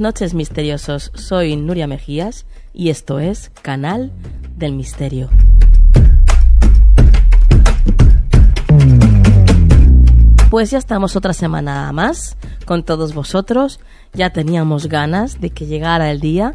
Noches 0.00 0.32
misteriosos, 0.32 1.10
soy 1.14 1.56
Nuria 1.56 1.86
Mejías 1.86 2.46
y 2.72 2.90
esto 2.90 3.18
es 3.18 3.50
Canal 3.62 4.12
del 4.56 4.72
Misterio. 4.72 5.28
Pues 10.50 10.70
ya 10.70 10.78
estamos 10.78 11.16
otra 11.16 11.32
semana 11.32 11.90
más 11.92 12.36
con 12.64 12.84
todos 12.84 13.12
vosotros, 13.12 13.80
ya 14.12 14.30
teníamos 14.30 14.86
ganas 14.86 15.40
de 15.40 15.50
que 15.50 15.66
llegara 15.66 16.10
el 16.10 16.20
día 16.20 16.54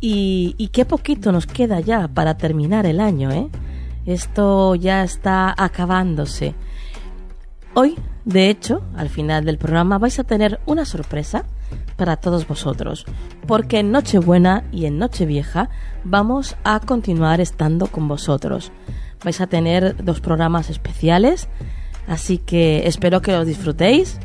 y, 0.00 0.54
y 0.58 0.68
qué 0.68 0.84
poquito 0.84 1.32
nos 1.32 1.46
queda 1.46 1.80
ya 1.80 2.08
para 2.08 2.36
terminar 2.36 2.86
el 2.86 3.00
año, 3.00 3.30
¿eh? 3.30 3.48
Esto 4.06 4.74
ya 4.74 5.04
está 5.04 5.54
acabándose. 5.56 6.54
Hoy, 7.74 7.96
de 8.24 8.50
hecho, 8.50 8.82
al 8.96 9.08
final 9.08 9.44
del 9.44 9.58
programa 9.58 9.98
vais 9.98 10.18
a 10.18 10.24
tener 10.24 10.60
una 10.66 10.84
sorpresa 10.84 11.44
para 12.00 12.16
todos 12.16 12.48
vosotros, 12.48 13.04
porque 13.46 13.80
en 13.80 13.92
Nochebuena 13.92 14.64
y 14.72 14.86
en 14.86 14.98
Nochevieja 14.98 15.68
vamos 16.02 16.56
a 16.64 16.80
continuar 16.80 17.42
estando 17.42 17.88
con 17.88 18.08
vosotros. 18.08 18.72
Vais 19.22 19.38
a 19.42 19.46
tener 19.46 20.02
dos 20.02 20.22
programas 20.22 20.70
especiales, 20.70 21.46
así 22.08 22.38
que 22.38 22.86
espero 22.86 23.20
que 23.20 23.32
los 23.32 23.46
disfrutéis. 23.46 24.18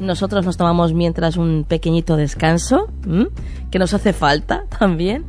Nosotros 0.00 0.44
nos 0.44 0.56
tomamos 0.56 0.92
mientras 0.92 1.36
un 1.36 1.64
pequeñito 1.68 2.16
descanso, 2.16 2.88
que 3.70 3.78
nos 3.78 3.94
hace 3.94 4.12
falta 4.12 4.64
también, 4.80 5.24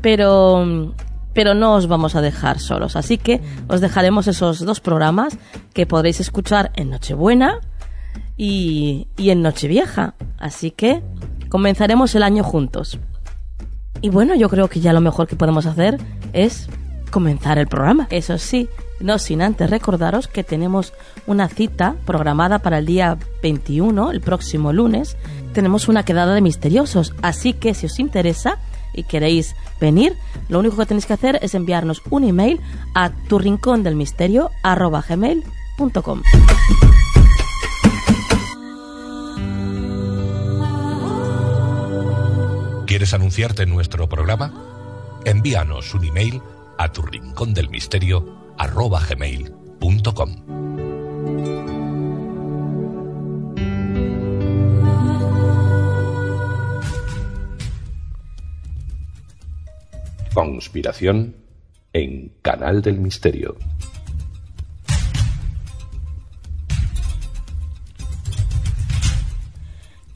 pero 0.00 0.94
pero 1.32 1.54
no 1.54 1.74
os 1.74 1.88
vamos 1.88 2.14
a 2.14 2.20
dejar 2.20 2.60
solos. 2.60 2.94
Así 2.94 3.18
que 3.18 3.40
os 3.66 3.80
dejaremos 3.80 4.28
esos 4.28 4.64
dos 4.64 4.78
programas 4.78 5.36
que 5.74 5.84
podréis 5.84 6.20
escuchar 6.20 6.70
en 6.76 6.90
Nochebuena 6.90 7.58
y, 8.36 9.08
y 9.16 9.30
en 9.30 9.42
Nochevieja. 9.42 10.14
Así 10.38 10.70
que 10.70 11.02
comenzaremos 11.50 12.14
el 12.14 12.22
año 12.22 12.42
juntos. 12.42 12.98
Y 14.00 14.08
bueno, 14.08 14.34
yo 14.34 14.48
creo 14.48 14.68
que 14.68 14.80
ya 14.80 14.94
lo 14.94 15.02
mejor 15.02 15.26
que 15.26 15.36
podemos 15.36 15.66
hacer 15.66 15.98
es 16.32 16.70
comenzar 17.10 17.58
el 17.58 17.66
programa. 17.66 18.06
Eso 18.10 18.38
sí, 18.38 18.70
no 19.00 19.18
sin 19.18 19.42
antes 19.42 19.68
recordaros 19.68 20.26
que 20.28 20.44
tenemos 20.44 20.94
una 21.26 21.48
cita 21.48 21.96
programada 22.06 22.60
para 22.60 22.78
el 22.78 22.86
día 22.86 23.18
21, 23.42 24.12
el 24.12 24.22
próximo 24.22 24.72
lunes. 24.72 25.18
Tenemos 25.52 25.88
una 25.88 26.04
quedada 26.04 26.34
de 26.34 26.40
misteriosos, 26.40 27.12
así 27.20 27.52
que 27.52 27.74
si 27.74 27.86
os 27.86 27.98
interesa 27.98 28.58
y 28.94 29.02
queréis 29.02 29.54
venir, 29.80 30.14
lo 30.48 30.60
único 30.60 30.76
que 30.76 30.86
tenéis 30.86 31.06
que 31.06 31.12
hacer 31.12 31.38
es 31.42 31.54
enviarnos 31.54 32.00
un 32.10 32.24
email 32.24 32.60
a 32.94 33.10
tu 33.10 33.38
¿Quieres 42.90 43.14
anunciarte 43.14 43.62
en 43.62 43.70
nuestro 43.70 44.08
programa? 44.08 44.52
Envíanos 45.24 45.94
un 45.94 46.06
email 46.06 46.42
a 46.76 46.90
tu 46.90 47.02
rincón 47.02 47.54
del 47.54 47.70
misterio 47.70 48.52
arroba 48.58 49.00
gmail.com. 49.08 50.34
Conspiración 60.34 61.36
en 61.92 62.32
Canal 62.42 62.82
del 62.82 62.98
Misterio. 62.98 63.56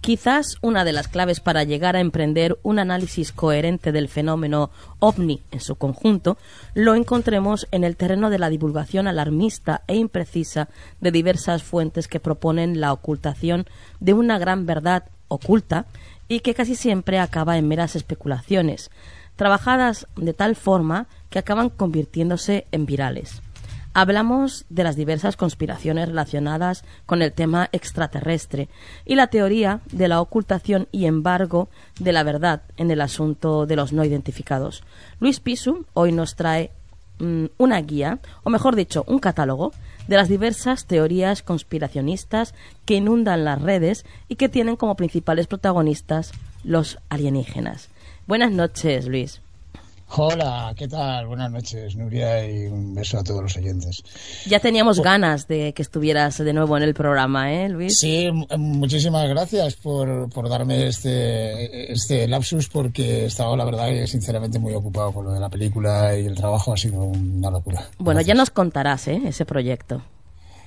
Quizás 0.04 0.58
una 0.60 0.84
de 0.84 0.92
las 0.92 1.08
claves 1.08 1.40
para 1.40 1.64
llegar 1.64 1.96
a 1.96 2.00
emprender 2.00 2.58
un 2.62 2.78
análisis 2.78 3.32
coherente 3.32 3.90
del 3.90 4.10
fenómeno 4.10 4.68
ovni 4.98 5.40
en 5.50 5.60
su 5.60 5.76
conjunto 5.76 6.36
lo 6.74 6.94
encontremos 6.94 7.66
en 7.70 7.84
el 7.84 7.96
terreno 7.96 8.28
de 8.28 8.38
la 8.38 8.50
divulgación 8.50 9.06
alarmista 9.06 9.80
e 9.86 9.96
imprecisa 9.96 10.68
de 11.00 11.10
diversas 11.10 11.62
fuentes 11.62 12.06
que 12.06 12.20
proponen 12.20 12.82
la 12.82 12.92
ocultación 12.92 13.64
de 13.98 14.12
una 14.12 14.38
gran 14.38 14.66
verdad 14.66 15.04
oculta 15.28 15.86
y 16.28 16.40
que 16.40 16.52
casi 16.52 16.74
siempre 16.74 17.18
acaba 17.18 17.56
en 17.56 17.66
meras 17.66 17.96
especulaciones, 17.96 18.90
trabajadas 19.36 20.06
de 20.16 20.34
tal 20.34 20.54
forma 20.54 21.06
que 21.30 21.38
acaban 21.38 21.70
convirtiéndose 21.70 22.66
en 22.72 22.84
virales 22.84 23.40
hablamos 23.94 24.66
de 24.68 24.84
las 24.84 24.96
diversas 24.96 25.36
conspiraciones 25.36 26.08
relacionadas 26.08 26.84
con 27.06 27.22
el 27.22 27.32
tema 27.32 27.70
extraterrestre 27.72 28.68
y 29.06 29.14
la 29.14 29.28
teoría 29.28 29.80
de 29.90 30.08
la 30.08 30.20
ocultación 30.20 30.88
y 30.92 31.06
embargo 31.06 31.68
de 31.98 32.12
la 32.12 32.24
verdad 32.24 32.62
en 32.76 32.90
el 32.90 33.00
asunto 33.00 33.66
de 33.66 33.76
los 33.76 33.92
no 33.92 34.04
identificados. 34.04 34.82
Luis 35.20 35.40
Pisu 35.40 35.86
hoy 35.94 36.12
nos 36.12 36.34
trae 36.34 36.72
mm, 37.20 37.46
una 37.56 37.80
guía, 37.80 38.18
o 38.42 38.50
mejor 38.50 38.74
dicho, 38.74 39.04
un 39.06 39.20
catálogo 39.20 39.72
de 40.08 40.16
las 40.16 40.28
diversas 40.28 40.86
teorías 40.86 41.42
conspiracionistas 41.42 42.54
que 42.84 42.96
inundan 42.96 43.44
las 43.44 43.62
redes 43.62 44.04
y 44.28 44.34
que 44.34 44.48
tienen 44.48 44.76
como 44.76 44.96
principales 44.96 45.46
protagonistas 45.46 46.32
los 46.64 46.98
alienígenas. 47.08 47.88
Buenas 48.26 48.50
noches, 48.50 49.06
Luis. 49.06 49.40
Hola, 50.16 50.72
¿qué 50.76 50.86
tal? 50.86 51.26
Buenas 51.26 51.50
noches, 51.50 51.96
Nuria, 51.96 52.48
y 52.48 52.66
un 52.66 52.94
beso 52.94 53.18
a 53.18 53.24
todos 53.24 53.42
los 53.42 53.56
oyentes. 53.56 54.04
Ya 54.46 54.60
teníamos 54.60 55.00
ganas 55.00 55.48
de 55.48 55.72
que 55.72 55.82
estuvieras 55.82 56.38
de 56.38 56.52
nuevo 56.52 56.76
en 56.76 56.84
el 56.84 56.94
programa, 56.94 57.52
¿eh, 57.52 57.68
Luis? 57.68 57.98
Sí, 57.98 58.30
muchísimas 58.56 59.28
gracias 59.28 59.74
por, 59.74 60.30
por 60.30 60.48
darme 60.48 60.86
este, 60.86 61.92
este 61.92 62.28
lapsus, 62.28 62.68
porque 62.68 63.26
estaba, 63.26 63.56
la 63.56 63.64
verdad, 63.64 63.88
sinceramente 64.06 64.60
muy 64.60 64.72
ocupado 64.74 65.12
con 65.12 65.24
lo 65.24 65.32
de 65.32 65.40
la 65.40 65.48
película 65.48 66.16
y 66.16 66.26
el 66.26 66.36
trabajo 66.36 66.72
ha 66.72 66.76
sido 66.76 67.02
una 67.02 67.50
locura. 67.50 67.88
Bueno, 67.98 68.20
ya 68.20 68.34
nos 68.34 68.50
contarás, 68.50 69.08
¿eh? 69.08 69.20
Ese 69.26 69.44
proyecto. 69.44 70.00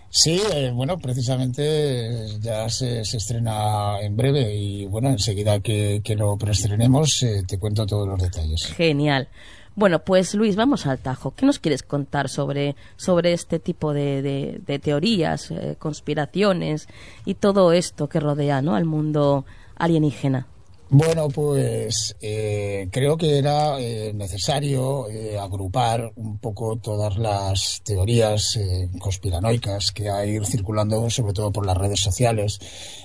Sí, 0.10 0.42
eh, 0.54 0.72
bueno, 0.74 0.98
precisamente 0.98 2.40
ya 2.40 2.70
se, 2.70 3.02
estrena 3.02 4.00
en 4.00 4.16
breve 4.16 4.56
y 4.56 4.86
bueno, 4.86 5.10
enseguida 5.10 5.60
que, 5.60 6.02
lo 6.18 6.38
preestrenemos 6.38 7.24
eh, 7.24 7.44
te 7.48 7.60
cuento 7.60 7.86
todos 7.86 8.08
los 8.08 8.22
detalles. 8.22 8.66
Genial. 8.68 9.28
Bueno, 9.76 10.00
pues 10.00 10.34
Luis, 10.34 10.56
vamos 10.56 10.88
al 10.88 10.98
tajo. 10.98 11.36
¿Qué 11.36 11.46
nos 11.46 11.60
quieres 11.60 11.84
contar 11.84 12.30
sobre, 12.30 12.76
sobre 12.96 13.34
este 13.34 13.60
tipo 13.60 13.94
de, 13.94 14.60
de, 14.66 14.80
teorías, 14.80 15.52
eh, 15.52 15.76
conspiraciones 15.78 16.88
y 17.26 17.36
todo 17.36 17.72
esto 17.74 18.10
que 18.10 18.20
rodea 18.20 18.64
¿no? 18.64 18.76
al 18.76 18.86
mundo 18.86 19.46
alienígena? 19.76 20.48
Bueno, 20.90 21.28
pues 21.28 22.16
eh, 22.22 22.88
creo 22.92 23.18
que 23.18 23.38
era 23.38 23.78
eh, 23.78 24.14
necesario 24.14 25.10
eh, 25.10 25.38
agrupar 25.38 26.14
un 26.16 26.38
poco 26.38 26.78
todas 26.78 27.18
las 27.18 27.82
teorías 27.84 28.58
conspiranoicas 28.98 29.92
que 29.92 30.10
hay 30.10 30.40
circulando, 30.46 31.10
sobre 31.10 31.34
todo 31.34 31.52
por 31.52 31.66
las 31.66 31.76
redes 31.76 32.00
sociales, 32.00 32.60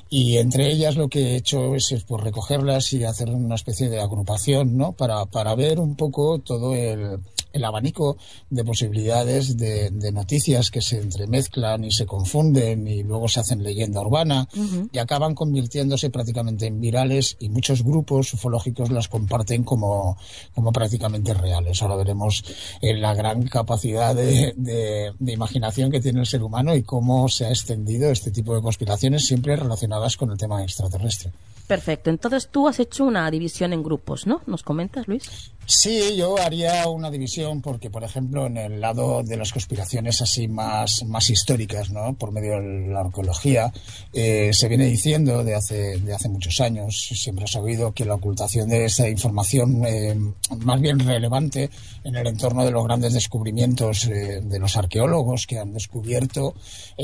y 0.08 0.36
entre 0.36 0.70
ellas 0.70 0.94
lo 0.94 1.08
que 1.08 1.32
he 1.32 1.36
hecho 1.36 1.74
es, 1.74 1.92
pues, 2.06 2.22
recogerlas 2.22 2.92
y 2.92 3.02
hacer 3.02 3.30
una 3.30 3.56
especie 3.56 3.88
de 3.88 4.00
agrupación, 4.00 4.76
¿no? 4.76 4.92
Para, 4.92 5.26
para 5.26 5.56
ver 5.56 5.80
un 5.80 5.96
poco 5.96 6.38
todo 6.38 6.76
el 6.76 7.18
el 7.52 7.64
abanico 7.64 8.16
de 8.50 8.64
posibilidades 8.64 9.56
de, 9.56 9.90
noticias 10.12 10.70
que 10.70 10.82
se 10.82 11.00
entremezclan 11.00 11.84
y 11.84 11.92
se 11.92 12.06
confunden 12.06 12.86
y 12.86 13.02
luego 13.02 13.28
se 13.28 13.40
hacen 13.40 13.62
leyenda 13.62 14.00
urbana 14.00 14.48
y 14.92 14.98
acaban 14.98 15.34
convirtiéndose 15.34 16.10
prácticamente 16.10 16.66
en 16.66 16.80
virales 16.80 17.36
y 17.38 17.48
muchos 17.48 17.82
grupos 17.82 18.34
ufológicos 18.34 18.90
las 18.90 19.08
comparten 19.08 19.64
como, 19.64 20.18
como 20.54 20.72
prácticamente 20.72 21.34
reales. 21.34 21.82
Ahora 21.82 21.96
veremos 21.96 22.44
eh, 22.80 22.94
la 22.94 23.14
gran 23.14 23.44
capacidad 23.44 24.14
de, 24.14 24.54
de 24.56 25.32
imaginación 25.32 25.90
que 25.90 26.00
tiene 26.00 26.20
el 26.20 26.26
ser 26.26 26.42
humano 26.42 26.74
y 26.74 26.82
cómo 26.82 27.28
se 27.28 27.46
ha 27.46 27.50
extendido 27.50 28.10
este 28.10 28.30
tipo 28.30 28.54
de 28.54 28.62
conspiraciones 28.62 29.24
siempre 29.26 29.56
relacionadas 29.56 30.16
con 30.16 30.30
el 30.30 30.38
tema 30.38 30.62
extraterrestre. 30.62 31.32
Perfecto. 31.66 32.10
Entonces 32.10 32.48
tú 32.48 32.68
has 32.68 32.78
hecho 32.80 33.04
una 33.04 33.30
división 33.30 33.72
en 33.72 33.82
grupos, 33.82 34.26
¿no? 34.26 34.42
¿Nos 34.46 34.62
comentas, 34.62 35.08
Luis? 35.08 35.52
Sí, 35.64 36.16
yo 36.16 36.38
haría 36.38 36.88
una 36.88 37.10
división 37.10 37.62
porque, 37.62 37.88
por 37.88 38.02
ejemplo, 38.02 38.46
en 38.46 38.56
el 38.56 38.80
lado 38.80 39.22
de 39.22 39.36
las 39.36 39.52
conspiraciones 39.52 40.20
así 40.20 40.48
más, 40.48 41.04
más 41.04 41.30
históricas, 41.30 41.90
¿no? 41.90 42.14
Por 42.14 42.32
medio 42.32 42.60
de 42.60 42.88
la 42.88 43.00
arqueología, 43.00 43.72
eh, 44.12 44.50
se 44.52 44.68
viene 44.68 44.86
diciendo 44.86 45.44
de 45.44 45.54
hace, 45.54 45.98
de 46.00 46.14
hace 46.14 46.28
muchos 46.28 46.60
años, 46.60 47.08
siempre 47.14 47.46
se 47.46 47.58
ha 47.58 47.60
oído 47.60 47.92
que 47.92 48.04
la 48.04 48.14
ocultación 48.14 48.68
de 48.68 48.86
esa 48.86 49.08
información 49.08 49.84
eh, 49.86 50.18
más 50.58 50.80
bien 50.80 50.98
relevante 50.98 51.70
en 52.02 52.16
el 52.16 52.26
entorno 52.26 52.64
de 52.64 52.72
los 52.72 52.84
grandes 52.84 53.12
descubrimientos 53.12 54.06
eh, 54.06 54.40
de 54.42 54.58
los 54.58 54.76
arqueólogos 54.76 55.46
que 55.46 55.58
han 55.58 55.72
descubierto 55.72 56.54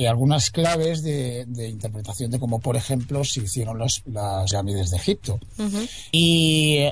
algunas 0.08 0.50
claves 0.50 1.02
de, 1.02 1.46
interpretación 1.68 2.30
de 2.30 2.38
cómo, 2.38 2.60
por 2.60 2.76
ejemplo, 2.76 3.24
se 3.24 3.40
hicieron 3.40 3.78
las, 3.78 4.02
las 4.06 4.50
pirámides 4.50 4.90
de 4.90 4.96
Egipto. 4.96 5.40
Y 6.12 6.84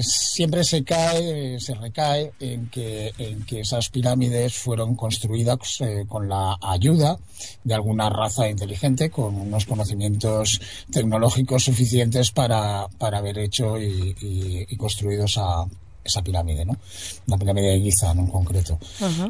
siempre 0.00 0.64
se 0.64 0.84
cae, 0.88 1.60
se 1.60 1.74
recae 1.74 2.32
en 2.40 2.70
que, 2.70 3.12
en 3.18 3.44
que 3.44 3.60
esas 3.60 3.90
pirámides 3.90 4.54
fueron 4.54 4.96
construidas 4.96 5.80
eh, 5.80 6.06
con 6.08 6.30
la 6.30 6.56
ayuda 6.62 7.18
de 7.62 7.74
alguna 7.74 8.08
raza 8.08 8.48
inteligente, 8.48 9.10
con 9.10 9.34
unos 9.34 9.66
conocimientos 9.66 10.58
tecnológicos 10.90 11.64
suficientes 11.64 12.30
para, 12.30 12.86
para 12.96 13.18
haber 13.18 13.38
hecho 13.38 13.78
y, 13.78 14.66
construido 14.78 15.26
esa, 15.26 15.66
esa 16.02 16.22
pirámide, 16.22 16.64
¿no? 16.64 16.78
La 17.26 17.36
pirámide 17.36 17.72
de 17.72 17.80
Giza, 17.80 18.12
en 18.12 18.26
concreto. 18.28 18.78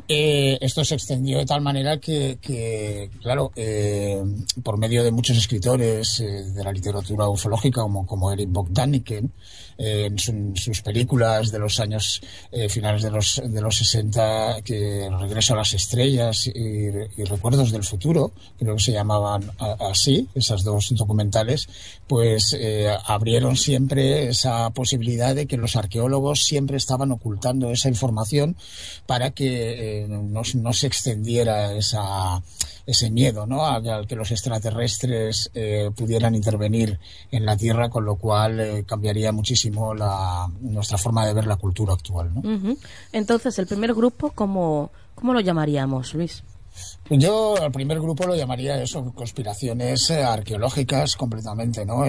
Eh, 0.06 0.58
esto 0.61 0.84
se 0.84 0.94
extendió 0.94 1.38
de 1.38 1.46
tal 1.46 1.61
manera 1.61 1.99
que, 1.99 2.38
que 2.40 3.11
claro, 3.20 3.50
eh, 3.56 4.22
por 4.62 4.78
medio 4.78 5.02
de 5.02 5.11
muchos 5.11 5.37
escritores 5.37 6.19
de 6.19 6.62
la 6.62 6.70
literatura 6.70 7.28
ufológica, 7.28 7.82
como, 7.82 8.06
como 8.06 8.31
Eric 8.31 8.49
Bogdaniken, 8.52 9.32
en, 9.78 10.56
sus 10.56 10.82
películas 10.82 11.52
de 11.52 11.58
los 11.60 11.78
años 11.78 12.20
eh, 12.50 12.69
finales 12.69 13.02
de 13.02 13.10
los, 13.10 13.40
de 13.44 13.60
los 13.60 13.76
60, 13.76 14.62
que 14.62 15.08
Regreso 15.20 15.54
a 15.54 15.58
las 15.58 15.72
Estrellas 15.72 16.48
y, 16.48 16.90
Recuerdos 17.25 17.70
del 17.70 17.84
Futuro, 17.84 18.32
creo 18.58 18.76
que 18.76 18.82
se 18.82 18.92
llamaban 18.92 19.50
así, 19.78 20.28
esas 20.34 20.64
dos 20.64 20.88
documentales, 20.90 21.69
pues 22.06 22.56
eh, 22.58 22.92
abrieron 23.04 23.56
siempre 23.56 24.28
esa 24.28 24.70
posibilidad 24.70 25.34
de 25.34 25.46
que 25.46 25.56
los 25.56 25.76
arqueólogos 25.76 26.42
siempre 26.42 26.76
estaban 26.76 27.12
ocultando 27.12 27.70
esa 27.70 27.88
información 27.88 28.56
para 29.06 29.30
que 29.30 30.02
eh, 30.02 30.06
no, 30.08 30.42
no 30.54 30.72
se 30.72 30.86
extendiera 30.86 31.72
esa 31.75 32.42
ese 32.86 33.10
miedo 33.10 33.46
¿no? 33.46 33.66
a, 33.66 33.82
que 34.06 34.16
los 34.16 34.30
extraterrestres 34.30 35.50
pudieran 35.94 36.34
intervenir 36.34 36.98
en 37.30 37.44
la 37.44 37.54
Tierra, 37.54 37.90
con 37.90 38.06
lo 38.06 38.16
cual 38.16 38.82
cambiaría 38.86 39.30
muchísimo 39.30 39.67
la, 39.70 40.48
nuestra 40.60 40.98
forma 40.98 41.26
de 41.26 41.34
ver 41.34 41.46
la 41.46 41.56
cultura 41.56 41.94
actual. 41.94 42.32
¿no? 42.34 42.76
Entonces, 43.12 43.58
el 43.58 43.66
primer 43.66 43.94
grupo, 43.94 44.30
¿cómo, 44.30 44.90
¿cómo 45.14 45.32
lo 45.32 45.40
llamaríamos, 45.40 46.14
Luis? 46.14 46.42
Yo 47.10 47.56
al 47.56 47.72
primer 47.72 48.00
grupo 48.00 48.26
lo 48.26 48.36
llamaría 48.36 48.82
eso, 48.82 49.12
conspiraciones 49.14 50.10
eh, 50.10 50.22
arqueológicas 50.22 51.16
completamente, 51.16 51.86
¿no? 51.86 52.04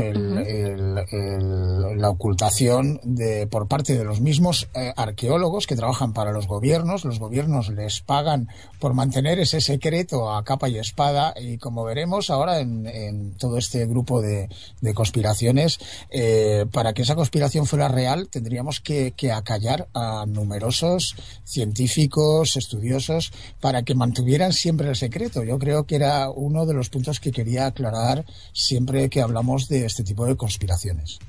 la 1.96 2.10
ocultación 2.10 3.00
de, 3.04 3.48
por 3.48 3.70
parte 3.70 3.98
de 3.98 4.04
los 4.04 4.20
mismos 4.20 4.68
eh, 4.74 4.92
arqueólogos 4.98 5.68
que 5.68 5.78
trabajan 5.78 6.12
para 6.12 6.34
los 6.34 6.48
gobiernos. 6.48 7.06
Los 7.06 7.20
gobiernos 7.20 7.70
les 7.70 8.02
pagan 8.02 8.50
por 8.80 8.94
mantener 8.94 9.40
ese 9.40 9.62
secreto 9.62 10.34
a 10.34 10.44
capa 10.44 10.68
y 10.68 10.78
espada 10.78 11.34
y 11.40 11.58
como 11.58 11.86
veremos 11.86 12.30
ahora 12.30 12.60
en, 12.60 13.36
todo 13.38 13.58
este 13.58 13.86
grupo 13.86 14.22
de, 14.22 14.50
conspiraciones, 14.94 15.80
eh, 16.10 16.66
para 16.74 16.94
que 16.94 17.04
esa 17.04 17.16
conspiración 17.16 17.66
fuera 17.66 17.88
real 17.88 18.28
tendríamos 18.28 18.82
que, 18.82 19.14
que 19.16 19.32
acallar 19.32 19.88
a 19.94 20.26
numerosos 20.28 21.16
científicos, 21.46 22.58
estudiosos, 22.58 23.32
para 23.62 23.84
que 23.84 23.96
mantuvieran 23.96 24.52
siempre 24.60 24.90
el 24.90 24.96
secreto. 24.96 25.44
Yo 25.44 25.58
creo 25.58 25.86
que 25.86 25.96
era 25.96 26.30
uno 26.30 26.66
de 26.66 26.74
los 26.74 26.90
puntos 26.90 27.20
que 27.20 27.32
quería 27.32 27.68
aclarar 27.68 28.26
siempre 28.54 29.10
que 29.10 29.22
hablamos 29.22 29.68
de 29.68 29.86
este 29.86 30.04
tipo 30.04 30.26
de 30.26 30.36
conspiraciones. 30.36 31.20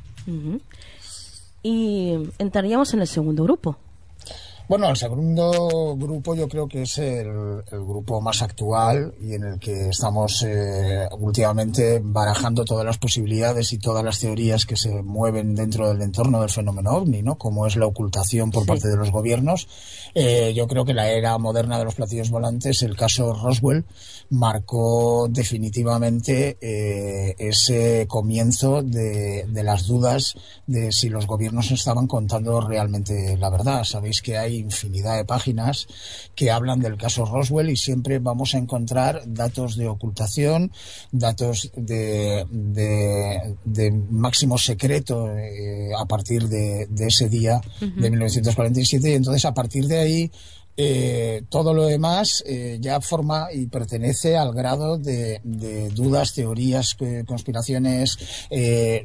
Y 1.63 2.15
entraríamos 2.39 2.95
en 2.95 3.01
el 3.01 3.07
segundo 3.07 3.45
grupo. 3.45 3.77
Bueno, 4.71 4.89
el 4.89 4.97
segundo 4.97 5.97
grupo 5.97 6.37
yo 6.37 6.49
creo 6.49 6.69
que 6.69 6.83
es 6.83 6.97
el, 6.99 7.65
grupo 7.73 8.21
más 8.21 8.41
actual 8.41 9.13
y 9.21 9.35
en 9.35 9.43
el 9.43 9.59
que 9.59 9.89
estamos 9.89 10.45
eh, 10.47 11.09
últimamente 11.19 12.01
barajando 12.01 12.65
todas 12.65 12.87
las 12.87 12.97
posibilidades 12.97 13.73
y 13.73 13.79
todas 13.79 14.05
las 14.05 14.21
teorías 14.21 14.67
que 14.67 14.77
se 14.77 15.03
mueven 15.03 15.57
dentro 15.57 15.89
del 15.89 16.01
entorno 16.03 16.41
del 16.41 16.51
fenómeno 16.51 16.93
ovni, 16.93 17.21
¿no? 17.21 17.37
Como 17.37 17.67
es 17.67 17.75
la 17.75 17.87
ocultación 17.87 18.53
por 18.53 18.65
parte 18.65 18.87
de 18.87 18.97
los 18.97 19.11
gobiernos. 19.11 19.67
Eh, 20.15 20.53
yo 20.55 20.69
creo 20.69 20.85
que 20.85 20.95
la 20.95 21.11
era 21.11 21.37
moderna 21.39 21.77
de 21.77 21.85
los 21.87 21.97
platillos 21.97 22.31
volantes, 22.31 22.83
el 22.83 22.97
caso 22.97 23.35
Roswell, 23.35 23.85
marcó 24.29 25.27
definitivamente 25.29 26.59
eh, 26.61 27.35
ese 27.41 28.07
comienzo 28.09 28.83
de, 28.83 29.47
de 29.49 29.65
las 29.65 29.89
dudas 29.89 30.37
de 30.69 30.93
si 30.93 31.09
los 31.09 31.27
gobiernos 31.27 31.73
estaban 31.73 32.07
contando 32.07 32.61
realmente 32.61 33.37
la 33.37 33.51
verdad. 33.51 33.83
Sabéis 33.83 34.23
que 34.23 34.39
hay 34.39 34.60
infinidad 34.61 35.17
de 35.17 35.25
páginas 35.25 35.87
que 36.35 36.51
hablan 36.51 36.81
del 36.81 36.97
caso 36.97 37.25
Roswell 37.25 37.71
y 37.71 37.77
siempre 37.77 38.19
vamos 38.19 38.55
a 38.55 38.59
encontrar 38.59 39.23
datos 39.27 39.77
de 39.77 39.89
ocultación, 39.89 40.73
datos 41.11 41.73
de, 41.75 42.47
de, 43.65 43.91
máximo 44.11 44.59
secreto 44.59 45.37
eh, 45.37 45.91
a 45.99 46.05
partir 46.07 46.49
de, 46.49 46.89
ese 46.99 47.29
día 47.29 47.61
de 47.81 48.11
1947 48.11 49.11
y 49.11 49.15
entonces 49.15 49.45
a 49.45 49.55
partir 49.55 49.87
de 49.87 49.99
ahí 49.99 50.31
eh, 50.77 51.43
todo 51.49 51.75
lo 51.75 51.85
demás 51.85 52.43
eh, 52.47 52.79
ya 52.81 53.01
forma 53.01 53.49
y 53.53 53.67
pertenece 53.67 54.39
al 54.39 54.55
grado 54.55 54.97
de, 54.97 55.41
dudas, 55.95 56.33
teorías, 56.33 56.97
eh, 57.01 57.25
conspiraciones, 57.27 58.17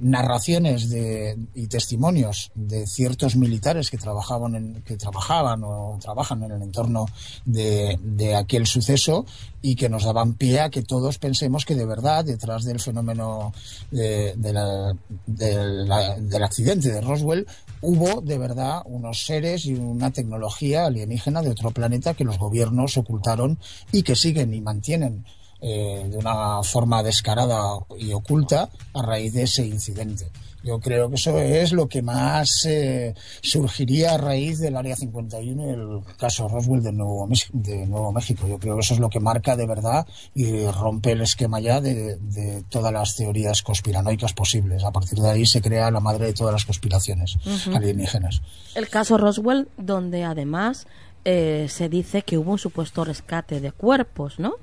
narraciones 0.02 0.90
de, 0.90 1.38
y 1.54 1.68
testimonios 1.68 2.52
de 2.56 2.88
ciertos 2.88 3.36
militares 3.36 3.90
que 3.90 3.98
trabajaban, 3.98 4.56
en, 4.56 4.82
que 4.84 4.96
trabajaban 4.96 5.64
o 5.64 5.98
trabajan 6.02 6.44
en 6.44 6.52
el 6.52 6.62
entorno 6.62 7.08
de, 7.44 8.00
de 8.02 8.36
aquel 8.36 8.68
suceso 8.68 9.26
y 9.62 9.76
que 9.76 9.90
nos 9.90 10.04
daban 10.04 10.36
pie 10.36 10.60
a 10.60 10.70
que 10.70 10.84
todos 10.84 11.18
pensemos 11.18 11.66
que 11.66 11.74
de 11.74 11.88
verdad 11.88 12.24
detrás 12.24 12.64
del 12.64 12.80
fenómeno 12.80 13.52
de, 13.90 14.36
del 14.38 16.44
accidente 16.44 16.92
de 16.92 17.02
Roswell 17.02 17.48
hubo 17.86 18.22
de 18.22 18.38
verdad 18.38 18.82
unos 18.86 19.26
seres 19.26 19.66
y 19.66 19.76
una 19.76 20.12
tecnología 20.12 20.86
alienígena 20.86 21.42
de 21.42 21.52
otro 21.52 21.72
planeta 21.72 22.16
que 22.16 22.24
los 22.24 22.40
gobiernos 22.40 22.98
ocultaron 22.98 23.60
y 23.92 24.04
que 24.04 24.16
siguen 24.16 24.54
y 24.54 24.62
mantienen 24.62 25.24
eh, 25.68 26.06
de 26.08 26.18
una 26.20 26.62
forma 26.62 27.02
descarada 27.02 27.80
y 27.98 28.14
oculta 28.14 28.70
a 28.94 29.02
raíz 29.02 29.34
de 29.34 29.44
ese 29.44 29.66
incidente. 29.66 30.28
Yo 30.64 30.80
creo 30.80 31.10
que 31.10 31.16
eso 31.16 31.40
es 31.40 31.72
lo 31.72 31.88
que 31.88 32.04
más 32.04 32.68
eh, 32.68 33.16
surgiría 33.42 34.14
a 34.14 34.18
raíz 34.20 34.60
del 34.60 34.78
Área 34.78 34.96
51 34.96 35.66
y 35.66 35.70
el 35.70 36.18
caso 36.18 36.48
Roswell 36.48 36.84
de 36.84 36.92
Nuevo, 36.92 37.28
de 37.54 37.88
Nuevo 37.88 38.12
México. 38.12 38.48
Yo 38.48 38.60
creo 38.60 38.76
que 38.76 38.82
eso 38.82 38.94
es 38.94 39.00
lo 39.00 39.10
que 39.10 39.20
marca 39.20 39.56
de 39.56 39.66
verdad 39.66 40.06
y 40.36 40.68
rompe 40.68 41.14
el 41.14 41.22
esquema 41.22 41.60
ya 41.60 41.82
de, 41.82 42.64
todas 42.70 42.94
las 42.94 43.16
teorías 43.16 43.64
conspiranoicas 43.64 44.34
posibles. 44.34 44.84
A 44.84 44.92
partir 44.92 45.18
de 45.18 45.32
ahí 45.32 45.48
se 45.48 45.64
crea 45.64 45.90
la 45.90 46.00
madre 46.00 46.28
de 46.28 46.34
todas 46.34 46.54
las 46.54 46.66
conspiraciones 46.66 47.38
alienígenas. 47.74 48.44
El 48.76 48.88
caso 48.88 49.18
Roswell, 49.18 49.68
donde 49.78 50.26
además 50.26 50.86
eh, 51.24 51.66
se 51.70 51.90
dice 51.90 52.22
que 52.22 52.38
hubo 52.38 52.52
un 52.52 52.60
supuesto 52.60 53.04
rescate 53.04 53.60
de 53.60 53.72
cuerpos, 53.72 54.38
¿no? 54.38 54.54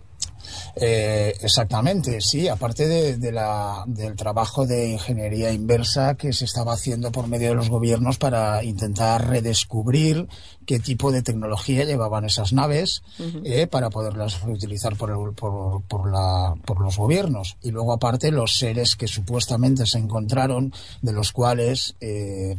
Eh, 0.77 1.35
exactamente, 1.41 2.21
sí, 2.21 2.49
aparte 2.49 2.89
de, 2.89 3.33
la, 3.33 3.85
del 3.87 4.17
trabajo 4.17 4.67
de 4.67 4.91
ingeniería 4.91 5.53
inversa 5.53 6.15
que 6.17 6.33
se 6.33 6.45
estaba 6.45 6.73
haciendo 6.73 7.13
por 7.13 7.29
medio 7.29 7.51
de 7.51 7.55
los 7.55 7.71
gobiernos 7.71 8.19
para 8.19 8.63
intentar 8.65 9.29
redescubrir 9.29 10.29
qué 10.67 10.79
tipo 10.79 11.13
de 11.13 11.23
tecnología 11.23 11.85
llevaban 11.85 12.25
esas 12.25 12.53
naves 12.53 13.03
eh, 13.45 13.67
para 13.67 13.91
poderlas 13.91 14.43
reutilizar 14.43 14.97
por, 14.97 15.35
por, 15.35 15.83
por, 15.83 16.11
la, 16.11 16.55
por 16.65 16.81
los 16.81 16.97
gobiernos. 16.97 17.57
Y 17.63 17.71
luego 17.71 17.93
aparte 17.93 18.31
los 18.31 18.57
seres 18.57 18.97
que 18.97 19.09
supuestamente 19.09 19.87
se 19.87 19.99
encontraron, 19.99 20.73
de 21.01 21.13
los 21.13 21.33
cuales 21.33 21.95
eh, 22.01 22.57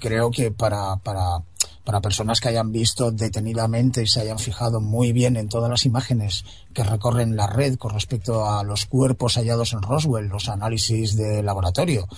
creo 0.00 0.30
que 0.30 0.50
para, 0.50 0.96
para 0.96 1.42
para 1.86 2.00
personas 2.00 2.40
que 2.40 2.48
hayan 2.48 2.72
visto 2.72 3.12
detenidamente 3.12 4.02
y 4.02 4.08
se 4.08 4.20
hayan 4.20 4.40
fijado 4.40 4.80
muy 4.80 5.12
bien 5.12 5.36
en 5.36 5.48
todas 5.48 5.70
las 5.70 5.86
imágenes 5.86 6.44
que 6.74 6.82
recorren 6.82 7.36
la 7.36 7.46
red 7.46 7.76
con 7.76 7.92
respecto 7.94 8.44
a 8.44 8.64
los 8.64 8.86
cuerpos 8.86 9.36
hallados 9.36 9.72
en 9.72 9.82
Roswell, 9.82 10.26
los 10.26 10.48
análisis 10.48 11.14
de 11.14 11.44
laboratorio 11.44 12.08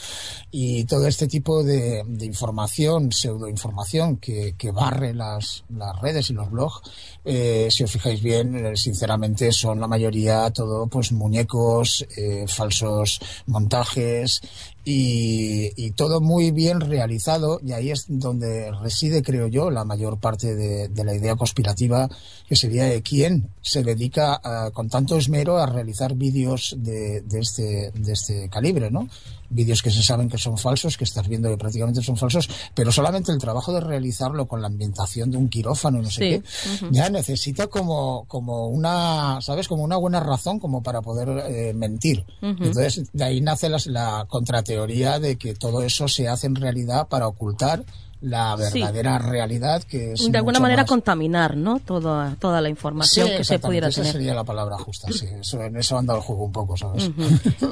y 0.51 0.85
todo 0.85 1.07
este 1.07 1.29
tipo 1.29 1.63
de, 1.63 2.03
información, 2.23 3.13
pseudoinformación 3.13 4.17
que, 4.17 4.55
que 4.57 4.71
barre 4.71 5.13
las, 5.19 5.65
las 5.69 6.01
redes 6.01 6.31
y 6.31 6.33
los 6.33 6.51
blogs, 6.51 6.81
eh, 7.25 7.69
si 7.71 7.85
os 7.85 7.93
fijáis 7.93 8.23
bien, 8.23 8.55
eh, 8.55 8.77
sinceramente 8.77 9.53
son 9.53 9.81
la 9.81 9.87
mayoría 9.87 10.51
todo 10.51 10.87
pues 10.87 11.13
muñecos, 11.13 12.07
eh, 12.17 12.47
falsos 12.49 13.21
montajes 13.47 14.41
y, 14.85 15.91
todo 15.97 16.21
muy 16.21 16.53
bien 16.53 16.81
realizado 16.81 17.61
y 17.63 17.73
ahí 17.73 17.91
es 17.91 18.07
donde 18.09 18.71
reside, 18.71 19.23
creo 19.23 19.49
yo, 19.49 19.71
la 19.71 19.85
mayor 19.85 20.19
parte 20.19 20.55
de, 20.55 21.05
la 21.05 21.15
idea 21.15 21.35
conspirativa, 21.35 22.09
que 22.49 22.57
sería 22.57 22.85
de 22.85 23.03
quién 23.03 23.51
se 23.61 23.83
dedica 23.83 24.41
con 24.73 24.89
tanto 24.89 25.17
esmero 25.17 25.59
a 25.59 25.67
realizar 25.67 26.15
vídeos 26.15 26.77
de, 26.79 27.21
de, 27.23 27.41
este, 27.41 27.91
de 27.93 28.13
este 28.13 28.49
calibre, 28.49 28.91
¿no? 28.91 29.09
Vídeos 29.51 29.83
que 29.83 29.91
se 29.91 30.03
saben 30.03 30.29
que 30.29 30.39
son 30.39 30.59
falsos, 30.59 30.97
que 30.97 31.05
estás 31.05 31.27
viendo 31.29 31.49
que 31.49 31.57
prácticamente 31.57 32.03
son 32.03 32.17
falsos, 32.17 32.49
pero 32.75 32.93
solamente 32.93 33.33
el 33.33 33.39
trabajo 33.39 33.73
de 33.73 33.81
realizarlo 33.81 34.47
con 34.47 34.61
la 34.61 34.69
ambientación 34.69 35.31
de 35.31 35.37
un 35.37 35.49
quirófano 35.49 36.03
no 36.03 36.11
sé 36.11 36.21
qué, 36.21 36.43
ya 36.91 37.09
necesita 37.11 37.67
como, 37.67 38.25
como 38.27 38.69
una, 38.69 39.41
¿sabes? 39.41 39.69
Como 39.69 39.83
una 39.83 39.97
buena 39.97 40.21
razón 40.21 40.59
como 40.59 40.83
para 40.83 41.03
poder 41.03 41.29
eh, 41.49 41.73
mentir. 41.75 42.25
Entonces, 42.41 43.11
de 43.13 43.25
ahí 43.25 43.41
nace 43.41 43.69
la, 43.69 43.79
la 43.87 44.27
contrateoría 44.29 45.19
de 45.19 45.37
que 45.37 45.55
todo 45.55 45.83
eso 45.83 46.09
se 46.09 46.29
hace 46.29 46.47
en 46.47 46.55
realidad 46.55 47.09
para 47.09 47.27
ocultar 47.27 47.85
la 48.21 48.57
verdadera 48.57 49.19
realidad 49.19 49.85
que 49.85 50.13
es 50.13 50.31
de 50.31 50.39
alguna 50.39 50.59
manera 50.59 50.85
contaminar 50.85 51.57
no 51.57 51.79
toda 51.79 52.35
toda 52.41 52.61
la 52.61 52.69
información 52.69 53.29
que 53.29 53.45
se 53.45 53.59
pudiera 53.61 53.89
esa 53.89 54.01
tener. 54.01 54.13
sería 54.13 54.35
la 54.35 54.45
palabra 54.45 54.77
justa 54.77 55.09
sí. 55.13 55.27
Eso, 55.41 55.63
en 55.63 55.77
eso 55.77 55.97
anda 55.97 56.15
el 56.17 56.21
juego 56.21 56.45
un 56.45 56.53
poco 56.53 56.77
sabes 56.77 57.11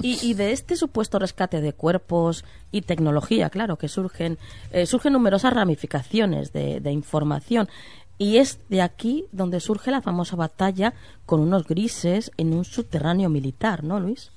y, 0.02 0.34
de 0.34 0.52
este 0.52 0.76
supuesto 0.76 1.18
rescate 1.18 1.60
de 1.60 1.72
cuerpos 1.72 2.44
y 2.70 2.82
tecnología 2.82 3.50
claro 3.50 3.76
que 3.76 3.88
surgen 3.88 4.38
eh, 4.70 4.86
surgen 4.86 5.14
numerosas 5.14 5.52
ramificaciones 5.52 6.52
de, 6.52 6.80
de 6.80 6.92
información. 6.92 7.68
Y 8.18 8.38
es 8.38 8.60
de 8.70 8.80
aquí 8.80 9.26
donde 9.30 9.60
surge 9.60 9.90
la 9.90 10.00
famosa 10.00 10.36
batalla 10.36 10.94
con 11.26 11.40
unos 11.40 11.66
grises 11.66 12.30
en 12.38 12.54
un 12.54 12.64
subterráneo 12.64 13.28
militar 13.28 13.84
no 13.84 14.00
Luis 14.00 14.30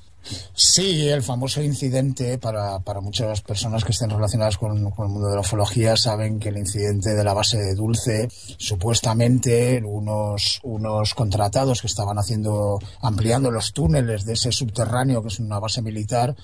Sí, 0.53 1.07
el 1.07 1.23
famoso 1.23 1.61
incidente 1.61 2.37
para, 2.37 2.79
para 2.79 3.01
muchas 3.01 3.41
personas 3.41 3.83
que 3.83 3.91
estén 3.91 4.09
relacionadas 4.09 4.57
con, 4.57 4.77
el 4.77 4.83
mundo 4.83 5.29
de 5.29 5.35
la 5.35 5.41
ufología 5.41 5.95
saben 5.95 6.39
que 6.39 6.49
el 6.49 6.57
incidente 6.57 7.15
de 7.15 7.23
la 7.23 7.33
base 7.33 7.57
de 7.57 7.73
Dulce, 7.73 8.27
supuestamente 8.57 9.81
unos, 9.83 10.59
unos 10.63 11.15
contratados 11.15 11.81
que 11.81 11.87
estaban 11.87 12.19
haciendo, 12.19 12.79
ampliando 13.01 13.49
los 13.49 13.73
túneles 13.73 14.25
de 14.25 14.33
ese 14.33 14.51
subterráneo, 14.51 15.21
que 15.21 15.29
es 15.29 15.39
una 15.39 15.59
base 15.59 15.81
militar, 15.81 16.35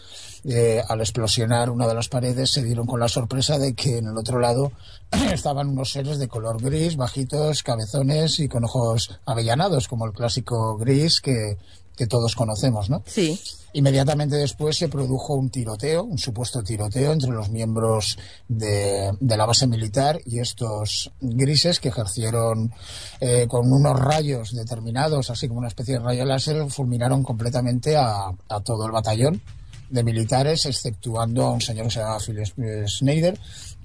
eh, 0.46 0.82
al 0.88 1.02
explosionar 1.02 1.70
una 1.70 1.88
de 1.88 1.96
las 1.96 2.08
paredes 2.08 2.52
se 2.52 2.64
dieron 2.64 2.88
con 2.88 3.00
la 3.00 3.08
sorpresa 3.08 3.60
de 3.60 3.74
que 3.74 3.98
en 3.98 4.08
el 4.08 4.18
otro 4.18 4.40
lado 4.40 4.72
estaban 5.34 5.70
unos 5.70 5.92
seres 5.92 6.18
de 6.18 6.28
color 6.28 6.62
gris, 6.62 6.96
bajitos, 6.96 7.64
cabezones 7.64 8.40
y 8.40 8.48
con 8.48 8.64
ojos 8.64 9.20
avellanados, 9.26 9.88
como 9.88 10.06
el 10.06 10.14
clásico 10.14 10.78
gris 10.78 11.20
que, 11.20 11.58
que 11.96 12.08
todos 12.08 12.36
conocemos, 12.36 12.90
¿no? 12.90 13.04
Sí. 13.06 13.40
Inmediatamente 13.74 14.38
después 14.38 14.78
se 14.78 14.88
produjo 14.88 15.36
un 15.36 15.50
tiroteo, 15.50 16.04
un 16.04 16.18
supuesto 16.18 16.64
tiroteo 16.64 17.12
entre 17.12 17.32
los 17.32 17.50
miembros 17.50 18.18
de, 18.48 19.12
la 19.20 19.46
base 19.46 19.68
militar 19.68 20.20
y 20.26 20.40
estos 20.40 21.12
grises 21.20 21.82
que 21.82 21.90
ejercieron 21.90 22.72
eh, 23.20 23.48
con 23.50 23.72
unos 23.72 24.00
rayos 24.00 24.56
determinados, 24.56 25.30
así 25.30 25.50
como 25.50 25.60
una 25.60 25.68
especie 25.68 25.96
de 25.96 26.00
rayo 26.00 26.24
láser, 26.24 26.70
fulminaron 26.70 27.22
completamente 27.22 27.98
a, 27.98 28.32
todo 28.64 28.86
el 28.86 28.94
batallón 28.94 29.42
de 29.90 30.04
militares, 30.04 30.66
exceptuando 30.66 31.44
a 31.44 31.52
un 31.52 31.62
señor 31.62 31.88
que 31.88 31.92
se 31.92 32.00
llama 32.00 32.20
Phil 32.20 32.88
Schneider, 32.88 33.38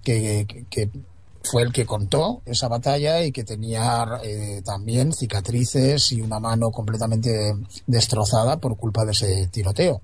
que, 0.05 0.67
que 0.71 0.89
fue 1.43 1.63
el 1.63 1.73
que 1.73 1.87
contó 1.87 2.43
esa 2.45 2.69
batalla 2.69 3.23
y 3.23 3.33
que 3.33 3.45
tenía 3.45 4.21
eh, 4.23 4.63
también 4.65 5.13
cicatrices 5.13 6.13
y 6.13 6.21
una 6.21 6.39
mano 6.39 6.71
completamente 6.71 7.55
destrozada 7.87 8.59
por 8.59 8.77
culpa 8.77 9.05
de 9.05 9.13
ese 9.13 9.49
tiroteo. 9.49 10.03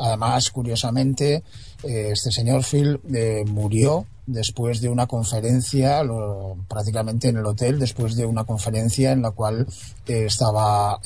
Además, 0.00 0.50
curiosamente, 0.50 1.42
eh, 1.82 2.10
este 2.12 2.30
señor 2.30 2.62
Phil 2.64 3.00
eh, 3.12 3.44
murió 3.46 4.06
después 4.26 4.80
de 4.80 4.88
una 4.88 5.06
conferencia, 5.06 6.02
prácticamente 6.68 7.28
en 7.28 7.36
el 7.36 7.46
hotel, 7.46 7.78
después 7.78 8.16
de 8.16 8.26
una 8.26 8.42
conferencia 8.44 9.12
en 9.12 9.22
la 9.22 9.30
cual 9.30 9.68
estaba 10.04 10.98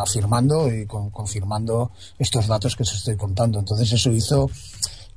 afirmando 0.00 0.72
y 0.74 0.86
confirmando 0.86 1.90
estos 2.18 2.46
datos 2.46 2.74
que 2.74 2.84
os 2.84 2.94
estoy 2.94 3.16
contando. 3.16 3.58
Entonces 3.58 3.92
eso 3.92 4.10
hizo 4.10 4.50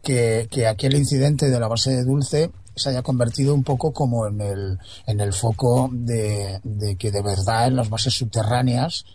que, 0.04 0.50
que 0.52 0.68
aquel 0.68 0.96
incidente 0.96 1.50
de 1.50 1.60
la 1.60 1.70
base 1.70 1.92
de 1.92 2.04
Dulce 2.04 2.52
se 2.76 2.90
haya 2.90 3.02
convertido 3.02 3.54
un 3.54 3.64
poco 3.64 3.92
como 3.94 4.28
en 4.28 4.42
el, 4.42 4.80
en 5.08 5.20
el 5.20 5.34
foco 5.34 5.90
de, 5.92 6.60
que 6.98 7.12
de 7.12 7.22
verdad 7.22 7.68
en 7.68 7.76
las 7.76 7.90
bases 7.90 8.14
subterráneas 8.14 9.06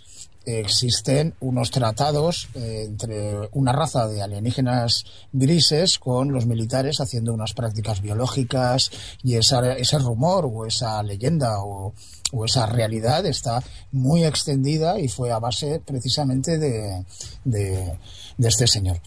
existen 0.47 1.35
unos 1.40 1.71
tratados 1.71 2.49
eh, 2.55 2.85
entre 2.87 3.49
una 3.52 3.73
raza 3.73 4.09
de 4.09 4.23
alienígenas 4.23 5.05
grises 5.33 5.99
con 5.99 6.33
los 6.33 6.47
militares 6.47 7.00
haciendo 7.00 7.35
unas 7.35 7.52
prácticas 7.52 8.00
biológicas 8.00 8.90
y 9.23 9.37
esa, 9.37 9.75
ese 9.75 9.99
rumor 9.99 10.50
o 10.50 10.67
esa 10.67 11.02
leyenda 11.02 11.62
o, 11.62 11.93
o, 12.33 12.45
esa 12.45 12.67
realidad 12.67 13.26
está 13.26 13.62
muy 13.93 14.25
extendida 14.25 14.99
y 14.99 15.09
fue 15.09 15.31
a 15.31 15.38
base 15.38 15.81
precisamente 15.85 16.59
de, 16.59 17.05
de, 17.45 17.99
este 18.38 18.67
señor. 18.67 19.00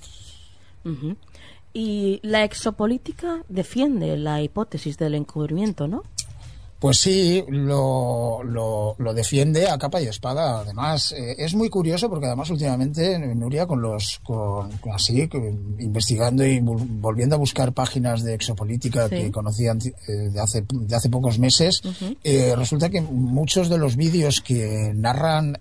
Y 1.73 2.19
la 2.21 2.43
exopolítica 2.43 3.43
defiende 3.49 4.15
la 4.17 4.41
hipótesis 4.41 4.97
del 4.97 5.15
encubrimiento, 5.15 5.87
¿no? 5.87 6.03
Pues 6.83 6.97
sí, 6.97 7.41
lo, 7.47 8.43
lo, 8.43 9.13
defiende 9.13 9.69
a 9.69 9.77
capa 9.77 10.01
y 10.01 10.07
espada. 10.07 10.59
Además, 10.59 11.13
eh, 11.13 11.35
es 11.37 11.55
muy 11.55 11.69
curioso 11.69 12.09
porque 12.09 12.25
además 12.25 12.49
últimamente 12.49 13.17
Nuria 13.19 13.65
con 13.65 13.81
los 13.81 14.19
con, 14.21 14.69
así 14.93 15.29
investigando 15.79 16.45
y 16.45 16.59
volviendo 16.59 17.37
a 17.37 17.39
buscar 17.39 17.71
páginas 17.71 18.21
de 18.21 18.33
exopolítica 18.33 19.07
que 19.07 19.31
conocían 19.31 19.79
eh, 19.79 20.11
de 20.11 20.41
hace 20.41 20.65
de 20.69 20.93
hace 20.93 21.09
pocos 21.09 21.39
meses, 21.39 21.81
eh, 22.21 22.53
resulta 22.57 22.89
que 22.89 22.99
muchos 22.99 23.69
de 23.69 23.77
los 23.77 23.95
vídeos 23.95 24.41
que 24.41 24.91
narran 24.93 25.57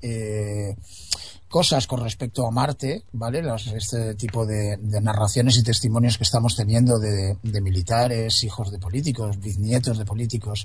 cosas 1.52 1.86
con 1.86 2.00
respecto 2.00 2.46
a 2.46 2.50
Marte, 2.50 3.04
¿vale? 3.12 3.42
este 3.76 4.14
tipo 4.14 4.46
de, 4.46 4.78
narraciones 5.02 5.58
y 5.58 5.62
testimonios 5.62 6.16
que 6.16 6.24
estamos 6.24 6.56
teniendo 6.56 6.98
de, 6.98 7.36
militares, 7.60 8.42
hijos 8.42 8.72
de 8.72 8.78
políticos, 8.78 9.38
bisnietos 9.38 9.98
de 9.98 10.06
políticos, 10.06 10.64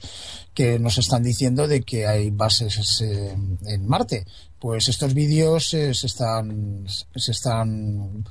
que 0.53 0.79
nos 0.79 0.97
están 0.97 1.23
diciendo 1.23 1.67
de 1.67 1.81
que 1.81 2.07
hay 2.07 2.31
bases 2.31 3.01
eh, 3.01 3.35
en 3.65 3.85
Marte. 3.85 4.25
Pues 4.59 4.87
estos 4.87 5.13
vídeos 5.13 5.73
eh, 5.73 5.93
se 5.93 6.07
están, 6.07 6.85
se 6.87 7.31
están 7.31 8.23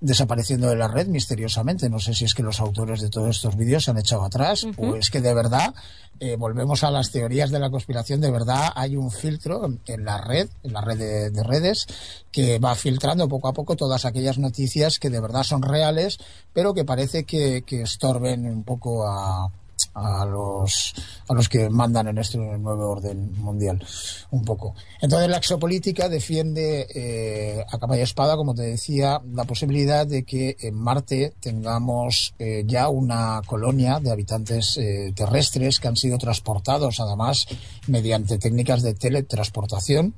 desapareciendo 0.00 0.68
de 0.68 0.76
la 0.76 0.88
red 0.88 1.08
misteriosamente. 1.08 1.90
No 1.90 1.98
sé 1.98 2.14
si 2.14 2.24
es 2.24 2.34
que 2.34 2.42
los 2.42 2.60
autores 2.60 3.00
de 3.00 3.10
todos 3.10 3.36
estos 3.36 3.56
vídeos 3.56 3.84
se 3.84 3.90
han 3.90 3.98
echado 3.98 4.24
atrás 4.24 4.66
o 4.76 4.96
es 4.96 5.10
que 5.10 5.20
de 5.20 5.34
verdad, 5.34 5.74
eh, 6.20 6.36
volvemos 6.36 6.84
a 6.84 6.90
las 6.90 7.10
teorías 7.10 7.50
de 7.50 7.58
la 7.58 7.70
conspiración, 7.70 8.20
de 8.20 8.30
verdad 8.30 8.72
hay 8.74 8.96
un 8.96 9.10
filtro 9.10 9.68
en 9.86 10.04
la 10.04 10.18
red, 10.18 10.48
en 10.62 10.72
la 10.72 10.80
red 10.80 11.32
de, 11.32 11.42
redes, 11.42 11.86
que 12.30 12.58
va 12.58 12.74
filtrando 12.74 13.28
poco 13.28 13.48
a 13.48 13.52
poco 13.52 13.76
todas 13.76 14.04
aquellas 14.04 14.38
noticias 14.38 14.98
que 14.98 15.10
de 15.10 15.20
verdad 15.20 15.42
son 15.42 15.62
reales, 15.62 16.18
pero 16.52 16.74
que 16.74 16.84
parece 16.84 17.24
que 17.24 17.64
estorben 17.70 18.46
un 18.46 18.64
poco 18.64 19.06
a, 19.06 19.50
a 19.94 20.24
los, 20.24 20.94
a 21.28 21.34
los 21.34 21.48
que 21.48 21.68
mandan 21.68 22.08
en 22.08 22.18
este 22.18 22.38
nuevo 22.38 22.90
orden 22.90 23.32
mundial, 23.40 23.84
un 24.30 24.44
poco. 24.44 24.74
Entonces 25.00 25.28
la 25.28 25.36
exopolítica 25.36 26.08
defiende 26.08 26.86
eh, 26.94 27.64
a 27.68 27.78
capa 27.78 27.96
y 27.96 28.00
espada, 28.00 28.36
como 28.36 28.54
te 28.54 28.62
decía, 28.62 29.20
la 29.32 29.44
posibilidad 29.44 30.06
de 30.06 30.24
que 30.24 30.56
en 30.60 30.74
Marte 30.74 31.34
tengamos 31.40 32.34
eh, 32.38 32.64
ya 32.66 32.88
una 32.88 33.42
colonia 33.46 34.00
de 34.00 34.10
habitantes 34.10 34.76
eh, 34.78 35.12
terrestres 35.14 35.80
que 35.80 35.88
han 35.88 35.96
sido 35.96 36.18
transportados, 36.18 37.00
además, 37.00 37.46
mediante 37.86 38.38
técnicas 38.38 38.82
de 38.82 38.94
teletransportación 38.94 40.14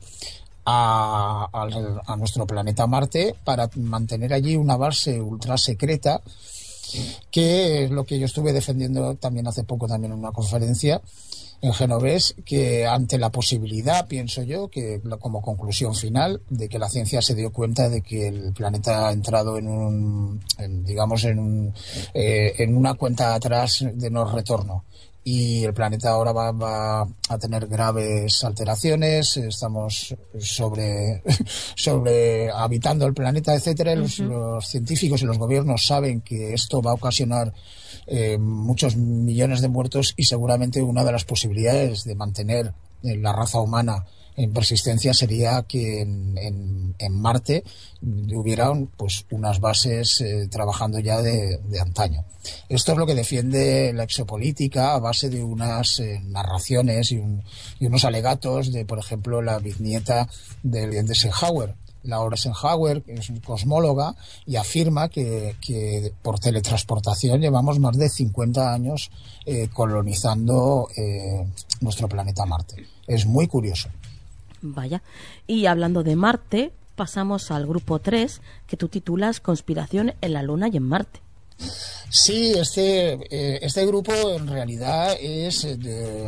a, 0.64 1.48
a, 2.06 2.16
nuestro 2.16 2.46
planeta 2.46 2.86
Marte 2.86 3.34
para 3.44 3.68
mantener 3.76 4.32
allí 4.32 4.56
una 4.56 4.76
base 4.76 5.20
ultra 5.20 5.56
secreta 5.56 6.20
que 7.30 7.84
es 7.84 7.90
lo 7.90 8.04
que 8.04 8.18
yo 8.18 8.26
estuve 8.26 8.52
defendiendo 8.52 9.14
también 9.16 9.46
hace 9.46 9.64
poco 9.64 9.86
también 9.86 10.12
en 10.12 10.18
una 10.18 10.32
conferencia 10.32 11.00
en 11.62 11.74
Genovés, 11.74 12.34
que 12.44 12.86
ante 12.86 13.18
la 13.18 13.30
posibilidad, 13.30 14.08
pienso 14.08 14.42
yo, 14.42 14.68
que 14.68 15.00
como 15.18 15.42
conclusión 15.42 15.94
final, 15.94 16.40
de 16.48 16.68
que 16.68 16.78
la 16.78 16.88
ciencia 16.88 17.20
se 17.20 17.34
dio 17.34 17.52
cuenta 17.52 17.88
de 17.88 18.00
que 18.00 18.28
el 18.28 18.52
planeta 18.54 19.08
ha 19.08 19.12
entrado 19.12 19.58
en 19.58 19.68
un, 19.68 20.40
digamos, 20.84 21.24
en, 21.24 21.38
un, 21.38 21.74
eh, 22.14 22.54
en 22.58 22.76
una 22.76 22.94
cuenta 22.94 23.34
atrás 23.34 23.84
de 23.92 24.10
no 24.10 24.24
retorno 24.24 24.84
y 25.22 25.64
el 25.64 25.74
planeta 25.74 26.10
ahora 26.10 26.32
va, 26.32 27.02
a 27.02 27.38
tener 27.38 27.66
graves 27.66 28.42
alteraciones, 28.42 29.36
estamos 29.36 30.16
sobre, 30.38 31.22
sobre 31.76 32.50
habitando 32.50 33.06
el 33.06 33.14
planeta, 33.14 33.54
etcétera. 33.54 33.94
los, 33.94 34.66
científicos 34.66 35.22
y 35.22 35.26
los 35.26 35.38
gobiernos 35.38 35.86
saben 35.86 36.22
que 36.22 36.54
esto 36.54 36.80
va 36.80 36.92
a 36.92 36.94
ocasionar 36.94 37.52
eh, 38.06 38.38
muchos 38.38 38.96
millones 38.96 39.60
de 39.60 39.68
muertos 39.68 40.14
y 40.16 40.24
seguramente 40.24 40.82
una 40.82 41.04
de 41.04 41.12
las 41.12 41.24
posibilidades 41.24 42.04
de 42.04 42.14
mantener 42.14 42.72
la 43.02 43.32
raza 43.32 43.60
humana 43.60 44.06
en 44.42 44.52
persistencia 44.52 45.12
sería 45.12 45.62
que 45.68 46.00
en, 46.00 46.94
en, 46.98 47.12
Marte 47.12 47.62
hubieran 48.02 48.86
pues 48.96 49.26
unas 49.30 49.60
bases 49.60 50.20
eh, 50.22 50.48
trabajando 50.50 50.98
ya 50.98 51.20
de, 51.20 51.60
antaño. 51.78 52.24
Esto 52.68 52.92
es 52.92 52.98
lo 52.98 53.04
que 53.04 53.14
defiende 53.14 53.92
la 53.92 54.04
exopolítica 54.04 54.94
a 54.94 54.98
base 54.98 55.28
de 55.28 55.42
unas 55.44 56.00
eh, 56.00 56.22
narraciones 56.24 57.12
y, 57.12 57.22
unos 57.80 58.04
alegatos 58.04 58.72
de, 58.72 58.86
por 58.86 58.98
ejemplo, 58.98 59.42
la 59.42 59.58
bisnieta 59.58 60.28
de, 60.62 60.86
de 60.86 61.00
Eisenhower. 61.00 61.74
Laura 62.02 62.34
Eisenhower, 62.34 63.02
que 63.02 63.12
es 63.12 63.28
un 63.28 63.40
cosmóloga, 63.40 64.14
y 64.46 64.56
afirma 64.56 65.10
que, 65.10 66.14
por 66.22 66.40
teletransportación 66.40 67.42
llevamos 67.42 67.78
más 67.78 67.98
de 67.98 68.08
50 68.08 68.72
años 68.72 69.10
eh, 69.44 69.68
colonizando 69.68 70.88
nuestro 71.82 72.08
planeta 72.08 72.46
Marte. 72.46 72.86
Es 73.06 73.26
muy 73.26 73.46
curioso. 73.46 73.90
Vaya. 74.62 75.02
Y 75.46 75.66
hablando 75.66 76.02
de 76.02 76.16
Marte, 76.16 76.72
pasamos 76.96 77.50
al 77.50 77.66
grupo 77.66 77.98
3, 77.98 78.40
que 78.66 78.76
tú 78.76 78.88
titulas 78.88 79.40
Conspiración 79.40 80.14
en 80.20 80.32
la 80.32 80.42
Luna 80.42 80.68
y 80.68 80.76
en 80.76 80.82
Marte. 80.82 81.20
Sí, 82.12 82.54
este, 82.56 83.12
eh, 83.30 83.60
este 83.62 83.86
grupo 83.86 84.12
en 84.12 84.48
realidad 84.48 85.16
es 85.20 85.64
eh, 85.64 85.76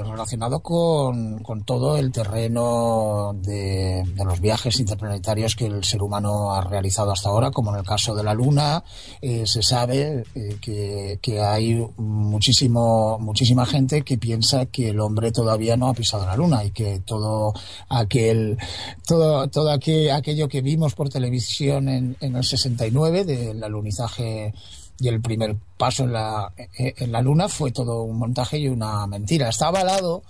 relacionado 0.05 0.61
con, 0.61 1.43
todo 1.67 1.97
el 1.97 2.12
terreno 2.12 3.35
de, 3.43 4.05
los 4.25 4.41
viajes 4.41 4.79
interplanetarios 4.79 5.57
que 5.57 5.67
el 5.67 5.83
ser 5.83 6.01
humano 6.05 6.55
ha 6.55 6.61
realizado 6.61 7.11
hasta 7.11 7.31
ahora, 7.31 7.51
como 7.51 7.73
en 7.73 7.81
el 7.81 7.85
caso 7.85 8.15
de 8.15 8.23
la 8.23 8.33
Luna. 8.33 8.85
Eh, 9.21 9.43
se 9.45 9.61
sabe 9.62 10.23
que, 10.61 11.41
hay 11.41 11.85
muchísimo, 11.97 13.19
muchísima 13.19 13.67
gente 13.67 14.03
que 14.03 14.19
piensa 14.19 14.67
que 14.67 14.91
el 14.91 15.01
hombre 15.01 15.33
todavía 15.33 15.77
no 15.77 15.89
ha 15.89 15.95
pisado 15.95 16.27
la 16.27 16.37
Luna 16.37 16.62
y 16.62 16.71
que 16.71 17.01
todo 17.01 17.55
aquel, 17.89 18.57
todo, 19.05 19.49
todo 19.49 19.73
aquello 19.73 20.49
que 20.49 20.61
vimos 20.61 20.95
por 20.95 21.09
televisión 21.09 21.89
en, 21.89 22.17
en 22.21 22.37
el 22.37 22.45
69 22.45 23.25
del 23.25 23.65
alunizaje 23.65 24.55
y 24.99 25.09
el 25.09 25.21
primer 25.21 25.57
paso 25.77 26.05
en 26.05 26.13
la, 26.13 26.53
en 26.57 27.13
la 27.13 27.23
Luna 27.23 27.49
fue 27.49 27.73
todo 27.73 28.03
un 28.03 28.19
montaje 28.19 28.59
y 28.59 28.69
una 28.69 29.07
mentira. 29.07 29.49
Está 29.49 29.69
avalado 29.69 30.23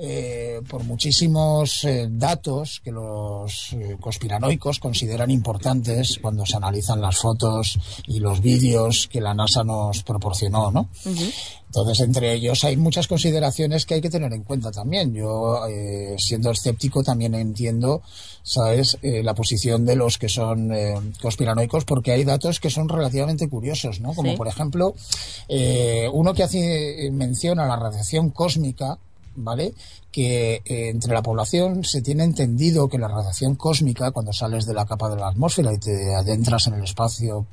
eh, 0.00 0.60
por 0.68 0.84
muchísimos 0.84 1.82
eh, 1.84 2.06
datos 2.08 2.80
que 2.84 2.92
los 2.92 3.72
eh, 3.72 3.96
conspiranoicos 4.00 4.78
consideran 4.78 5.30
importantes 5.30 6.18
cuando 6.22 6.46
se 6.46 6.56
analizan 6.56 7.00
las 7.00 7.16
fotos 7.16 7.78
y 8.06 8.20
los 8.20 8.40
vídeos 8.40 9.08
que 9.08 9.20
la 9.20 9.34
NASA 9.34 9.64
nos 9.64 10.04
proporcionó, 10.04 10.70
¿no? 10.70 10.88
Entonces, 11.68 12.00
entre 12.00 12.32
ellos 12.32 12.64
hay 12.64 12.76
muchas 12.78 13.06
consideraciones 13.06 13.84
que 13.84 13.94
hay 13.94 14.00
que 14.00 14.08
tener 14.08 14.32
en 14.32 14.42
cuenta 14.42 14.70
también. 14.70 15.12
Yo, 15.12 15.66
eh, 15.68 16.16
siendo 16.18 16.50
escéptico, 16.50 17.02
también 17.02 17.34
entiendo, 17.34 18.00
¿sabes?, 18.42 18.96
eh, 19.02 19.22
la 19.22 19.34
posición 19.34 19.84
de 19.84 19.94
los 19.94 20.16
que 20.16 20.30
son 20.30 20.72
eh, 20.72 20.94
conspiranoicos, 21.20 21.84
porque 21.84 22.12
hay 22.12 22.24
datos 22.24 22.58
que 22.58 22.70
son 22.70 22.88
relativamente 22.88 23.48
curiosos, 23.48 24.00
¿no? 24.00 24.14
Como, 24.14 24.34
por 24.34 24.48
ejemplo, 24.48 24.94
uno 26.12 26.34
que 26.34 26.42
hace 26.42 27.10
mención 27.12 27.60
a 27.60 27.66
la 27.66 27.76
radiación 27.76 28.30
cósmica, 28.30 28.98
¿vale? 29.38 29.74
Que 30.10 30.62
entre 30.64 31.14
la 31.14 31.22
población 31.22 31.84
se 31.84 32.02
tiene 32.02 32.24
entendido 32.24 32.88
que 32.88 32.98
la 32.98 33.08
radiación 33.08 33.54
cósmica, 33.54 34.10
cuando 34.10 34.32
sales 34.32 34.66
de 34.66 34.74
la 34.74 34.86
capa 34.86 35.08
de 35.08 35.16
la 35.16 35.28
atmósfera 35.28 35.72
y 35.72 35.78
te 35.78 36.14
adentras 36.14 36.66
en 36.66 36.74
el 36.74 36.84
espacio 36.84 37.46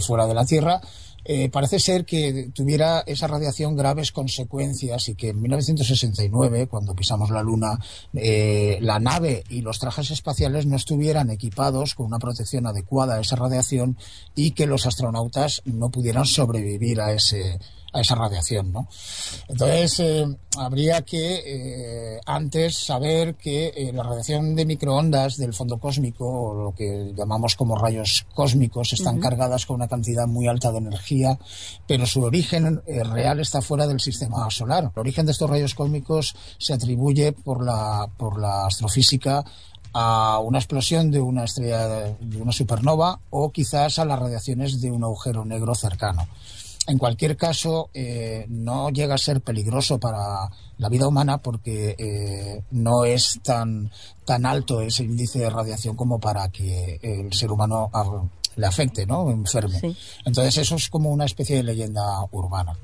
fuera 0.00 0.26
de 0.26 0.34
la 0.34 0.44
Tierra, 0.46 0.80
eh, 1.30 1.50
parece 1.50 1.78
ser 1.78 2.06
que 2.06 2.48
tuviera 2.54 3.02
esa 3.06 3.26
radiación 3.26 3.76
graves 3.76 4.12
consecuencias 4.12 5.10
y 5.10 5.14
que 5.14 5.28
en 5.28 5.42
1969, 5.42 6.68
cuando 6.68 6.94
pisamos 6.94 7.28
la 7.28 7.42
Luna, 7.42 7.78
eh, 8.14 8.78
la 8.80 8.98
nave 8.98 9.44
y 9.50 9.60
los 9.60 9.78
trajes 9.78 10.10
espaciales 10.10 10.64
no 10.64 10.74
estuvieran 10.74 11.28
equipados 11.28 11.94
con 11.94 12.06
una 12.06 12.18
protección 12.18 12.66
adecuada 12.66 13.16
a 13.16 13.20
esa 13.20 13.36
radiación 13.36 13.98
y 14.34 14.52
que 14.52 14.66
los 14.66 14.86
astronautas 14.86 15.60
no 15.66 15.90
pudieran 15.90 16.24
sobrevivir 16.24 17.02
a 17.02 17.12
ese, 17.12 17.58
a 17.92 18.00
esa 18.00 18.14
radiación, 18.14 18.72
¿no? 18.72 18.88
Entonces, 19.48 20.00
eh, 20.00 20.26
habría 20.56 21.02
que 21.02 21.42
eh, 21.46 22.20
antes 22.26 22.76
saber 22.76 23.36
que 23.36 23.68
eh, 23.68 23.92
la 23.92 24.02
radiación 24.02 24.54
de 24.54 24.66
microondas 24.66 25.36
del 25.36 25.54
fondo 25.54 25.78
cósmico, 25.78 26.26
o 26.26 26.54
lo 26.54 26.74
que 26.74 27.12
llamamos 27.16 27.56
como 27.56 27.76
rayos 27.76 28.26
cósmicos, 28.34 28.92
están 28.92 29.20
cargadas 29.20 29.64
con 29.64 29.76
una 29.76 29.88
cantidad 29.88 30.26
muy 30.26 30.48
alta 30.48 30.70
de 30.70 30.78
energía, 30.78 31.38
pero 31.86 32.06
su 32.06 32.22
origen 32.22 32.82
real 32.86 33.40
está 33.40 33.62
fuera 33.62 33.86
del 33.86 34.00
sistema 34.00 34.50
solar. 34.50 34.92
El 34.94 35.00
origen 35.00 35.26
de 35.26 35.32
estos 35.32 35.48
rayos 35.48 35.74
cósmicos 35.74 36.34
se 36.58 36.74
atribuye 36.74 37.32
por 37.32 37.64
la, 37.64 38.08
por 38.16 38.38
la 38.38 38.66
astrofísica 38.66 39.44
a 39.92 40.38
una 40.40 40.58
explosión 40.58 41.10
de 41.10 41.20
una 41.20 41.44
estrella 41.44 41.88
de 42.20 42.42
una 42.42 42.52
supernova 42.52 43.20
o 43.30 43.50
quizás 43.50 43.98
a 43.98 44.04
las 44.04 44.18
radiaciones 44.18 44.80
de 44.80 44.90
un 44.90 45.02
agujero 45.04 45.44
negro 45.44 45.74
cercano. 45.74 46.28
En 46.88 46.96
cualquier 46.96 47.36
caso, 47.36 47.90
eh, 47.92 48.46
no 48.48 48.88
llega 48.88 49.14
a 49.14 49.18
ser 49.18 49.42
peligroso 49.42 49.98
para 49.98 50.50
la 50.78 50.88
vida 50.88 51.06
humana 51.06 51.36
porque 51.36 51.94
eh, 51.98 52.62
no 52.70 53.04
es 53.04 53.40
tan, 53.42 53.90
tan 54.24 54.46
alto 54.46 54.80
ese 54.80 55.04
índice 55.04 55.40
de 55.40 55.50
radiación 55.50 55.96
como 55.96 56.18
para 56.18 56.48
que 56.48 56.98
el 57.02 57.30
ser 57.34 57.52
humano 57.52 57.90
le 58.56 58.66
afecte, 58.66 59.04
¿no? 59.04 59.30
Enferme. 59.30 59.78
Entonces, 60.24 60.56
eso 60.56 60.76
es 60.76 60.88
como 60.88 61.10
una 61.10 61.26
especie 61.26 61.56
de 61.56 61.62
leyenda 61.62 62.24
urbana. 62.32 62.74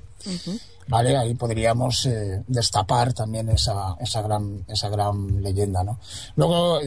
¿vale? 0.87 1.17
Ahí 1.17 1.35
podríamos 1.35 2.05
eh, 2.05 2.43
destapar 2.47 3.15
también 3.15 3.49
esa, 3.49 3.97
esa, 4.01 4.21
gran, 4.21 4.67
esa 4.69 4.91
gran 4.91 5.43
leyenda, 5.43 5.83
¿no? 5.83 5.99
Luego, 6.37 6.81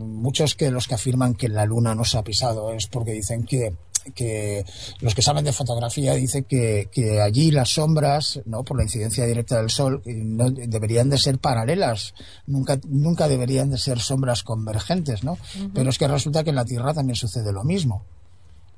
muchos 0.00 0.54
que 0.54 0.70
los 0.70 0.88
que 0.88 0.94
afirman 0.94 1.34
que 1.34 1.50
la 1.50 1.66
luna 1.66 1.94
no 1.94 2.06
se 2.06 2.16
ha 2.16 2.22
pisado 2.22 2.72
es 2.72 2.86
porque 2.86 3.12
dicen 3.12 3.44
que 3.44 3.74
que 4.14 4.64
los 5.00 5.14
que 5.14 5.22
saben 5.22 5.44
de 5.44 5.52
fotografía 5.52 6.14
dicen 6.14 6.44
que, 6.44 6.88
que 6.92 7.20
allí 7.20 7.50
las 7.50 7.70
sombras, 7.70 8.40
¿no? 8.44 8.64
por 8.64 8.76
la 8.76 8.84
incidencia 8.84 9.26
directa 9.26 9.58
del 9.58 9.70
sol, 9.70 10.02
eh, 10.04 10.14
no, 10.14 10.50
deberían 10.50 11.10
de 11.10 11.18
ser 11.18 11.38
paralelas, 11.38 12.14
nunca, 12.46 12.78
nunca 12.88 13.28
deberían 13.28 13.70
de 13.70 13.78
ser 13.78 14.00
sombras 14.00 14.42
convergentes, 14.42 15.24
¿no? 15.24 15.38
Pero 15.74 15.90
es 15.90 15.98
que 15.98 16.08
resulta 16.08 16.44
que 16.44 16.50
en 16.50 16.56
la 16.56 16.64
Tierra 16.64 16.94
también 16.94 17.16
sucede 17.16 17.52
lo 17.52 17.64
mismo 17.64 18.04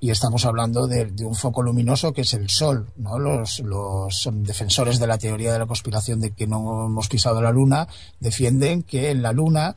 y 0.04 0.10
estamos 0.10 0.44
hablando 0.44 0.86
de, 0.86 1.10
un 1.24 1.34
foco 1.34 1.62
luminoso 1.62 2.12
que 2.12 2.20
es 2.20 2.34
el 2.34 2.50
Sol. 2.50 2.92
¿no? 2.98 3.18
Los, 3.18 3.60
los, 3.60 4.28
defensores 4.34 4.98
de 4.98 5.06
la 5.06 5.16
teoría 5.16 5.50
de 5.50 5.58
la 5.58 5.64
conspiración 5.64 6.20
de 6.20 6.32
que 6.32 6.46
no 6.46 6.84
hemos 6.84 7.08
pisado 7.08 7.40
la 7.40 7.50
Luna 7.50 7.88
defienden 8.20 8.82
que 8.82 9.10
en 9.10 9.22
la 9.22 9.32
Luna 9.32 9.76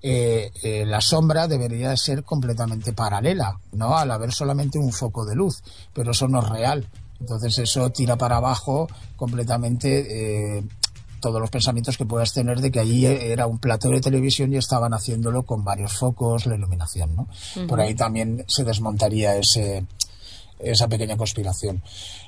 eh, 0.00 0.52
eh, 0.62 0.86
la 0.86 1.00
sombra 1.00 1.48
debería 1.48 1.96
ser 1.96 2.22
completamente 2.22 2.92
paralela, 2.92 3.58
¿no? 3.72 3.98
al 3.98 4.12
haber 4.12 4.30
solamente 4.30 4.78
un 4.78 4.92
foco 4.92 5.26
de 5.26 5.34
luz, 5.34 5.64
pero 5.92 6.12
eso 6.12 6.28
no 6.28 6.38
es 6.38 6.48
real. 6.48 6.88
Entonces 7.18 7.58
eso 7.58 7.90
tira 7.90 8.14
para 8.14 8.36
abajo 8.36 8.86
completamente 9.16 10.58
eh, 10.58 10.64
todos 11.24 11.40
los 11.40 11.48
pensamientos 11.48 11.96
que 11.96 12.04
puedas 12.04 12.34
tener 12.34 12.60
de 12.60 12.70
que 12.70 12.80
allí 12.80 13.06
era 13.06 13.46
un 13.46 13.58
plató 13.58 13.88
de 13.88 14.02
televisión 14.02 14.52
y 14.52 14.58
estaban 14.58 14.92
haciéndolo 14.92 15.44
con 15.44 15.64
varios 15.64 15.96
focos, 15.96 16.44
la 16.44 16.54
iluminación, 16.54 17.16
¿no? 17.16 17.28
Por 17.66 17.80
ahí 17.80 17.94
también 17.94 18.44
se 18.46 18.62
desmontaría 18.62 19.34
ese, 19.36 19.86
esa 20.58 20.86
pequeña 20.86 21.16
conspiración. 21.16 21.82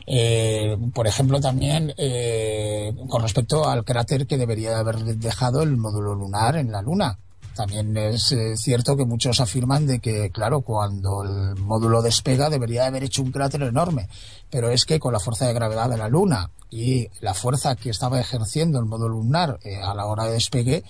Eh, 0.06 0.78
por 0.94 1.06
ejemplo, 1.06 1.42
también 1.42 1.92
eh, 1.98 2.94
con 3.06 3.20
respecto 3.20 3.68
al 3.68 3.84
cráter 3.84 4.26
que 4.26 4.38
debería 4.38 4.78
haber 4.78 5.04
dejado 5.04 5.62
el 5.62 5.76
módulo 5.76 6.14
lunar 6.14 6.56
en 6.56 6.72
la 6.72 6.80
Luna. 6.80 7.18
También 7.56 7.96
es 7.96 8.32
eh, 8.32 8.54
cierto 8.56 8.96
que 8.98 9.06
muchos 9.06 9.40
afirman 9.40 9.86
de 9.86 9.98
que, 9.98 10.30
claro, 10.30 10.60
cuando 10.60 11.24
el 11.24 11.56
módulo 11.56 12.02
despega 12.02 12.50
debería 12.50 12.84
haber 12.84 13.04
hecho 13.04 13.22
un 13.22 13.32
cráter 13.32 13.62
enorme, 13.62 14.08
pero 14.50 14.70
es 14.70 14.84
que 14.84 15.00
con 15.00 15.14
la 15.14 15.20
fuerza 15.20 15.46
de 15.46 15.54
gravedad 15.54 15.88
de 15.88 15.96
la 15.96 16.08
Luna 16.08 16.50
y 16.70 17.08
la 17.20 17.32
fuerza 17.32 17.76
que 17.76 17.90
estaba 17.90 18.20
ejerciendo 18.20 18.78
el 18.78 18.84
módulo 18.84 19.16
lunar 19.16 19.58
eh, 19.62 19.76
a 19.76 19.94
la 19.94 20.06
hora 20.06 20.24
de 20.24 20.32
despegue, 20.32 20.84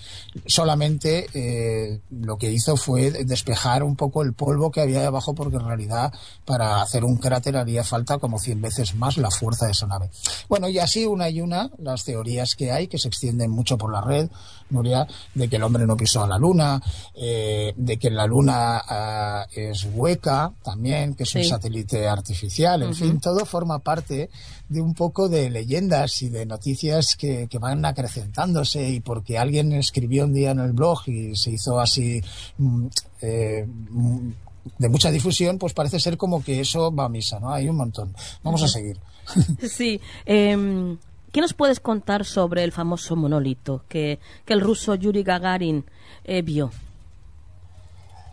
solamente 0.45 1.27
eh, 1.33 2.01
lo 2.09 2.37
que 2.37 2.51
hizo 2.51 2.75
fue 2.75 3.11
despejar 3.11 3.83
un 3.83 3.95
poco 3.95 4.23
el 4.23 4.33
polvo 4.33 4.71
que 4.71 4.81
había 4.81 5.01
debajo, 5.01 5.33
porque 5.35 5.55
en 5.55 5.65
realidad 5.65 6.11
para 6.45 6.81
hacer 6.81 7.05
un 7.05 7.17
cráter 7.17 7.55
haría 7.55 7.83
falta 7.83 8.17
como 8.17 8.39
100 8.39 8.61
veces 8.61 8.95
más 8.95 9.17
la 9.17 9.31
fuerza 9.31 9.67
de 9.67 9.71
esa 9.71 9.87
nave. 9.87 10.09
Bueno, 10.49 10.67
y 10.67 10.79
así 10.79 11.05
una 11.05 11.29
y 11.29 11.39
una 11.39 11.69
las 11.77 12.03
teorías 12.03 12.55
que 12.55 12.71
hay, 12.71 12.87
que 12.87 12.97
se 12.97 13.07
extienden 13.07 13.51
mucho 13.51 13.77
por 13.77 13.93
la 13.93 14.01
red, 14.01 14.29
Nuria, 14.69 15.07
de 15.33 15.47
que 15.47 15.55
el 15.55 15.63
hombre 15.63 15.85
no 15.85 15.95
pisó 15.95 16.23
a 16.23 16.27
la 16.27 16.37
luna, 16.37 16.81
eh, 17.13 17.73
de 17.75 17.97
que 17.97 18.09
la 18.09 18.25
luna 18.25 18.81
ah, 18.87 19.47
es 19.51 19.87
hueca 19.93 20.51
también, 20.63 21.15
que 21.15 21.23
es 21.23 21.35
un 21.35 21.43
satélite 21.43 22.07
artificial, 22.07 22.83
en 22.83 22.93
fin, 22.93 23.19
todo 23.19 23.45
forma 23.45 23.79
parte 23.79 24.29
de 24.69 24.81
un 24.81 24.93
poco 24.93 25.29
de 25.29 25.49
leyenda 25.49 25.67
leyendas 25.67 26.21
y 26.21 26.29
de 26.29 26.45
noticias 26.45 27.15
que, 27.15 27.47
van 27.59 27.85
acrecentándose 27.85 28.87
y 28.87 28.99
porque 28.99 29.37
alguien 29.37 29.73
escribió 29.73 30.25
un 30.25 30.33
día 30.33 30.51
en 30.51 30.59
el 30.59 30.73
blog 30.73 30.99
y 31.07 31.35
se 31.35 31.51
hizo 31.51 31.79
así 31.79 32.21
mm, 32.57 32.85
eh, 33.21 33.65
mm, 33.65 34.29
de 34.77 34.89
mucha 34.89 35.11
difusión, 35.11 35.57
pues 35.57 35.73
parece 35.73 35.99
ser 35.99 36.17
como 36.17 36.43
que 36.43 36.59
eso 36.59 36.93
va 36.93 37.05
a 37.05 37.09
misa, 37.09 37.39
¿no? 37.39 37.51
Hay 37.51 37.69
un 37.69 37.77
montón. 37.77 38.13
Vamos 38.43 38.63
a 38.63 38.67
seguir. 38.67 38.97
Sí. 39.69 39.99
Em, 40.25 40.97
¿Qué 41.31 41.41
nos 41.41 41.53
puedes 41.53 41.79
contar 41.79 42.25
sobre 42.25 42.63
el 42.63 42.71
famoso 42.71 43.15
monolito 43.15 43.83
que, 43.89 44.19
el 44.47 44.61
ruso 44.61 44.95
Yuri 44.95 45.23
Gagarin 45.23 45.85
eh, 46.23 46.41
vio? 46.41 46.71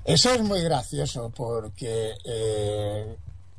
Eso 0.04 0.30
es 0.32 0.42
muy 0.42 0.60
gracioso 0.62 1.32
porque 1.34 2.12
eh, 2.24 3.16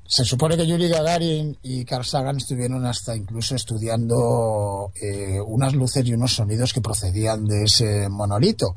se 0.08 0.24
supone 0.24 0.56
que 0.56 0.68
Yuri 0.68 0.88
Gagarin 0.88 1.58
y 1.64 1.84
Carl 1.84 2.06
Sagan 2.06 2.38
estuvieron 2.38 2.86
hasta 2.86 3.16
incluso 3.16 3.56
estudiando 3.56 4.92
eh, 5.02 5.42
unas 5.42 5.74
luces 5.74 6.06
y 6.06 6.14
unos 6.14 6.36
sonidos 6.36 6.74
que 6.74 6.82
procedían 6.82 7.46
de 7.46 7.64
ese 7.64 8.08
monolito. 8.10 8.76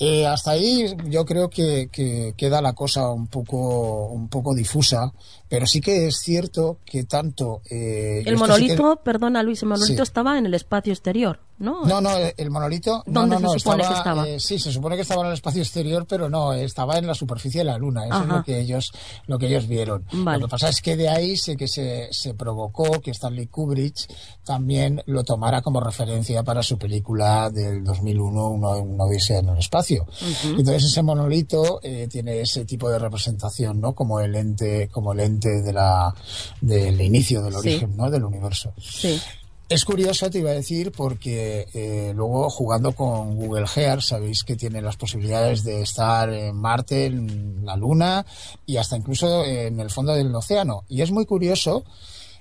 Eh, 0.00 0.26
hasta 0.26 0.52
ahí 0.52 0.94
yo 1.06 1.24
creo 1.24 1.50
que, 1.50 1.88
queda 2.36 2.62
la 2.62 2.72
cosa 2.72 3.10
un 3.10 3.26
poco, 3.26 4.06
un 4.08 4.28
poco 4.28 4.54
difusa, 4.54 5.12
pero 5.48 5.66
sí 5.66 5.80
que 5.80 6.06
es 6.06 6.18
cierto 6.18 6.78
que 6.84 7.04
tanto... 7.04 7.62
Eh, 7.70 8.22
el 8.24 8.36
monolito, 8.36 8.96
perdona 9.02 9.42
Luis, 9.42 9.62
el 9.62 9.68
monolito 9.68 10.02
estaba 10.02 10.38
en 10.38 10.46
el 10.46 10.54
espacio 10.54 10.92
exterior. 10.92 11.40
¿no? 11.58 11.84
No, 11.84 12.00
no, 12.00 12.10
el 12.36 12.50
monolito. 12.50 13.02
¿Dónde 13.06 13.38
no, 13.40 13.50
se 13.50 13.58
supone 13.58 13.86
que 13.86 13.94
estaba? 13.94 14.28
Eh, 14.28 14.40
sí, 14.40 14.58
se 14.58 14.70
supone 14.70 14.96
que 14.96 15.02
estaba 15.02 15.22
en 15.22 15.28
el 15.28 15.34
espacio 15.34 15.62
exterior, 15.62 16.06
pero 16.08 16.28
no, 16.28 16.52
estaba 16.52 16.98
en 16.98 17.06
la 17.06 17.14
superficie 17.14 17.60
de 17.60 17.64
la 17.64 17.78
Luna. 17.78 18.06
Eso 18.06 18.22
es 18.22 18.28
lo 18.28 18.44
que 18.44 18.60
ellos, 18.60 18.92
lo 19.26 19.38
que 19.38 19.46
ellos 19.46 19.66
vieron. 19.66 20.04
Lo 20.12 20.40
que 20.40 20.48
pasa 20.48 20.68
es 20.68 20.80
que 20.80 20.96
de 20.96 21.08
ahí 21.08 21.36
sé 21.36 21.56
que 21.56 21.66
se, 21.66 22.08
se 22.12 22.34
provocó 22.34 23.00
que 23.00 23.10
Stanley 23.10 23.46
Kubrick 23.46 23.96
también 24.44 25.02
lo 25.06 25.24
tomara 25.24 25.60
como 25.60 25.80
referencia 25.80 26.42
para 26.42 26.62
su 26.62 26.78
película 26.78 27.50
del 27.50 27.82
2001, 27.82 28.48
Una, 28.48 28.68
odisea 29.04 29.40
en 29.40 29.48
el 29.50 29.58
espacio. 29.58 29.87
Entonces 29.96 30.84
ese 30.84 31.02
monolito 31.02 31.80
eh, 31.82 32.08
tiene 32.10 32.40
ese 32.40 32.64
tipo 32.64 32.90
de 32.90 32.98
representación, 32.98 33.80
¿no? 33.80 33.94
Como 33.94 34.20
el 34.20 34.34
ente, 34.34 34.88
como 34.88 35.12
el 35.12 35.20
ente 35.20 35.62
de 35.62 35.72
la, 35.72 36.14
del 36.60 37.00
inicio 37.00 37.42
del 37.42 37.54
origen, 37.54 37.96
¿no? 37.96 38.10
Del 38.10 38.24
universo. 38.24 38.72
Sí. 38.78 39.20
Es 39.68 39.84
curioso, 39.84 40.30
te 40.30 40.38
iba 40.38 40.50
a 40.50 40.54
decir, 40.54 40.92
porque 40.92 41.68
eh, 41.74 42.12
luego 42.14 42.48
jugando 42.48 42.92
con 42.92 43.36
Google 43.36 43.66
Earth, 43.76 44.00
sabéis 44.00 44.42
que 44.42 44.56
tiene 44.56 44.80
las 44.80 44.96
posibilidades 44.96 45.62
de 45.62 45.82
estar 45.82 46.32
en 46.32 46.56
Marte, 46.56 47.04
en 47.04 47.66
la 47.66 47.76
Luna 47.76 48.24
y 48.64 48.78
hasta 48.78 48.96
incluso 48.96 49.44
en 49.44 49.78
el 49.78 49.90
fondo 49.90 50.14
del 50.14 50.34
océano. 50.34 50.84
Y 50.88 51.02
es 51.02 51.10
muy 51.10 51.26
curioso 51.26 51.84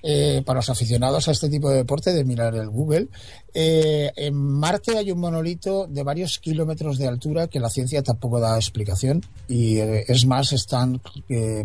eh, 0.03 0.43
para 0.45 0.59
los 0.59 0.69
aficionados 0.69 1.27
a 1.27 1.31
este 1.31 1.49
tipo 1.49 1.69
de 1.69 1.77
deporte 1.77 2.13
de 2.13 2.23
mirar 2.23 2.55
el 2.55 2.69
Google. 2.69 3.07
Eh, 3.53 4.11
en 4.15 4.35
Marte 4.35 4.97
hay 4.97 5.11
un 5.11 5.19
monolito 5.19 5.87
de 5.87 6.03
varios 6.03 6.37
kilómetros 6.37 6.99
de 6.99 7.07
altura 7.07 7.47
que 7.47 7.59
la 7.59 7.69
ciencia 7.69 8.03
tampoco 8.03 8.39
da 8.39 8.55
explicación 8.55 9.23
y 9.47 9.77
eh, 9.77 10.05
es 10.07 10.25
más, 10.27 10.53
están 10.53 11.01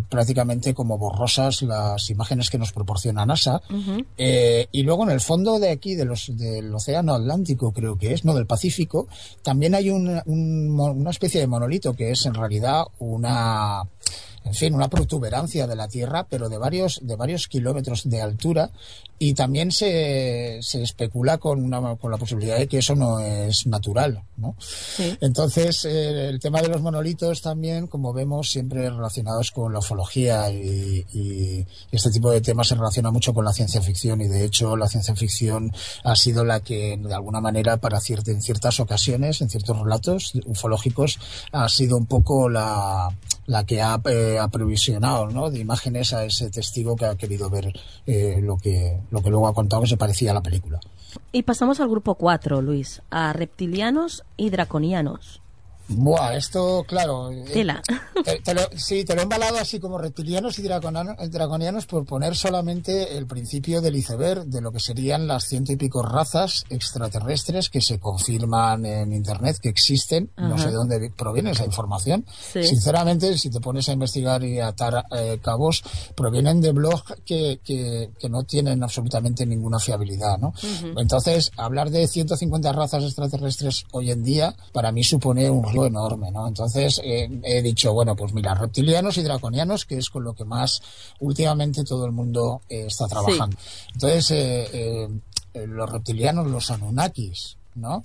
prácticamente 0.09 0.73
como 0.73 0.97
borrosas 0.97 1.61
las 1.63 2.09
imágenes 2.09 2.49
que 2.49 2.59
nos 2.59 2.73
proporciona 2.73 3.27
NASA. 3.27 3.61
y 4.17 4.83
luego 4.83 5.05
en 5.05 5.11
el 5.11 5.21
fondo 5.21 5.59
de 5.59 5.71
aquí, 5.71 5.95
de 5.95 6.07
los, 6.07 6.37
del 6.37 6.75
Océano 6.75 7.15
Atlántico 7.15 7.73
creo 7.73 7.99
que 7.99 8.13
es, 8.15 8.25
no 8.25 8.35
del 8.35 8.47
Pacífico, 8.47 9.09
también 9.43 9.75
hay 9.75 9.91
una 9.91 11.11
especie 11.11 11.41
de 11.41 11.47
monolito 11.47 11.95
que 11.95 12.11
es 12.11 12.25
en 12.25 12.35
realidad 12.35 12.85
una 12.99 13.83
en 14.45 14.55
fin, 14.55 14.75
una 14.75 14.89
protuberancia 14.89 15.67
de 15.67 15.77
la 15.77 15.89
Tierra, 15.89 16.27
pero 16.29 16.49
de 16.49 16.59
varios, 16.59 17.01
de 17.03 17.17
varios 17.17 17.49
kilómetros 17.49 18.09
de 18.09 18.21
altura, 18.21 18.71
y 19.25 19.35
también 19.35 19.71
se, 19.71 20.59
se 20.63 20.83
especula 20.83 21.39
con, 21.39 21.63
una, 21.63 21.95
con 21.95 22.11
la 22.11 22.17
posibilidad 22.17 22.59
de 22.59 22.67
que 22.67 22.79
eso 22.79 22.97
no 22.97 23.21
es 23.21 23.69
natural. 23.69 24.21
¿no? 24.37 24.57
Entonces, 25.21 25.85
eh, 25.85 26.29
el 26.29 26.41
tema 26.41 26.61
de 26.61 26.67
los 26.67 26.83
monolitos 26.83 27.41
también, 27.41 27.87
como 27.87 28.13
vemos, 28.13 28.51
siempre 28.51 28.91
relacionados 28.91 29.53
con 29.53 29.73
la 29.73 29.79
ufología 29.79 30.51
y, 30.51 31.07
y, 31.13 31.65
este 31.93 32.11
tipo 32.11 32.33
de 32.33 32.41
temas 32.41 32.67
se 32.67 32.75
relaciona 32.75 33.13
mucho 33.13 33.33
con 33.33 33.45
la 33.45 33.53
ciencia 33.53 33.81
ficción 33.81 34.21
y 34.23 34.27
de 34.27 34.45
hecho 34.45 34.77
la 34.77 34.89
ciencia 34.89 35.15
ficción 35.15 35.73
ha 36.03 36.17
sido 36.17 36.45
la 36.45 36.59
que 36.59 36.97
de 36.97 37.15
alguna 37.15 37.41
manera 37.41 37.77
para 37.77 38.01
cierta, 38.01 38.33
en 38.33 38.43
ciertas 38.43 38.81
ocasiones, 38.81 39.41
en 39.41 39.51
ciertos 39.51 39.79
relatos 39.79 40.33
ufológicos, 40.47 41.21
ha 41.53 41.69
sido 41.69 41.97
un 41.97 42.07
poco 42.07 42.49
la, 42.49 43.09
la 43.47 43.65
que 43.65 43.83
ha 43.83 44.01
eh, 44.05 44.39
aprovisionado 44.39 45.27
¿no? 45.29 45.51
de 45.51 45.61
imágenes 45.61 46.13
a 46.13 46.25
ese 46.25 46.51
testigo 46.51 46.97
que 46.97 47.07
ha 47.07 47.17
querido 47.17 47.51
ver 47.51 47.73
eh, 48.07 48.39
lo, 48.41 48.57
que, 48.57 48.99
lo 49.13 49.23
que 49.23 49.31
luego 49.31 49.47
ha 49.47 49.55
contado 49.55 49.83
que 49.83 49.89
se 49.89 49.97
parecía 49.97 50.33
a 50.33 50.35
la 50.35 50.43
película. 50.43 50.81
Y 51.31 51.43
pasamos 51.43 51.79
al 51.81 51.89
grupo 51.89 52.15
4, 52.15 52.63
Luis, 52.63 53.03
a 53.11 53.33
reptilianos 53.33 54.25
y 54.37 54.51
draconianos. 54.51 55.42
Buah, 55.89 56.37
esto, 56.37 56.85
claro. 56.87 57.31
Eh, 57.31 57.45
Tela. 57.53 57.83
Te, 58.45 58.55
lo, 58.55 58.63
sí, 58.77 59.05
te 59.05 59.15
lo 59.15 59.21
he 59.21 59.25
embalado 59.25 59.59
así 59.59 59.81
como 59.81 59.99
reptilianos 59.99 60.59
y 60.59 60.63
draconianos 60.63 61.87
por 61.87 62.05
poner 62.05 62.37
solamente 62.37 63.17
el 63.17 63.27
principio 63.27 63.81
del 63.81 63.97
iceberg 63.97 64.45
de 64.47 64.61
lo 64.61 64.73
que 64.73 64.81
serían 64.81 65.27
las 65.27 65.45
ciento 65.45 65.73
y 65.73 65.77
pico 65.77 66.03
razas 66.03 66.65
extraterrestres 66.71 67.69
que 67.69 67.81
se 67.81 67.99
confirman 67.99 68.87
en 68.87 69.13
Internet 69.13 69.59
que 69.61 69.69
existen. 69.69 70.31
No 70.37 70.59
sé 70.59 70.69
de 70.69 70.75
dónde 70.75 71.11
proviene 71.17 71.51
esa 71.51 71.65
información. 71.65 72.25
Sinceramente, 72.53 73.37
si 73.39 73.51
te 73.51 73.61
pones 73.61 73.89
a 73.89 73.93
investigar 73.93 74.45
y 74.45 74.61
atar 74.61 75.05
eh, 75.11 75.39
cabos, 75.43 75.83
provienen 76.15 76.61
de 76.61 76.73
blogs 76.73 77.15
que, 77.25 77.61
que, 77.65 78.11
no 78.29 78.45
tienen 78.45 78.83
absolutamente 78.83 79.45
ninguna 79.45 79.79
fiabilidad, 79.79 80.39
¿no? 80.39 80.55
Entonces, 80.97 81.51
hablar 81.57 81.91
de 81.91 82.07
150 82.07 82.73
razas 82.73 83.05
extraterrestres 83.05 83.85
hoy 83.93 84.11
en 84.11 84.23
día, 84.23 84.55
para 84.73 84.93
mí 84.93 85.05
supone 85.05 85.51
un 85.51 85.72
enorme, 85.87 86.31
¿no? 86.31 86.47
Entonces 86.47 87.01
eh, 87.05 87.29
he 87.43 87.63
dicho, 87.63 87.93
bueno, 87.93 88.15
pues 88.15 88.33
mira, 88.33 88.55
reptilianos 88.55 89.17
y 89.19 89.23
draconianos, 89.23 89.85
que 89.85 89.99
es 89.99 90.11
con 90.11 90.25
lo 90.25 90.35
que 90.35 90.45
más 90.45 90.83
últimamente 91.21 91.85
todo 91.85 92.07
el 92.07 92.13
mundo 92.13 92.63
eh, 92.69 92.87
está 92.87 93.07
trabajando. 93.07 93.57
Entonces, 93.95 94.31
eh, 94.31 95.09
los 95.55 95.91
reptilianos, 95.91 96.47
los 96.47 96.71
Anunnakis, 96.71 97.57
¿no? 97.75 98.05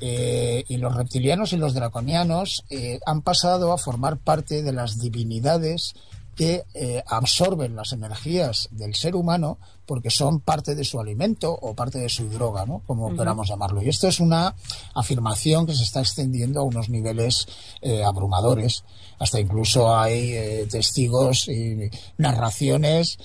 y 0.00 0.76
los 0.76 0.94
reptilianos 0.94 1.52
y 1.52 1.56
los 1.56 1.74
draconianos 1.74 2.64
han 3.04 3.22
pasado 3.22 3.72
a 3.72 3.78
formar 3.78 4.18
parte 4.18 4.62
de 4.62 4.72
las 4.72 5.00
divinidades 5.00 5.94
que 6.36 6.62
absorben 7.04 7.74
las 7.74 7.92
energías 7.92 8.68
del 8.70 8.94
ser 8.94 9.16
humano 9.16 9.58
porque 9.88 10.10
son 10.10 10.40
parte 10.40 10.74
de 10.74 10.84
su 10.84 11.00
alimento 11.00 11.50
o 11.50 11.72
parte 11.72 11.98
de 11.98 12.10
su 12.10 12.28
droga, 12.28 12.66
¿no? 12.66 12.82
Como 12.86 13.16
queramos 13.16 13.48
llamarlo. 13.48 13.82
Y 13.82 13.88
esto 13.88 14.06
es 14.06 14.20
una 14.20 14.54
afirmación 14.94 15.66
que 15.66 15.74
se 15.74 15.82
está 15.82 16.00
extendiendo 16.00 16.60
a 16.60 16.64
unos 16.64 16.90
niveles 16.90 17.48
eh, 17.80 18.04
abrumadores. 18.04 18.84
Hasta 19.18 19.40
incluso 19.40 19.96
hay 19.96 20.32
eh, 20.34 20.68
testigos 20.70 21.48
y 21.48 21.90
narraciones 22.18 23.18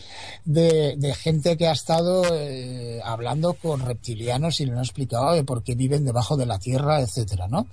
de, 0.45 1.13
gente 1.21 1.57
que 1.57 1.67
ha 1.67 1.73
estado 1.73 2.23
eh, 2.31 3.01
hablando 3.03 3.55
con 3.55 3.81
reptilianos 3.81 4.61
y 4.61 4.65
le 4.65 4.71
han 4.71 4.79
explicado 4.79 5.33
de 5.33 5.43
por 5.43 5.63
qué 5.63 5.75
viven 5.75 6.05
debajo 6.05 6.37
de 6.37 6.45
la 6.45 6.59
tierra, 6.59 7.01
etcétera, 7.01 7.49
¿no? 7.49 7.67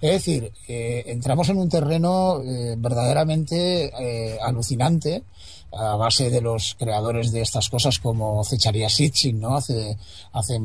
Es 0.00 0.12
decir, 0.12 0.52
entramos 0.68 1.48
en 1.48 1.58
un 1.58 1.68
terreno 1.68 2.40
verdaderamente 2.76 4.38
alucinante 4.40 5.24
a 5.72 5.96
base 5.96 6.30
de 6.30 6.40
los 6.40 6.76
creadores 6.78 7.30
de 7.30 7.42
estas 7.42 7.68
cosas 7.68 7.98
como 7.98 8.42
Cecharia 8.44 8.88
Sitchin, 8.88 9.38
¿no? 9.38 9.56
Hace, 9.56 9.98
hace 10.32 10.60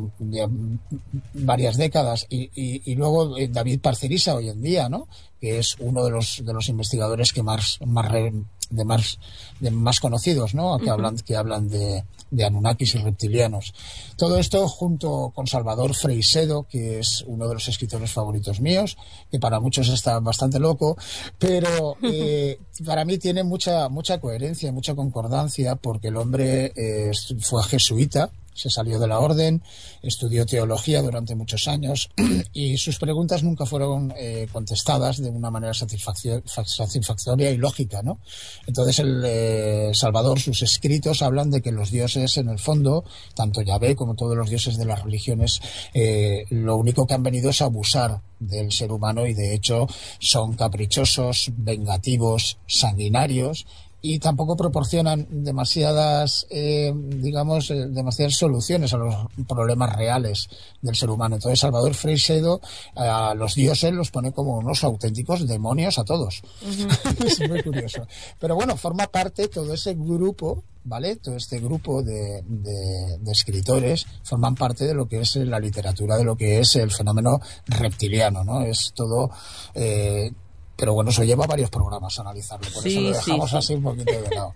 varias 1.34 1.78
décadas 1.78 2.26
y, 2.30 2.50
y, 2.56 2.96
luego 2.96 3.38
eh, 3.38 3.48
David 3.50 3.82
Parcerisa 3.82 4.36
hoy 4.36 4.50
en 4.50 4.62
día, 4.62 4.90
¿no? 4.90 5.08
Que 5.42 5.60
es 5.60 5.76
uno 5.80 6.04
de 6.06 6.12
los, 6.12 6.44
de 6.46 6.54
los 6.54 6.70
investigadores 6.70 7.34
que 7.34 7.44
más, 7.44 7.80
más, 7.86 8.12
de 8.12 8.86
más, 8.86 9.20
de 9.60 9.72
más 9.72 10.00
conocidos, 10.00 10.56
¿no? 10.56 10.80
Que 10.80 10.90
hablan, 10.90 11.18
que 11.18 11.36
hablan 11.36 11.68
de, 11.68 12.06
de 12.34 12.46
Anunnakis 12.46 12.96
y 12.96 12.98
reptilianos. 12.98 13.74
Todo 14.18 14.38
esto 14.38 14.68
junto 14.68 15.32
con 15.36 15.48
Salvador 15.48 15.96
Freisedo, 15.96 16.68
que 16.68 17.00
es 17.00 17.24
uno 17.28 17.48
de 17.48 17.54
los 17.54 17.68
escritores 17.68 18.12
favoritos 18.12 18.60
míos, 18.60 18.98
que 19.32 19.40
para 19.40 19.60
muchos 19.60 19.90
está 19.90 20.20
bastante 20.20 20.60
loco, 20.60 20.98
pero 21.38 21.96
eh, 22.04 22.60
para 22.86 23.06
mí 23.06 23.18
tiene 23.18 23.44
mucha, 23.44 23.88
mucha 23.90 24.20
coherencia, 24.20 24.72
mucha 24.72 24.96
concordancia, 24.96 25.76
porque 25.76 26.08
el 26.08 26.18
hombre 26.18 26.74
eh, 26.76 27.12
fue 27.40 27.64
jesuita, 27.64 28.32
se 28.54 28.70
salió 28.70 29.00
de 29.00 29.08
la 29.08 29.20
orden, 29.20 29.64
estudió 30.02 30.46
teología 30.46 31.02
durante 31.02 31.36
muchos 31.36 31.68
años 31.68 32.10
y 32.54 32.78
sus 32.78 33.00
preguntas 33.00 33.44
nunca 33.44 33.66
fueron 33.66 34.14
eh, 34.18 34.48
contestadas 34.52 35.22
de 35.22 35.30
una 35.30 35.52
manera 35.52 35.74
satisfactoria 35.74 37.52
y 37.52 37.58
lógica, 37.58 38.02
¿no? 38.02 38.20
Entonces 38.68 39.00
el 39.00 39.24
eh, 39.26 39.92
Salvador, 39.94 40.40
sus 40.40 40.62
escritos 40.62 41.22
hablan 41.22 41.52
de 41.52 41.62
que 41.62 41.72
los 41.72 41.92
dioses, 41.92 42.38
en 42.38 42.50
el 42.50 42.60
fondo, 42.60 43.04
tanto 43.36 43.62
Yahvé 43.62 43.96
como 43.96 44.16
todos 44.16 44.36
los 44.36 44.50
dioses 44.50 44.78
de 44.78 44.86
las 44.86 45.04
religiones, 45.04 45.62
eh, 45.94 46.46
lo 46.50 46.78
único 46.78 47.06
que 47.06 47.14
han 47.14 47.24
venido 47.24 47.50
es 47.50 47.62
abusar 47.62 48.22
del 48.40 48.72
ser 48.72 48.92
humano 48.92 49.26
y 49.26 49.34
de 49.34 49.54
hecho 49.54 49.88
son 50.20 50.54
caprichosos, 50.54 51.52
vengativos, 51.56 52.58
sanguinarios 52.68 53.66
y 54.06 54.20
tampoco 54.20 54.58
proporcionan 54.58 55.26
demasiadas, 55.30 56.46
eh, 56.50 56.94
digamos, 56.94 57.72
eh, 57.72 57.88
demasiadas 57.88 58.36
soluciones 58.36 58.94
a 58.94 58.98
los 58.98 59.16
problemas 59.48 59.96
reales 59.96 60.50
del 60.82 60.94
ser 60.94 61.10
humano. 61.10 61.36
Entonces 61.36 61.62
Salvador 61.62 61.94
Freixedo 61.94 62.60
a 62.98 63.34
los 63.34 63.56
dioses 63.56 63.94
los 63.94 64.12
pone 64.12 64.34
como 64.34 64.58
unos 64.58 64.84
auténticos 64.84 65.48
demonios 65.48 65.98
a 66.00 66.04
todos. 66.04 66.42
es 67.26 67.50
muy 67.50 67.64
curioso. 67.64 68.06
Pero 68.40 68.56
bueno, 68.56 68.76
forma 68.76 69.08
parte 69.08 69.48
todo 69.48 69.74
ese 69.74 69.94
grupo 69.94 70.66
¿vale? 70.84 71.16
Todo 71.16 71.38
este 71.38 71.60
grupo 71.60 72.04
de, 72.04 72.44
de, 72.46 73.32
escritores 73.32 74.06
forman 74.24 74.56
parte 74.56 74.86
de 74.86 74.94
lo 74.94 75.08
que 75.08 75.22
es 75.22 75.38
la 75.38 75.58
literatura, 75.60 76.18
de 76.18 76.26
lo 76.26 76.36
que 76.36 76.60
es 76.60 76.76
el 76.76 76.92
fenómeno 76.92 77.40
reptiliano, 77.68 78.44
¿no? 78.44 78.64
Es 78.64 78.92
todo 78.94 79.32
eh, 79.74 80.32
pero 80.76 80.94
bueno, 80.94 81.12
eso 81.12 81.24
lleva 81.24 81.46
varios 81.46 81.70
programas 81.70 82.18
a 82.18 82.22
analizarlo, 82.22 82.68
por 82.74 82.88
eso 82.88 83.02
lo 83.02 83.10
dejamos 83.12 83.54
así 83.54 83.74
un 83.76 83.84
poquito 83.84 84.12
de 84.12 84.30
lado. 84.36 84.54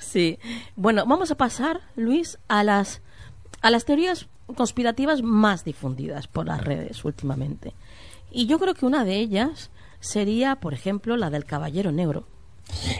sí. 0.00 0.38
Bueno, 0.76 1.04
vamos 1.06 1.30
a 1.30 1.36
pasar, 1.36 1.80
Luis, 1.96 2.38
a 2.48 2.62
las, 2.64 3.00
a 3.62 3.70
las 3.70 3.84
teorías 3.84 4.28
conspirativas 4.56 5.22
más 5.22 5.64
difundidas 5.64 6.28
por 6.28 6.46
las 6.46 6.62
redes 6.62 7.04
últimamente. 7.04 7.74
Y 8.30 8.46
yo 8.46 8.58
creo 8.58 8.74
que 8.74 8.86
una 8.86 9.04
de 9.04 9.16
ellas 9.16 9.70
sería, 10.00 10.56
por 10.56 10.74
ejemplo, 10.74 11.16
la 11.16 11.30
del 11.30 11.44
Caballero 11.44 11.92
Negro. 11.92 12.26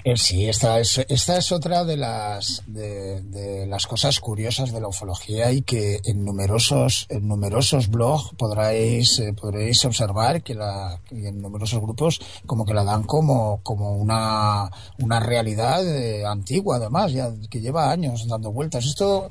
Eh, 0.04 0.16
sí, 0.16 0.46
esta 0.46 0.80
es, 0.80 0.98
esta 1.08 1.38
es 1.38 1.52
otra 1.52 1.84
de 1.84 1.96
las, 1.96 2.62
de, 2.66 3.66
las 3.66 3.86
cosas 3.86 4.20
curiosas 4.20 4.72
de 4.72 4.80
la 4.80 4.88
ufología 4.88 5.52
y 5.52 5.62
que 5.62 6.00
en 6.04 6.24
numerosos, 6.24 7.06
en 7.08 7.26
numerosos 7.26 7.88
blogs 7.88 8.30
podréis, 8.36 9.18
eh, 9.18 9.32
podréis 9.32 9.84
observar 9.84 10.42
que 10.42 10.54
la, 10.54 11.00
en 11.10 11.40
numerosos 11.40 11.80
grupos 11.80 12.20
como 12.46 12.64
que 12.64 12.74
la 12.74 12.84
dan 12.84 13.04
como, 13.04 13.60
como 13.62 13.96
una, 13.96 14.70
una 14.98 15.20
realidad 15.20 15.86
eh, 15.86 16.24
antigua 16.24 16.76
además, 16.76 17.12
ya 17.12 17.32
que 17.50 17.60
lleva 17.60 17.90
años 17.90 18.26
dando 18.28 18.52
vueltas. 18.52 18.84
Esto 18.84 19.28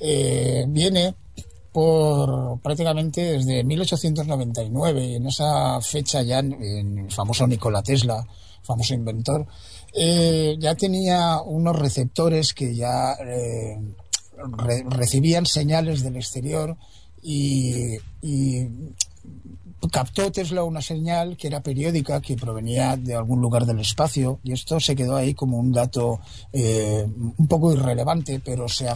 viene 0.00 1.14
por 1.72 2.58
prácticamente 2.60 3.20
desde 3.20 3.62
1899 3.62 5.04
y 5.04 5.14
en 5.16 5.26
esa 5.26 5.78
fecha 5.82 6.22
ya 6.22 6.38
en 6.38 6.98
el 7.00 7.12
famoso 7.12 7.46
Nikola 7.46 7.82
Tesla, 7.82 8.26
famoso 8.62 8.94
inventor, 8.94 9.46
eh, 9.98 10.56
ya 10.58 10.74
tenía 10.74 11.40
unos 11.40 11.74
receptores 11.74 12.52
que 12.52 12.74
ya 12.74 13.14
eh, 13.14 13.78
recibían 14.90 15.46
señales 15.46 16.02
del 16.02 16.16
exterior 16.16 16.76
y, 17.22 17.96
captó 19.92 20.32
Tesla 20.32 20.64
una 20.64 20.82
señal 20.82 21.36
que 21.36 21.46
era 21.46 21.62
periódica, 21.62 22.20
que 22.20 22.36
provenía 22.36 22.96
de 22.96 23.14
algún 23.14 23.40
lugar 23.40 23.66
del 23.66 23.78
espacio, 23.78 24.40
y 24.42 24.52
esto 24.52 24.80
se 24.80 24.96
quedó 24.96 25.14
ahí 25.14 25.32
como 25.32 25.58
un 25.58 25.70
dato 25.70 26.18
eh, 26.52 27.06
un 27.38 27.46
poco 27.46 27.72
irrelevante, 27.72 28.40
pero 28.44 28.68
se, 28.68 28.86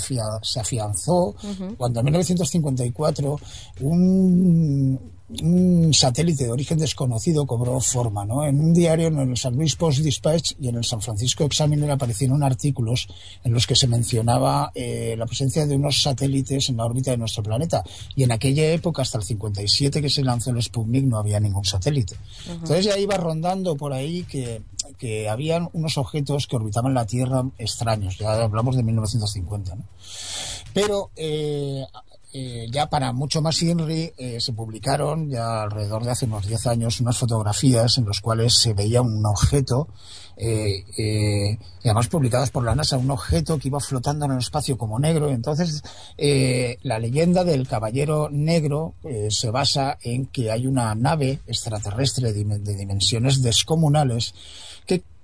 se 0.42 0.60
afianzó 0.60 1.36
cuando 1.78 2.00
en 2.00 2.06
1954 2.06 3.40
un 3.82 5.19
un 5.42 5.94
satélite 5.94 6.44
de 6.44 6.50
origen 6.50 6.78
desconocido 6.78 7.46
cobró 7.46 7.80
forma. 7.80 8.24
¿no? 8.24 8.44
En 8.44 8.60
un 8.60 8.72
diario, 8.72 9.08
en 9.08 9.18
el 9.18 9.36
San 9.36 9.54
Luis 9.54 9.76
Post 9.76 10.00
Dispatch 10.00 10.52
y 10.60 10.68
en 10.68 10.76
el 10.76 10.84
San 10.84 11.00
Francisco 11.00 11.44
Examiner 11.44 11.90
aparecieron 11.90 12.42
artículos 12.42 13.08
en 13.44 13.52
los 13.52 13.66
que 13.66 13.76
se 13.76 13.86
mencionaba 13.86 14.72
eh, 14.74 15.14
la 15.16 15.26
presencia 15.26 15.66
de 15.66 15.76
unos 15.76 16.02
satélites 16.02 16.68
en 16.68 16.78
la 16.78 16.84
órbita 16.84 17.12
de 17.12 17.16
nuestro 17.16 17.42
planeta. 17.42 17.84
Y 18.16 18.24
en 18.24 18.32
aquella 18.32 18.70
época, 18.70 19.02
hasta 19.02 19.18
el 19.18 19.24
57 19.24 20.02
que 20.02 20.10
se 20.10 20.24
lanzó 20.24 20.50
el 20.50 20.62
Sputnik, 20.62 21.04
no 21.04 21.18
había 21.18 21.40
ningún 21.40 21.64
satélite. 21.64 22.16
Entonces 22.48 22.84
ya 22.84 22.98
iba 22.98 23.16
rondando 23.16 23.76
por 23.76 23.92
ahí 23.92 24.24
que, 24.24 24.62
que 24.98 25.28
habían 25.28 25.68
unos 25.72 25.96
objetos 25.96 26.46
que 26.46 26.56
orbitaban 26.56 26.94
la 26.94 27.06
Tierra 27.06 27.44
extraños. 27.58 28.18
Ya 28.18 28.42
hablamos 28.42 28.76
de 28.76 28.82
1950. 28.82 29.74
¿no? 29.76 29.84
Pero 30.72 31.10
eh, 31.16 31.84
eh, 32.32 32.68
ya 32.70 32.88
para 32.88 33.12
mucho 33.12 33.42
más 33.42 33.60
INRI 33.60 34.12
eh, 34.16 34.40
se 34.40 34.52
publicaron 34.52 35.28
ya 35.28 35.62
alrededor 35.62 36.04
de 36.04 36.12
hace 36.12 36.26
unos 36.26 36.46
10 36.46 36.68
años 36.68 37.00
unas 37.00 37.18
fotografías 37.18 37.98
en 37.98 38.06
las 38.06 38.20
cuales 38.20 38.54
se 38.54 38.72
veía 38.72 39.02
un 39.02 39.26
objeto, 39.26 39.88
eh, 40.36 41.58
además 41.84 42.06
publicadas 42.06 42.50
por 42.50 42.64
la 42.64 42.76
NASA, 42.76 42.96
un 42.98 43.10
objeto 43.10 43.58
que 43.58 43.66
iba 43.66 43.80
flotando 43.80 44.26
en 44.26 44.32
el 44.32 44.38
espacio 44.38 44.78
como 44.78 45.00
negro. 45.00 45.28
Entonces, 45.28 45.82
la 46.82 46.98
leyenda 46.98 47.44
del 47.44 47.66
caballero 47.66 48.28
negro 48.30 48.94
se 49.28 49.50
basa 49.50 49.98
en 50.02 50.26
que 50.26 50.50
hay 50.50 50.66
una 50.66 50.94
nave 50.94 51.40
extraterrestre 51.46 52.32
de 52.32 52.76
dimensiones 52.76 53.42
descomunales 53.42 54.34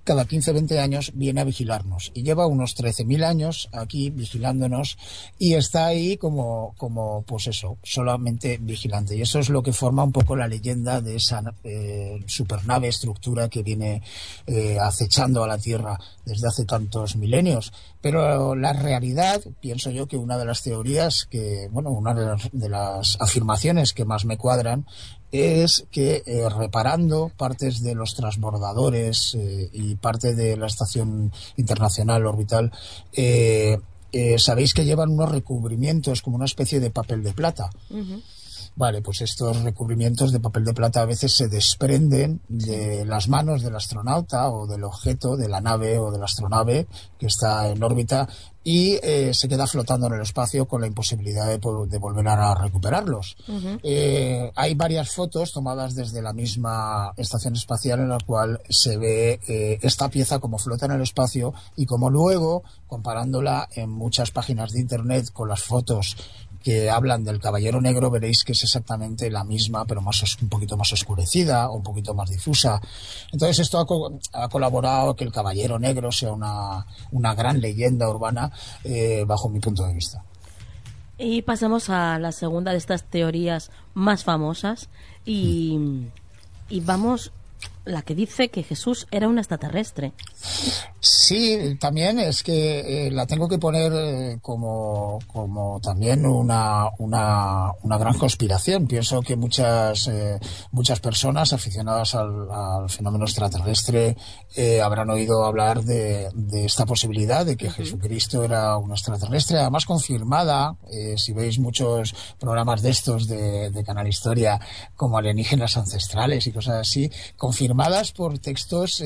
cada 0.07 0.23
15 0.23 0.53
20 0.53 0.79
años 0.79 1.11
viene 1.15 1.41
a 1.41 1.43
vigilarnos 1.43 2.11
y 2.13 2.23
lleva 2.23 2.47
unos 2.47 2.77
13.000 2.77 3.25
años 3.25 3.67
aquí 3.73 4.09
vigilándonos 4.09 4.97
y 5.37 5.55
está 5.55 5.87
ahí 5.87 6.15
como, 6.15 6.75
como, 6.77 7.23
pues 7.23 7.47
eso, 7.47 7.77
solamente 7.83 8.57
vigilante. 8.57 9.17
Y 9.17 9.21
eso 9.21 9.39
es 9.39 9.49
lo 9.49 9.61
que 9.61 9.73
forma 9.73 10.05
un 10.05 10.13
poco 10.13 10.37
la 10.37 10.47
leyenda 10.47 11.01
de 11.01 11.17
esa 11.17 11.43
eh, 11.65 12.23
supernave 12.25 12.87
estructura 12.87 13.49
que 13.49 13.63
viene 13.63 14.01
eh, 14.45 14.77
acechando 14.79 15.43
a 15.43 15.47
la 15.47 15.57
Tierra 15.57 15.99
desde 16.23 16.47
hace 16.47 16.63
tantos 16.63 17.17
milenios. 17.17 17.73
Pero 17.99 18.55
la 18.55 18.71
realidad, 18.71 19.41
pienso 19.59 19.91
yo 19.91 20.07
que 20.07 20.15
una 20.15 20.37
de 20.37 20.45
las 20.45 20.63
teorías 20.63 21.27
que, 21.29 21.67
bueno, 21.69 21.89
una 21.89 22.13
de 22.13 22.25
las, 22.25 22.49
de 22.53 22.69
las 22.69 23.17
afirmaciones 23.19 23.91
que 23.91 24.05
más 24.05 24.23
me 24.23 24.37
cuadran 24.37 24.85
es 25.31 25.85
que 25.91 26.23
eh, 26.25 26.47
reparando 26.49 27.31
partes 27.35 27.81
de 27.81 27.95
los 27.95 28.15
transbordadores 28.15 29.35
eh, 29.35 29.69
y 29.73 29.95
parte 29.95 30.33
de 30.33 30.55
la 30.57 30.67
estación 30.67 31.31
internacional 31.57 32.25
orbital, 32.25 32.71
eh, 33.13 33.77
sabéis 34.37 34.73
que 34.73 34.85
llevan 34.85 35.09
unos 35.09 35.31
recubrimientos 35.31 36.21
como 36.21 36.37
una 36.37 36.45
especie 36.45 36.79
de 36.79 36.89
papel 36.89 37.23
de 37.23 37.33
plata. 37.33 37.69
Vale, 38.77 39.01
pues 39.01 39.21
estos 39.21 39.63
recubrimientos 39.63 40.31
de 40.31 40.39
papel 40.39 40.63
de 40.63 40.75
plata 40.75 41.01
a 41.01 41.05
veces 41.05 41.35
se 41.35 41.47
desprenden 41.47 42.41
de 42.47 43.05
las 43.05 43.27
manos 43.27 43.63
del 43.63 43.75
astronauta 43.75 44.51
o 44.51 44.67
del 44.67 44.83
objeto 44.83 45.35
de 45.35 45.49
la 45.49 45.61
nave 45.61 45.97
o 45.97 46.11
de 46.11 46.19
la 46.19 46.25
astronave 46.25 46.85
que 47.17 47.25
está 47.25 47.69
en 47.69 47.81
órbita 47.81 48.29
y 48.63 48.99
eh, 49.01 49.33
se 49.33 49.47
queda 49.47 49.65
flotando 49.65 50.07
en 50.07 50.15
el 50.15 50.21
espacio 50.21 50.67
con 50.67 50.81
la 50.81 50.87
imposibilidad 50.87 51.47
de, 51.47 51.57
volver 51.57 52.27
a 52.27 52.53
recuperarlos. 52.53 53.37
Eh, 53.81 54.51
hay 54.53 54.75
varias 54.75 55.09
fotos 55.09 55.53
tomadas 55.53 55.95
desde 55.95 56.21
la 56.21 56.33
misma 56.33 57.13
estación 57.15 57.55
espacial 57.55 58.01
en 58.01 58.09
la 58.09 58.17
cual 58.19 58.59
se 58.69 58.97
ve 58.97 59.39
eh, 59.47 59.79
esta 59.81 60.09
pieza 60.09 60.39
como 60.39 60.57
flota 60.57 60.85
en 60.85 60.91
el 60.91 61.01
espacio 61.01 61.53
y 61.77 61.85
como 61.85 62.09
luego, 62.09 62.63
comparándola 62.87 63.69
en 63.73 63.89
muchas 63.89 64.31
páginas 64.31 64.73
de 64.73 64.81
Internet 64.81 65.31
con 65.31 65.47
las 65.47 65.63
fotos 65.63 66.17
que 66.67 66.89
hablan 66.89 67.23
del 67.23 67.39
Caballero 67.39 67.79
Negro 67.79 68.11
veréis 68.11 68.43
que 68.43 68.51
es 68.51 68.61
exactamente 68.61 69.31
la 69.31 69.45
misma, 69.45 69.85
pero 69.85 70.01
más 70.01 70.21
un 70.41 70.49
poquito 70.49 70.75
más 70.75 70.91
oscurecida 70.91 71.69
o 71.69 71.77
un 71.77 71.83
poquito 71.83 72.13
más 72.13 72.29
difusa. 72.29 72.81
Entonces 73.31 73.59
esto 73.59 73.79
ha, 74.33 74.49
colaborado 74.49 75.11
a 75.11 75.15
que 75.15 75.23
el 75.23 75.31
Caballero 75.31 75.79
Negro 75.79 76.11
sea 76.11 76.33
una, 76.33 76.85
una 77.11 77.33
gran 77.35 77.61
leyenda 77.61 78.09
urbana 78.09 78.51
eh, 78.83 79.23
bajo 79.25 79.47
mi 79.47 79.61
punto 79.61 79.87
de 79.87 79.93
vista. 79.93 80.25
Y 81.17 81.41
pasamos 81.43 81.89
a 81.89 82.19
la 82.19 82.33
segunda 82.33 82.73
de 82.73 82.79
estas 82.79 83.05
teorías 83.05 83.71
más 83.93 84.25
famosas 84.25 84.89
y, 85.23 85.79
y 86.67 86.81
vamos 86.81 87.31
la 87.87 88.01
que 88.01 88.15
dice 88.15 88.49
que 88.49 88.63
Jesús 88.63 89.07
era 89.11 89.27
un 89.27 89.39
extraterrestre. 89.39 90.13
Sí, 90.99 91.77
también 91.79 92.19
es 92.19 92.43
que 92.43 93.07
eh, 93.07 93.11
la 93.11 93.25
tengo 93.25 93.47
que 93.47 93.57
poner 93.57 93.91
eh, 93.95 94.39
como, 94.41 95.19
como 95.27 95.79
también 95.79 96.25
una, 96.25 96.89
una, 96.99 97.71
una, 97.81 97.97
gran 97.97 98.17
conspiración. 98.17 98.87
Pienso 98.87 99.21
que 99.21 99.35
muchas, 99.35 100.07
eh, 100.07 100.39
muchas 100.71 100.99
personas 100.99 101.53
aficionadas 101.53 102.15
al, 102.15 102.89
fenómeno 102.89 103.25
extraterrestre 103.25 104.15
habrán 104.83 105.09
oído 105.09 105.45
hablar 105.45 105.83
de, 105.83 106.29
de, 106.33 106.65
esta 106.65 106.85
posibilidad 106.85 107.45
de 107.45 107.57
que 107.57 107.69
Jesucristo 107.69 108.43
era 108.43 108.77
un 108.77 108.91
extraterrestre, 108.91 109.59
además 109.59 109.85
confirmada, 109.85 110.75
si 111.15 111.33
veis 111.33 111.59
muchos 111.59 112.15
programas 112.39 112.81
de 112.81 112.89
estos 112.89 113.27
de, 113.27 113.69
de 113.69 113.83
Canal 113.83 114.07
Historia 114.07 114.59
como 114.95 115.17
alienígenas 115.17 115.77
ancestrales 115.77 116.47
y 116.47 116.51
cosas 116.51 116.75
así, 116.75 117.11
confirmadas 117.77 118.11
por 118.11 118.39
textos 118.39 119.03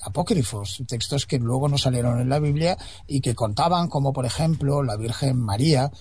apócrifos, 0.00 0.82
textos 0.88 1.26
que 1.26 1.38
luego 1.38 1.68
no 1.68 1.76
salieron 1.76 2.18
en 2.18 2.30
la 2.30 2.38
Biblia 2.38 2.78
y 3.06 3.20
que 3.20 3.34
contaban 3.34 3.88
como, 3.88 4.12
por 4.12 4.24
ejemplo, 4.24 4.82
la 4.82 4.96
Virgen 4.96 5.38
María 5.38 5.92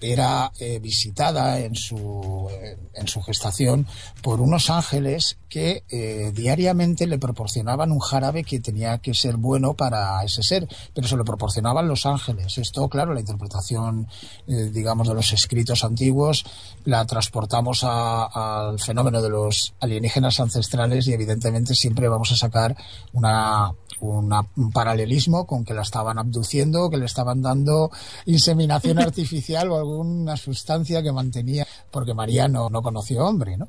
era 0.00 0.52
eh, 0.58 0.78
visitada 0.78 1.58
en 1.60 1.74
su, 1.74 2.48
eh, 2.50 2.78
en 2.94 3.08
su 3.08 3.20
gestación 3.22 3.86
por 4.22 4.40
unos 4.40 4.70
ángeles 4.70 5.38
que 5.48 5.84
eh, 5.88 6.30
diariamente 6.34 7.06
le 7.06 7.18
proporcionaban 7.18 7.90
un 7.90 8.00
jarabe 8.00 8.44
que 8.44 8.60
tenía 8.60 8.98
que 8.98 9.14
ser 9.14 9.36
bueno 9.36 9.74
para 9.74 10.22
ese 10.22 10.42
ser, 10.42 10.68
pero 10.94 11.08
se 11.08 11.16
lo 11.16 11.24
proporcionaban 11.24 11.88
los 11.88 12.06
ángeles. 12.06 12.58
Esto, 12.58 12.88
claro, 12.88 13.14
la 13.14 13.20
interpretación, 13.20 14.08
digamos, 14.46 15.08
de 15.08 15.14
los 15.14 15.32
escritos 15.32 15.84
antiguos 15.84 16.44
la 16.84 17.04
transportamos 17.06 17.82
al 17.82 18.78
fenómeno 18.78 19.22
de 19.22 19.30
los 19.30 19.74
alienígenas 19.80 20.38
ancestrales 20.40 21.06
y 21.08 21.12
evidentemente 21.14 21.74
siempre 21.74 22.08
vamos 22.08 22.30
a 22.32 22.36
sacar 22.36 22.76
una, 23.12 23.72
un 24.00 24.72
paralelismo 24.72 25.46
con 25.46 25.64
que 25.64 25.74
la 25.74 25.82
estaban 25.82 26.18
abduciendo, 26.18 26.90
que 26.90 26.96
le 26.96 27.06
estaban 27.06 27.42
dando 27.42 27.90
inseminación 28.26 28.98
artificial 28.98 29.70
o 29.70 29.76
alguna 29.76 30.36
sustancia 30.36 31.02
que 31.02 31.12
mantenía, 31.12 31.66
porque 31.90 32.14
María 32.14 32.48
no, 32.48 32.68
no 32.70 32.82
conoció 32.82 33.26
hombre, 33.26 33.56
¿no? 33.56 33.68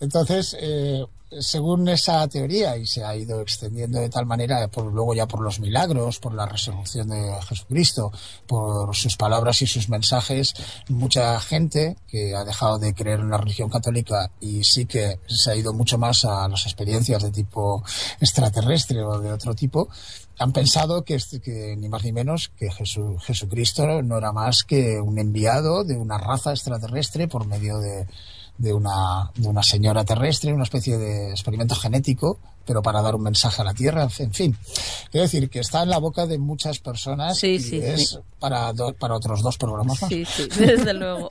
Entonces, 0.00 0.56
eh, 0.60 1.04
según 1.40 1.88
esa 1.88 2.26
teoría 2.28 2.76
y 2.76 2.86
se 2.86 3.04
ha 3.04 3.16
ido 3.16 3.40
extendiendo 3.40 4.00
de 4.00 4.08
tal 4.08 4.26
manera, 4.26 4.68
por, 4.68 4.92
luego 4.92 5.14
ya 5.14 5.26
por 5.26 5.40
los 5.40 5.60
milagros, 5.60 6.18
por 6.18 6.34
la 6.34 6.46
resurrección 6.46 7.08
de 7.08 7.34
Jesucristo, 7.48 8.12
por 8.46 8.94
sus 8.94 9.16
palabras 9.16 9.62
y 9.62 9.66
sus 9.66 9.88
mensajes, 9.88 10.54
mucha 10.88 11.38
gente 11.40 11.96
que 12.06 12.34
ha 12.34 12.44
dejado 12.44 12.78
de 12.78 12.94
creer 12.94 13.20
en 13.20 13.30
la 13.30 13.38
religión 13.38 13.70
católica 13.70 14.30
y 14.40 14.64
sí 14.64 14.86
que 14.86 15.18
se 15.26 15.50
ha 15.50 15.56
ido 15.56 15.72
mucho 15.72 15.98
más 15.98 16.24
a 16.24 16.48
las 16.48 16.66
experiencias 16.66 17.22
de 17.22 17.30
tipo 17.30 17.82
extraterrestre 18.20 19.02
o 19.02 19.18
de 19.18 19.32
otro 19.32 19.54
tipo, 19.54 19.88
han 20.38 20.52
pensado 20.52 21.04
que, 21.04 21.18
que 21.42 21.76
ni 21.76 21.88
más 21.88 22.04
ni 22.04 22.12
menos 22.12 22.50
que 22.56 22.68
Jesucristo 22.70 24.02
no 24.02 24.18
era 24.18 24.32
más 24.32 24.64
que 24.64 25.00
un 25.00 25.18
enviado 25.18 25.84
de 25.84 25.96
una 25.96 26.18
raza 26.18 26.50
extraterrestre 26.50 27.28
por 27.28 27.46
medio 27.46 27.78
de 27.78 28.06
de 28.58 28.72
una, 28.72 29.30
de 29.34 29.48
una 29.48 29.62
señora 29.62 30.04
terrestre, 30.04 30.52
una 30.52 30.64
especie 30.64 30.98
de 30.98 31.30
experimento 31.30 31.74
genético, 31.74 32.38
pero 32.64 32.82
para 32.82 33.02
dar 33.02 33.14
un 33.14 33.22
mensaje 33.22 33.60
a 33.60 33.64
la 33.64 33.74
Tierra, 33.74 34.08
en 34.18 34.32
fin. 34.32 34.56
Quiero 35.10 35.22
decir 35.22 35.50
que 35.50 35.60
está 35.60 35.82
en 35.82 35.90
la 35.90 35.98
boca 35.98 36.26
de 36.26 36.38
muchas 36.38 36.78
personas 36.78 37.42
y 37.42 37.56
es 37.56 38.18
Para, 38.38 38.72
para 38.98 39.16
otros 39.16 39.42
dos 39.42 39.58
programas 39.58 40.00
más. 40.00 40.10
Sí, 40.10 40.24
sí, 40.24 40.48
desde 40.58 40.94
luego. 40.94 41.28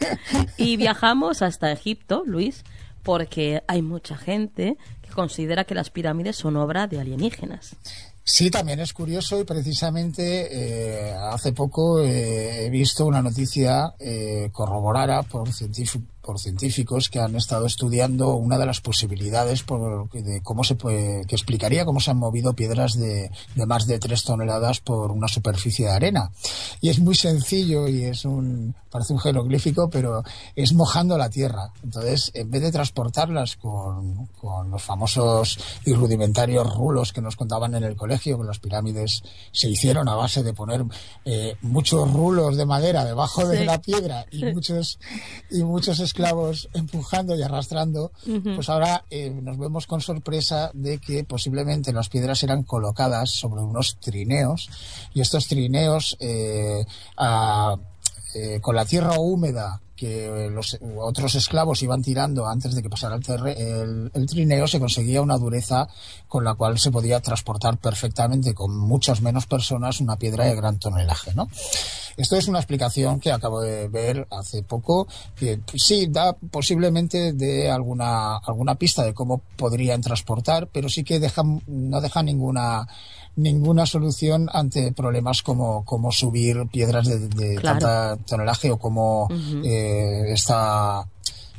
Y 0.58 0.78
viajamos 0.78 1.42
hasta 1.42 1.72
Egipto, 1.72 2.24
Luis, 2.26 2.64
porque 3.04 3.64
hay 3.68 3.82
mucha 3.82 4.18
gente 4.18 4.78
que 5.02 5.10
considera 5.10 5.64
que 5.64 5.76
las 5.76 5.90
pirámides 5.90 6.36
son 6.36 6.58
obra 6.58 6.88
de 6.88 7.00
alienígenas. 7.00 7.76
Sí, 8.24 8.52
también 8.52 8.80
es 8.80 8.94
curioso 8.94 9.40
y 9.40 9.44
precisamente 9.44 10.48
eh, 10.52 11.14
hace 11.14 11.54
poco 11.54 12.02
eh, 12.02 12.66
he 12.66 12.70
visto 12.70 13.06
una 13.06 13.22
noticia 13.22 13.94
eh, 14.00 14.50
corroborada 14.52 15.24
por 15.24 15.52
científicos 15.52 16.04
por 16.22 16.40
científicos 16.40 17.10
que 17.10 17.20
han 17.20 17.36
estado 17.36 17.66
estudiando 17.66 18.36
una 18.36 18.58
de 18.58 18.66
las 18.66 18.82
posibilidades 18.82 19.64
por, 19.64 20.10
de 20.12 20.42
cómo 20.42 20.64
se 20.64 20.76
puede, 20.76 21.26
que 21.26 21.36
explicaría 21.36 21.86
cómo 21.86 22.00
se 22.00 22.12
han 22.12 22.18
movido 22.18 22.54
piedras 22.54 22.98
de, 22.98 23.32
de, 23.56 23.66
más 23.66 23.88
de 23.88 24.00
tres 24.00 24.24
toneladas 24.24 24.80
por 24.80 25.12
una 25.12 25.28
superficie 25.28 25.86
de 25.86 25.92
arena. 25.92 26.32
Y 26.80 26.90
es 26.90 27.00
muy 27.00 27.16
sencillo 27.16 27.88
y 27.88 28.04
es 28.04 28.26
un, 28.26 28.76
parece 28.90 29.14
un 29.14 29.20
jeroglífico, 29.20 29.90
pero 29.90 30.24
es 30.56 30.74
mojando 30.74 31.18
la 31.18 31.30
tierra. 31.30 31.72
Entonces, 31.84 32.32
en 32.34 32.52
vez 32.52 32.62
de 32.62 32.72
transportarlas 32.72 33.56
con, 33.56 34.28
con 34.40 34.70
los 34.70 34.84
famosos 34.84 35.58
y 35.86 35.94
rudimentarios 35.94 36.76
rulos 36.76 37.14
que 37.14 37.22
nos 37.22 37.36
contaban 37.36 37.74
en 37.76 37.84
el 37.84 37.96
colegio, 37.96 38.38
que 38.38 38.44
las 38.44 38.60
pirámides 38.60 39.24
se 39.52 39.70
hicieron 39.70 40.10
a 40.10 40.16
base 40.16 40.44
de 40.44 40.54
poner 40.54 40.84
eh, 41.26 41.56
muchos 41.62 42.12
rulos 42.12 42.58
de 42.58 42.66
madera 42.66 43.06
debajo 43.06 43.48
de 43.48 43.66
la 43.66 43.82
piedra 43.82 44.26
y 44.32 44.44
muchos, 44.46 45.00
y 45.50 45.64
muchos 45.64 46.00
esclavos 46.12 46.67
empujando 46.74 47.38
y 47.38 47.41
arrastrando, 47.41 48.12
pues 48.56 48.67
ahora 48.67 49.06
eh, 49.10 49.30
nos 49.30 49.58
vemos 49.58 49.88
con 49.88 50.02
sorpresa 50.02 50.69
de 50.74 50.97
que 50.97 51.24
posiblemente 51.24 51.93
las 51.93 52.10
piedras 52.10 52.43
eran 52.43 52.63
colocadas 52.63 53.30
sobre 53.32 53.62
unos 53.62 53.97
trineos 54.00 54.69
y 55.13 55.21
estos 55.21 55.47
trineos 55.47 56.17
eh, 56.19 56.86
eh, 58.36 58.60
con 58.62 58.76
la 58.76 58.86
tierra 58.86 59.19
húmeda 59.19 59.82
que 60.02 60.50
los 60.52 60.80
otros 60.98 61.36
esclavos 61.36 61.84
iban 61.84 62.02
tirando 62.02 62.48
antes 62.48 62.74
de 62.74 62.82
que 62.82 62.90
pasara 62.90 63.18
el, 63.18 64.10
el, 64.12 64.26
trineo, 64.26 64.66
se 64.66 64.80
conseguía 64.80 65.22
una 65.22 65.38
dureza 65.38 65.88
con 66.28 66.44
la 66.44 66.56
cual 66.56 66.80
se 66.80 66.90
podía 66.90 67.20
transportar 67.20 67.78
perfectamente 67.78 68.56
con 68.56 68.76
muchas 68.76 69.22
menos 69.22 69.46
personas 69.46 70.02
una 70.02 70.16
piedra 70.16 70.46
de 70.46 70.56
gran 70.56 70.80
tonelaje, 70.80 71.36
¿no? 71.36 71.48
Esto 72.18 72.36
es 72.36 72.48
una 72.48 72.58
explicación 72.58 73.20
que 73.20 73.32
acabo 73.32 73.62
de 73.62 73.90
ver 73.90 74.28
hace 74.32 74.64
poco, 74.64 75.08
que 75.36 75.60
sí 75.76 76.08
da 76.10 76.34
posiblemente 76.34 77.34
de 77.34 77.70
alguna, 77.70 78.38
alguna 78.38 78.74
pista 78.74 79.04
de 79.04 79.14
cómo 79.14 79.44
podrían 79.56 80.02
transportar, 80.02 80.68
pero 80.68 80.90
sí 80.90 81.04
que 81.04 81.20
deja, 81.20 81.44
no 81.68 82.02
deja 82.02 82.24
ninguna 82.24 82.88
ninguna 83.36 83.86
solución 83.86 84.50
ante 84.52 84.91
problemas 84.91 85.41
como, 85.41 85.86
como 85.86 86.12
subir 86.12 86.67
piedras 86.72 87.08
de, 87.08 87.60
tanta 87.62 88.17
tonelaje 88.17 88.72
o 88.72 88.78
como 88.78 89.28
eh, 89.63 90.26
está 90.34 91.06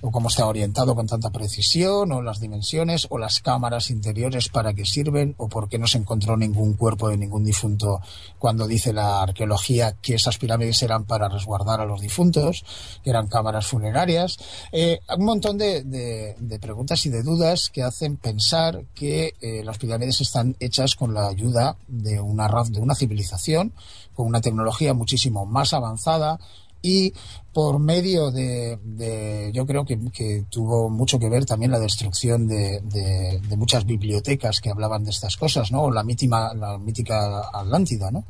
o 0.02 0.10
cómo 0.10 0.28
está 0.28 0.46
orientado 0.46 0.94
con 0.96 1.06
tanta 1.06 1.30
precisión, 1.30 2.10
o 2.10 2.22
las 2.22 2.40
dimensiones, 2.40 3.06
o 3.08 3.18
las 3.18 3.40
cámaras 3.40 3.88
interiores 3.88 4.48
para 4.48 4.74
qué 4.74 4.84
sirven, 4.84 5.36
o 5.38 5.48
por 5.48 5.68
qué 5.68 5.78
no 5.78 5.86
se 5.86 5.98
encontró 5.98 6.36
ningún 6.36 6.74
cuerpo 6.74 7.08
de 7.08 7.16
ningún 7.16 7.44
difunto 7.44 8.00
cuando 8.38 8.66
dice 8.66 8.92
la 8.92 9.22
arqueología 9.22 9.92
que 10.02 10.16
esas 10.16 10.38
pirámides 10.38 10.82
eran 10.82 11.04
para 11.04 11.28
resguardar 11.28 11.80
a 11.80 11.86
los 11.86 12.00
difuntos, 12.00 12.64
que 13.04 13.10
eran 13.10 13.28
cámaras 13.28 13.68
funerarias. 13.68 14.38
Eh, 14.72 14.98
un 15.16 15.24
montón 15.24 15.56
de, 15.56 16.36
preguntas 16.60 17.06
y 17.06 17.08
de 17.08 17.22
dudas 17.22 17.70
que 17.70 17.84
hacen 17.84 18.16
pensar 18.16 18.84
que 18.94 19.34
eh, 19.40 19.62
las 19.64 19.78
pirámides 19.78 20.20
están 20.20 20.56
hechas 20.58 20.96
con 20.96 21.14
la 21.14 21.28
ayuda 21.28 21.76
de 21.86 22.20
una, 22.20 22.48
de 22.68 22.80
una 22.80 22.96
civilización, 22.96 23.72
con 24.14 24.26
una 24.26 24.40
tecnología 24.40 24.94
muchísimo 24.94 25.46
más 25.46 25.72
avanzada, 25.72 26.40
y 26.82 27.14
por 27.52 27.78
medio 27.78 28.30
de, 28.30 29.50
yo 29.52 29.66
creo 29.66 29.84
que, 29.84 30.44
tuvo 30.48 30.88
mucho 30.88 31.18
que 31.18 31.28
ver 31.28 31.44
también 31.44 31.70
la 31.70 31.78
destrucción 31.78 32.48
de, 32.48 32.80
de, 32.80 33.56
muchas 33.56 33.84
bibliotecas 33.84 34.60
que 34.60 34.70
hablaban 34.70 35.04
de 35.04 35.10
estas 35.10 35.36
cosas, 35.36 35.70
¿no? 35.70 35.90
La 35.90 36.02
mítica, 36.02 36.54
la 36.54 36.78
mítica 36.78 37.42
Atlántida, 37.52 38.10
¿no? 38.10 38.24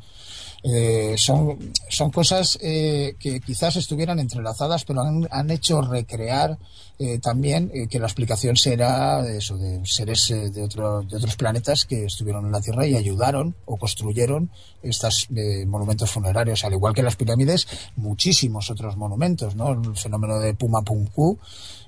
Eh, 0.65 1.15
son, 1.17 1.73
son 1.89 2.09
cosas 2.11 2.57
eh, 2.61 3.15
que 3.19 3.41
quizás 3.41 3.75
estuvieran 3.75 4.19
entrelazadas, 4.19 4.85
pero 4.85 5.01
han, 5.01 5.27
han 5.29 5.51
hecho 5.51 5.81
recrear 5.81 6.57
eh, 6.99 7.19
también 7.19 7.71
que 7.89 7.99
la 7.99 8.05
explicación 8.05 8.55
será 8.55 9.27
eso, 9.27 9.57
de 9.57 9.81
seres 9.85 10.27
de, 10.27 10.63
otro, 10.63 11.01
de 11.01 11.17
otros 11.17 11.35
planetas 11.35 11.85
que 11.85 12.05
estuvieron 12.05 12.45
en 12.45 12.51
la 12.51 12.61
Tierra 12.61 12.85
y 12.85 12.95
ayudaron 12.95 13.55
o 13.65 13.77
construyeron 13.77 14.49
estos 14.81 15.27
monumentos 15.65 16.11
funerarios, 16.11 16.63
al 16.63 16.73
igual 16.73 16.93
que 16.93 17.03
las 17.03 17.15
pirámides, 17.15 17.67
muchísimos 17.95 18.69
otros 18.69 18.95
monumentos, 18.97 19.55
¿no? 19.55 19.71
El 19.71 19.95
fenómeno 19.97 20.39
de 20.39 20.53
Puma 20.53 20.81
Punku, 20.81 21.39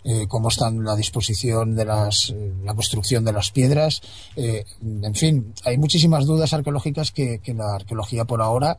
eh, 0.03 0.25
cómo 0.27 0.49
están 0.49 0.83
la 0.83 0.95
disposición 0.95 1.75
de 1.75 1.85
las, 1.85 2.33
la 2.63 2.73
construcción 2.73 3.25
de 3.25 3.33
las 3.33 3.51
piedras, 3.51 4.01
en 4.35 5.15
fin, 5.15 5.53
hay 5.63 5.77
muchísimas 5.77 6.25
dudas 6.25 6.53
arqueológicas 6.53 7.11
que, 7.11 7.39
que 7.39 7.53
la 7.53 7.75
arqueología 7.75 8.25
por 8.25 8.41
ahora 8.41 8.77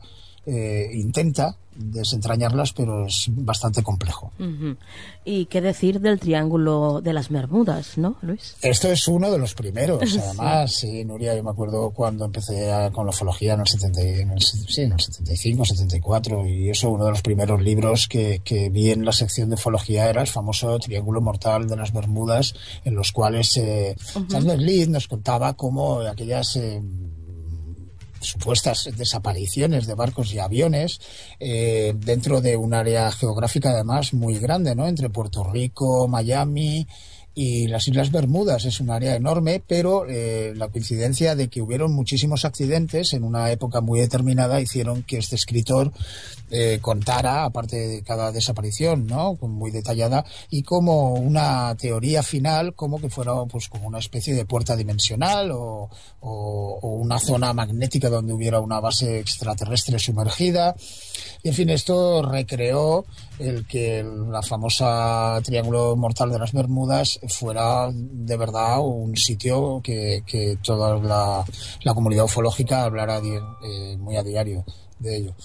eh, 0.49 0.91
intenta 0.93 1.57
desentrañarlas, 1.77 2.73
pero 2.73 3.05
es 3.05 3.25
bastante 3.29 3.83
complejo. 3.83 4.31
¿Y 5.23 5.45
qué 5.45 5.61
decir 5.61 6.01
del 6.01 6.19
Triángulo 6.19 7.01
de 7.01 7.13
las 7.13 7.29
Bermudas, 7.29 7.97
no, 7.97 8.17
Luis? 8.21 8.55
Esto 8.61 8.89
es 8.89 9.07
uno 9.07 9.31
de 9.31 9.37
los 9.37 9.53
primeros, 9.53 10.17
además, 10.17 10.73
sí, 10.73 11.05
Nuria, 11.05 11.35
yo 11.35 11.43
me 11.43 11.51
acuerdo 11.51 11.91
cuando 11.91 12.25
empecé 12.25 12.69
con 12.91 13.05
la 13.05 13.11
ufología 13.11 13.53
en 13.53 13.61
el, 13.61 13.67
70, 13.67 14.01
en 14.01 14.31
el, 14.31 14.41
sí, 14.41 14.81
en 14.81 14.93
el 14.93 14.99
75, 14.99 15.65
74, 15.65 16.47
y 16.47 16.69
eso, 16.69 16.89
uno 16.89 17.05
de 17.05 17.11
los 17.11 17.21
primeros 17.21 17.61
libros 17.61 18.07
que, 18.07 18.41
que, 18.43 18.69
vi 18.69 18.91
en 18.91 19.05
la 19.05 19.11
sección 19.11 19.49
de 19.49 19.55
ufología 19.55 20.09
era 20.09 20.21
el 20.21 20.27
famoso 20.27 20.77
Triángulo 20.79 21.21
Mortal 21.21 21.67
de 21.67 21.75
las 21.75 21.93
Bermudas, 21.93 22.53
en 22.83 22.95
los 22.95 23.11
cuales 23.11 23.55
eh, 23.57 23.95
uh 24.15 24.87
nos 24.87 25.07
contaba 25.07 25.53
cómo 25.53 26.01
aquellas... 26.01 26.55
Eh, 26.55 26.81
supuestas 28.27 28.89
desapariciones 28.95 29.87
de 29.87 29.95
barcos 29.95 30.33
y 30.33 30.39
aviones 30.39 30.99
eh, 31.39 31.93
dentro 31.95 32.41
de 32.41 32.55
un 32.55 32.73
área 32.73 33.11
geográfica 33.11 33.71
además 33.71 34.13
muy 34.13 34.37
grande, 34.37 34.75
¿no? 34.75 34.87
Entre 34.87 35.09
Puerto 35.09 35.43
Rico, 35.43 36.07
Miami, 36.07 36.87
y 37.39 37.67
las 37.67 37.87
Islas 37.87 38.11
Bermudas 38.11 38.65
es 38.65 38.79
un 38.79 38.89
área 38.89 39.15
enorme, 39.15 39.61
pero 39.67 40.07
eh, 40.09 40.53
la 40.55 40.69
coincidencia 40.69 41.35
de 41.35 41.49
que 41.49 41.61
hubieron 41.61 41.93
muchísimos 41.93 42.45
accidentes 42.45 43.13
en 43.13 43.23
una 43.23 43.51
época 43.51 43.79
muy 43.79 43.99
determinada 43.99 44.59
hicieron 44.59 45.03
que 45.03 45.19
este 45.19 45.35
escritor 45.35 45.91
eh, 46.49 46.79
contara, 46.81 47.43
aparte 47.43 47.75
de 47.75 48.01
cada 48.01 48.31
desaparición, 48.31 49.05
¿no? 49.05 49.37
Muy 49.41 49.69
detallada, 49.69 50.25
y 50.49 50.63
como 50.63 51.13
una 51.13 51.75
teoría 51.75 52.23
final, 52.23 52.73
como 52.73 52.99
que 52.99 53.11
fuera 53.11 53.33
pues 53.45 53.67
como 53.67 53.87
una 53.87 53.99
especie 53.99 54.33
de 54.33 54.45
puerta 54.45 54.75
dimensional 54.75 55.51
o, 55.51 55.91
una 56.21 57.19
zona 57.19 57.53
magnética 57.53 58.09
donde 58.09 58.33
hubiera 58.33 58.59
una 58.59 58.79
base 58.79 59.19
extraterrestre 59.19 59.99
sumergida. 59.99 60.75
Y 61.43 61.49
en 61.49 61.53
fin, 61.53 61.69
esto 61.69 62.21
recreó 62.21 63.05
el 63.39 63.65
que 63.67 64.03
la 64.03 64.41
famosa 64.41 65.39
Triángulo 65.43 65.95
Mortal 65.95 66.31
de 66.31 66.39
las 66.39 66.53
Bermudas 66.53 67.19
fuera 67.27 67.89
de 67.91 68.37
verdad 68.37 68.79
un 68.79 69.15
sitio 69.15 69.81
que, 69.83 70.23
toda 70.63 70.97
la, 70.97 71.93
comunidad 71.93 72.25
ufológica 72.25 72.83
hablara 72.83 73.19
eh, 73.19 73.97
muy 73.97 74.15
a 74.15 74.23
diario 74.23 74.63
de 74.99 75.17
ello. 75.17 75.35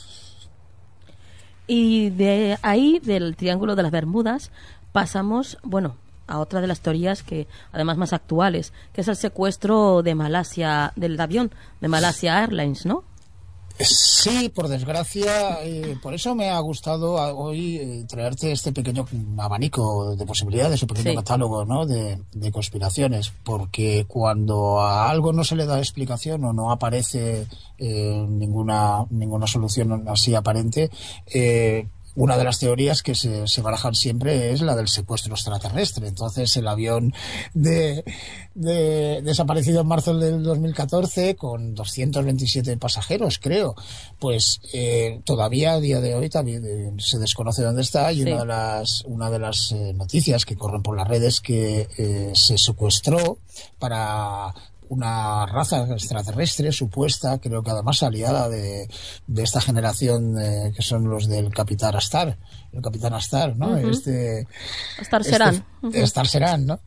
Y 1.67 2.11
de 2.11 2.59
ahí, 2.63 3.01
del 3.03 3.37
Triángulo 3.37 3.77
de 3.77 3.83
las 3.83 3.93
Bermudas, 3.93 4.51
pasamos, 4.93 5.59
bueno, 5.63 5.97
a 6.27 6.39
otra 6.39 6.61
de 6.61 6.67
las 6.67 6.81
teorías 6.81 7.23
que, 7.23 7.47
además 7.73 7.97
más 7.97 8.13
actuales, 8.13 8.73
que 8.93 9.01
es 9.01 9.09
el 9.09 9.17
secuestro 9.17 10.03
de 10.03 10.15
Malasia, 10.15 10.93
del 10.97 11.19
avión 11.21 11.51
de 11.81 11.89
Malasia 11.89 12.41
Airlines, 12.41 12.87
¿no? 12.87 13.05
Sí, 13.79 14.49
por 14.49 14.69
desgracia, 14.69 15.59
eh, 15.63 15.97
por 16.03 16.15
eso 16.15 16.35
me 16.35 16.51
ha 16.51 16.59
gustado 16.61 17.15
hoy 17.37 17.77
eh, 17.77 18.05
traerte 18.09 18.53
este 18.53 18.73
pequeño 18.73 19.07
abanico 19.39 20.15
de 20.15 20.27
posibilidades, 20.27 20.83
un 20.83 20.89
pequeño 20.89 21.17
catálogo 21.17 21.65
¿no? 21.65 21.87
de, 21.87 22.19
conspiraciones, 22.53 23.33
porque 23.45 24.05
cuando 24.07 24.81
a 24.81 25.11
algo 25.11 25.33
no 25.33 25.45
se 25.45 25.57
le 25.57 25.67
da 25.67 25.79
explicación 25.79 26.45
o 26.45 26.53
no 26.53 26.71
aparece 26.71 27.47
eh, 27.79 28.27
ninguna, 28.29 29.05
ninguna 29.11 29.47
solución 29.47 30.09
así 30.09 30.35
aparente, 30.35 30.91
una 32.15 32.37
de 32.37 32.45
las 32.45 32.59
teorías 32.59 33.03
que 33.03 33.15
se, 33.15 33.47
se, 33.47 33.63
barajan 33.63 33.95
siempre 33.95 34.53
es 34.53 34.61
la 34.61 34.77
del 34.77 34.89
secuestro 34.89 35.35
extraterrestre. 35.35 36.09
Entonces, 36.09 36.57
el 36.57 36.69
avión 36.69 37.15
de, 37.55 38.05
desaparecido 38.55 39.81
en 39.81 39.87
marzo 39.87 40.15
del 40.19 40.43
2014 40.43 41.37
con 41.37 41.75
227 41.75 42.77
pasajeros, 42.77 43.39
creo, 43.39 43.75
pues 44.19 44.61
eh, 44.73 45.21
todavía 45.25 45.73
a 45.73 45.81
día 45.81 46.01
de 46.01 46.15
hoy 46.15 46.29
también 46.29 46.65
eh, 46.67 46.93
se 46.99 47.19
desconoce 47.19 47.63
dónde 47.63 47.83
está 47.83 48.13
y 48.13 48.23
una 48.23 48.41
de 48.41 48.47
las, 48.47 49.03
una 49.07 49.31
de 49.31 49.39
las 49.39 49.73
eh, 49.73 49.93
noticias 49.95 50.45
que 50.45 50.57
corren 50.57 50.83
por 50.83 50.97
las 50.97 51.09
redes 51.09 51.41
que 51.41 52.33
se 52.35 52.59
secuestró 52.59 53.39
para 53.79 54.55
una 54.93 55.47
raza 55.47 55.85
extraterrestre 55.91 56.71
supuesta, 56.71 57.39
creo 57.39 57.63
que 57.63 57.71
además 57.71 58.03
aliada 58.03 58.49
de, 58.49 58.89
de 59.27 59.43
esta 59.43 59.61
generación 59.61 60.37
que 60.75 60.83
son 60.83 61.09
los 61.09 61.29
del 61.29 61.51
Capitán 61.51 61.97
Astar, 61.97 62.39
el 62.73 62.81
Capitán 62.81 63.15
Astar, 63.15 63.57
¿no? 63.57 63.77
Este 63.77 64.47
Star 65.01 65.25
Serán. 65.25 65.65
Este, 65.83 66.03
Star 66.03 66.27
Serán, 66.27 66.67
¿no? 66.67 66.81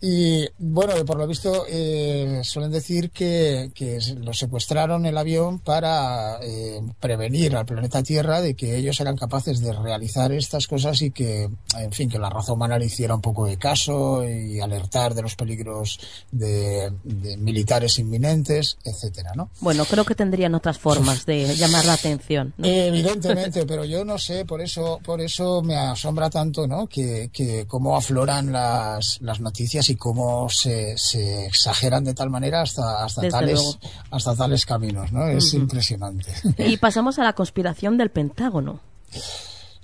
Y 0.00 0.46
bueno, 0.58 0.94
por 1.04 1.16
lo 1.16 1.26
visto 1.26 1.64
eh, 1.68 2.40
suelen 2.44 2.70
decir 2.70 3.10
que, 3.10 3.70
que 3.74 3.98
lo 4.16 4.32
secuestraron 4.32 5.06
el 5.06 5.16
avión 5.16 5.58
para 5.60 6.38
eh, 6.42 6.80
prevenir 7.00 7.56
al 7.56 7.66
planeta 7.66 8.02
Tierra 8.02 8.40
de 8.40 8.54
que 8.54 8.76
ellos 8.76 9.00
eran 9.00 9.16
capaces 9.16 9.60
de 9.60 9.72
realizar 9.72 10.32
estas 10.32 10.66
cosas 10.66 11.00
y 11.02 11.10
que, 11.10 11.48
en 11.78 11.92
fin, 11.92 12.10
que 12.10 12.18
la 12.18 12.30
raza 12.30 12.52
humana 12.52 12.78
le 12.78 12.86
hiciera 12.86 13.14
un 13.14 13.20
poco 13.20 13.46
de 13.46 13.56
caso 13.56 14.28
y 14.28 14.60
alertar 14.60 15.14
de 15.14 15.22
los 15.22 15.36
peligros 15.36 15.98
de, 16.30 16.92
militares 17.38 17.98
inminentes, 17.98 18.76
etcétera, 18.84 19.32
¿no? 19.34 19.50
Bueno, 19.60 19.84
creo 19.84 20.04
que 20.04 20.14
tendrían 20.14 20.54
otras 20.54 20.78
formas 20.78 21.24
de 21.26 21.54
llamar 21.54 21.84
la 21.84 21.94
atención. 21.94 22.52
Evidentemente, 22.62 23.64
pero 23.66 23.84
yo 23.84 24.04
no 24.04 24.18
sé, 24.18 24.44
por 24.44 24.60
eso, 24.60 25.00
por 25.02 25.20
eso 25.24 25.62
me 25.62 25.76
asombra 25.76 26.30
tanto, 26.30 26.66
¿no? 26.66 26.86
Que, 26.86 27.30
que 27.32 27.66
cómo 27.66 27.96
afloran 27.96 28.52
las, 28.52 29.18
las 29.20 29.40
noticias 29.40 29.88
y 29.90 29.96
cómo 29.96 30.48
se, 30.48 30.96
se 30.98 31.46
exageran 31.46 32.04
de 32.04 32.14
tal 32.14 32.30
manera 32.30 32.62
hasta, 32.62 33.04
hasta 33.04 33.28
tales, 33.28 33.78
hasta 34.10 34.34
tales 34.34 34.66
caminos, 34.66 35.12
¿no? 35.12 35.26
Es 35.28 35.54
impresionante. 35.54 36.32
Y 36.58 36.76
pasamos 36.76 37.18
a 37.18 37.24
la 37.24 37.34
conspiración 37.34 37.96
del 37.98 38.10
Pentágono. 38.10 38.80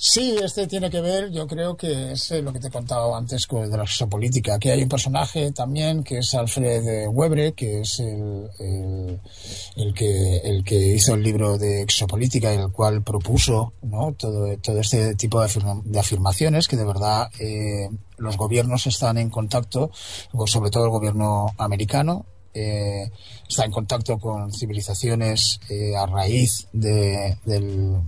Sí, 0.00 0.36
este 0.40 0.68
tiene 0.68 0.90
que 0.90 1.00
ver, 1.00 1.28
yo 1.32 1.48
creo 1.48 1.76
que 1.76 2.12
es 2.12 2.30
eh, 2.30 2.40
lo 2.40 2.52
que 2.52 2.60
te 2.60 2.68
he 2.68 2.70
contado 2.70 3.16
antes 3.16 3.48
de 3.50 3.76
la 3.76 3.82
exopolítica. 3.82 4.54
Aquí 4.54 4.70
hay 4.70 4.84
un 4.84 4.88
personaje 4.88 5.50
también 5.50 6.04
que 6.04 6.18
es 6.18 6.34
Alfred 6.34 7.08
Webre, 7.08 7.52
que 7.54 7.80
es 7.80 7.98
el, 7.98 8.48
el, 9.74 9.94
que, 9.94 10.36
el 10.36 10.62
que 10.62 10.76
hizo 10.94 11.14
el 11.14 11.24
libro 11.24 11.58
de 11.58 11.82
exopolítica 11.82 12.54
y 12.54 12.58
el 12.58 12.70
cual 12.70 13.02
propuso 13.02 13.72
¿no? 13.82 14.12
todo, 14.12 14.56
todo 14.58 14.78
este 14.78 15.16
tipo 15.16 15.40
de, 15.40 15.98
afirmaciones 15.98 16.68
que 16.68 16.76
de 16.76 16.84
verdad 16.84 17.28
eh, 17.40 17.90
los 18.18 18.36
gobiernos 18.36 18.86
están 18.86 19.18
en 19.18 19.30
contacto, 19.30 19.90
sobre 20.46 20.70
todo 20.70 20.84
el 20.84 20.90
gobierno 20.90 21.48
americano, 21.58 22.24
eh, 22.54 23.10
está 23.48 23.64
en 23.64 23.72
contacto 23.72 24.16
con 24.20 24.52
civilizaciones 24.52 25.58
a 25.98 26.06
raíz 26.06 26.68
de, 26.72 27.36
del 27.44 28.00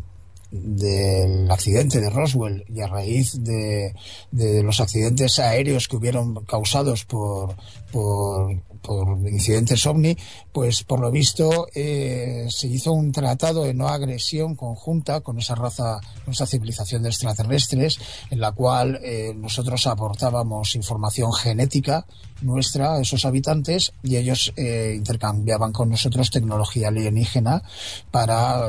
del 0.51 1.51
accidente 1.51 2.01
de 2.01 2.11
Roswell 2.11 2.65
y 2.69 2.81
a 2.81 2.89
raíz 2.89 3.43
de, 3.43 3.95
de 4.31 4.63
los 4.63 4.81
accidentes 4.81 5.39
aéreos 5.39 5.87
que 5.89 5.97
hubieron 5.97 6.45
causados 6.45 7.05
por, 7.05 7.55
por 7.93 8.57
por 8.83 9.19
incidentes 9.29 9.87
ovni, 9.87 10.17
pues 10.53 10.83
por 10.85 11.01
lo 11.01 11.11
visto 11.11 11.67
eh, 11.75 12.47
se 12.49 12.67
hizo 12.67 12.93
un 12.93 13.13
tratado 13.13 13.65
de 13.65 13.75
no 13.75 13.89
agresión 13.89 14.57
conjunta 14.57 15.21
con 15.21 15.39
esa 15.39 15.55
raza, 15.55 16.01
con 16.25 16.33
esa 16.33 16.47
civilización 16.47 17.03
de 17.03 17.11
extraterrestres, 17.11 17.99
en 18.31 18.41
la 18.41 18.53
cual 18.53 19.01
eh, 19.03 19.33
nosotros 19.37 19.87
aportábamos 19.87 20.75
información 20.75 21.33
genética 21.33 22.07
nuestra 22.43 22.95
a 22.95 23.01
esos 23.01 23.25
habitantes 23.27 23.93
y 24.03 24.17
ellos 24.17 24.53
eh, 24.57 24.95
intercambiaban 24.97 25.73
con 25.73 25.91
nosotros 25.91 26.31
tecnología 26.31 26.89
alienígena 26.89 27.63
para 28.11 28.69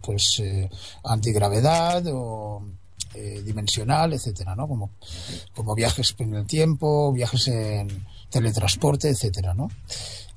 pues 0.00 0.42
antigravedad 1.02 2.04
o 2.12 2.62
dimensional, 3.44 4.12
etcétera, 4.12 4.54
¿no? 4.54 4.68
Como, 4.68 4.90
como 5.54 5.74
viajes 5.74 6.14
en 6.18 6.34
el 6.34 6.46
tiempo, 6.46 7.12
viajes 7.12 7.48
en, 7.48 8.06
teletransporte, 8.30 9.08
etcétera, 9.08 9.54
¿no? 9.54 9.68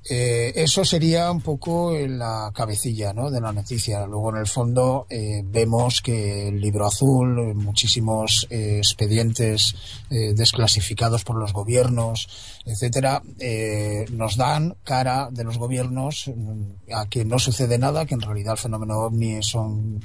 Eh, 0.09 0.53
eso 0.55 0.84
sería 0.84 1.32
un 1.32 1.41
poco 1.41 1.95
la 1.95 2.51
cabecilla 2.55 3.13
¿no? 3.13 3.29
de 3.29 3.39
la 3.39 3.53
noticia. 3.53 4.07
Luego, 4.07 4.32
en 4.32 4.38
el 4.38 4.47
fondo, 4.47 5.05
eh, 5.09 5.43
vemos 5.45 6.01
que 6.01 6.47
el 6.47 6.59
libro 6.59 6.88
azul, 6.88 7.53
muchísimos 7.53 8.47
eh, 8.49 8.77
expedientes 8.79 9.75
desclasificados 10.09 11.23
por 11.23 11.38
los 11.38 11.53
gobiernos, 11.53 12.27
etcétera, 12.65 13.21
nos 14.11 14.36
dan 14.36 14.75
cara 14.84 15.29
de 15.32 15.43
los 15.43 15.57
gobiernos 15.57 16.29
mm, 16.36 16.93
a 16.93 17.07
que 17.07 17.23
no 17.23 17.39
sucede 17.39 17.77
nada, 17.77 18.05
que 18.05 18.15
en 18.15 18.21
realidad 18.21 18.53
el 18.53 18.59
fenómeno 18.59 18.99
ovni 18.99 19.41
son 19.41 20.01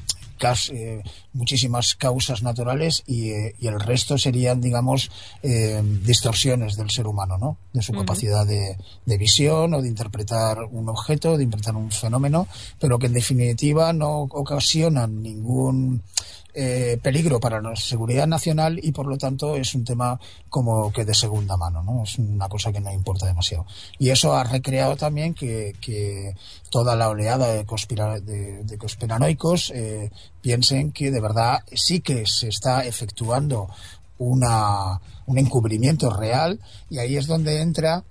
eh, 0.70 1.02
muchísimas 1.32 1.94
causas 1.94 2.42
naturales 2.42 3.02
y, 3.06 3.30
eh, 3.30 3.54
y, 3.58 3.66
el 3.66 3.80
resto 3.80 4.18
serían, 4.18 4.60
digamos, 4.60 5.10
eh, 5.42 5.82
distorsiones 6.02 6.76
del 6.76 6.90
ser 6.90 7.06
humano, 7.06 7.38
¿no? 7.38 7.56
De 7.72 7.82
su 7.82 7.92
capacidad 7.92 8.46
de, 8.46 8.76
de, 9.04 9.18
visión 9.18 9.74
o 9.74 9.82
de 9.82 9.88
interpretar 9.88 10.58
un 10.70 10.88
objeto, 10.88 11.36
de 11.36 11.44
interpretar 11.44 11.76
un 11.76 11.90
fenómeno, 11.90 12.46
pero 12.78 12.98
que 12.98 13.06
en 13.06 13.14
definitiva 13.14 13.92
no 13.92 14.22
ocasionan 14.30 15.22
ningún 15.22 16.02
eh, 16.58 16.98
peligro 17.02 17.38
para 17.38 17.60
la 17.60 17.76
seguridad 17.76 18.26
nacional 18.26 18.80
y 18.82 18.92
por 18.92 19.06
lo 19.06 19.18
tanto 19.18 19.56
es 19.56 19.74
un 19.74 19.84
tema 19.84 20.18
como 20.48 20.90
que 20.90 21.04
de 21.04 21.12
segunda 21.14 21.54
mano, 21.58 21.82
¿no? 21.82 22.02
Es 22.02 22.18
una 22.18 22.48
cosa 22.48 22.72
que 22.72 22.80
no 22.80 22.90
importa 22.90 23.26
demasiado. 23.26 23.66
Y 23.98 24.08
eso 24.08 24.34
ha 24.34 24.42
recreado 24.42 24.96
también 24.96 25.34
que, 25.34 26.34
toda 26.70 26.96
la 26.96 27.10
oleada 27.10 27.48
de, 27.48 27.64
de, 28.64 28.78
conspiranoicos 28.78 29.70
eh, 29.74 30.10
piensen 30.40 30.92
que 30.92 31.10
de 31.10 31.20
verdad 31.20 31.58
sí 31.74 32.00
que 32.00 32.24
se 32.26 32.48
está 32.48 32.86
efectuando 32.86 33.68
una, 34.16 34.98
un 35.26 35.36
encubrimiento 35.36 36.08
real 36.08 36.58
y 36.88 36.98
ahí 36.98 37.18
es 37.18 37.26
donde 37.26 37.60
entra 37.60 38.02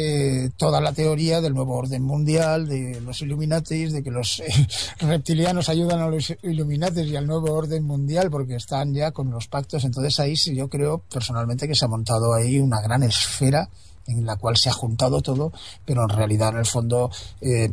eh, 0.00 0.50
toda 0.56 0.80
la 0.80 0.92
teoría 0.92 1.40
del 1.40 1.54
nuevo 1.54 1.74
orden 1.74 2.04
mundial, 2.04 2.68
de 2.68 3.00
los 3.00 3.20
Illuminatis, 3.20 3.92
de 3.92 4.04
que 4.04 4.12
los 4.12 4.38
eh, 4.38 4.46
reptilianos 5.00 5.68
ayudan 5.68 5.98
a 5.98 6.06
los 6.06 6.32
Illuminatis 6.44 7.04
y 7.08 7.16
al 7.16 7.26
nuevo 7.26 7.52
orden 7.52 7.82
mundial 7.82 8.30
porque 8.30 8.54
están 8.54 8.94
ya 8.94 9.10
con 9.10 9.32
los 9.32 9.48
pactos. 9.48 9.82
Entonces 9.82 10.20
ahí 10.20 10.36
sí 10.36 10.54
yo 10.54 10.68
creo 10.68 10.98
personalmente 10.98 11.66
que 11.66 11.74
se 11.74 11.84
ha 11.84 11.88
montado 11.88 12.32
ahí 12.32 12.60
una 12.60 12.80
gran 12.80 13.02
esfera 13.02 13.70
en 14.06 14.24
la 14.24 14.36
cual 14.36 14.56
se 14.56 14.68
ha 14.68 14.72
juntado 14.72 15.20
todo, 15.20 15.52
pero 15.84 16.04
en 16.04 16.10
realidad 16.10 16.50
en 16.50 16.58
el 16.58 16.66
fondo 16.66 17.10
eh, 17.40 17.72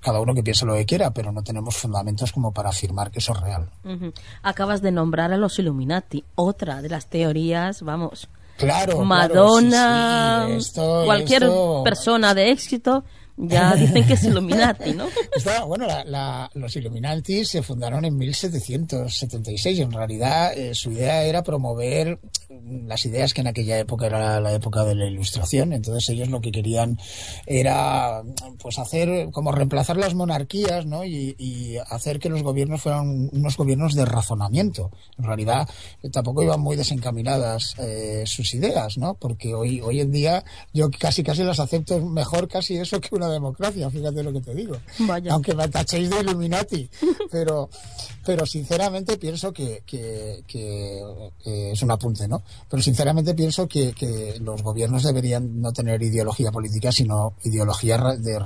cada 0.00 0.20
uno 0.20 0.34
que 0.34 0.42
piense 0.42 0.66
lo 0.66 0.74
que 0.74 0.84
quiera, 0.84 1.12
pero 1.12 1.32
no 1.32 1.42
tenemos 1.42 1.78
fundamentos 1.78 2.30
como 2.30 2.52
para 2.52 2.68
afirmar 2.68 3.10
que 3.10 3.20
eso 3.20 3.32
es 3.32 3.40
real. 3.40 3.70
Acabas 4.42 4.82
de 4.82 4.92
nombrar 4.92 5.32
a 5.32 5.38
los 5.38 5.58
Illuminati, 5.58 6.24
otra 6.34 6.82
de 6.82 6.90
las 6.90 7.06
teorías, 7.06 7.80
vamos, 7.80 8.28
Claro, 8.60 9.02
Madonna, 9.04 10.46
cualquier 11.06 11.48
persona 11.82 12.34
de 12.34 12.50
éxito 12.50 13.04
ya 13.42 13.74
dicen 13.74 14.06
que 14.06 14.14
es 14.14 14.24
Illuminati, 14.24 14.92
¿no? 14.92 15.06
bueno, 15.66 15.86
los 16.54 16.76
Illuminati 16.76 17.44
se 17.44 17.62
fundaron 17.62 18.04
en 18.04 18.16
1776 18.16 19.78
y 19.78 19.82
en 19.82 19.92
realidad 19.92 20.56
eh, 20.56 20.74
su 20.74 20.92
idea 20.92 21.24
era 21.24 21.42
promover 21.42 22.18
las 22.86 23.06
ideas 23.06 23.32
que 23.32 23.40
en 23.40 23.46
aquella 23.46 23.78
época 23.78 24.06
era 24.06 24.40
la 24.40 24.52
época 24.52 24.84
de 24.84 24.94
la 24.94 25.06
ilustración. 25.06 25.72
Entonces 25.72 26.08
ellos 26.10 26.28
lo 26.28 26.40
que 26.40 26.52
querían 26.52 26.98
era 27.46 28.22
pues 28.60 28.78
hacer 28.78 29.30
como 29.30 29.52
reemplazar 29.52 29.96
las 29.96 30.14
monarquías 30.14 30.86
¿no? 30.86 31.04
y, 31.04 31.30
hacer 31.88 32.18
que 32.18 32.28
los 32.28 32.42
gobiernos 32.42 32.82
fueran 32.82 33.30
unos 33.32 33.56
gobiernos 33.56 33.94
de 33.94 34.04
razonamiento. 34.04 34.90
En 35.18 35.24
realidad 35.24 35.68
tampoco 36.12 36.42
iban 36.42 36.60
muy 36.60 36.76
desencaminadas 36.76 37.74
eh, 37.78 38.24
sus 38.26 38.54
ideas, 38.54 38.98
¿no? 38.98 39.14
porque 39.14 39.54
hoy, 39.54 39.80
hoy 39.80 40.00
en 40.00 40.10
día 40.10 40.44
yo 40.72 40.90
casi 40.90 41.22
casi 41.22 41.42
las 41.42 41.60
acepto 41.60 42.00
mejor 42.00 42.48
casi 42.48 42.76
eso 42.76 43.00
que 43.00 43.14
una 43.14 43.29
democracia, 43.30 43.90
fíjate 43.90 44.22
lo 44.22 44.32
que 44.32 44.40
te 44.40 44.54
digo. 44.54 44.76
Aunque 45.30 45.54
me 45.54 45.68
tachéis 45.68 46.10
de 46.10 46.20
Illuminati, 46.20 46.88
pero, 47.30 47.68
pero 48.24 48.46
sinceramente 48.46 49.16
pienso 49.16 49.52
que, 49.52 49.82
que, 49.86 50.42
es 51.44 51.82
un 51.82 51.90
apunte, 51.90 52.28
¿no? 52.28 52.42
pero 52.68 52.82
sinceramente 52.82 53.34
pienso 53.34 53.66
que, 53.66 53.92
que, 53.92 54.38
los 54.40 54.62
gobiernos 54.62 55.02
deberían 55.02 55.60
no 55.60 55.72
tener 55.72 56.02
ideología 56.02 56.50
política, 56.50 56.92
sino 56.92 57.34
ideología 57.44 57.98
de, 58.18 58.38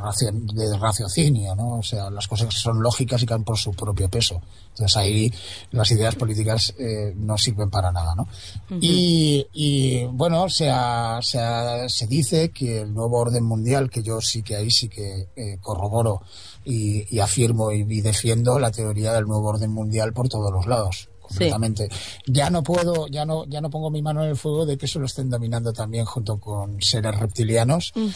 de 0.54 0.78
raciocinio, 0.78 1.54
¿no? 1.54 1.78
O 1.78 1.82
sea, 1.82 2.10
las 2.10 2.28
cosas 2.28 2.52
son 2.54 2.82
lógicas 2.82 3.22
y 3.22 3.26
caen 3.26 3.44
por 3.44 3.58
su 3.58 3.72
propio 3.72 4.08
peso. 4.08 4.40
Entonces 4.70 4.96
ahí 4.96 5.32
las 5.70 5.90
ideas 5.90 6.14
políticas 6.16 6.74
eh, 6.78 7.12
no 7.16 7.38
sirven 7.38 7.70
para 7.70 7.92
nada, 7.92 8.14
¿no? 8.14 8.28
y, 8.80 9.46
y, 9.52 10.04
bueno, 10.06 10.48
se, 10.48 10.70
se, 11.20 11.38
se, 11.88 12.06
dice 12.06 12.50
que 12.50 12.80
el 12.80 12.92
nuevo 12.92 13.18
orden 13.18 13.44
mundial, 13.44 13.90
que 13.90 14.02
yo 14.02 14.20
sí 14.20 14.42
que 14.42 14.56
ahí 14.56 14.70
sí 14.74 14.88
que 14.88 15.28
eh, 15.36 15.58
corroboro 15.60 16.22
y, 16.64 17.06
y 17.14 17.20
afirmo 17.20 17.72
y, 17.72 17.86
y 17.88 18.00
defiendo 18.00 18.58
la 18.58 18.70
teoría 18.70 19.12
del 19.12 19.24
nuevo 19.24 19.48
orden 19.48 19.70
mundial 19.70 20.12
por 20.12 20.28
todos 20.28 20.52
los 20.52 20.66
lados 20.66 21.08
completamente. 21.26 21.88
Ya 22.26 22.50
no 22.50 22.62
puedo, 22.62 23.06
ya 23.08 23.24
no, 23.24 23.44
ya 23.46 23.60
no 23.60 23.70
pongo 23.70 23.90
mi 23.90 24.02
mano 24.02 24.22
en 24.22 24.30
el 24.30 24.36
fuego 24.36 24.66
de 24.66 24.76
que 24.76 24.86
eso 24.86 24.98
lo 24.98 25.06
estén 25.06 25.30
dominando 25.30 25.72
también 25.72 26.04
junto 26.04 26.38
con 26.38 26.80
seres 26.82 27.18
reptilianos. 27.18 27.92
Mm, 27.94 28.08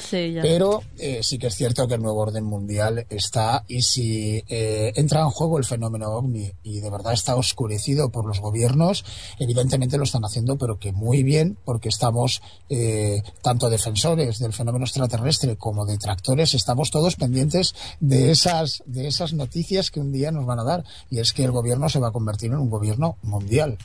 pero 0.43 0.83
eh, 0.99 1.21
sí 1.23 1.39
que 1.39 1.47
es 1.47 1.55
cierto 1.55 1.89
que 1.89 1.95
el 1.95 2.03
nuevo 2.03 2.21
orden 2.21 2.45
mundial 2.45 3.07
está 3.09 3.65
y 3.67 3.83
si 3.83 4.45
eh, 4.49 4.93
entra 4.97 5.23
en 5.23 5.31
juego 5.31 5.59
el 5.59 5.65
fenómeno 5.65 6.11
ovni 6.11 6.53
y 6.63 6.81
de 6.81 6.91
verdad 6.91 7.15
está 7.15 7.35
oscurecido 7.37 8.11
por 8.11 8.27
los 8.27 8.41
gobiernos, 8.41 9.05
evidentemente 9.39 9.97
lo 9.97 10.05
están 10.05 10.25
haciendo, 10.25 10.59
pero 10.59 10.79
que 10.79 10.93
muy 10.93 11.23
bien 11.23 11.57
porque 11.65 11.89
estamos 11.89 12.43
eh, 12.69 13.23
tanto 13.43 13.71
defensores 13.71 14.39
del 14.39 14.53
fenómeno 14.53 14.85
extraterrestre 14.85 15.57
como 15.57 15.87
detractores, 15.87 16.55
estamos 16.55 16.91
todos 16.91 17.17
pendientes 17.17 17.75
de 18.01 18.31
esas, 18.31 18.83
de 18.87 19.07
esas 19.07 19.33
noticias 19.33 19.91
que 19.91 20.01
un 20.01 20.13
día 20.13 20.31
nos 20.31 20.45
van 20.45 20.59
a 20.59 20.65
dar 20.65 20.85
y 21.11 21.21
es 21.21 21.33
que 21.33 21.45
el 21.45 21.53
gobierno 21.53 21.89
se 21.89 22.01
va 22.01 22.09
a 22.09 22.13
convertir 22.13 22.51
en 22.51 22.59
un 22.59 22.71
gobierno 22.71 22.98
mundial, 23.23 23.79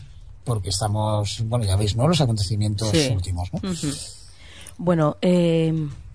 porque 0.44 0.70
estamos, 0.70 1.44
bueno, 1.46 1.66
ya 1.66 1.76
veis, 1.76 1.96
¿no? 1.96 2.08
Los 2.08 2.22
acontecimientos 2.22 2.92
últimos, 3.12 3.52
¿no? 3.54 3.62
Bueno, 4.78 5.18
eh, 5.22 5.74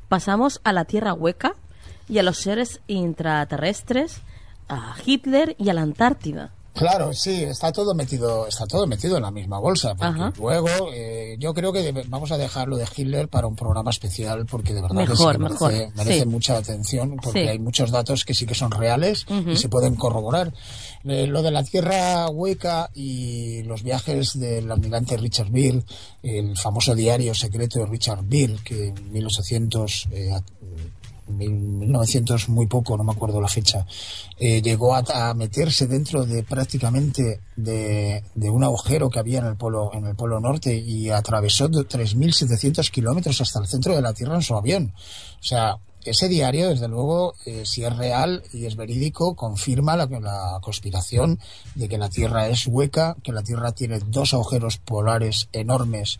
pasamos 0.08 0.60
a 0.64 0.72
la 0.72 0.84
Tierra 0.84 1.14
hueca 1.14 1.54
y 2.08 2.18
a 2.18 2.22
los 2.22 2.38
seres 2.38 2.80
intraterrestres, 2.86 4.20
a 4.68 4.96
Hitler 5.04 5.54
y 5.58 5.68
a 5.70 5.74
la 5.74 5.82
Antártida. 5.82 6.52
Claro, 6.78 7.12
sí, 7.12 7.42
está 7.42 7.72
todo 7.72 7.94
metido, 7.94 8.46
está 8.46 8.66
todo 8.66 8.86
metido 8.86 9.16
en 9.16 9.22
la 9.24 9.30
misma 9.30 9.58
bolsa. 9.58 9.96
Porque 9.96 10.38
luego, 10.38 10.68
eh, 10.94 11.36
yo 11.38 11.52
creo 11.52 11.72
que 11.72 11.92
vamos 12.06 12.30
a 12.30 12.38
dejarlo 12.38 12.76
de 12.76 12.86
Hitler 12.96 13.28
para 13.28 13.48
un 13.48 13.56
programa 13.56 13.90
especial, 13.90 14.46
porque 14.46 14.74
de 14.74 14.82
verdad 14.82 14.94
merece, 15.96 16.26
mucha 16.26 16.56
atención, 16.56 17.16
porque 17.22 17.48
hay 17.48 17.58
muchos 17.58 17.90
datos 17.90 18.24
que 18.24 18.34
sí 18.34 18.46
que 18.46 18.54
son 18.54 18.70
reales 18.70 19.26
y 19.46 19.56
se 19.56 19.68
pueden 19.68 19.96
corroborar. 19.96 20.52
Eh, 21.04 21.26
lo 21.26 21.42
de 21.42 21.50
la 21.50 21.64
Tierra 21.64 22.28
hueca 22.28 22.90
y 22.94 23.62
los 23.64 23.82
viajes 23.82 24.38
del 24.38 24.70
almirante 24.70 25.16
Richard 25.16 25.50
Beale, 25.50 25.82
el 26.22 26.56
famoso 26.56 26.94
diario 26.94 27.34
secreto 27.34 27.80
de 27.80 27.86
Richard 27.86 28.22
Beale, 28.22 28.56
que 28.64 28.88
en 28.88 29.12
1800 29.12 30.08
1900 31.28 32.48
muy 32.48 32.66
poco, 32.66 32.96
no 32.96 33.04
me 33.04 33.12
acuerdo 33.12 33.40
la 33.40 33.48
fecha, 33.48 33.86
eh, 34.38 34.62
llegó 34.62 34.94
a, 34.94 35.34
meterse 35.34 35.86
dentro 35.86 36.24
de 36.24 36.42
prácticamente 36.42 37.40
de, 37.56 38.22
un 38.50 38.64
agujero 38.64 39.10
que 39.10 39.18
había 39.18 39.40
en 39.40 39.46
el 39.46 39.56
polo 39.56 39.90
en 39.92 40.06
el 40.06 40.16
polo 40.16 40.40
norte 40.40 40.74
y 40.74 41.10
atravesó 41.10 41.68
3.700 41.68 42.90
kilómetros 42.90 43.40
hasta 43.40 43.60
el 43.60 43.66
centro 43.66 43.94
de 43.94 44.02
la 44.02 44.14
Tierra 44.14 44.36
en 44.36 44.42
su 44.42 44.54
avión. 44.54 44.92
O 45.40 45.44
sea, 45.44 45.78
ese 46.04 46.28
diario, 46.28 46.68
desde 46.68 46.88
luego, 46.88 47.34
eh, 47.44 47.62
si 47.64 47.84
es 47.84 47.94
real 47.96 48.42
y 48.52 48.66
es 48.66 48.76
verídico, 48.76 49.34
confirma 49.34 49.96
la, 49.96 50.06
la 50.06 50.58
conspiración 50.62 51.38
de 51.74 51.88
que 51.88 51.98
la 51.98 52.08
Tierra 52.08 52.48
es 52.48 52.66
hueca, 52.66 53.16
que 53.22 53.32
la 53.32 53.42
Tierra 53.42 53.72
tiene 53.72 53.98
dos 53.98 54.32
agujeros 54.34 54.78
polares 54.78 55.48
enormes 55.52 56.18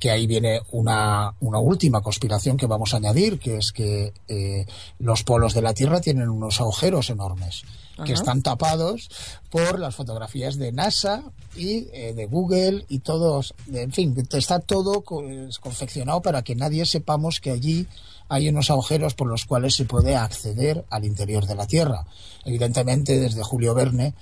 que 0.00 0.10
ahí 0.10 0.26
viene 0.26 0.62
una, 0.72 1.34
una 1.40 1.58
última 1.58 2.00
conspiración 2.00 2.56
que 2.56 2.66
vamos 2.66 2.94
a 2.94 2.96
añadir, 2.96 3.38
que 3.38 3.58
es 3.58 3.70
que 3.70 4.14
eh, 4.26 4.66
los 4.98 5.22
polos 5.22 5.52
de 5.54 5.62
la 5.62 5.74
Tierra 5.74 6.00
tienen 6.00 6.30
unos 6.30 6.60
agujeros 6.60 7.10
enormes 7.10 7.62
que 8.04 8.14
están 8.14 8.40
tapados 8.40 9.10
por 9.50 9.78
las 9.78 9.94
fotografías 9.94 10.56
de 10.56 10.72
NASA 10.72 11.22
y 11.54 11.88
eh, 11.92 12.14
de 12.14 12.24
Google 12.24 12.86
y 12.88 13.00
todos, 13.00 13.54
en 13.70 13.92
fin, 13.92 14.16
está 14.32 14.58
todo 14.60 15.02
confeccionado 15.02 16.22
para 16.22 16.42
que 16.42 16.54
nadie 16.54 16.86
sepamos 16.86 17.40
que 17.40 17.50
allí 17.50 17.86
hay 18.30 18.48
unos 18.48 18.70
agujeros 18.70 19.14
por 19.14 19.28
los 19.28 19.44
cuales 19.44 19.74
se 19.74 19.84
puede 19.84 20.14
acceder 20.14 20.86
al 20.88 21.04
interior 21.04 21.46
de 21.46 21.56
la 21.56 21.66
Tierra. 21.66 22.06
Evidentemente, 22.44 23.18
desde 23.18 23.42
Julio 23.42 23.74
Verne, 23.74 24.14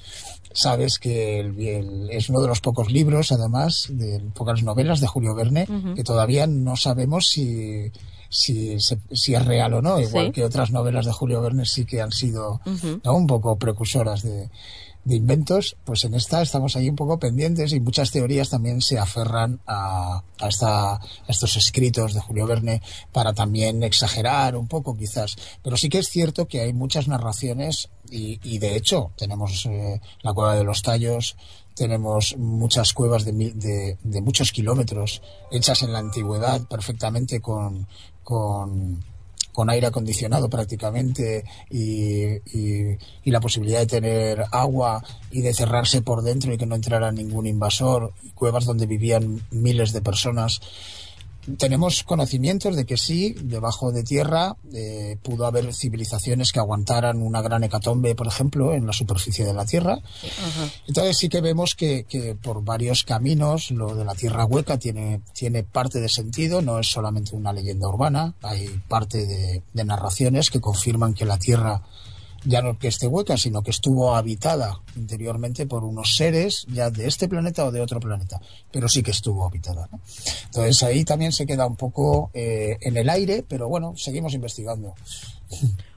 sabes 0.52 0.98
que 0.98 1.40
es 2.10 2.28
uno 2.30 2.40
de 2.40 2.48
los 2.48 2.60
pocos 2.60 2.90
libros, 2.90 3.32
además, 3.32 3.86
de 3.90 4.20
pocas 4.34 4.62
novelas 4.62 5.00
de 5.00 5.06
Julio 5.06 5.34
Verne, 5.34 5.68
que 5.94 6.04
todavía 6.04 6.46
no 6.46 6.74
sabemos 6.76 7.28
si, 7.28 7.92
si, 8.30 8.72
es 8.72 9.44
real 9.44 9.74
o 9.74 9.82
no, 9.82 10.00
igual 10.00 10.32
que 10.32 10.42
otras 10.42 10.70
novelas 10.70 11.04
de 11.04 11.12
Julio 11.12 11.42
Verne 11.42 11.66
sí 11.66 11.84
que 11.84 12.00
han 12.00 12.12
sido 12.12 12.62
un 13.04 13.26
poco 13.26 13.58
precursoras 13.58 14.22
de, 14.22 14.48
de 15.04 15.16
inventos, 15.16 15.76
pues 15.84 16.04
en 16.04 16.14
esta 16.14 16.42
estamos 16.42 16.76
ahí 16.76 16.88
un 16.88 16.96
poco 16.96 17.18
pendientes 17.18 17.72
y 17.72 17.80
muchas 17.80 18.10
teorías 18.10 18.50
también 18.50 18.82
se 18.82 18.98
aferran 18.98 19.60
a, 19.66 20.22
a, 20.40 20.48
esta, 20.48 20.94
a 20.94 21.00
estos 21.26 21.56
escritos 21.56 22.14
de 22.14 22.20
Julio 22.20 22.46
Verne 22.46 22.82
para 23.12 23.32
también 23.32 23.82
exagerar 23.82 24.56
un 24.56 24.68
poco 24.68 24.96
quizás. 24.96 25.36
Pero 25.62 25.76
sí 25.76 25.88
que 25.88 25.98
es 25.98 26.08
cierto 26.08 26.46
que 26.46 26.60
hay 26.60 26.72
muchas 26.72 27.08
narraciones 27.08 27.88
y, 28.10 28.58
de 28.58 28.76
hecho 28.76 29.12
tenemos 29.16 29.66
eh, 29.66 30.00
la 30.22 30.32
cueva 30.32 30.54
de 30.54 30.64
los 30.64 30.82
tallos, 30.82 31.36
tenemos 31.74 32.36
muchas 32.36 32.92
cuevas 32.92 33.24
de, 33.24 33.32
de, 33.32 33.98
de, 34.02 34.20
muchos 34.20 34.50
kilómetros 34.50 35.22
hechas 35.50 35.82
en 35.82 35.92
la 35.92 36.00
antigüedad 36.00 36.62
perfectamente 36.66 37.40
con, 37.40 37.86
con 38.24 39.04
con 39.58 39.70
aire 39.70 39.88
acondicionado 39.88 40.48
prácticamente 40.48 41.42
y, 41.68 42.38
la 43.24 43.40
posibilidad 43.40 43.80
de 43.80 43.86
tener 43.86 44.44
agua 44.52 45.02
y 45.32 45.40
de 45.40 45.52
cerrarse 45.52 46.00
por 46.00 46.22
dentro 46.22 46.52
y 46.52 46.58
que 46.58 46.64
no 46.64 46.76
entrara 46.76 47.10
ningún 47.10 47.44
invasor, 47.44 48.12
cuevas 48.36 48.66
donde 48.66 48.86
vivían 48.86 49.42
miles 49.50 49.92
de 49.92 50.00
personas 50.00 50.60
tenemos 51.56 52.02
conocimientos 52.02 52.76
de 52.76 52.84
que 52.84 52.96
sí, 52.96 53.34
debajo 53.42 53.92
de 53.92 54.02
tierra 54.02 54.56
eh, 54.72 55.16
pudo 55.22 55.46
haber 55.46 55.72
civilizaciones 55.74 56.52
que 56.52 56.58
aguantaran 56.58 57.22
una 57.22 57.42
gran 57.42 57.64
hecatombe, 57.64 58.14
por 58.14 58.26
ejemplo, 58.26 58.74
en 58.74 58.86
la 58.86 58.92
superficie 58.92 59.44
de 59.44 59.54
la 59.54 59.64
Tierra. 59.64 59.98
Entonces 60.86 61.16
sí 61.16 61.28
que 61.28 61.40
vemos 61.40 61.74
que, 61.74 62.04
que, 62.04 62.34
por 62.34 62.64
varios 62.64 63.04
caminos 63.04 63.70
lo 63.70 63.94
de 63.94 64.04
la 64.04 64.14
Tierra 64.14 64.44
hueca 64.44 64.78
tiene, 64.78 65.20
tiene 65.32 65.62
parte 65.62 66.00
de 66.00 66.08
sentido, 66.08 66.62
no 66.62 66.78
es 66.78 66.88
solamente 66.88 67.34
una 67.34 67.52
leyenda 67.52 67.88
urbana, 67.88 68.34
hay 68.42 68.68
parte 68.88 69.26
de, 69.26 69.62
de 69.72 69.84
narraciones 69.84 70.50
que 70.50 70.60
confirman 70.60 71.14
que 71.14 71.24
la 71.24 71.38
Tierra 71.38 71.82
ya 72.44 72.62
no 72.62 72.78
que 72.78 72.88
esté 72.88 73.06
hueca, 73.06 73.36
sino 73.36 73.62
que 73.62 73.70
estuvo 73.70 74.14
habitada 74.14 74.80
interiormente 74.96 75.66
por 75.66 75.84
unos 75.84 76.16
seres 76.16 76.66
ya 76.68 76.90
de 76.90 77.06
este 77.06 77.28
planeta 77.28 77.64
o 77.64 77.72
de 77.72 77.80
otro 77.80 78.00
planeta, 78.00 78.40
pero 78.70 78.88
sí 78.88 79.02
que 79.02 79.10
estuvo 79.10 79.44
habitada. 79.44 79.88
Entonces 80.46 80.82
ahí 80.82 81.04
también 81.04 81.32
se 81.32 81.46
queda 81.46 81.66
un 81.66 81.76
poco 81.76 82.30
eh, 82.34 82.78
en 82.80 82.96
el 82.96 83.08
aire, 83.08 83.44
pero 83.46 83.68
bueno, 83.68 83.94
seguimos 83.96 84.34
investigando. 84.34 84.94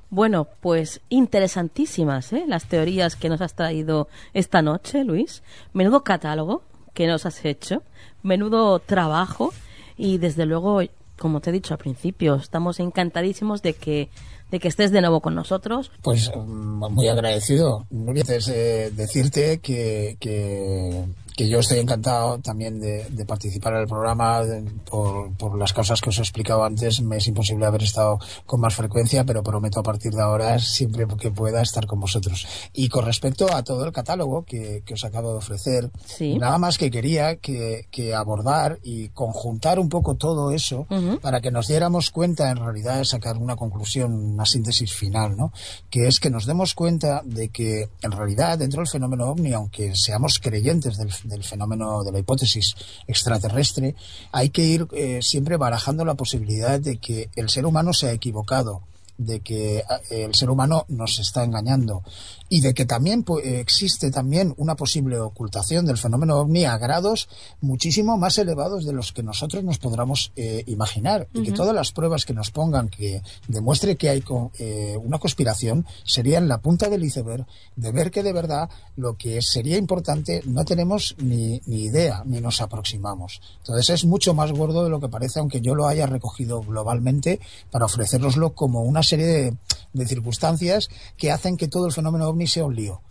Bueno, 0.10 0.48
pues 0.60 1.00
interesantísimas 1.08 2.34
¿eh? 2.34 2.44
las 2.46 2.66
teorías 2.66 3.16
que 3.16 3.30
nos 3.30 3.40
has 3.40 3.54
traído 3.54 4.10
esta 4.34 4.62
noche, 4.62 5.06
Luis. 5.06 5.42
Menudo 5.72 6.04
catálogo 6.04 6.64
que 6.94 7.08
nos 7.08 7.26
has 7.26 7.46
hecho, 7.46 7.84
menudo 8.22 8.80
trabajo 8.80 9.54
y 9.98 10.18
desde 10.18 10.46
luego, 10.46 10.82
como 11.18 11.40
te 11.40 11.50
he 11.50 11.54
dicho 11.54 11.74
al 11.74 11.78
principio, 11.78 12.36
estamos 12.36 12.80
encantadísimos 12.80 13.62
de 13.62 13.74
que 13.74 14.10
de 14.52 14.60
que 14.60 14.68
estés 14.68 14.92
de 14.92 15.02
nuevo 15.02 15.22
con 15.22 15.34
nosotros. 15.34 15.92
Pues 16.02 16.30
mm, 16.36 16.92
muy 16.92 17.08
agradecido. 17.08 17.88
Nuria, 17.90 18.24
eh, 18.28 18.92
decirte 18.94 19.60
que, 19.60 20.18
que 20.20 21.06
que 21.42 21.50
yo 21.50 21.58
estoy 21.58 21.80
encantado 21.80 22.38
también 22.38 22.80
de, 22.80 23.26
participar 23.26 23.74
en 23.74 23.80
el 23.82 23.88
programa 23.88 24.44
por, 24.88 25.34
por, 25.38 25.58
las 25.58 25.74
causas 25.74 26.00
que 26.00 26.10
os 26.10 26.20
he 26.20 26.22
explicado 26.22 26.64
antes. 26.64 27.02
Me 27.02 27.18
es 27.18 27.28
imposible 27.28 27.66
haber 27.66 27.82
estado 27.82 28.20
con 28.46 28.60
más 28.60 28.76
frecuencia, 28.76 29.24
pero 29.24 29.42
prometo 29.42 29.80
a 29.80 29.84
partir 29.84 30.14
de 30.14 30.22
ahora 30.22 30.60
siempre 30.60 31.08
que 31.20 31.32
pueda 31.32 31.64
estar 31.64 31.88
con 31.88 32.00
vosotros. 32.00 32.46
Y 32.74 32.90
con 32.90 33.06
respecto 33.06 33.52
a 33.52 33.64
todo 33.64 33.86
el 33.86 33.92
catálogo 33.92 34.44
que, 34.44 34.84
os 34.94 35.04
acabo 35.04 35.32
de 35.32 35.38
ofrecer, 35.38 35.90
nada 36.20 36.60
más 36.60 36.78
que 36.78 36.92
quería 36.92 37.38
que, 37.38 37.88
abordar 38.16 38.78
y 38.84 39.10
conjuntar 39.10 39.80
un 39.80 39.90
poco 39.90 40.16
todo 40.16 40.52
eso 40.52 40.86
para 41.22 41.42
que 41.42 41.50
nos 41.50 41.68
diéramos 41.68 42.12
cuenta, 42.12 42.52
en 42.52 42.58
realidad, 42.58 42.98
de 42.98 43.06
sacar 43.06 43.38
una 43.38 43.56
conclusión, 43.56 44.14
una 44.14 44.46
síntesis 44.46 44.94
final, 44.94 45.36
¿no? 45.36 45.52
Que 45.90 46.08
es 46.08 46.20
que 46.20 46.30
nos 46.30 46.46
demos 46.46 46.76
cuenta 46.76 47.24
de 47.26 47.50
que, 47.50 47.90
en 48.04 48.12
realidad, 48.12 48.60
dentro 48.60 48.82
del 48.82 48.90
fenómeno 48.90 49.30
ovni, 49.30 49.54
aunque 49.54 49.96
seamos 49.96 50.40
creyentes 50.40 50.98
del 50.98 51.12
del 51.32 51.44
fenómeno 51.44 52.04
de 52.04 52.12
la 52.12 52.20
hipótesis 52.20 52.76
extraterrestre, 53.08 53.96
hay 54.32 54.50
que 54.50 54.64
ir 54.64 54.88
eh, 54.92 55.20
siempre 55.24 55.58
barajando 55.58 56.06
la 56.06 56.14
posibilidad 56.14 56.80
de 56.80 56.98
que 56.98 57.30
el 57.36 57.50
ser 57.50 57.66
humano 57.66 57.94
se 57.94 58.10
ha 58.10 58.12
equivocado 58.12 58.82
de 59.18 59.40
que 59.42 59.78
eh, 59.78 59.84
el 60.10 60.36
ser 60.36 60.50
humano 60.50 60.86
nos 60.88 61.20
está 61.20 61.44
engañando 61.44 62.04
y 62.52 62.60
de 62.60 62.74
que 62.74 62.86
también 62.86 63.24
existe 63.42 64.12
también 64.12 64.54
una 64.58 64.76
posible 64.76 65.18
ocultación 65.18 65.86
del 65.86 65.98
fenómeno 65.98 66.36
ovni 66.36 66.66
a 66.66 66.78
grados 66.78 67.30
muchísimo 67.62 68.18
más 68.18 68.38
elevados 68.38 68.86
de 68.86 68.92
los 68.92 69.14
que 69.14 69.24
nosotros 69.24 69.64
nos 69.64 69.78
podamos 69.78 70.34
eh, 70.36 70.66
imaginar. 70.68 71.30
Y 71.34 71.44
que 71.44 71.54
todas 71.54 71.74
las 71.74 71.94
pruebas 71.94 72.26
que 72.26 72.34
nos 72.34 72.52
pongan 72.52 72.90
que 72.90 73.22
demuestre 73.48 73.96
que 73.96 74.10
hay 74.10 74.22
eh, 74.60 74.98
una 75.02 75.18
conspiración 75.18 75.86
serían 76.04 76.50
la 76.50 76.58
punta 76.58 76.90
del 76.90 77.06
iceberg 77.06 77.46
de 77.78 77.92
ver 77.94 78.12
que 78.12 78.22
de 78.22 78.34
verdad 78.34 78.70
lo 78.98 79.16
que 79.16 79.42
sería 79.42 79.78
importante 79.78 80.42
no 80.46 80.66
tenemos 80.66 81.16
ni, 81.20 81.62
ni 81.68 81.84
idea 81.84 82.24
ni 82.26 82.42
nos 82.42 82.60
aproximamos. 82.60 83.42
Entonces 83.60 83.92
es 83.92 84.04
mucho 84.04 84.34
más 84.34 84.52
gordo 84.52 84.84
de 84.84 84.90
lo 84.90 85.00
que 85.00 85.08
parece 85.08 85.40
aunque 85.40 85.62
yo 85.62 85.74
lo 85.74 85.88
haya 85.88 86.06
recogido 86.06 86.62
globalmente 86.62 87.40
para 87.72 87.86
ofreceroslo 87.86 88.54
como 88.56 88.82
una 88.82 89.04
serie 89.04 89.54
de 89.94 90.06
circunstancias 90.06 90.90
que 91.16 91.32
hacen 91.32 91.56
que 91.56 91.70
todo 91.70 91.86
el 91.86 91.94
fenómeno 91.94 92.28
ovni 92.28 92.41
sea 92.48 92.66
un 92.66 92.76
lío. 92.76 93.02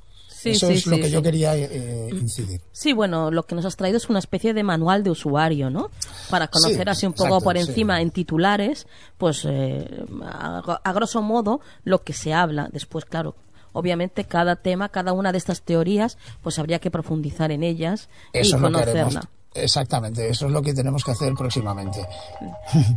Eso 0.44 0.70
es 0.70 0.86
lo 0.86 0.96
que 0.96 1.10
yo 1.10 1.22
quería 1.22 1.54
eh, 1.56 2.08
incidir. 2.12 2.60
Sí, 2.72 2.92
bueno, 2.92 3.30
lo 3.30 3.44
que 3.44 3.54
nos 3.54 3.64
has 3.64 3.76
traído 3.76 3.98
es 3.98 4.08
una 4.08 4.18
especie 4.18 4.54
de 4.54 4.62
manual 4.62 5.02
de 5.02 5.10
usuario, 5.10 5.70
¿no? 5.70 5.90
Para 6.30 6.48
conocer 6.48 6.88
así 6.88 7.06
un 7.06 7.12
poco 7.12 7.40
por 7.40 7.56
encima 7.56 8.00
en 8.00 8.10
titulares, 8.10 8.86
pues 9.18 9.44
eh, 9.48 10.06
a, 10.22 10.92
grosso 10.94 11.20
modo 11.20 11.60
lo 11.84 12.02
que 12.02 12.12
se 12.12 12.32
habla. 12.32 12.68
Después, 12.72 13.04
claro, 13.04 13.34
obviamente 13.72 14.24
cada 14.24 14.56
tema, 14.56 14.88
cada 14.88 15.12
una 15.12 15.32
de 15.32 15.38
estas 15.38 15.62
teorías, 15.62 16.16
pues 16.42 16.58
habría 16.58 16.78
que 16.78 16.90
profundizar 16.90 17.52
en 17.52 17.62
ellas 17.62 18.08
y 18.32 18.50
conocerla. 18.52 19.28
Exactamente, 19.52 20.28
eso 20.28 20.46
es 20.46 20.52
lo 20.52 20.62
que 20.62 20.72
tenemos 20.72 21.02
que 21.02 21.10
hacer 21.10 21.34
próximamente. 21.34 22.06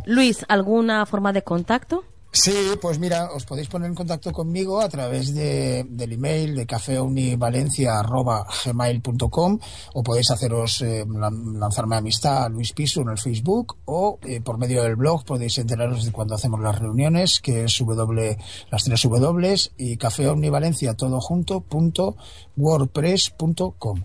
Luis, 0.06 0.44
¿alguna 0.48 1.04
forma 1.04 1.32
de 1.32 1.42
contacto? 1.42 2.04
Sí, 2.36 2.52
pues 2.82 2.98
mira, 2.98 3.30
os 3.30 3.46
podéis 3.46 3.68
poner 3.68 3.88
en 3.88 3.94
contacto 3.94 4.32
conmigo 4.32 4.80
a 4.80 4.88
través 4.88 5.32
de, 5.32 5.86
del 5.88 6.14
email 6.14 6.56
de 6.56 6.66
cafeunivalencia.gmail.com 6.66 9.58
o 9.94 10.02
podéis 10.02 10.32
haceros 10.32 10.82
eh, 10.82 11.06
lanzarme 11.06 11.94
amistad 11.94 12.42
a 12.42 12.48
Luis 12.48 12.72
Piso 12.72 13.02
en 13.02 13.10
el 13.10 13.18
Facebook 13.18 13.76
o 13.84 14.18
eh, 14.24 14.40
por 14.40 14.58
medio 14.58 14.82
del 14.82 14.96
blog 14.96 15.24
podéis 15.24 15.58
enteraros 15.58 16.04
de 16.04 16.10
cuando 16.10 16.34
hacemos 16.34 16.60
las 16.60 16.76
reuniones 16.76 17.38
que 17.40 17.62
es 17.64 17.78
w, 17.78 18.36
las 18.68 18.82
tres 18.82 19.02
W 19.02 19.54
y 19.78 19.96
cafeunivalencia 19.96 20.94
todo 20.94 21.20
junto 21.20 21.60
punto 21.60 22.16
wordpress.com. 22.56 24.02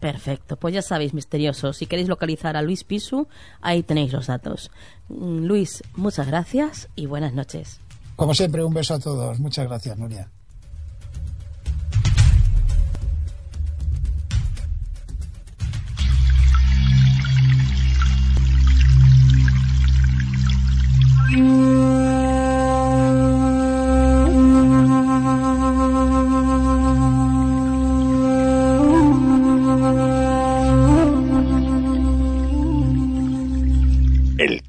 Perfecto, 0.00 0.56
pues 0.56 0.74
ya 0.74 0.82
sabéis, 0.82 1.14
misterioso, 1.14 1.72
si 1.72 1.86
queréis 1.86 2.08
localizar 2.08 2.56
a 2.56 2.62
Luis 2.62 2.84
Pisu, 2.84 3.28
ahí 3.62 3.82
tenéis 3.82 4.12
los 4.12 4.26
datos. 4.26 4.70
Mm, 5.08 5.44
Luis, 5.46 5.82
muchas 5.94 6.26
gracias 6.26 6.88
y 6.96 7.06
buenas 7.06 7.32
noches. 7.32 7.80
Como 8.16 8.34
siempre, 8.34 8.64
un 8.64 8.74
beso 8.74 8.94
a 8.94 8.98
todos. 8.98 9.38
Muchas 9.38 9.66
gracias, 9.66 9.98
Nuria. 9.98 10.30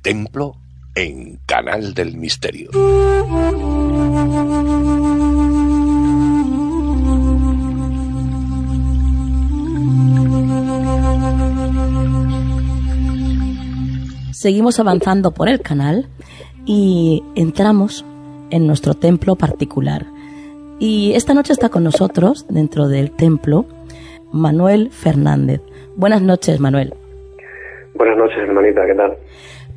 Templo 0.01 0.55
en 0.95 1.39
Canal 1.45 1.93
del 1.93 2.15
Misterio. 2.15 2.70
Seguimos 14.32 14.80
avanzando 14.80 15.32
por 15.32 15.49
el 15.49 15.59
canal 15.59 16.07
y 16.65 17.24
entramos 17.36 18.05
en 18.49 18.68
nuestro 18.68 18.93
templo 18.93 19.36
particular. 19.36 20.05
Y 20.80 21.13
esta 21.15 21.34
noche 21.34 21.51
está 21.51 21.70
con 21.70 21.84
nosotros, 21.84 22.45
dentro 22.47 22.88
del 22.88 23.11
templo, 23.11 23.65
Manuel 24.32 24.91
Fernández. 24.91 25.61
Buenas 25.97 26.22
noches, 26.22 26.59
Manuel. 26.59 26.93
Buenas 27.95 28.18
noches, 28.18 28.38
hermanita, 28.38 28.86
¿qué 28.86 28.93
tal? 28.93 29.18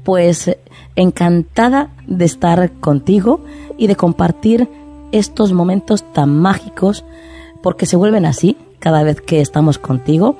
Pues 0.04 0.56
encantada 0.96 1.90
de 2.06 2.24
estar 2.24 2.70
contigo 2.80 3.40
y 3.76 3.86
de 3.86 3.96
compartir 3.96 4.68
estos 5.12 5.52
momentos 5.52 6.04
tan 6.12 6.40
mágicos, 6.40 7.04
porque 7.62 7.86
se 7.86 7.96
vuelven 7.96 8.26
así 8.26 8.56
cada 8.78 9.02
vez 9.02 9.20
que 9.20 9.40
estamos 9.40 9.78
contigo 9.78 10.36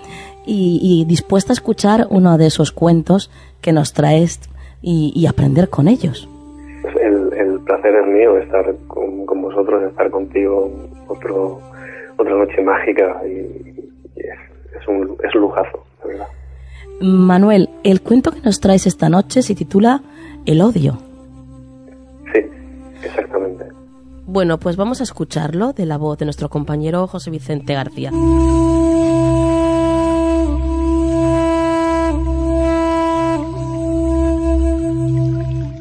y, 0.47 1.05
dispuesta 1.07 1.53
a 1.53 1.55
escuchar 1.55 2.07
uno 2.11 2.37
de 2.39 2.47
esos 2.47 2.73
cuentos 2.73 3.31
que 3.61 3.73
nos 3.73 3.93
traes 3.93 4.41
y, 4.83 5.27
aprender 5.27 5.69
con 5.69 5.87
ellos. 5.87 6.29
El, 7.01 7.61
placer 7.61 7.95
es 7.95 8.07
mío 8.07 8.37
estar 8.39 8.75
con, 8.89 9.27
vosotros, 9.27 9.83
estar 9.85 10.11
contigo 10.11 10.71
otro, 11.07 11.61
otra 12.17 12.35
noche 12.35 12.61
mágica 12.63 13.21
y, 13.27 13.93
es, 14.17 14.89
un, 14.89 15.17
es 15.23 15.35
un 15.35 15.43
lujazo, 15.43 15.85
de 16.03 16.09
verdad. 16.09 16.27
Manuel, 17.01 17.71
el 17.83 18.03
cuento 18.03 18.31
que 18.31 18.41
nos 18.43 18.61
traes 18.61 18.87
esta 18.87 19.09
noche 19.09 19.43
se 19.43 19.55
titula 19.55 20.03
El 20.45 20.61
odio. 20.61 20.99
Sí, 22.33 22.41
exactamente. 23.03 23.65
Bueno, 24.27 24.59
pues 24.59 24.77
vamos 24.77 25.01
a 25.01 25.05
escucharlo 25.05 25.73
de 25.73 25.87
la 25.87 25.97
voz 25.97 26.19
de 26.19 26.27
nuestro 26.27 26.51
compañero 26.51 27.07
José 27.07 27.31
Vicente 27.31 27.75
García. 27.75 28.11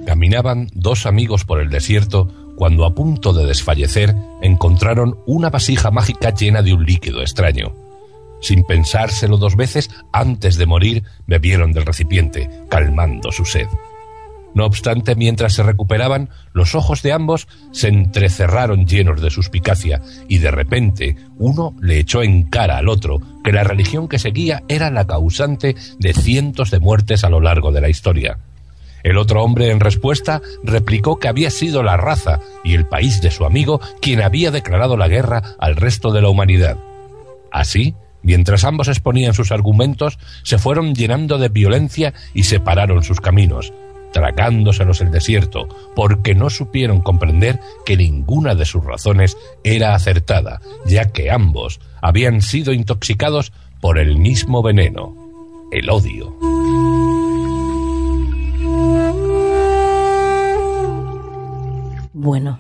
Caminaban 0.06 0.68
dos 0.74 1.06
amigos 1.06 1.44
por 1.44 1.60
el 1.60 1.70
desierto 1.70 2.28
cuando 2.56 2.86
a 2.86 2.96
punto 2.96 3.34
de 3.34 3.46
desfallecer 3.46 4.16
encontraron 4.42 5.20
una 5.26 5.50
vasija 5.50 5.92
mágica 5.92 6.34
llena 6.34 6.62
de 6.62 6.74
un 6.74 6.86
líquido 6.86 7.22
extraño. 7.22 7.89
Sin 8.42 8.64
pensárselo 8.64 9.38
dos 9.38 9.56
veces, 9.56 9.90
antes 10.12 10.58
de 10.58 10.66
morir, 10.66 11.04
bebieron 11.28 11.72
del 11.72 11.86
recipiente, 11.86 12.50
calmando 12.70 13.32
su 13.32 13.46
sed. 13.46 13.68
No 14.54 14.66
obstante, 14.66 15.16
mientras 15.16 15.54
se 15.54 15.64
recuperaban, 15.64 16.30
los 16.54 16.74
ojos 16.74 17.04
de 17.04 17.12
ambos 17.12 17.48
se 17.72 17.88
entrecerraron 17.88 18.86
llenos 18.86 19.22
de 19.22 19.30
suspicacia, 19.30 20.02
y 20.28 20.40
de 20.40 20.52
repente 20.52 21.16
uno 21.38 21.76
le 21.80 22.00
echó 22.00 22.24
en 22.24 22.44
cara 22.44 22.78
al 22.78 22.90
otro 22.90 23.22
que 23.44 23.52
la 23.52 23.64
religión 23.64 24.08
que 24.08 24.20
seguía 24.20 24.64
era 24.68 24.90
la 24.90 25.06
causante 25.06 25.76
de 26.00 26.14
cientos 26.14 26.72
de 26.72 26.80
muertes 26.80 27.24
a 27.24 27.30
lo 27.30 27.42
largo 27.42 27.72
de 27.72 27.82
la 27.82 27.90
historia. 27.90 28.40
El 29.04 29.18
otro 29.18 29.44
hombre, 29.44 29.72
en 29.72 29.80
respuesta, 29.80 30.42
replicó 30.64 31.20
que 31.20 31.30
había 31.30 31.52
sido 31.52 31.84
la 31.84 31.96
raza 31.96 32.40
y 32.64 32.74
el 32.74 32.86
país 32.86 33.22
de 33.22 33.32
su 33.32 33.46
amigo 33.46 33.80
quien 34.02 34.22
había 34.22 34.52
declarado 34.52 34.98
la 34.98 35.08
guerra 35.08 35.56
al 35.60 35.76
resto 35.76 36.12
de 36.12 36.22
la 36.22 36.30
humanidad. 36.30 36.78
Así, 37.52 37.96
Mientras 38.22 38.64
ambos 38.64 38.88
exponían 38.88 39.34
sus 39.34 39.52
argumentos, 39.52 40.20
se 40.44 40.58
fueron 40.58 40.94
llenando 40.94 41.38
de 41.38 41.50
violencia 41.50 42.14
y 42.34 42.44
separaron 42.44 43.04
sus 43.04 43.22
caminos, 43.22 43.74
tragándoselos 44.12 45.02
el 45.02 45.12
desierto, 45.12 45.68
porque 45.96 46.36
no 46.36 46.50
supieron 46.50 47.02
comprender 47.02 47.60
que 47.86 47.96
ninguna 47.96 48.56
de 48.56 48.66
sus 48.66 48.84
razones 48.84 49.38
era 49.64 49.96
acertada, 49.96 50.60
ya 50.86 51.12
que 51.12 51.32
ambos 51.32 51.80
habían 52.02 52.42
sido 52.42 52.74
intoxicados 52.74 53.54
por 53.80 53.98
el 53.98 54.18
mismo 54.18 54.62
veneno, 54.62 55.16
el 55.72 55.90
odio. 55.90 56.36
Bueno, 62.14 62.60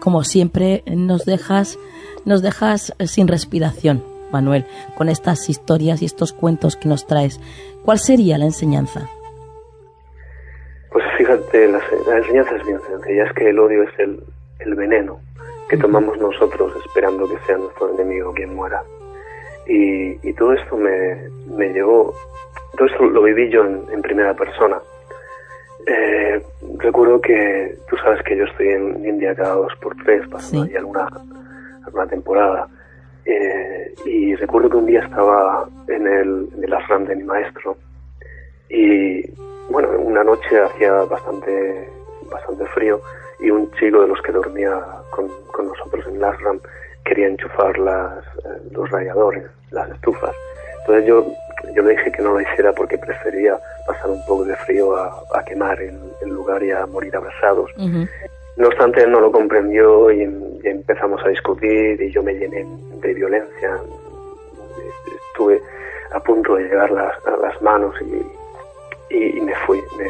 como 0.00 0.24
siempre 0.24 0.82
nos 0.86 1.24
dejas 1.24 1.78
nos 2.24 2.40
dejas 2.40 2.94
sin 3.06 3.26
respiración 3.26 4.11
Manuel, 4.32 4.66
con 4.96 5.08
estas 5.08 5.48
historias 5.48 6.02
y 6.02 6.06
estos 6.06 6.32
cuentos 6.32 6.76
que 6.76 6.88
nos 6.88 7.06
traes. 7.06 7.40
¿Cuál 7.84 7.98
sería 7.98 8.38
la 8.38 8.46
enseñanza? 8.46 9.08
Pues 10.92 11.04
fíjate, 11.16 11.68
la, 11.68 11.80
enseñanza 12.18 12.56
es 12.56 12.66
bien 12.66 12.80
sencilla, 12.86 13.24
es 13.24 13.32
que 13.32 13.48
el 13.48 13.58
odio 13.58 13.82
es 13.84 13.98
el, 13.98 14.22
veneno 14.76 15.20
que 15.68 15.76
tomamos 15.76 16.18
nosotros 16.18 16.72
esperando 16.84 17.28
que 17.28 17.38
sea 17.46 17.56
nuestro 17.56 17.92
enemigo 17.94 18.32
quien 18.34 18.54
muera. 18.54 18.82
Y, 19.66 20.32
todo 20.34 20.52
esto 20.52 20.76
me, 20.76 21.30
me 21.56 21.68
llegó, 21.72 22.14
todo 22.76 22.86
esto 22.86 23.04
lo 23.04 23.22
viví 23.22 23.48
yo 23.50 23.64
en, 23.64 24.02
primera 24.02 24.34
persona. 24.34 24.78
Eh, 25.86 26.42
recuerdo 26.78 27.20
que 27.20 27.74
tú 27.88 27.96
sabes 27.96 28.22
que 28.24 28.36
yo 28.36 28.44
estoy 28.44 28.68
en 28.68 29.04
India 29.04 29.34
cada 29.34 29.54
dos 29.54 29.72
por 29.80 29.96
tres, 30.04 30.28
pasando 30.28 30.64
ahí 30.64 30.76
alguna, 30.76 31.08
alguna 31.86 32.06
temporada. 32.06 32.68
Eh, 33.24 33.94
y 34.04 34.34
recuerdo 34.34 34.70
que 34.70 34.76
un 34.78 34.86
día 34.86 35.00
estaba 35.00 35.68
en 35.88 36.06
el, 36.06 36.48
en 36.56 36.64
el 36.64 37.06
de 37.06 37.16
mi 37.16 37.22
maestro 37.22 37.76
y 38.68 39.22
bueno, 39.70 39.90
una 39.98 40.24
noche 40.24 40.60
hacía 40.60 40.92
bastante, 41.04 41.88
bastante 42.30 42.66
frío 42.66 43.00
y 43.40 43.50
un 43.50 43.70
chico 43.72 44.00
de 44.00 44.08
los 44.08 44.20
que 44.22 44.32
dormía 44.32 44.80
con, 45.10 45.28
nosotros 45.66 46.04
en 46.08 46.16
el 46.16 46.24
ashram 46.24 46.58
quería 47.04 47.28
enchufar 47.28 47.78
las, 47.78 48.24
eh, 48.44 48.62
los 48.70 48.90
radiadores, 48.90 49.44
las 49.70 49.90
estufas. 49.90 50.34
Entonces 50.80 51.06
yo, 51.06 51.26
yo 51.74 51.82
le 51.82 51.90
dije 51.90 52.10
que 52.12 52.22
no 52.22 52.32
lo 52.32 52.40
hiciera 52.40 52.72
porque 52.72 52.98
prefería 52.98 53.58
pasar 53.86 54.10
un 54.10 54.24
poco 54.26 54.44
de 54.44 54.56
frío 54.56 54.96
a, 54.96 55.44
quemar 55.46 55.80
el, 55.80 55.98
lugar 56.26 56.62
y 56.62 56.70
a 56.72 56.86
morir 56.86 57.14
abrasados. 57.14 57.70
No 58.56 58.68
obstante, 58.68 59.06
no 59.06 59.20
lo 59.20 59.32
comprendió 59.32 60.10
y, 60.10 60.22
empezamos 60.64 61.20
a 61.24 61.28
discutir 61.28 62.00
y 62.00 62.10
yo 62.12 62.22
me 62.22 62.34
llené 62.34 62.66
de 63.00 63.14
violencia. 63.14 63.78
Estuve 65.28 65.60
a 66.12 66.20
punto 66.20 66.56
de 66.56 66.64
llegar 66.64 66.90
las, 66.90 67.14
a 67.26 67.36
las 67.38 67.60
manos 67.62 67.94
y, 69.10 69.14
y, 69.14 69.40
me 69.40 69.54
fui, 69.66 69.82
me 69.98 70.06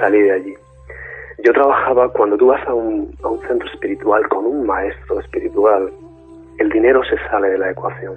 salí 0.00 0.20
de 0.20 0.32
allí. 0.32 0.54
Yo 1.44 1.52
trabajaba, 1.52 2.08
cuando 2.12 2.36
tú 2.36 2.48
vas 2.48 2.66
a 2.66 2.74
un, 2.74 3.16
a 3.22 3.28
un 3.28 3.40
centro 3.46 3.68
espiritual 3.70 4.28
con 4.28 4.44
un 4.44 4.66
maestro 4.66 5.20
espiritual, 5.20 5.90
el 6.58 6.68
dinero 6.70 7.02
se 7.04 7.16
sale 7.30 7.50
de 7.50 7.58
la 7.58 7.70
ecuación. 7.70 8.16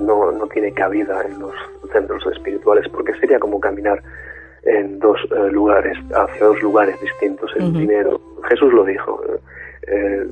No, 0.00 0.30
no 0.32 0.46
tiene 0.48 0.72
cabida 0.72 1.24
en 1.24 1.38
los 1.38 1.54
centros 1.92 2.26
espirituales 2.26 2.86
porque 2.90 3.14
sería 3.14 3.38
como 3.38 3.60
caminar 3.60 4.02
en 4.66 4.98
dos 4.98 5.18
eh, 5.30 5.50
lugares, 5.50 5.96
hacia 6.12 6.46
dos 6.46 6.60
lugares 6.60 7.00
distintos. 7.00 7.50
El 7.56 7.72
dinero, 7.72 8.20
Jesús 8.48 8.72
lo 8.72 8.84
dijo, 8.84 9.22
eh, 9.86 10.26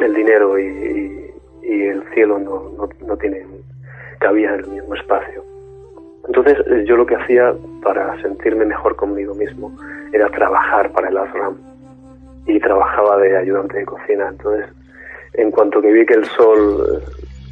el 0.00 0.14
dinero 0.14 0.58
y, 0.58 1.30
y, 1.62 1.82
el 1.82 2.02
cielo 2.14 2.38
no, 2.38 2.70
no, 2.76 2.88
no 3.06 3.16
tienen 3.16 3.46
cabida 4.18 4.54
en 4.54 4.60
el 4.60 4.66
mismo 4.68 4.94
espacio. 4.94 5.44
Entonces 6.26 6.58
eh, 6.66 6.84
yo 6.86 6.96
lo 6.96 7.06
que 7.06 7.16
hacía 7.16 7.54
para 7.82 8.20
sentirme 8.22 8.64
mejor 8.64 8.96
conmigo 8.96 9.34
mismo 9.34 9.76
era 10.12 10.28
trabajar 10.30 10.90
para 10.92 11.08
el 11.08 11.16
ASRAM 11.18 11.56
y 12.46 12.58
trabajaba 12.58 13.18
de 13.18 13.36
ayudante 13.36 13.78
de 13.78 13.84
cocina. 13.84 14.28
Entonces, 14.28 14.66
en 15.34 15.50
cuanto 15.50 15.82
que 15.82 15.92
vi 15.92 16.06
que 16.06 16.14
el 16.14 16.24
sol 16.24 17.02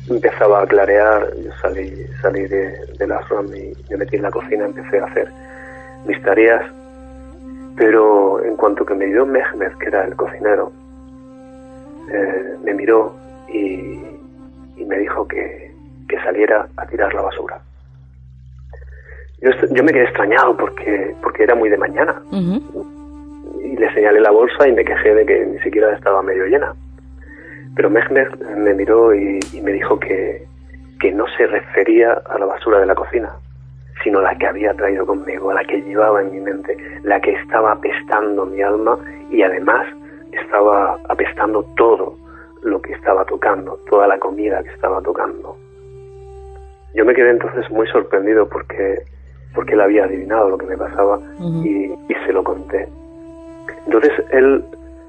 empezaba 0.08 0.62
a 0.62 0.66
clarear, 0.66 1.34
yo 1.36 1.50
salí, 1.60 2.06
salí 2.22 2.46
de, 2.46 2.78
del 2.98 3.12
ASRAM 3.12 3.46
y 3.54 3.74
me 3.90 3.98
metí 3.98 4.16
en 4.16 4.22
la 4.22 4.30
cocina, 4.30 4.64
empecé 4.64 4.98
a 4.98 5.04
hacer 5.04 5.28
mis 6.06 6.20
tareas, 6.22 6.62
pero 7.76 8.42
en 8.44 8.56
cuanto 8.56 8.84
que 8.84 8.94
me 8.94 9.06
dio 9.06 9.26
Mehmet, 9.26 9.76
que 9.78 9.86
era 9.86 10.04
el 10.04 10.14
cocinero, 10.16 10.72
eh, 12.12 12.56
me 12.62 12.74
miró 12.74 13.14
y, 13.48 14.00
me 14.86 14.98
dijo 14.98 15.26
que, 15.26 15.64
saliera 16.22 16.66
a 16.76 16.86
tirar 16.86 17.12
la 17.12 17.22
basura. 17.22 17.60
Yo, 19.42 19.82
me 19.84 19.92
quedé 19.92 20.04
extrañado 20.04 20.56
porque, 20.56 21.14
porque 21.20 21.42
era 21.42 21.54
muy 21.54 21.68
de 21.68 21.76
mañana. 21.76 22.22
Y 22.32 23.76
le 23.76 23.92
señalé 23.92 24.20
la 24.20 24.30
bolsa 24.30 24.66
y 24.66 24.72
me 24.72 24.84
quejé 24.84 25.12
de 25.12 25.26
que 25.26 25.44
ni 25.44 25.58
siquiera 25.58 25.92
estaba 25.92 26.22
medio 26.22 26.46
llena. 26.46 26.72
Pero 27.74 27.90
Mehmet 27.90 28.40
me 28.56 28.72
miró 28.72 29.12
y, 29.12 29.40
me 29.60 29.72
dijo 29.72 29.98
que, 29.98 30.46
que 31.00 31.12
no 31.12 31.26
se 31.36 31.46
refería 31.46 32.12
a 32.12 32.38
la 32.38 32.46
basura 32.46 32.78
de 32.78 32.86
la 32.86 32.94
cocina, 32.94 33.34
sino 34.02 34.20
la 34.20 34.36
que 34.36 34.46
había 34.46 34.74
traído 34.74 35.06
conmigo, 35.06 35.52
la 35.52 35.64
que 35.64 35.80
llevaba 35.82 36.20
en 36.20 36.32
mi 36.32 36.40
mente, 36.40 36.76
la 37.02 37.20
que 37.20 37.32
estaba 37.32 37.72
apestando 37.72 38.46
mi 38.46 38.60
alma 38.62 38.98
y 39.30 39.42
además 39.42 39.86
estaba 40.32 40.98
apestando 41.08 41.62
todo 41.76 42.16
lo 42.62 42.80
que 42.80 42.92
estaba 42.92 43.24
tocando, 43.24 43.78
toda 43.88 44.06
la 44.06 44.18
comida 44.18 44.62
que 44.62 44.70
estaba 44.70 45.00
tocando. 45.02 45.56
Yo 46.94 47.04
me 47.04 47.14
quedé 47.14 47.30
entonces 47.30 47.70
muy 47.70 47.86
sorprendido 47.88 48.48
porque, 48.48 49.02
porque 49.54 49.74
él 49.74 49.80
había 49.80 50.04
adivinado 50.04 50.48
lo 50.48 50.58
que 50.58 50.66
me 50.66 50.76
pasaba 50.76 51.20
y, 51.40 51.92
y, 52.08 52.14
se 52.26 52.32
lo 52.32 52.42
conté. 52.42 52.88
Entonces 53.86 54.12
él, 54.30 54.64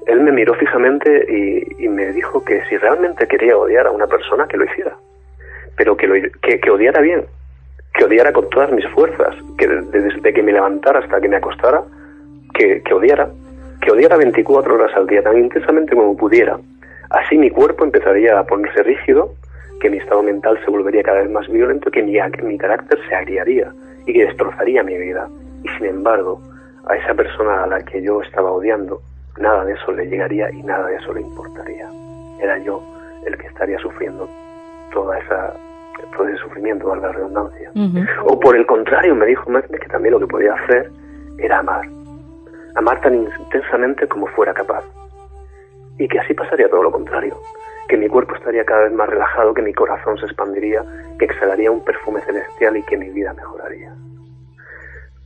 él 0.06 0.20
me 0.20 0.32
miró 0.32 0.54
fijamente 0.54 1.26
y, 1.28 1.84
y, 1.84 1.88
me 1.88 2.12
dijo 2.12 2.44
que 2.44 2.62
si 2.68 2.76
realmente 2.76 3.26
quería 3.26 3.56
odiar 3.56 3.86
a 3.86 3.92
una 3.92 4.06
persona, 4.06 4.46
que 4.46 4.56
lo 4.56 4.64
hiciera, 4.64 4.96
pero 5.76 5.96
que, 5.96 6.06
lo, 6.06 6.14
que, 6.42 6.60
que 6.60 6.70
odiara 6.70 7.00
bien, 7.00 7.24
que 7.96 8.04
odiara 8.04 8.32
con 8.32 8.48
todas 8.50 8.70
mis 8.72 8.86
fuerzas, 8.88 9.34
que 9.56 9.66
desde 9.66 10.32
que 10.32 10.42
me 10.42 10.52
levantara 10.52 11.00
hasta 11.00 11.20
que 11.20 11.28
me 11.28 11.36
acostara, 11.36 11.82
que, 12.54 12.82
que 12.82 12.94
odiara, 12.94 13.28
que 13.80 13.90
odiara 13.90 14.16
24 14.16 14.74
horas 14.74 14.94
al 14.94 15.06
día 15.06 15.22
tan 15.22 15.38
intensamente 15.38 15.94
como 15.94 16.16
pudiera. 16.16 16.58
Así 17.10 17.38
mi 17.38 17.50
cuerpo 17.50 17.84
empezaría 17.84 18.38
a 18.38 18.44
ponerse 18.44 18.82
rígido, 18.82 19.30
que 19.80 19.90
mi 19.90 19.98
estado 19.98 20.22
mental 20.22 20.58
se 20.64 20.70
volvería 20.70 21.02
cada 21.02 21.22
vez 21.22 21.30
más 21.30 21.48
violento, 21.48 21.90
que 21.90 22.02
mi, 22.02 22.14
que 22.14 22.42
mi 22.42 22.58
carácter 22.58 22.98
se 23.08 23.14
agriaría 23.14 23.72
y 24.06 24.12
que 24.12 24.26
destrozaría 24.26 24.82
mi 24.82 24.96
vida. 24.96 25.28
Y 25.62 25.68
sin 25.76 25.86
embargo, 25.86 26.40
a 26.86 26.96
esa 26.96 27.14
persona 27.14 27.64
a 27.64 27.66
la 27.66 27.80
que 27.80 28.02
yo 28.02 28.22
estaba 28.22 28.50
odiando, 28.50 29.00
nada 29.38 29.64
de 29.64 29.74
eso 29.74 29.92
le 29.92 30.06
llegaría 30.06 30.50
y 30.50 30.62
nada 30.62 30.86
de 30.88 30.96
eso 30.96 31.12
le 31.12 31.20
importaría. 31.20 31.88
Era 32.42 32.58
yo 32.58 32.82
el 33.26 33.36
que 33.36 33.46
estaría 33.46 33.78
sufriendo 33.78 34.28
toda 34.92 35.18
esa 35.18 35.54
ese 36.28 36.38
sufrimiento, 36.38 36.88
valga 36.88 37.08
la 37.08 37.12
redundancia. 37.12 37.70
O 38.24 38.38
por 38.40 38.56
el 38.56 38.66
contrario, 38.66 39.14
me 39.14 39.26
dijo 39.26 39.44
que 39.52 39.88
también 39.88 40.12
lo 40.12 40.20
que 40.20 40.26
podía 40.26 40.54
hacer 40.54 40.90
era 41.38 41.58
amar. 41.58 41.86
Amar 42.74 43.00
tan 43.00 43.14
intensamente 43.14 44.06
como 44.06 44.26
fuera 44.28 44.52
capaz. 44.54 44.84
Y 45.98 46.08
que 46.08 46.18
así 46.18 46.34
pasaría 46.34 46.68
todo 46.68 46.82
lo 46.82 46.90
contrario. 46.90 47.36
Que 47.88 47.96
mi 47.96 48.08
cuerpo 48.08 48.34
estaría 48.34 48.64
cada 48.64 48.84
vez 48.84 48.92
más 48.92 49.08
relajado, 49.08 49.54
que 49.54 49.62
mi 49.62 49.72
corazón 49.72 50.18
se 50.18 50.26
expandiría, 50.26 50.84
que 51.18 51.26
exhalaría 51.26 51.70
un 51.70 51.84
perfume 51.84 52.20
celestial 52.22 52.76
y 52.76 52.82
que 52.82 52.96
mi 52.96 53.10
vida 53.10 53.32
mejoraría. 53.32 53.94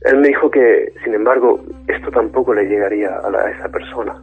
Él 0.01 0.17
me 0.17 0.29
dijo 0.29 0.49
que, 0.49 0.93
sin 1.03 1.13
embargo, 1.13 1.59
esto 1.87 2.09
tampoco 2.11 2.53
le 2.53 2.65
llegaría 2.65 3.15
a, 3.17 3.27
a 3.27 3.51
esa 3.51 3.69
persona. 3.69 4.21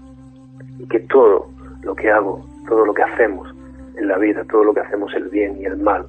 Y 0.78 0.88
que 0.88 1.01
todo 1.01 1.51
lo 1.82 1.94
que 1.94 2.11
hago, 2.11 2.44
todo 2.68 2.86
lo 2.86 2.94
que 2.94 3.03
hacemos 3.03 3.49
en 3.96 4.09
la 4.09 4.16
vida, 4.18 4.44
todo 4.51 4.64
lo 4.64 4.74
que 4.74 4.80
hacemos, 4.80 5.12
el 5.14 5.28
bien 5.28 5.61
y 5.61 5.64
el 5.64 5.76
mal, 5.76 6.07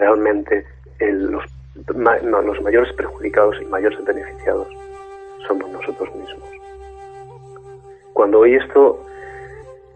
realmente 0.00 0.66
los, 0.98 1.44
los 1.86 2.62
mayores 2.62 2.92
perjudicados 2.94 3.60
y 3.60 3.66
mayores 3.66 4.02
beneficiados 4.04 4.66
somos 5.46 5.70
nosotros 5.70 6.14
mismos. 6.16 6.48
Cuando 8.12 8.40
oí 8.40 8.54
esto, 8.54 9.04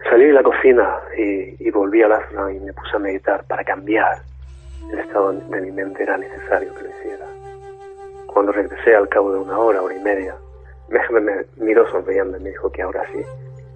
salí 0.09 0.27
de 0.27 0.33
la 0.33 0.43
cocina 0.43 1.01
y, 1.17 1.71
volví 1.71 2.03
al 2.03 2.13
asna 2.13 2.53
y 2.53 2.61
me 2.61 2.73
puse 2.73 2.97
a 2.97 2.99
meditar 3.01 3.45
para 3.45 3.65
cambiar 3.65 4.19
el 4.93 4.99
estado 5.01 5.33
de 5.33 5.61
mi 5.61 5.73
mente. 5.73 6.03
Era 6.03 6.17
necesario 6.17 6.73
que 6.75 6.83
lo 6.83 6.91
hiciera. 6.91 7.27
Cuando 8.27 8.53
regresé 8.53 8.95
al 8.95 9.09
cabo 9.09 9.33
de 9.33 9.41
una 9.41 9.59
hora, 9.59 9.83
hora 9.83 9.95
y 9.95 10.01
media, 10.01 10.37
me, 10.89 11.21
me 11.21 11.45
miró 11.57 11.91
sonriendo 11.91 12.39
y 12.39 12.41
me 12.41 12.51
dijo 12.51 12.71
que 12.71 12.83
ahora 12.83 13.03
sí, 13.13 13.21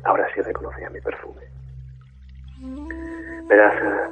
ahora 0.04 0.26
sí 0.34 0.40
reconocía 0.40 0.88
mi 0.90 1.00
perfume. 1.00 1.42
Verás, 3.48 4.10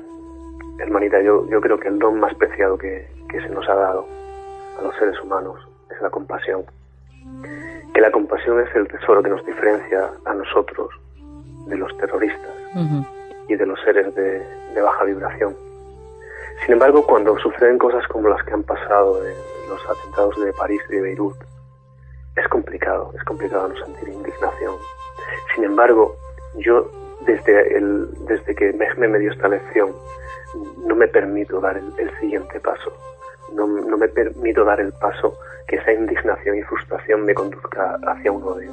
hermanita, 0.79 1.20
yo, 1.22 1.47
yo 1.49 1.61
creo 1.61 1.79
que 1.79 1.89
el 1.89 1.99
don 1.99 2.20
más 2.20 2.35
preciado 2.35 2.79
que, 2.79 3.07
se 3.31 3.49
nos 3.51 3.68
ha 3.68 3.74
dado 3.74 4.07
a 4.79 4.83
los 4.83 4.97
seres 4.97 5.20
humanos 5.20 5.61
es 5.91 6.01
la 6.01 6.09
compasión. 6.09 6.64
Que 7.93 8.01
la 8.01 8.11
compasión 8.11 8.61
es 8.61 8.74
el 8.74 8.89
tesoro 8.89 9.22
que 9.22 9.29
nos 9.29 9.45
diferencia 9.45 10.11
a 10.24 10.35
nosotros 10.35 10.89
de 11.66 11.77
los 11.77 11.95
terroristas 11.99 12.53
y 13.49 13.55
de 13.55 13.66
los 13.66 13.79
seres 13.83 14.14
de, 14.14 14.43
baja 14.81 15.05
vibración. 15.05 15.55
Sin 16.64 16.72
embargo, 16.72 17.05
cuando 17.07 17.39
suceden 17.39 17.79
cosas 17.79 18.07
como 18.09 18.29
las 18.29 18.43
que 18.45 18.55
han 18.55 18.62
pasado 18.62 19.22
en 19.27 19.35
los 19.68 19.81
atentados 19.91 20.41
de 20.43 20.53
París 20.55 20.81
y 20.89 20.95
de 20.95 21.03
Beirut, 21.03 21.37
es 22.37 22.49
complicado, 22.49 23.12
es 23.16 23.24
complicado 23.24 23.68
no 23.68 23.77
sentir 23.85 24.09
indignación. 24.09 24.74
Sin 25.55 25.64
embargo, 25.64 26.16
yo 26.59 26.91
desde, 27.27 27.77
el, 27.77 28.09
desde 28.27 28.55
que 28.55 28.72
Mehme 28.72 29.09
me 29.09 29.18
dio 29.18 29.33
esta 29.33 29.49
lección, 29.49 29.93
no 30.86 30.94
me 30.94 31.09
permito 31.09 31.61
dar 31.61 31.76
el, 31.76 32.18
siguiente 32.20 32.61
paso. 32.61 32.92
No, 33.52 33.66
no, 33.66 33.96
me 33.96 34.09
permito 34.09 34.64
dar 34.64 34.80
el 34.80 34.92
paso 34.92 35.38
que 35.66 35.76
esa 35.76 35.92
indignación 35.92 36.57
y 36.57 36.62
frustración 36.62 37.24
me 37.24 37.34
conduzca 37.34 37.98
hacia 38.07 38.32
un 38.32 38.42
odio. 38.42 38.72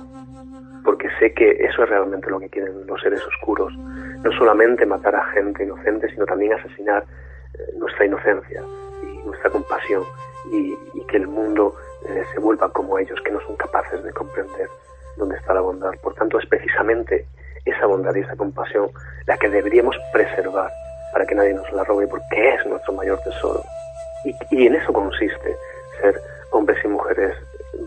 Porque 0.83 1.09
sé 1.19 1.33
que 1.33 1.51
eso 1.51 1.83
es 1.83 1.89
realmente 1.89 2.29
lo 2.29 2.39
que 2.39 2.49
quieren 2.49 2.85
los 2.85 3.01
seres 3.01 3.21
oscuros. 3.25 3.73
No 3.75 4.31
solamente 4.33 4.85
matar 4.85 5.15
a 5.15 5.25
gente 5.31 5.63
inocente, 5.63 6.09
sino 6.09 6.25
también 6.25 6.53
asesinar 6.53 7.03
eh, 7.53 7.57
nuestra 7.77 8.05
inocencia 8.05 8.61
y 9.03 9.25
nuestra 9.25 9.49
compasión 9.49 10.03
y, 10.51 10.75
que 11.07 11.17
el 11.17 11.27
mundo 11.27 11.75
eh, 12.07 12.23
se 12.33 12.39
vuelva 12.39 12.71
como 12.71 12.97
ellos, 12.97 13.19
que 13.21 13.31
no 13.31 13.39
son 13.41 13.55
capaces 13.55 14.03
de 14.03 14.11
comprender 14.11 14.67
dónde 15.17 15.37
está 15.37 15.53
la 15.53 15.61
bondad. 15.61 15.91
Por 16.01 16.13
tanto, 16.15 16.39
es 16.39 16.45
precisamente 16.47 17.25
esa 17.65 17.85
bondad 17.85 18.15
y 18.15 18.19
esa 18.19 18.35
compasión 18.35 18.89
la 19.25 19.37
que 19.37 19.49
deberíamos 19.49 19.95
preservar 20.11 20.71
para 21.13 21.25
que 21.25 21.35
nadie 21.35 21.53
nos 21.53 21.71
la 21.71 21.83
robe, 21.83 22.07
porque 22.07 22.55
es 22.55 22.65
nuestro 22.65 22.93
mayor 22.93 23.19
tesoro. 23.19 23.63
Y, 24.51 24.65
en 24.65 24.75
eso 24.75 24.91
consiste 24.91 25.55
ser 26.01 26.19
hombres 26.51 26.83
y 26.83 26.87
mujeres 26.87 27.37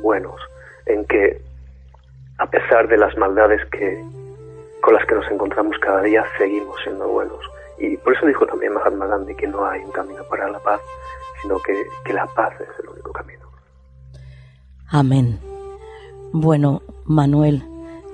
buenos, 0.01 0.41
en 0.87 1.05
que 1.07 1.41
a 2.39 2.47
pesar 2.47 2.89
de 2.89 2.97
las 2.97 3.17
maldades 3.17 3.61
que 3.71 4.03
con 4.81 4.95
las 4.95 5.05
que 5.07 5.17
nos 5.17 5.29
encontramos 5.33 5.77
cada 5.81 6.03
día, 6.03 6.25
seguimos 6.39 6.77
siendo 6.85 7.09
buenos. 7.09 7.41
Y 7.79 7.97
por 7.97 8.15
eso 8.15 8.25
dijo 8.25 8.47
también 8.47 8.73
Mahatma 8.73 9.07
Gandhi 9.07 9.35
que 9.35 9.49
no 9.49 9.67
hay 9.67 9.81
un 9.81 9.91
camino 9.91 10.23
para 10.31 10.49
la 10.49 10.61
paz, 10.61 10.81
sino 11.43 11.59
que, 11.59 12.13
la 12.13 12.27
paz 12.27 12.53
es 12.61 12.69
el 12.85 12.91
único 12.91 13.13
camino. 13.13 13.47
Amén. 14.89 15.41
Bueno, 16.33 16.83
Manuel, 17.05 17.65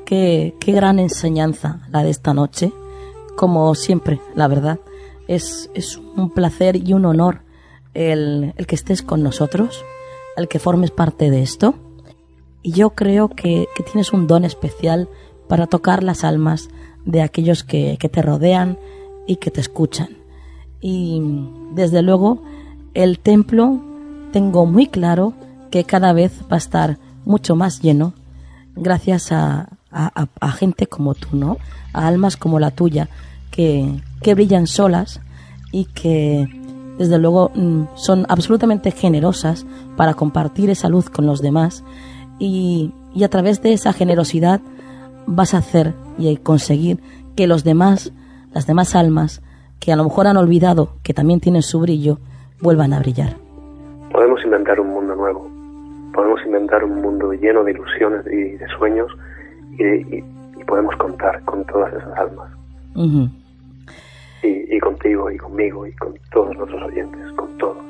qué, 0.07 0.55
qué 0.61 0.73
gran 0.73 0.99
enseñanza 0.99 1.81
la 1.91 2.03
de 2.03 2.11
esta 2.11 2.33
noche. 2.33 2.73
Como 3.37 3.75
siempre, 3.75 4.21
la 4.35 4.49
verdad. 4.49 4.79
Es, 5.33 5.71
es 5.75 5.99
un 6.17 6.31
placer 6.31 6.77
y 6.77 6.93
un 6.93 7.05
honor 7.05 7.43
el, 7.95 8.55
el 8.57 8.67
que 8.67 8.75
estés 8.75 9.03
con 9.03 9.23
nosotros, 9.23 9.85
el 10.37 10.49
que 10.49 10.59
formes 10.59 10.91
parte 10.91 11.31
de 11.31 11.43
esto. 11.43 11.75
Y 12.63 12.73
yo 12.73 12.91
creo 12.91 13.29
que, 13.29 13.67
que 13.75 13.83
tienes 13.83 14.13
un 14.13 14.27
don 14.27 14.45
especial 14.45 15.09
para 15.49 15.67
tocar 15.67 16.03
las 16.03 16.25
almas 16.25 16.69
de 17.05 17.23
aquellos 17.23 17.65
que, 17.65 17.97
que 17.99 18.09
te 18.09 18.23
rodean 18.23 18.79
y 19.27 19.37
que 19.37 19.51
te 19.51 19.61
escuchan. 19.61 20.11
Y 20.81 21.21
desde 21.73 22.03
luego 22.03 22.43
el 22.95 23.19
templo 23.19 23.81
tengo 24.33 24.67
muy 24.67 24.87
claro 24.87 25.35
que 25.71 25.85
cada 25.85 26.13
vez 26.13 26.33
va 26.43 26.57
a 26.57 26.59
estar 26.59 26.99
mucho 27.25 27.57
más 27.57 27.81
lleno 27.81 28.15
gracias 28.75 29.33
a, 29.33 29.69
a, 29.91 30.53
gente 30.53 30.87
como 30.87 31.15
tú, 31.15 31.37
¿no? 31.37 31.59
A 31.93 32.07
almas 32.07 32.37
como 32.37 32.59
la 32.59 32.71
tuya 32.71 33.09
que, 33.51 34.01
que 34.23 34.35
brillan 34.35 34.67
solas 34.67 35.21
y 35.73 35.87
que 35.87 36.47
desde 36.99 37.19
luego 37.19 37.51
mm, 37.55 37.85
son 37.95 38.27
absolutamente 38.29 38.91
generosas 38.93 39.67
para 39.97 40.15
compartir 40.15 40.71
esa 40.71 40.89
luz 40.89 41.11
con 41.11 41.27
los 41.27 41.41
demás 41.43 41.83
y, 42.39 42.93
y 43.15 43.25
a 43.25 43.29
través 43.29 43.63
de 43.63 43.73
esa 43.73 43.93
generosidad 43.93 44.61
vas 45.27 45.55
a 45.55 45.59
hacer 45.59 45.95
y 46.19 46.37
conseguir 46.37 47.01
que 47.35 47.47
los 47.47 47.65
demás, 47.65 48.13
las 48.53 48.67
demás 48.67 48.95
almas 48.95 49.43
que 49.81 49.93
a 49.93 49.97
lo 49.97 50.05
mejor 50.05 50.27
han 50.27 50.37
olvidado 50.37 50.91
que 51.03 51.15
también 51.15 51.41
tienen 51.41 51.63
su 51.63 51.81
brillo, 51.81 52.19
vuelvan 52.61 52.93
a 52.93 53.01
brillar. 53.01 53.37
Podemos 54.13 54.45
inventar 54.45 54.79
un 54.79 54.91
mundo 54.91 55.17
nuevo, 55.17 55.51
podemos 56.13 56.41
inventar 56.45 56.85
un 56.85 57.01
mundo 57.01 57.33
lleno 57.33 57.65
de 57.65 57.73
ilusiones 57.73 58.27
y 58.27 58.57
de 58.57 58.69
sueños 58.79 59.11
y, 59.79 59.85
y, 59.85 60.25
y 60.61 60.65
podemos 60.65 60.95
contar 60.97 61.43
con 61.45 61.65
todas 61.65 61.93
esas 61.95 62.17
almas. 62.19 62.51
Uh 62.95 63.07
-huh. 63.07 63.42
Y, 64.43 64.77
y, 64.77 64.81
contigo 64.81 65.31
y 65.31 65.37
conmigo 65.37 65.87
y 65.87 65.93
con 65.97 66.15
todos 66.33 66.57
nuestros 66.57 66.83
oyentes, 66.83 67.33
con 67.33 67.57
todos. 67.59 67.85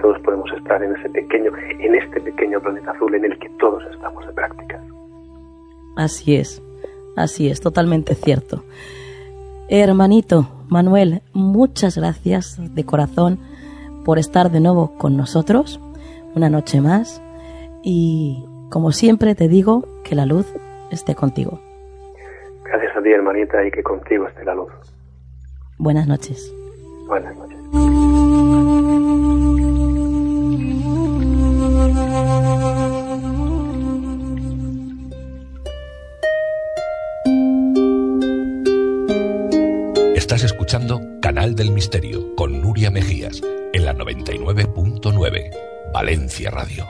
Todos 0.00 0.18
podemos 0.20 0.50
estar 0.52 0.82
en 0.82 0.96
ese 0.96 1.08
pequeño, 1.10 1.50
en 1.56 1.94
este 1.94 2.20
pequeño 2.20 2.60
planeta 2.60 2.90
azul 2.92 3.14
en 3.14 3.24
el 3.24 3.38
que 3.38 3.48
todos 3.58 3.82
estamos 3.92 4.26
de 4.26 4.32
prácticas. 4.32 4.82
Así 5.96 6.36
es, 6.36 6.62
así 7.16 7.50
es, 7.50 7.60
totalmente 7.60 8.14
cierto. 8.14 8.64
Hermanito 9.68 10.48
Manuel, 10.68 11.22
muchas 11.32 11.96
gracias 11.96 12.58
de 12.74 12.84
corazón 12.84 13.38
por 14.04 14.18
estar 14.18 14.50
de 14.50 14.60
nuevo 14.60 14.96
con 14.96 15.16
nosotros 15.16 15.80
una 16.34 16.48
noche 16.48 16.80
más 16.80 17.22
y 17.82 18.44
como 18.70 18.92
siempre 18.92 19.34
te 19.34 19.48
digo 19.48 19.84
que 20.04 20.14
la 20.14 20.26
luz 20.26 20.46
esté 20.90 21.14
contigo. 21.14 21.60
Gracias 22.64 22.96
a 22.96 23.02
ti, 23.02 23.10
hermanita, 23.10 23.64
y 23.66 23.70
que 23.70 23.82
contigo 23.82 24.28
esté 24.28 24.44
la 24.44 24.54
luz. 24.54 24.70
Buenas 25.80 26.06
noches. 26.06 26.52
Buenas 27.06 27.34
noches. 27.34 27.56
Estás 40.14 40.44
escuchando 40.44 41.00
Canal 41.22 41.54
del 41.54 41.70
Misterio 41.70 42.36
con 42.36 42.60
Nuria 42.60 42.90
Mejías 42.90 43.40
en 43.72 43.86
la 43.86 43.94
99.9 43.94 45.50
Valencia 45.94 46.50
Radio. 46.50 46.86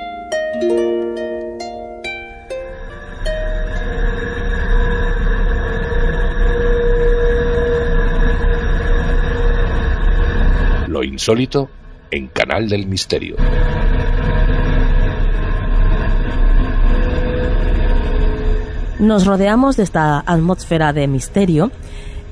Insólito 11.21 11.69
en 12.11 12.29
Canal 12.29 12.71
del 12.71 12.87
Misterio. 12.87 13.37
Nos 18.99 19.27
rodeamos 19.27 19.77
de 19.77 19.83
esta 19.83 20.21
atmósfera 20.21 20.95
de 20.95 21.07
misterio 21.09 21.71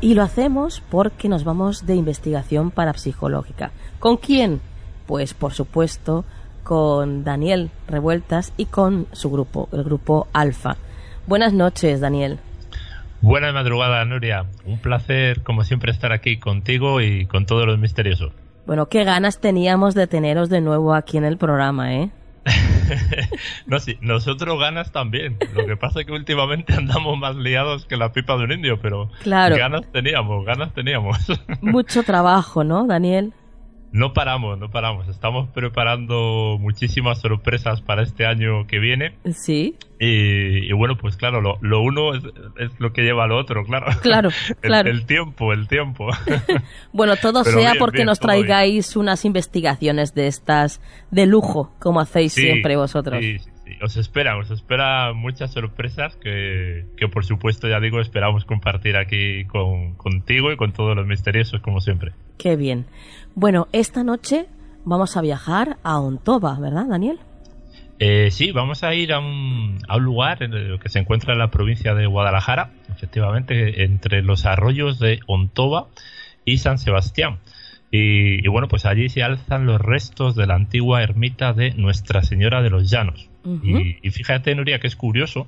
y 0.01 0.15
lo 0.15 0.23
hacemos 0.23 0.83
porque 0.89 1.29
nos 1.29 1.45
vamos 1.45 1.85
de 1.85 1.97
investigación 1.97 2.71
parapsicológica. 2.71 3.73
¿Con 3.99 4.17
quién? 4.17 4.63
Pues 5.07 5.35
por 5.35 5.53
supuesto 5.53 6.25
con 6.65 7.25
Daniel 7.25 7.71
Revueltas 7.89 8.55
y 8.57 8.67
con 8.67 9.07
su 9.13 9.31
grupo, 9.31 9.69
el 9.73 9.85
grupo 9.85 10.29
Alfa. 10.33 10.79
Buenas 11.27 11.53
noches, 11.53 12.01
Daniel. 12.01 12.39
Buena 13.21 13.53
madrugada, 13.53 14.03
Nuria. 14.07 14.47
Un 14.65 14.79
placer, 14.79 15.43
como 15.43 15.65
siempre, 15.65 15.93
estar 15.93 16.13
aquí 16.13 16.39
contigo 16.39 17.03
y 17.03 17.27
con 17.27 17.45
todos 17.45 17.67
los 17.67 17.79
misteriosos. 17.79 18.33
Bueno, 18.69 18.91
qué 18.91 19.03
ganas 19.05 19.41
teníamos 19.41 19.95
de 19.95 20.07
teneros 20.07 20.51
de 20.51 20.61
nuevo 20.61 20.93
aquí 20.93 21.17
en 21.17 21.25
el 21.25 21.39
programa, 21.39 21.95
¿eh? 21.95 22.11
no, 23.67 23.81
sí, 23.81 23.97
nosotros 24.03 24.61
ganas 24.61 24.93
también. 24.93 25.39
Lo 25.55 25.65
que 25.65 25.79
pasa 25.79 26.01
es 26.01 26.07
que 26.07 26.13
últimamente 26.13 26.75
andamos 26.77 27.17
más 27.17 27.35
liados 27.35 27.87
que 27.87 27.97
la 27.97 28.13
pipa 28.13 28.37
de 28.37 28.45
un 28.45 28.53
indio, 28.53 28.79
pero 28.79 29.09
claro. 29.23 29.57
ganas 29.57 29.91
teníamos, 29.91 30.45
ganas 30.45 30.75
teníamos. 30.75 31.17
Mucho 31.63 32.03
trabajo, 32.03 32.63
¿no, 32.63 32.87
Daniel? 32.87 33.33
No 33.91 34.13
paramos, 34.13 34.59
no 34.59 34.71
paramos. 34.71 35.09
Estamos 35.09 35.49
preparando 35.51 36.57
muchísimas 36.61 37.21
sorpresas 37.21 37.81
para 37.81 38.03
este 38.03 38.27
año 38.27 38.67
que 38.67 38.79
viene. 38.79 39.15
Sí. 39.33 39.77
Y, 39.99 40.69
y 40.69 40.73
bueno, 40.73 40.97
pues 40.97 41.17
claro, 41.17 41.41
lo, 41.41 41.59
lo 41.61 41.81
uno 41.81 42.15
es, 42.15 42.23
es, 42.59 42.71
lo 42.79 42.93
que 42.93 43.03
lleva 43.03 43.25
al 43.25 43.33
otro, 43.33 43.65
claro. 43.65 43.87
Claro, 44.03 44.29
el, 44.49 44.57
claro. 44.57 44.91
El, 44.91 45.07
tiempo, 45.07 45.53
el 45.53 45.69
tiempo. 45.69 46.09
bueno, 46.93 47.17
todo 47.17 47.43
Pero 47.45 47.59
sea 47.59 47.73
bien, 47.73 47.79
porque 47.79 47.99
bien, 47.99 48.07
nos 48.07 48.21
bien. 48.21 48.27
traigáis 48.27 48.95
unas 48.97 49.25
investigaciones 49.25 50.15
de 50.15 50.27
estas 50.27 50.81
de 51.11 51.27
lujo, 51.27 51.73
como 51.79 52.01
hacéis 52.01 52.35
Sí, 52.35 52.43
siempre 52.43 52.77
vosotros. 52.77 53.19
Sí. 53.21 53.39
Os 53.83 53.97
espera, 53.97 54.37
os 54.39 54.51
espera 54.51 55.13
muchas 55.13 55.53
sorpresas 55.53 56.17
que, 56.17 56.87
que 56.97 57.09
por 57.09 57.25
supuesto, 57.25 57.69
ya 57.69 57.81
digo, 57.81 58.01
esperamos 58.01 58.45
compartir 58.45 58.97
aquí 58.97 59.45
con, 59.45 59.95
contigo 59.95 60.53
y 60.53 60.57
con 60.57 60.73
todos 60.73 60.97
los 60.97 61.07
misteriosos, 61.07 61.61
como 61.61 61.81
siempre. 61.81 62.13
Qué 62.39 62.57
bien. 62.57 62.87
Bueno, 63.35 63.69
esta 63.73 64.05
noche 64.05 64.47
vamos 64.85 65.17
a 65.17 65.21
viajar 65.21 65.77
a 65.83 66.01
Ontova, 66.01 66.59
¿verdad, 66.59 66.87
Daniel? 66.89 67.19
Eh, 68.01 68.31
sí, 68.31 68.53
vamos 68.53 68.85
a 68.85 68.95
ir 68.95 69.13
a 69.13 69.19
un, 69.19 69.79
a 69.89 69.97
un 69.97 70.05
lugar 70.05 70.43
en 70.43 70.55
el 70.55 70.79
que 70.79 70.89
se 70.89 71.01
encuentra 71.01 71.33
en 71.33 71.41
la 71.41 71.51
provincia 71.51 71.95
de 71.95 72.07
Guadalajara, 72.07 72.71
efectivamente, 72.95 73.83
entre 73.83 74.23
los 74.23 74.47
arroyos 74.47 75.01
de 75.01 75.21
Ontova 75.27 75.89
y 76.45 76.59
San 76.59 76.79
Sebastián. 76.79 77.39
Y, 77.91 78.45
y, 78.45 78.49
bueno, 78.49 78.69
pues 78.69 78.87
allí 78.87 79.09
se 79.09 79.23
alzan 79.23 79.67
los 79.67 79.81
restos 79.81 80.37
de 80.37 80.47
la 80.47 80.55
antigua 80.55 81.03
ermita 81.03 81.53
de 81.53 81.73
Nuestra 81.73 82.23
Señora 82.23 82.63
de 82.63 82.71
los 82.71 82.91
Llanos. 82.91 83.28
Uh 83.45 83.59
-huh. 83.61 83.99
y, 84.03 84.07
y, 84.07 84.11
fíjate, 84.11 84.55
Nuria, 84.55 84.79
que 84.79 84.87
es 84.87 84.97
curioso, 84.97 85.47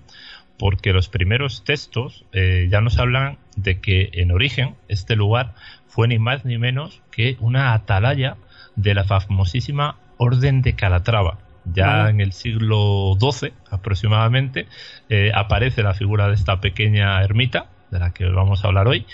porque 0.59 0.93
los 0.93 1.09
primeros 1.09 1.65
textos 1.65 2.27
eh, 2.33 2.69
ya 2.71 2.83
nos 2.83 2.99
hablan 2.99 3.39
de 3.57 3.81
que 3.81 4.11
en 4.13 4.31
origen 4.31 4.75
este 4.89 5.17
lugar 5.17 5.55
fue 5.87 6.07
ni 6.07 6.19
más 6.19 6.45
ni 6.45 6.59
menos 6.59 7.01
que 7.11 7.37
una 7.41 7.73
atalaya 7.73 8.37
de 8.77 8.95
la 8.95 9.05
famosísima 9.05 9.97
Orden 10.19 10.61
de 10.61 10.75
Calatrava. 10.75 11.39
Ya 11.65 12.11
en 12.11 12.21
el 12.21 12.33
siglo 12.33 13.17
XII 13.21 13.53
aproximadamente 13.71 14.67
eh, 15.09 15.31
aparece 15.35 15.83
la 15.83 15.95
figura 15.95 16.29
de 16.29 16.35
esta 16.35 16.61
pequeña 16.61 17.23
ermita, 17.23 17.67
de 17.91 17.99
la 17.99 18.13
que 18.13 18.27
vamos 18.27 18.65
a 18.65 18.69
hablar 18.69 18.87
hoy. 18.87 19.07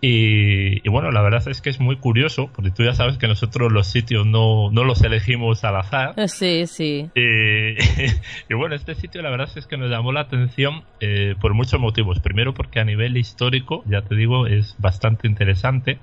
Y, 0.00 0.86
y, 0.86 0.90
bueno, 0.90 1.10
la 1.10 1.22
verdad 1.22 1.42
es 1.48 1.62
que 1.62 1.70
es 1.70 1.80
muy 1.80 1.96
curioso, 1.96 2.50
porque 2.54 2.70
tú 2.70 2.84
ya 2.84 2.94
sabes 2.94 3.16
que 3.16 3.26
nosotros 3.28 3.72
los 3.72 3.86
sitios 3.86 4.26
no, 4.26 4.70
no 4.70 4.84
los 4.84 5.02
elegimos 5.02 5.64
al 5.64 5.76
azar. 5.76 6.12
Eh, 6.16 6.28
Sí, 6.28 6.66
sí. 6.66 7.10
Y, 7.14 8.50
y 8.52 8.54
bueno, 8.54 8.74
este 8.74 8.94
sitio 8.94 9.22
la 9.22 9.30
verdad 9.30 9.48
es 9.56 9.66
que 9.66 9.78
nos 9.78 9.90
llamó 9.90 10.12
la 10.12 10.20
atención 10.20 10.84
eh, 11.00 11.34
por 11.40 11.54
muchos 11.54 11.80
motivos. 11.80 12.20
Primero 12.20 12.52
porque 12.52 12.78
a 12.78 12.84
nivel 12.84 13.16
histórico, 13.16 13.82
ya 13.86 14.02
te 14.02 14.14
digo, 14.14 14.46
es 14.46 14.76
bastante 14.78 15.26
interesante. 15.28 15.98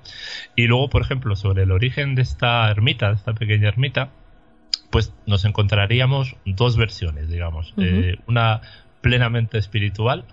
Y 0.56 0.66
luego, 0.66 0.90
por 0.90 1.02
ejemplo, 1.02 1.36
sobre 1.36 1.62
el 1.62 1.70
origen 1.70 2.16
de 2.16 2.22
esta 2.22 2.68
ermita, 2.70 3.08
de 3.08 3.14
esta 3.14 3.32
pequeña 3.32 3.68
ermita, 3.68 4.10
pues 4.90 5.12
nos 5.26 5.44
encontraríamos 5.44 6.36
dos 6.44 6.76
versiones, 6.76 7.28
digamos. 7.28 7.74
Eh, 7.78 8.16
una 8.26 8.60
plenamente 9.00 9.58
espiritual, 9.58 10.24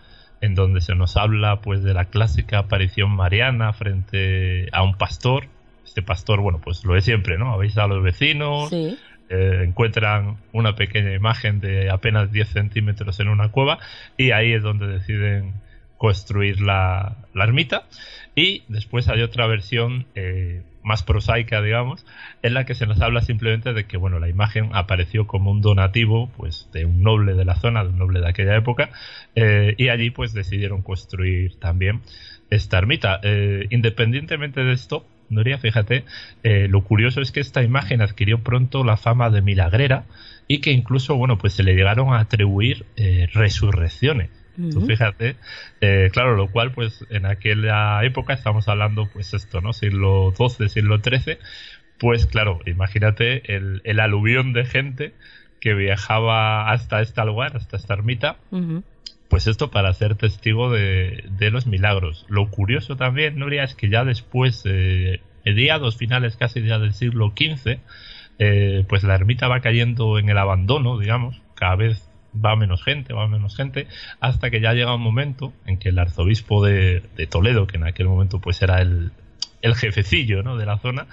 en 0.41 0.55
donde 0.55 0.81
se 0.81 0.95
nos 0.95 1.17
habla 1.17 1.61
pues 1.61 1.83
de 1.83 1.93
la 1.93 2.05
clásica 2.05 2.59
aparición 2.59 3.11
mariana 3.11 3.73
frente 3.73 4.67
a 4.71 4.83
un 4.83 4.95
pastor. 4.95 5.45
Este 5.85 6.01
pastor, 6.01 6.39
bueno, 6.41 6.59
pues 6.63 6.83
lo 6.83 6.95
es 6.97 7.05
siempre, 7.05 7.37
¿no? 7.37 7.53
Habéis 7.53 7.77
a 7.77 7.87
los 7.87 8.01
vecinos, 8.03 8.69
Sí. 8.69 8.97
eh, 9.29 9.63
encuentran 9.65 10.37
una 10.51 10.75
pequeña 10.75 11.13
imagen 11.13 11.59
de 11.59 11.89
apenas 11.89 12.31
10 12.31 12.47
centímetros 12.49 13.19
en 13.19 13.27
una 13.29 13.49
cueva 13.49 13.79
y 14.17 14.31
ahí 14.31 14.51
es 14.53 14.63
donde 14.63 14.87
deciden 14.87 15.53
construir 15.97 16.61
la, 16.61 17.15
la 17.33 17.43
ermita. 17.43 17.83
Y 18.35 18.63
después 18.67 19.07
hay 19.09 19.21
otra 19.21 19.45
versión 19.47 20.05
eh, 20.15 20.63
más 20.83 21.03
prosaica, 21.03 21.61
digamos, 21.61 22.05
en 22.41 22.53
la 22.53 22.65
que 22.65 22.75
se 22.75 22.85
nos 22.85 23.01
habla 23.01 23.21
simplemente 23.21 23.73
de 23.73 23.85
que, 23.85 23.97
bueno, 23.97 24.19
la 24.19 24.29
imagen 24.29 24.69
apareció 24.73 25.27
como 25.27 25.51
un 25.51 25.61
donativo, 25.61 26.31
pues, 26.37 26.69
de 26.73 26.85
un 26.85 27.01
noble 27.01 27.33
de 27.33 27.45
la 27.45 27.55
zona, 27.55 27.83
de 27.83 27.89
un 27.89 27.97
noble 27.97 28.19
de 28.19 28.29
aquella 28.29 28.55
época, 28.55 28.89
eh, 29.35 29.75
y 29.77 29.89
allí, 29.89 30.09
pues, 30.09 30.33
decidieron 30.33 30.81
construir 30.81 31.59
también 31.59 32.01
esta 32.49 32.77
ermita. 32.77 33.19
Eh, 33.23 33.67
independientemente 33.69 34.63
de 34.63 34.73
esto, 34.73 35.05
Nuria, 35.29 35.57
fíjate, 35.57 36.03
eh, 36.43 36.67
lo 36.69 36.83
curioso 36.83 37.21
es 37.21 37.31
que 37.31 37.39
esta 37.39 37.63
imagen 37.63 38.01
adquirió 38.01 38.39
pronto 38.39 38.83
la 38.83 38.97
fama 38.97 39.29
de 39.29 39.41
milagrera 39.41 40.03
y 40.47 40.59
que 40.59 40.71
incluso, 40.71 41.15
bueno, 41.15 41.37
pues 41.37 41.53
se 41.53 41.63
le 41.63 41.73
llegaron 41.73 42.13
a 42.13 42.19
atribuir 42.19 42.85
resurrecciones. 43.33 44.40
Tú 44.69 44.85
fíjate, 44.85 45.35
eh, 45.79 46.09
claro, 46.11 46.35
lo 46.35 46.51
cual, 46.51 46.71
pues 46.71 47.05
en 47.09 47.25
aquella 47.25 48.03
época, 48.03 48.33
estamos 48.33 48.67
hablando, 48.67 49.09
pues 49.11 49.33
esto, 49.33 49.61
¿no? 49.61 49.73
Siglo 49.73 50.33
XII, 50.37 50.69
siglo 50.69 50.99
XIII, 50.99 51.37
pues 51.97 52.25
claro, 52.25 52.59
imagínate 52.65 53.55
el, 53.55 53.81
el 53.83 53.99
aluvión 53.99 54.53
de 54.53 54.65
gente 54.65 55.13
que 55.59 55.73
viajaba 55.73 56.71
hasta 56.71 57.01
este 57.01 57.23
lugar, 57.23 57.55
hasta 57.55 57.77
esta 57.77 57.93
ermita, 57.93 58.37
pues 59.29 59.47
esto 59.47 59.71
para 59.71 59.93
ser 59.93 60.15
testigo 60.15 60.71
de, 60.71 61.23
de, 61.37 61.51
los 61.51 61.67
milagros. 61.67 62.25
Lo 62.27 62.49
curioso 62.49 62.97
también, 62.97 63.37
Nuria, 63.37 63.63
es 63.63 63.75
que 63.75 63.89
ya 63.89 64.03
después, 64.03 64.63
eh, 64.65 65.21
mediados 65.45 65.97
finales 65.97 66.35
casi 66.35 66.61
ya 66.61 66.79
del 66.79 66.93
siglo 66.93 67.33
XV, 67.37 67.79
eh, 68.39 68.85
pues 68.89 69.03
la 69.03 69.15
ermita 69.15 69.47
va 69.47 69.61
cayendo 69.61 70.17
en 70.17 70.29
el 70.29 70.37
abandono, 70.37 70.97
digamos, 70.97 71.39
cada 71.55 71.75
vez 71.75 72.10
va 72.33 72.55
menos 72.55 72.83
gente, 72.83 73.13
va 73.13 73.27
menos 73.27 73.55
gente, 73.55 73.87
hasta 74.19 74.49
que 74.49 74.61
ya 74.61 74.73
llega 74.73 74.95
un 74.95 75.01
momento 75.01 75.53
en 75.65 75.77
que 75.77 75.89
el 75.89 75.99
arzobispo 75.99 76.63
de, 76.63 77.03
Toledo, 77.29 77.67
que 77.67 77.77
en 77.77 77.85
aquel 77.85 78.07
momento 78.07 78.39
pues 78.39 78.61
era 78.61 78.81
el, 78.81 79.11
el 79.61 79.75
jefecillo 79.75 80.43
¿no? 80.43 80.57
de 80.57 80.65
la 80.65 80.77
zona, 80.77 81.07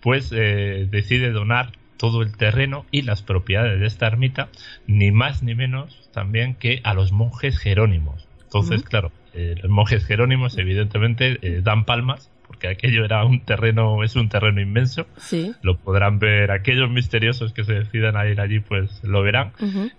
pues 0.00 0.32
eh, 0.32 0.86
decide 0.90 1.30
donar 1.30 1.72
todo 1.96 2.22
el 2.22 2.34
terreno 2.36 2.86
y 2.90 3.02
las 3.02 3.22
propiedades 3.22 3.78
de 3.78 3.86
esta 3.86 4.06
ermita, 4.06 4.48
ni 4.86 5.12
más 5.12 5.42
ni 5.42 5.54
menos 5.54 6.08
también 6.12 6.54
que 6.54 6.80
a 6.82 6.94
los 6.94 7.12
monjes 7.12 7.58
jerónimos. 7.58 8.26
Entonces, 8.44 8.82
claro, 8.82 9.12
eh, 9.34 9.54
los 9.60 9.70
monjes 9.70 10.04
jerónimos 10.06 10.56
evidentemente 10.56 11.38
eh, 11.42 11.60
dan 11.62 11.84
palmas 11.84 12.30
porque 12.50 12.66
aquello 12.66 13.04
era 13.04 13.24
un 13.24 13.38
terreno, 13.42 14.02
es 14.02 14.16
un 14.16 14.28
terreno 14.28 14.60
inmenso. 14.60 15.06
Sí. 15.18 15.52
Lo 15.62 15.76
podrán 15.76 16.18
ver 16.18 16.50
aquellos 16.50 16.90
misteriosos 16.90 17.52
que 17.52 17.62
se 17.62 17.74
decidan 17.74 18.16
a 18.16 18.26
ir 18.26 18.40
allí, 18.40 18.58
pues 18.58 19.04
lo 19.04 19.22
verán. 19.22 19.52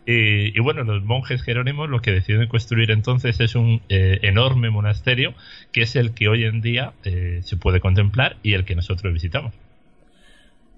y, 0.06 0.60
bueno, 0.60 0.84
los 0.84 1.02
monjes 1.06 1.44
jerónimos 1.44 1.90
lo 1.90 2.02
que 2.02 2.12
deciden 2.12 2.50
construir 2.50 2.92
entonces 2.92 3.40
es 3.40 3.56
un 3.56 3.82
eh, 3.88 4.20
enorme 4.24 4.70
monasterio 4.70 5.34
que 5.72 5.84
es 5.84 5.96
el 5.96 6.14
que 6.14 6.28
hoy 6.28 6.44
en 6.44 6.60
día 6.60 6.92
eh, 7.06 7.40
se 7.42 7.56
puede 7.56 7.80
contemplar 7.80 8.36
y 8.44 8.52
el 8.52 8.66
que 8.66 8.76
nosotros 8.76 9.14
visitamos. 9.14 9.54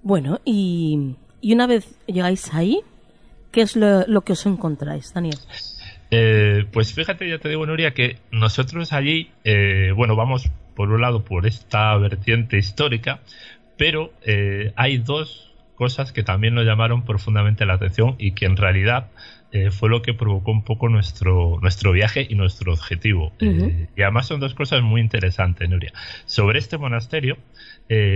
Bueno, 0.04 0.40
y, 0.44 1.16
una 1.42 1.66
vez 1.66 1.96
llegáis 2.06 2.54
ahí, 2.54 2.82
¿qué 3.50 3.62
es 3.62 3.74
lo, 3.74 4.20
que 4.20 4.34
os 4.34 4.46
encontráis, 4.46 5.12
Daniel? 5.12 5.38
Eh, 6.10 6.64
pues 6.72 6.94
fíjate, 6.94 7.28
ya 7.28 7.38
te 7.38 7.48
digo, 7.48 7.66
Nuria, 7.66 7.92
que 7.92 8.18
nosotros 8.30 8.92
allí, 8.92 9.30
bueno, 9.96 10.16
vamos 10.16 10.50
por 10.74 10.90
un 10.90 11.00
lado 11.00 11.24
por 11.24 11.46
esta 11.46 11.96
vertiente 11.96 12.58
histórica, 12.58 13.20
pero 13.76 14.12
eh, 14.22 14.72
hay 14.76 14.98
dos 14.98 15.52
cosas 15.74 16.12
que 16.12 16.22
también 16.22 16.54
nos 16.54 16.64
llamaron 16.64 17.04
profundamente 17.04 17.66
la 17.66 17.74
atención 17.74 18.14
y 18.18 18.32
que 18.32 18.46
en 18.46 18.56
realidad 18.56 19.08
eh, 19.50 19.70
fue 19.70 19.88
lo 19.88 20.02
que 20.02 20.14
provocó 20.14 20.50
un 20.52 20.64
poco 20.64 20.88
nuestro, 20.88 21.58
nuestro 21.60 21.92
viaje 21.92 22.26
y 22.28 22.34
nuestro 22.34 22.72
objetivo. 22.72 23.32
Eh, 23.40 23.88
y 23.96 24.02
además 24.02 24.26
son 24.26 24.40
dos 24.40 24.54
cosas 24.54 24.82
muy 24.82 25.00
interesantes, 25.00 25.68
Nuria. 25.68 25.92
Sobre 26.26 26.58
este 26.58 26.78
monasterio 26.78 27.38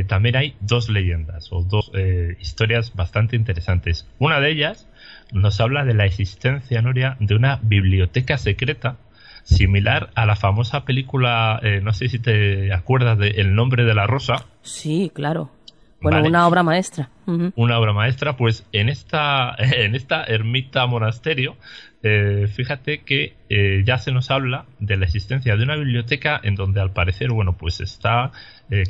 también 0.09 0.35
hay 0.35 0.57
dos 0.61 0.89
leyendas 0.89 1.53
o 1.53 1.63
dos 1.63 1.93
historias 2.41 2.95
bastante 2.95 3.37
interesantes. 3.37 4.09
Una 4.19 4.41
de 4.41 4.51
ellas 4.51 4.88
nos 5.33 5.61
habla 5.61 5.85
de 5.85 5.95
la 5.95 6.07
existencia, 6.07 6.83
Nuria, 6.83 7.17
de 7.21 7.35
una 7.35 7.59
biblioteca 7.63 8.39
secreta 8.39 8.97
similar 9.49 10.11
a 10.15 10.27
la 10.27 10.37
famosa 10.37 10.85
película, 10.85 11.59
eh, 11.63 11.81
no 11.83 11.93
sé 11.93 12.09
si 12.09 12.19
te 12.19 12.73
acuerdas 12.73 13.19
de 13.19 13.29
El 13.29 13.55
nombre 13.55 13.85
de 13.85 13.95
la 13.95 14.07
rosa. 14.07 14.45
Sí, 14.63 15.11
claro. 15.15 15.51
Bueno, 16.01 16.23
una 16.23 16.47
obra 16.47 16.63
maestra. 16.63 17.11
Una 17.57 17.79
obra 17.79 17.93
maestra, 17.93 18.37
pues 18.37 18.65
en 18.73 18.89
esta, 18.89 19.55
en 19.59 19.97
esta 19.97 20.23
ermita 20.23 20.87
monasterio, 20.87 21.57
eh, 22.03 22.47
fíjate 22.55 23.03
que 23.03 23.35
eh, 23.49 23.83
ya 23.85 23.99
se 23.99 24.13
nos 24.13 24.31
habla 24.31 24.67
de 24.79 24.97
la 24.97 25.07
existencia 25.07 25.57
de 25.57 25.65
una 25.65 25.75
biblioteca 25.75 26.41
en 26.43 26.55
donde 26.55 26.81
al 26.81 26.93
parecer, 26.93 27.31
bueno, 27.33 27.57
pues 27.57 27.81
está 27.81 28.31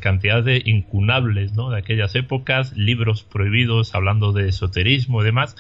cantidad 0.01 0.43
de 0.43 0.61
incunables, 0.65 1.53
¿no? 1.53 1.71
De 1.71 1.79
aquellas 1.79 2.17
épocas, 2.17 2.77
libros 2.77 3.23
prohibidos 3.23 3.95
hablando 3.95 4.33
de 4.33 4.49
esoterismo 4.49 5.23
y 5.23 5.25
demás, 5.25 5.55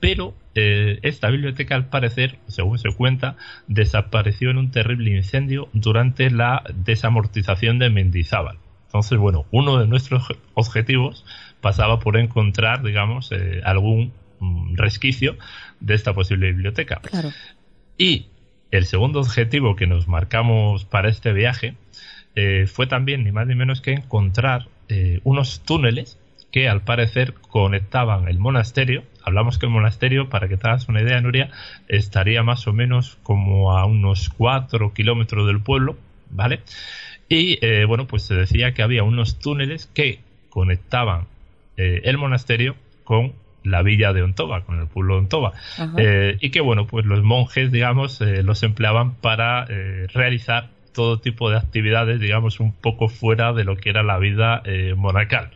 pero 0.00 0.34
eh, 0.54 0.98
esta 1.02 1.28
biblioteca 1.30 1.74
al 1.74 1.86
parecer, 1.86 2.38
según 2.48 2.78
se 2.78 2.90
cuenta, 2.90 3.36
desapareció 3.68 4.50
en 4.50 4.56
un 4.56 4.70
terrible 4.70 5.14
incendio 5.14 5.68
durante 5.74 6.30
la 6.30 6.64
desamortización 6.74 7.78
de 7.78 7.90
Mendizábal. 7.90 8.58
Entonces, 8.86 9.18
bueno, 9.18 9.46
uno 9.52 9.78
de 9.78 9.86
nuestros 9.86 10.24
objetivos 10.54 11.24
pasaba 11.60 12.00
por 12.00 12.16
encontrar, 12.16 12.82
digamos, 12.82 13.30
eh, 13.30 13.60
algún 13.64 14.12
mm, 14.40 14.76
resquicio 14.76 15.36
de 15.78 15.94
esta 15.94 16.14
posible 16.14 16.48
biblioteca. 16.48 17.00
Y 17.96 18.26
el 18.70 18.86
segundo 18.86 19.20
objetivo 19.20 19.76
que 19.76 19.86
nos 19.86 20.08
marcamos 20.08 20.84
para 20.86 21.10
este 21.10 21.32
viaje 21.32 21.74
eh, 22.34 22.66
fue 22.66 22.86
también, 22.86 23.22
ni 23.22 23.32
más 23.32 23.46
ni 23.46 23.54
menos 23.54 23.80
que 23.80 23.92
encontrar 23.92 24.68
unos 25.22 25.60
túneles 25.60 26.18
que 26.50 26.68
al 26.68 26.82
parecer 26.82 27.34
conectaban 27.34 28.28
el 28.28 28.38
monasterio. 28.38 29.04
Hablamos 29.24 29.58
que 29.58 29.66
el 29.66 29.72
monasterio, 29.72 30.28
para 30.28 30.48
que 30.48 30.56
te 30.56 30.68
hagas 30.68 30.88
una 30.88 31.02
idea, 31.02 31.20
Nuria, 31.20 31.50
estaría 31.88 32.42
más 32.42 32.66
o 32.66 32.72
menos 32.72 33.18
como 33.22 33.76
a 33.76 33.84
unos 33.84 34.30
4 34.30 34.92
kilómetros 34.92 35.46
del 35.46 35.60
pueblo, 35.60 35.96
¿vale? 36.30 36.60
Y 37.28 37.58
eh, 37.64 37.84
bueno, 37.84 38.06
pues 38.06 38.24
se 38.24 38.34
decía 38.34 38.72
que 38.74 38.82
había 38.82 39.04
unos 39.04 39.38
túneles 39.38 39.86
que 39.86 40.20
conectaban 40.48 41.26
eh, 41.76 42.00
el 42.04 42.18
monasterio 42.18 42.74
con 43.04 43.34
la 43.62 43.82
villa 43.82 44.12
de 44.12 44.22
Ontova, 44.22 44.64
con 44.64 44.80
el 44.80 44.86
pueblo 44.86 45.14
de 45.14 45.20
Ontova. 45.20 45.52
Eh, 45.98 46.38
y 46.40 46.50
que 46.50 46.60
bueno, 46.60 46.86
pues 46.86 47.04
los 47.04 47.22
monjes, 47.22 47.70
digamos, 47.70 48.20
los 48.20 48.62
empleaban 48.62 49.14
para 49.14 49.66
realizar 50.12 50.70
todo 50.92 51.20
tipo 51.20 51.50
de 51.50 51.58
actividades, 51.58 52.20
digamos, 52.20 52.58
un 52.58 52.72
poco 52.72 53.08
fuera 53.08 53.52
de 53.52 53.64
lo 53.64 53.76
que 53.76 53.90
era 53.90 54.02
la 54.02 54.18
vida 54.18 54.62
monacal 54.96 55.50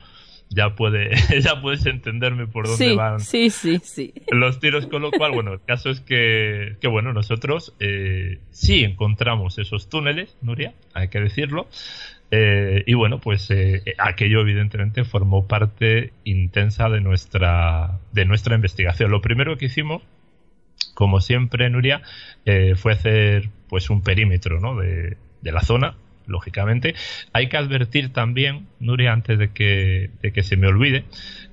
ya 0.55 0.75
puede 0.75 1.11
ya 1.41 1.61
puedes 1.61 1.85
entenderme 1.87 2.47
por 2.47 2.67
dónde 2.67 2.95
van 2.95 3.21
sí, 3.21 3.51
sí, 3.51 3.81
sí. 3.83 4.15
los 4.31 4.61
tiros 4.61 4.87
con 4.87 5.03
lo 5.03 5.11
cual 5.11 5.33
bueno 5.33 5.53
el 5.53 5.61
caso 5.61 5.91
es 5.91 6.01
que, 6.01 6.77
que 6.81 6.89
bueno 6.89 7.13
nosotros 7.13 7.75
eh, 7.81 8.39
sí 8.51 8.85
encontramos 8.85 9.59
esos 9.59 9.89
túneles 9.89 10.37
Nuria 10.41 10.75
hay 10.95 11.09
que 11.09 11.21
decirlo 11.21 11.69
eh, 12.31 12.85
y 12.87 12.95
bueno 12.95 13.19
pues 13.19 13.51
eh, 13.51 13.83
aquello 13.99 14.41
evidentemente 14.41 15.05
formó 15.05 15.47
parte 15.47 16.13
intensa 16.25 16.89
de 16.89 17.01
nuestra 17.01 17.99
de 18.13 18.25
nuestra 18.25 18.55
investigación 18.55 19.11
lo 19.11 19.21
primero 19.21 19.59
que 19.59 19.67
hicimos 19.67 20.03
como 20.95 21.21
siempre 21.21 21.69
Nuria 21.71 22.03
fue 22.77 22.93
hacer 22.93 23.51
pues 23.69 23.91
un 23.91 24.03
perímetro 24.03 24.61
¿no? 24.61 24.77
de, 24.77 25.17
de 25.41 25.53
la 25.53 25.61
zona 25.61 25.97
lógicamente. 26.27 26.95
Hay 27.33 27.49
que 27.49 27.57
advertir 27.57 28.13
también, 28.13 28.67
Nuria, 28.81 29.13
antes 29.13 29.39
de 29.39 29.53
que, 29.53 30.11
de 30.23 30.33
que 30.33 30.43
se 30.43 30.57
me 30.57 30.67
olvide, 30.67 31.05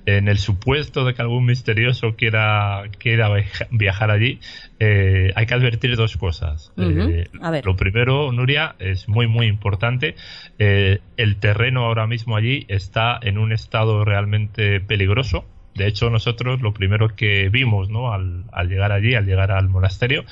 en 0.06 0.28
el 0.28 0.38
supuesto 0.38 1.04
de 1.04 1.14
que 1.14 1.22
algún 1.22 1.44
misterioso 1.44 2.16
quiera, 2.16 2.82
quiera 2.98 3.28
viajar 3.70 4.10
allí, 4.10 4.40
eh, 4.80 5.32
hay 5.36 5.46
que 5.46 5.54
advertir 5.54 5.96
dos 5.96 6.16
cosas. 6.16 6.72
Eh, 6.76 7.28
lo 7.64 7.76
primero, 7.76 8.32
Nuria, 8.32 8.74
es 8.78 9.08
muy, 9.08 9.26
muy 9.26 9.46
importante. 9.46 10.16
Eh, 10.58 11.00
el 11.16 11.36
terreno 11.36 11.84
ahora 11.84 12.06
mismo 12.06 12.36
allí 12.36 12.64
está 12.68 13.18
en 13.22 13.38
un 13.38 13.52
estado 13.52 14.04
realmente 14.04 14.80
peligroso. 14.80 15.44
De 15.74 15.86
hecho, 15.86 16.10
nosotros 16.10 16.60
lo 16.60 16.74
primero 16.74 17.14
que 17.14 17.48
vimos 17.48 17.88
¿no? 17.88 18.12
al, 18.12 18.44
al 18.52 18.68
llegar 18.68 18.92
allí, 18.92 19.14
al 19.14 19.24
llegar 19.24 19.52
al 19.52 19.68
monasterio, 19.68 20.24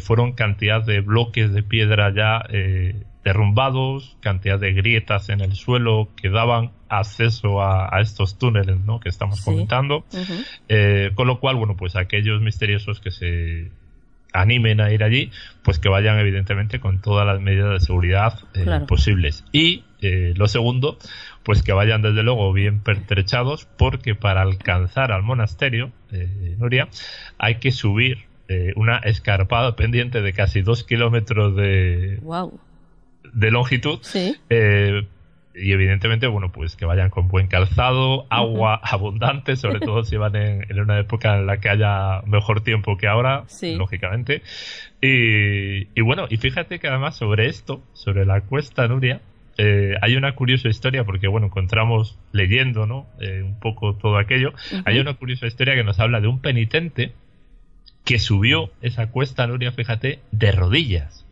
fueron 0.00 0.32
cantidad 0.32 0.84
de 0.84 1.00
bloques 1.00 1.52
de 1.52 1.62
piedra 1.62 2.12
ya 2.12 2.44
derrumbados, 3.24 4.16
cantidad 4.20 4.58
de 4.58 4.72
grietas 4.72 5.28
en 5.28 5.40
el 5.40 5.54
suelo 5.54 6.08
que 6.16 6.30
daban 6.30 6.70
acceso 6.88 7.62
a, 7.62 8.00
estos 8.00 8.38
túneles 8.38 8.80
¿no? 8.80 8.98
que 9.00 9.08
estamos 9.08 9.42
comentando. 9.42 10.04
Eh, 10.68 11.10
con 11.14 11.26
lo 11.26 11.38
cual, 11.38 11.56
bueno, 11.56 11.76
pues 11.76 11.96
aquellos 11.96 12.40
misteriosos 12.40 13.00
que 13.00 13.10
se 13.10 13.70
animen 14.32 14.80
a 14.80 14.92
ir 14.92 15.02
allí, 15.02 15.30
pues 15.62 15.78
que 15.78 15.88
vayan 15.88 16.18
evidentemente 16.18 16.80
con 16.80 17.00
todas 17.00 17.26
las 17.26 17.40
medidas 17.40 17.72
de 17.72 17.80
seguridad 17.80 18.38
eh, 18.54 18.80
posibles. 18.86 19.44
Y 19.52 19.84
eh, 20.00 20.32
lo 20.36 20.48
segundo, 20.48 20.98
pues 21.42 21.62
que 21.62 21.72
vayan 21.72 22.00
desde 22.00 22.22
luego 22.22 22.52
bien 22.52 22.80
pertrechados, 22.80 23.66
porque 23.76 24.14
para 24.14 24.40
alcanzar 24.40 25.12
al 25.12 25.22
monasterio, 25.22 25.92
Nuria, 26.58 26.88
hay 27.38 27.56
que 27.56 27.70
subir 27.70 28.30
una 28.74 28.98
escarpada 28.98 29.76
pendiente 29.76 30.22
de 30.22 30.32
casi 30.32 30.62
dos 30.62 30.82
kilómetros 30.82 31.54
de, 31.54 32.18
wow 32.22 32.58
de 33.32 33.50
longitud, 33.50 33.98
sí. 34.02 34.36
Eh, 34.48 35.06
y 35.54 35.72
evidentemente, 35.72 36.26
bueno, 36.26 36.52
pues 36.52 36.76
que 36.76 36.84
vayan 36.84 37.10
con 37.10 37.28
buen 37.28 37.48
calzado, 37.48 38.26
agua 38.30 38.74
abundante, 38.82 39.56
sobre 39.56 39.80
todo 39.80 40.04
si 40.04 40.16
van 40.16 40.36
en, 40.36 40.80
una 40.80 40.98
época 40.98 41.36
en 41.36 41.46
la 41.46 41.58
que 41.58 41.68
haya 41.68 42.22
mejor 42.26 42.62
tiempo 42.62 42.96
que 42.96 43.06
ahora, 43.08 43.44
lógicamente. 43.76 44.42
Y, 45.00 45.88
y, 45.98 46.00
bueno, 46.02 46.26
y 46.28 46.36
fíjate 46.36 46.78
que 46.78 46.88
además 46.88 47.16
sobre 47.16 47.46
esto, 47.46 47.82
sobre 47.92 48.24
la 48.24 48.40
cuesta 48.42 48.86
Nuria, 48.86 49.20
eh, 49.62 49.94
hay 50.00 50.16
una 50.16 50.34
curiosa 50.34 50.68
historia, 50.68 51.04
porque 51.04 51.28
bueno, 51.28 51.48
encontramos 51.48 52.18
leyendo, 52.32 52.86
¿no? 52.86 53.06
Eh, 53.20 53.42
un 53.42 53.58
poco 53.58 53.94
todo 53.94 54.16
aquello. 54.16 54.54
Hay 54.86 54.98
una 54.98 55.12
curiosa 55.14 55.46
historia 55.46 55.74
que 55.74 55.84
nos 55.84 56.00
habla 56.00 56.22
de 56.22 56.28
un 56.28 56.40
penitente 56.40 57.12
que 58.04 58.18
subió 58.18 58.70
esa 58.80 59.08
cuesta, 59.08 59.46
Nuria, 59.46 59.72
fíjate, 59.72 60.20
de 60.30 60.52
rodillas. 60.52 61.26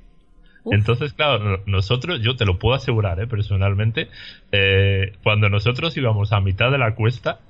Entonces, 0.64 1.12
claro, 1.12 1.62
nosotros, 1.66 2.20
yo 2.20 2.36
te 2.36 2.44
lo 2.44 2.58
puedo 2.58 2.74
asegurar, 2.74 3.20
¿eh? 3.20 3.26
personalmente, 3.26 4.08
eh, 4.52 5.12
cuando 5.22 5.48
nosotros 5.48 5.96
íbamos 5.96 6.32
a 6.32 6.40
mitad 6.40 6.70
de 6.70 6.78
la 6.78 6.94
cuesta, 6.94 7.40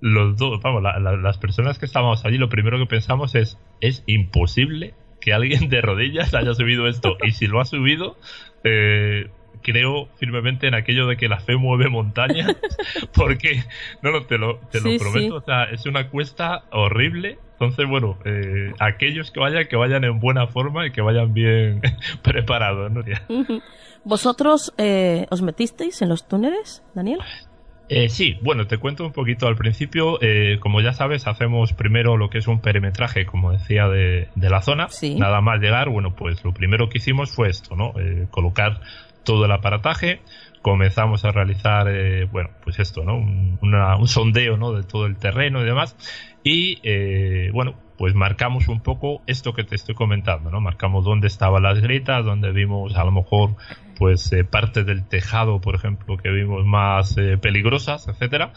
los 0.00 0.36
dos, 0.36 0.60
vamos, 0.60 0.82
las 0.82 1.38
personas 1.38 1.78
que 1.78 1.86
estábamos 1.86 2.24
allí, 2.24 2.36
lo 2.36 2.48
primero 2.48 2.78
que 2.78 2.86
pensamos 2.86 3.34
es, 3.34 3.58
es 3.80 4.02
imposible 4.06 4.94
que 5.20 5.32
alguien 5.32 5.68
de 5.68 5.80
rodillas 5.80 6.34
haya 6.34 6.54
subido 6.54 6.88
esto. 6.88 7.16
Y 7.22 7.30
si 7.30 7.46
lo 7.46 7.60
ha 7.60 7.64
subido, 7.64 8.18
eh, 8.64 9.30
creo 9.62 10.08
firmemente 10.16 10.66
en 10.66 10.74
aquello 10.74 11.06
de 11.06 11.16
que 11.16 11.28
la 11.28 11.40
fe 11.40 11.56
mueve 11.56 11.88
montañas, 11.88 12.56
porque, 13.14 13.62
no, 14.02 14.10
no, 14.10 14.26
te 14.26 14.38
lo, 14.38 14.58
te 14.70 14.80
lo 14.80 14.98
prometo, 14.98 15.36
o 15.36 15.40
sea, 15.40 15.64
es 15.64 15.86
una 15.86 16.08
cuesta 16.08 16.64
horrible. 16.72 17.38
Entonces, 17.62 17.88
bueno, 17.88 18.18
eh, 18.24 18.72
aquellos 18.80 19.30
que 19.30 19.38
vayan, 19.38 19.66
que 19.68 19.76
vayan 19.76 20.02
en 20.02 20.18
buena 20.18 20.48
forma 20.48 20.84
y 20.84 20.90
que 20.90 21.00
vayan 21.00 21.32
bien 21.32 21.80
preparados, 22.22 22.90
Nuria. 22.90 23.22
¿Vosotros 24.02 24.74
eh, 24.78 25.26
os 25.30 25.42
metisteis 25.42 26.02
en 26.02 26.08
los 26.08 26.26
túneles, 26.26 26.82
Daniel? 26.92 27.20
Eh, 27.88 28.08
sí, 28.08 28.36
bueno, 28.42 28.66
te 28.66 28.78
cuento 28.78 29.06
un 29.06 29.12
poquito 29.12 29.46
al 29.46 29.54
principio. 29.54 30.18
Eh, 30.22 30.58
como 30.58 30.80
ya 30.80 30.92
sabes, 30.92 31.28
hacemos 31.28 31.72
primero 31.72 32.16
lo 32.16 32.30
que 32.30 32.38
es 32.38 32.48
un 32.48 32.60
perimetraje, 32.60 33.26
como 33.26 33.52
decía, 33.52 33.86
de, 33.86 34.28
la 34.34 34.60
zona. 34.60 34.88
Nada 35.18 35.40
más 35.40 35.60
llegar, 35.60 35.88
bueno, 35.88 36.16
pues 36.16 36.44
lo 36.44 36.52
primero 36.52 36.88
que 36.88 36.98
hicimos 36.98 37.30
fue 37.30 37.48
esto, 37.48 37.76
¿no? 37.76 37.92
Eh, 38.00 38.26
colocar 38.30 38.80
todo 39.24 39.44
el 39.44 39.52
aparataje, 39.52 40.20
comenzamos 40.62 41.24
a 41.24 41.32
realizar, 41.32 41.88
eh, 41.88 42.24
bueno, 42.30 42.50
pues 42.62 42.78
esto, 42.78 43.04
¿no? 43.04 43.16
Un, 43.16 44.08
sondeo, 44.08 44.56
¿no? 44.56 44.72
De 44.72 44.82
todo 44.82 45.06
el 45.06 45.16
terreno 45.16 45.62
y 45.62 45.64
demás. 45.64 45.96
Y, 46.42 46.78
eh, 46.82 47.50
bueno, 47.52 47.74
pues 47.98 48.14
marcamos 48.14 48.68
un 48.68 48.80
poco 48.80 49.22
esto 49.26 49.52
que 49.52 49.64
te 49.64 49.76
estoy 49.76 49.94
comentando, 49.94 50.50
¿no? 50.50 50.60
Marcamos 50.60 51.04
dónde 51.04 51.28
estaban 51.28 51.62
las 51.62 51.80
grietas, 51.80 52.24
dónde 52.24 52.50
vimos 52.50 52.96
a 52.96 53.04
lo 53.04 53.12
mejor, 53.12 53.56
pues, 53.96 54.32
eh, 54.32 54.44
parte 54.44 54.82
del 54.82 55.06
tejado, 55.06 55.60
por 55.60 55.74
ejemplo, 55.74 56.16
que 56.16 56.30
vimos 56.30 56.66
más 56.66 57.14
peligrosas, 57.40 58.08
etcétera. 58.08 58.52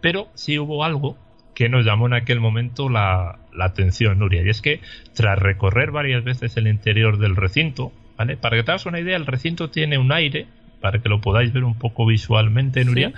pero 0.00 0.28
sí 0.34 0.58
hubo 0.58 0.84
algo 0.84 1.16
que 1.54 1.70
nos 1.70 1.86
llamó 1.86 2.06
en 2.06 2.12
aquel 2.12 2.38
momento 2.38 2.88
la, 2.88 3.38
la 3.54 3.64
atención, 3.64 4.18
Nuria, 4.18 4.42
y 4.44 4.50
es 4.50 4.60
que 4.60 4.80
tras 5.14 5.38
recorrer 5.38 5.90
varias 5.90 6.22
veces 6.22 6.56
el 6.58 6.68
interior 6.68 7.18
del 7.18 7.34
recinto, 7.34 7.92
para 8.16 8.56
que 8.56 8.62
te 8.62 8.70
hagas 8.70 8.86
una 8.86 9.00
idea, 9.00 9.16
el 9.16 9.26
recinto 9.26 9.70
tiene 9.70 9.98
un 9.98 10.12
aire, 10.12 10.46
para 10.80 11.00
que 11.00 11.08
lo 11.08 11.20
podáis 11.20 11.52
ver 11.52 11.64
un 11.64 11.78
poco 11.78 12.06
visualmente, 12.06 12.84
Nuria, 12.84 13.12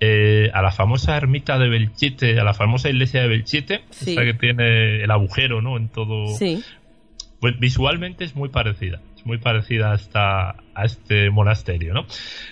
eh, 0.00 0.50
a 0.52 0.62
la 0.62 0.72
famosa 0.72 1.16
ermita 1.16 1.58
de 1.58 1.68
Belchite, 1.68 2.38
a 2.38 2.44
la 2.44 2.54
famosa 2.54 2.88
iglesia 2.88 3.22
de 3.22 3.28
Belchite, 3.28 3.82
que 4.04 4.34
tiene 4.34 5.02
el 5.02 5.10
agujero, 5.10 5.62
¿no? 5.62 5.76
En 5.76 5.88
todo. 5.88 6.26
Pues 7.40 7.58
visualmente 7.58 8.24
es 8.24 8.34
muy 8.34 8.48
parecida, 8.48 9.00
es 9.16 9.26
muy 9.26 9.38
parecida 9.38 9.92
a, 9.92 9.94
esta, 9.96 10.50
a 10.74 10.84
este 10.84 11.30
monasterio, 11.30 11.92
¿no? 11.92 12.06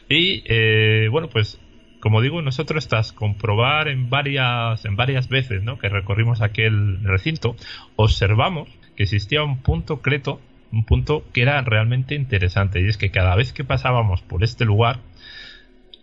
Y 0.09 0.43
eh, 0.47 1.09
bueno, 1.11 1.29
pues 1.29 1.59
como 2.03 2.21
digo, 2.21 2.43
nosotros 2.43 2.89
tras 2.89 3.13
comprobar 3.13 3.87
en 3.87 4.11
varias, 4.11 4.85
en 4.85 4.97
varias 4.97 5.29
veces 5.29 5.63
¿no? 5.63 5.79
que 5.79 5.89
recorrimos 5.89 6.43
aquel 6.43 6.99
recinto, 7.05 7.55
observamos 7.95 8.69
que 8.97 9.05
existía 9.05 9.45
un 9.45 9.63
punto 9.63 10.03
creto 10.03 10.41
un 10.73 10.85
punto 10.85 11.25
que 11.33 11.43
era 11.43 11.61
realmente 11.63 12.15
interesante 12.15 12.81
y 12.81 12.89
es 12.89 12.97
que 12.97 13.11
cada 13.11 13.37
vez 13.37 13.53
que 13.53 13.65
pasábamos 13.65 14.23
por 14.23 14.43
este 14.43 14.65
lugar, 14.65 15.01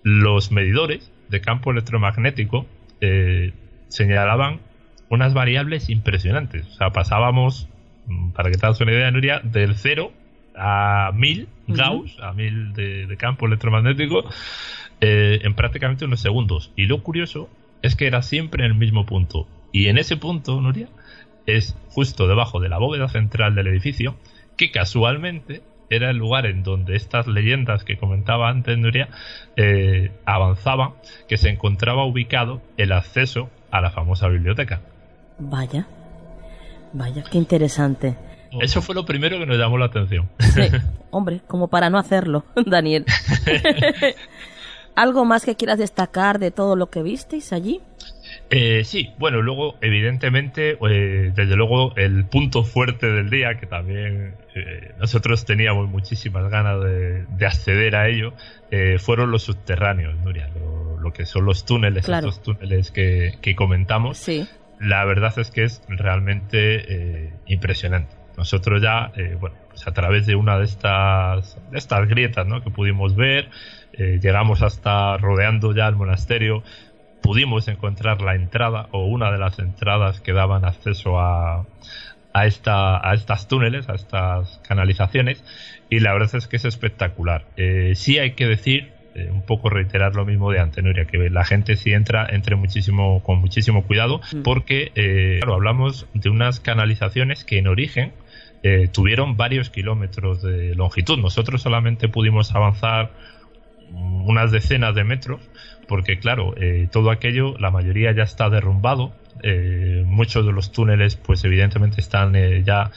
los 0.03 0.51
medidores 0.51 1.11
de 1.27 1.41
campo 1.41 1.71
electromagnético 1.71 2.65
eh, 3.01 3.53
señalaban 3.87 4.59
unas 5.09 5.33
variables 5.33 5.89
impresionantes. 5.89 6.67
O 6.67 6.71
sea, 6.71 6.91
pasábamos, 6.91 7.67
mm, 8.05 8.31
para 8.31 8.51
que 8.51 8.57
te 8.57 8.65
hagas 8.65 8.79
una 8.81 8.91
idea, 8.91 9.11
Nuria, 9.11 9.41
del 9.43 9.75
0 9.75 10.11
a 10.55 11.11
1000 11.15 11.47
Gauss, 11.67 12.17
a 12.21 12.33
1000 12.33 12.73
de, 12.73 13.17
campo 13.17 13.47
electromagnético, 13.47 14.23
eh, 15.01 15.39
en 15.43 15.53
prácticamente 15.55 16.05
unos 16.05 16.21
segundos. 16.21 16.71
Y 16.75 16.85
lo 16.85 17.01
curioso 17.01 17.49
es 17.81 17.95
que 17.95 18.07
era 18.07 18.21
siempre 18.21 18.65
en 18.65 18.71
el 18.71 18.77
mismo 18.77 19.05
punto. 19.05 19.47
Y 19.71 19.87
en 19.87 19.97
ese 19.97 20.17
punto, 20.17 20.61
Nuria, 20.61 20.89
es 21.45 21.75
justo 21.89 22.27
debajo 22.27 22.59
de 22.59 22.69
la 22.69 22.77
bóveda 22.77 23.07
central 23.07 23.55
del 23.55 23.67
edificio, 23.67 24.15
que 24.59 24.71
casualmente 24.71 25.61
era 25.89 26.09
el 26.09 26.17
lugar 26.17 26.45
en 26.45 26.63
donde 26.63 26.97
estas 26.97 27.27
leyendas 27.27 27.85
que 27.85 27.95
comentaba 27.95 28.49
antes 28.49 28.77
Nuria 28.77 29.07
eh, 29.55 30.11
avanzaban, 30.25 30.95
que 31.29 31.37
se 31.37 31.47
encontraba 31.47 32.03
ubicado 32.03 32.61
el 32.75 32.91
acceso 32.91 33.49
a 33.71 33.79
la 33.79 33.89
famosa 33.89 34.27
biblioteca. 34.27 34.81
Vaya, 35.39 35.87
vaya, 36.91 37.23
qué 37.31 37.37
interesante. 37.37 38.17
Eso 38.59 38.81
fue 38.81 38.95
lo 38.95 39.05
primero 39.05 39.39
que 39.39 39.45
nos 39.45 39.57
llamó 39.57 39.77
la 39.77 39.85
atención. 39.85 40.29
Sí, 40.39 40.63
hombre, 41.09 41.39
como 41.47 41.69
para 41.69 41.89
no 41.89 41.97
hacerlo, 41.97 42.43
Daniel. 42.65 43.05
¿Algo 44.99 45.23
más 45.23 45.45
que 45.45 45.55
quieras 45.55 45.77
destacar 45.77 46.39
de 46.39 46.51
todo 46.51 46.75
lo 46.75 46.89
que 46.89 47.01
visteis 47.01 47.53
allí? 47.53 47.79
Eh, 48.49 48.83
sí, 48.83 49.13
bueno, 49.17 49.41
luego, 49.41 49.77
evidentemente, 49.79 50.71
eh, 50.71 51.31
desde 51.33 51.55
luego, 51.55 51.95
el 51.95 52.25
punto 52.25 52.65
fuerte 52.65 53.07
del 53.07 53.29
día, 53.29 53.57
que 53.57 53.65
también 53.65 54.33
eh, 54.55 54.91
nosotros 54.99 55.45
teníamos 55.45 55.87
muchísimas 55.87 56.51
ganas 56.51 56.83
de, 56.83 57.45
acceder 57.45 57.95
a 57.95 58.09
ello, 58.09 58.33
fueron 58.97 59.31
los 59.31 59.43
subterráneos, 59.43 60.19
Nuria, 60.19 60.49
lo, 61.01 61.13
que 61.13 61.25
son 61.25 61.45
los 61.45 61.63
túneles, 61.63 62.09
estos 62.09 62.43
túneles 62.43 62.91
que, 62.91 63.55
comentamos. 63.55 64.17
Sí. 64.17 64.49
La 64.81 65.05
verdad 65.05 65.33
es 65.39 65.49
que 65.49 65.63
es 65.63 65.81
realmente 65.87 67.31
impresionante. 67.47 68.17
Nosotros 68.35 68.81
ya, 68.81 69.13
bueno, 69.39 69.55
pues 69.69 69.87
a 69.87 69.93
través 69.93 70.25
de 70.25 70.35
una 70.35 70.57
de 70.59 70.65
estas, 70.65 71.57
de 71.71 71.77
estas 71.77 72.05
grietas 72.09 72.45
¿no? 72.45 72.61
que 72.61 72.69
pudimos 72.69 73.15
ver, 73.15 73.49
llegamos 73.97 74.61
hasta 74.61 75.17
rodeando 75.17 75.73
ya 75.73 75.87
el 75.87 75.95
monasterio, 75.95 76.63
pudimos 77.21 77.67
encontrar 77.67 78.21
la 78.21 78.35
entrada 78.35 78.87
o 78.91 79.05
una 79.05 79.31
de 79.31 79.37
las 79.37 79.59
entradas 79.59 80.21
que 80.21 80.33
daban 80.33 80.65
acceso 80.65 81.19
a, 81.19 81.65
a, 82.33 82.45
esta, 82.45 83.07
a 83.07 83.13
estas 83.13 83.47
túneles, 83.47 83.89
a 83.89 83.95
estas 83.95 84.61
canalizaciones, 84.67 85.43
y 85.89 85.99
la 85.99 86.13
verdad 86.13 86.35
es 86.35 86.47
que 86.47 86.57
es 86.57 86.65
espectacular. 86.65 87.45
Eh, 87.57 87.93
sí 87.95 88.17
hay 88.19 88.31
que 88.31 88.47
decir, 88.47 88.91
eh, 89.15 89.29
un 89.31 89.43
poco 89.43 89.69
reiterar 89.69 90.15
lo 90.15 90.25
mismo 90.25 90.51
de 90.51 90.59
antes, 90.59 90.83
Nuria, 90.83 91.05
que 91.05 91.29
la 91.29 91.45
gente 91.45 91.75
si 91.75 91.93
entra, 91.93 92.27
entre 92.29 92.55
muchísimo, 92.55 93.23
con 93.23 93.39
muchísimo 93.39 93.83
cuidado, 93.83 94.21
mm. 94.31 94.41
porque, 94.43 94.91
eh, 94.95 95.39
claro, 95.41 95.55
hablamos 95.55 96.07
de 96.13 96.29
unas 96.29 96.59
canalizaciones 96.59 97.43
que 97.43 97.57
en 97.57 97.67
origen 97.67 98.13
tuvieron 98.91 99.37
varios 99.37 99.69
kilómetros 99.69 100.41
de 100.41 100.75
longitud. 100.75 101.17
Nosotros 101.17 101.61
solamente 101.61 102.09
pudimos 102.09 102.53
avanzar 102.53 103.09
unas 103.91 104.51
decenas 104.51 104.95
de 104.95 105.03
metros, 105.03 105.41
porque 105.87 106.19
claro, 106.19 106.53
eh, 106.57 106.87
todo 106.91 107.09
aquello, 107.09 107.57
la 107.57 107.71
mayoría 107.71 108.11
ya 108.11 108.23
está 108.23 108.49
derrumbado, 108.49 109.11
eh, 109.41 110.03
muchos 110.05 110.45
de 110.45 110.51
los 110.51 110.71
túneles 110.71 111.15
pues 111.15 111.43
evidentemente 111.43 111.99
están 111.99 112.35
eh, 112.35 112.63
ya 112.63 112.91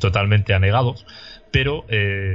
totalmente 0.00 0.54
anegados, 0.54 1.06
pero 1.52 1.84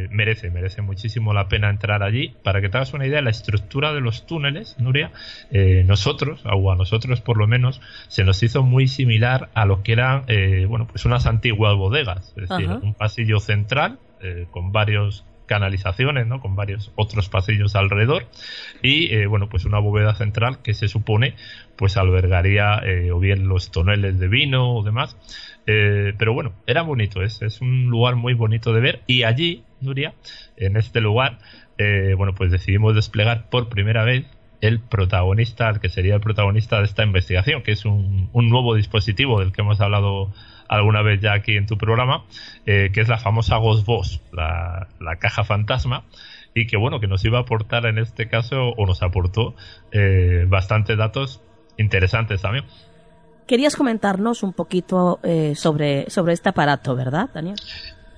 merece, 0.10 0.50
merece 0.50 0.82
muchísimo 0.82 1.34
la 1.34 1.50
pena 1.50 1.70
entrar 1.70 2.02
allí. 2.02 2.34
Para 2.42 2.62
que 2.62 2.70
te 2.70 2.78
hagas 2.78 2.94
una 2.94 3.06
idea, 3.06 3.22
la 3.22 3.32
estructura 3.32 3.94
de 3.94 4.00
los 4.00 4.26
túneles, 4.26 4.78
Nuria, 4.80 5.12
nosotros, 5.86 6.42
o 6.46 6.72
a 6.72 6.78
nosotros 6.78 7.20
por 7.20 7.36
lo 7.38 7.46
menos, 7.46 7.82
se 8.08 8.24
nos 8.24 8.42
hizo 8.44 8.64
muy 8.64 8.88
similar 8.88 9.50
a 9.56 9.66
lo 9.66 9.84
que 9.84 9.92
eran, 9.92 10.26
bueno, 10.70 10.88
pues 10.88 11.04
unas 11.04 11.26
antiguas 11.26 11.76
bodegas, 11.76 12.34
es 12.38 12.48
decir, 12.48 12.70
un 12.70 12.94
pasillo 12.94 13.42
central 13.42 14.00
con 14.52 14.72
varios 14.72 15.26
canalizaciones, 15.54 16.26
¿no? 16.26 16.42
Con 16.42 16.56
varios 16.56 16.92
otros 16.96 17.30
pasillos 17.30 17.76
alrededor 17.76 18.26
y, 18.82 19.14
eh, 19.14 19.28
bueno, 19.28 19.50
pues 19.50 19.66
una 19.66 19.78
bóveda 19.78 20.16
central 20.16 20.64
que 20.64 20.74
se 20.74 20.88
supone, 20.88 21.36
pues 21.76 21.96
albergaría 21.96 22.80
eh, 22.84 23.12
o 23.12 23.20
bien 23.20 23.48
los 23.48 23.70
toneles 23.70 24.18
de 24.18 24.28
vino 24.30 24.74
o 24.74 24.82
demás. 24.82 25.16
Eh, 25.68 26.14
pero 26.18 26.34
bueno, 26.34 26.54
era 26.66 26.82
bonito, 26.82 27.22
es, 27.22 27.44
es 27.44 27.62
un 27.62 27.86
lugar 27.86 28.16
muy 28.16 28.34
bonito 28.34 28.74
de 28.74 28.82
ver 28.82 29.02
y 29.06 29.22
allí, 29.26 29.64
Nuria, 29.80 30.16
en 30.58 30.76
este 30.76 31.02
lugar, 31.02 31.38
bueno, 32.18 32.34
pues 32.34 32.50
decidimos 32.50 32.96
desplegar 32.96 33.50
por 33.50 33.70
primera 33.70 34.04
vez 34.04 34.26
el 34.62 34.80
protagonista, 34.80 35.70
el 35.70 35.80
que 35.82 35.90
sería 35.90 36.16
el 36.16 36.22
protagonista 36.22 36.80
de 36.80 36.86
esta 36.86 37.04
investigación, 37.04 37.62
que 37.62 37.74
es 37.74 37.86
un, 37.86 38.30
un 38.34 38.50
nuevo 38.50 38.74
dispositivo 38.74 39.40
del 39.40 39.52
que 39.52 39.62
hemos 39.62 39.82
hablado 39.82 40.34
alguna 40.68 41.02
vez 41.02 41.22
ya 41.22 41.34
aquí 41.34 41.56
en 41.56 41.66
tu 41.66 41.78
programa, 41.78 42.24
eh, 42.66 42.90
que 42.94 43.02
es 43.02 43.08
la 43.08 43.18
famosa 43.18 43.58
Ghost 43.58 43.86
Box, 43.86 44.22
la, 44.32 44.88
caja 45.20 45.44
fantasma. 45.44 46.04
y 46.56 46.68
que 46.68 46.78
bueno, 46.78 47.00
que 47.00 47.08
nos 47.08 47.26
iba 47.26 47.40
a 47.40 47.42
aportar 47.42 47.86
en 47.88 47.98
este 47.98 48.28
caso 48.28 48.70
o 48.78 48.86
nos 48.86 49.02
aportó 49.02 49.56
eh, 49.92 50.46
bastantes 50.48 50.98
datos 50.98 51.42
interesantes 51.78 52.42
también. 52.42 52.66
Querías 53.48 53.76
comentarnos 53.76 54.44
un 54.44 54.54
poquito 54.54 55.20
eh, 55.24 55.54
sobre, 55.56 56.10
sobre 56.10 56.34
este 56.34 56.50
aparato, 56.50 56.96
¿verdad, 56.96 57.30
Daniel? 57.34 57.58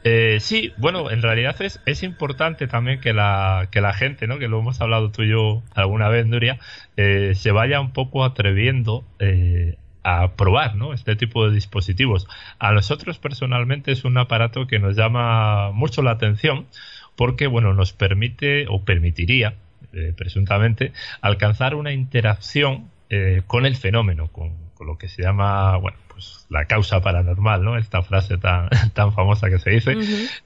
Eh, 0.08 0.38
sí, 0.40 0.72
bueno, 0.78 1.10
en 1.10 1.24
realidad 1.24 1.60
es, 1.64 1.82
es 1.88 2.04
importante 2.04 2.68
también 2.68 3.02
que 3.02 3.12
la, 3.12 3.70
que 3.72 3.82
la 3.82 3.92
gente, 3.92 4.28
¿no? 4.28 4.38
que 4.38 4.48
lo 4.48 4.60
hemos 4.60 4.80
hablado 4.80 5.10
tú 5.10 5.24
y 5.24 5.30
yo 5.30 5.64
alguna 5.74 6.10
vez, 6.10 6.28
Nuria, 6.28 6.60
eh, 6.96 7.32
se 7.34 7.50
vaya 7.50 7.82
un 7.82 7.92
poco 7.92 8.24
atreviendo 8.24 9.04
eh, 9.18 9.78
a 10.06 10.34
probar 10.36 10.76
¿no? 10.76 10.94
este 10.94 11.16
tipo 11.16 11.48
de 11.48 11.56
dispositivos. 11.56 12.28
A 12.60 12.72
nosotros 12.74 13.18
personalmente 13.18 13.92
es 13.92 14.06
un 14.06 14.20
aparato 14.20 14.68
que 14.68 14.78
nos 14.78 14.96
llama 14.96 15.72
mucho 15.72 16.04
la 16.04 16.12
atención 16.12 16.68
porque 17.16 17.48
bueno, 17.48 17.74
nos 17.74 17.92
permite 17.92 18.68
o 18.70 18.84
permitiría, 18.84 19.56
eh, 19.94 20.14
presuntamente, 20.16 20.94
alcanzar 21.22 21.74
una 21.74 21.92
interacción 21.92 22.92
eh, 23.10 23.42
con 23.48 23.66
el 23.66 23.76
fenómeno, 23.76 24.28
con, 24.28 24.52
con 24.76 24.86
lo 24.86 25.00
que 25.00 25.08
se 25.08 25.24
llama, 25.24 25.76
bueno, 25.78 25.98
pues 26.10 26.46
la 26.50 26.66
causa 26.66 27.02
paranormal, 27.02 27.64
¿no? 27.64 27.76
Esta 27.76 28.04
frase 28.04 28.38
tan, 28.38 28.70
tan 28.94 29.12
famosa 29.12 29.50
que 29.50 29.58
se 29.58 29.72
dice. 29.72 29.98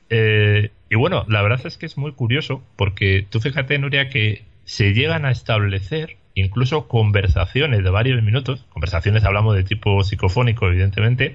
eh, 0.10 0.72
y 0.90 0.95
bueno, 0.95 1.26
la 1.27 1.41
verdad 1.41 1.60
es 1.65 1.77
que 1.77 1.86
es 1.86 1.98
muy 1.98 2.14
curioso 2.14 2.64
porque 2.77 3.27
tú 3.30 3.41
fíjate, 3.41 3.77
Nuria, 3.77 4.07
que 4.07 4.45
se 4.64 4.94
llegan 4.94 5.26
a 5.26 5.31
establecer 5.31 6.19
incluso 6.34 6.88
conversaciones 6.88 7.84
de 7.84 7.89
varios 7.89 8.22
minutos, 8.23 8.65
conversaciones 8.69 9.23
hablamos 9.23 9.56
de 9.56 9.64
tipo 9.64 10.03
psicofónico, 10.03 10.68
evidentemente, 10.68 11.34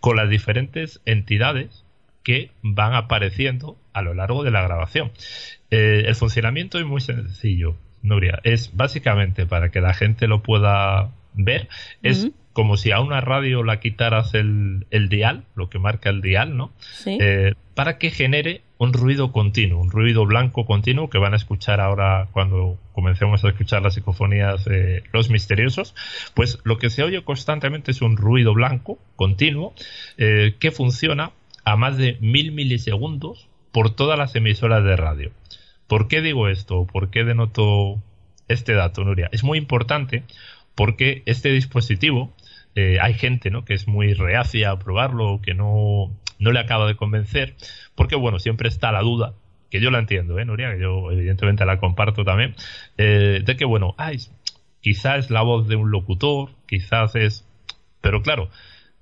con 0.00 0.16
las 0.16 0.28
diferentes 0.28 1.00
entidades 1.04 1.84
que 2.22 2.50
van 2.62 2.94
apareciendo 2.94 3.76
a 3.92 4.02
lo 4.02 4.14
largo 4.14 4.44
de 4.44 4.50
la 4.50 4.62
grabación. 4.62 5.12
Eh, 5.70 6.04
el 6.06 6.14
funcionamiento 6.14 6.78
es 6.78 6.84
muy 6.84 7.00
sencillo, 7.00 7.76
Nuria. 8.02 8.40
Es 8.44 8.76
básicamente 8.76 9.46
para 9.46 9.70
que 9.70 9.80
la 9.80 9.94
gente 9.94 10.28
lo 10.28 10.42
pueda 10.42 11.10
ver, 11.34 11.68
es. 12.02 12.30
Como 12.58 12.76
si 12.76 12.90
a 12.90 12.98
una 12.98 13.20
radio 13.20 13.62
la 13.62 13.78
quitaras 13.78 14.34
el, 14.34 14.84
el 14.90 15.08
dial, 15.08 15.44
lo 15.54 15.70
que 15.70 15.78
marca 15.78 16.10
el 16.10 16.20
dial, 16.20 16.56
¿no? 16.56 16.72
Sí. 16.80 17.16
Eh, 17.20 17.54
para 17.76 17.98
que 17.98 18.10
genere 18.10 18.62
un 18.78 18.92
ruido 18.92 19.30
continuo, 19.30 19.80
un 19.80 19.92
ruido 19.92 20.26
blanco 20.26 20.66
continuo 20.66 21.08
que 21.08 21.18
van 21.18 21.34
a 21.34 21.36
escuchar 21.36 21.80
ahora 21.80 22.26
cuando 22.32 22.76
comencemos 22.94 23.44
a 23.44 23.50
escuchar 23.50 23.82
las 23.82 23.94
psicofonías 23.94 24.66
eh, 24.66 25.04
Los 25.12 25.30
Misteriosos, 25.30 25.94
pues 26.34 26.58
lo 26.64 26.78
que 26.78 26.90
se 26.90 27.04
oye 27.04 27.22
constantemente 27.22 27.92
es 27.92 28.02
un 28.02 28.16
ruido 28.16 28.54
blanco 28.54 28.98
continuo 29.14 29.72
eh, 30.16 30.56
que 30.58 30.72
funciona 30.72 31.30
a 31.64 31.76
más 31.76 31.96
de 31.96 32.18
mil 32.20 32.50
milisegundos 32.50 33.46
por 33.70 33.94
todas 33.94 34.18
las 34.18 34.34
emisoras 34.34 34.82
de 34.82 34.96
radio. 34.96 35.30
¿Por 35.86 36.08
qué 36.08 36.22
digo 36.22 36.48
esto? 36.48 36.88
¿Por 36.92 37.10
qué 37.10 37.22
denoto 37.22 38.02
este 38.48 38.72
dato, 38.72 39.04
Nuria? 39.04 39.28
Es 39.30 39.44
muy 39.44 39.58
importante 39.58 40.24
porque 40.78 41.24
este 41.26 41.50
dispositivo, 41.50 42.32
eh, 42.78 43.00
hay 43.00 43.14
gente 43.14 43.50
¿no? 43.50 43.64
que 43.64 43.74
es 43.74 43.88
muy 43.88 44.14
reacia 44.14 44.70
a 44.70 44.78
probarlo, 44.78 45.40
que 45.42 45.52
no, 45.52 46.16
no 46.38 46.52
le 46.52 46.60
acaba 46.60 46.86
de 46.86 46.94
convencer, 46.94 47.56
porque 47.96 48.14
bueno, 48.14 48.38
siempre 48.38 48.68
está 48.68 48.92
la 48.92 49.00
duda, 49.00 49.34
que 49.68 49.80
yo 49.80 49.90
la 49.90 49.98
entiendo, 49.98 50.38
¿eh, 50.38 50.44
Nuria? 50.44 50.72
Que 50.72 50.82
yo 50.82 51.10
evidentemente 51.10 51.66
la 51.66 51.80
comparto 51.80 52.24
también, 52.24 52.54
eh, 52.96 53.42
de 53.44 53.56
que 53.56 53.64
bueno, 53.64 53.96
ay, 53.98 54.18
quizás 54.80 55.24
es 55.24 55.30
la 55.32 55.42
voz 55.42 55.66
de 55.66 55.74
un 55.74 55.90
locutor, 55.90 56.50
quizás 56.66 57.16
es... 57.16 57.44
Pero 58.00 58.22
claro, 58.22 58.48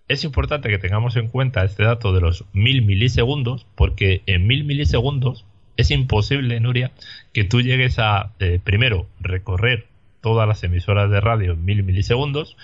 es 0.08 0.24
importante 0.24 0.70
que 0.70 0.78
tengamos 0.78 1.14
en 1.16 1.28
cuenta 1.28 1.62
este 1.62 1.82
dato 1.82 2.14
de 2.14 2.22
los 2.22 2.46
mil 2.54 2.80
milisegundos, 2.80 3.66
porque 3.74 4.22
en 4.24 4.46
mil 4.46 4.64
milisegundos 4.64 5.44
es 5.76 5.90
imposible, 5.90 6.58
Nuria, 6.60 6.92
que 7.34 7.44
tú 7.44 7.60
llegues 7.60 7.98
a, 7.98 8.32
eh, 8.38 8.58
primero, 8.64 9.06
recorrer 9.20 9.86
todas 10.22 10.48
las 10.48 10.64
emisoras 10.64 11.10
de 11.10 11.20
radio 11.20 11.52
en 11.52 11.64
mil 11.66 11.82
milisegundos 11.82 12.56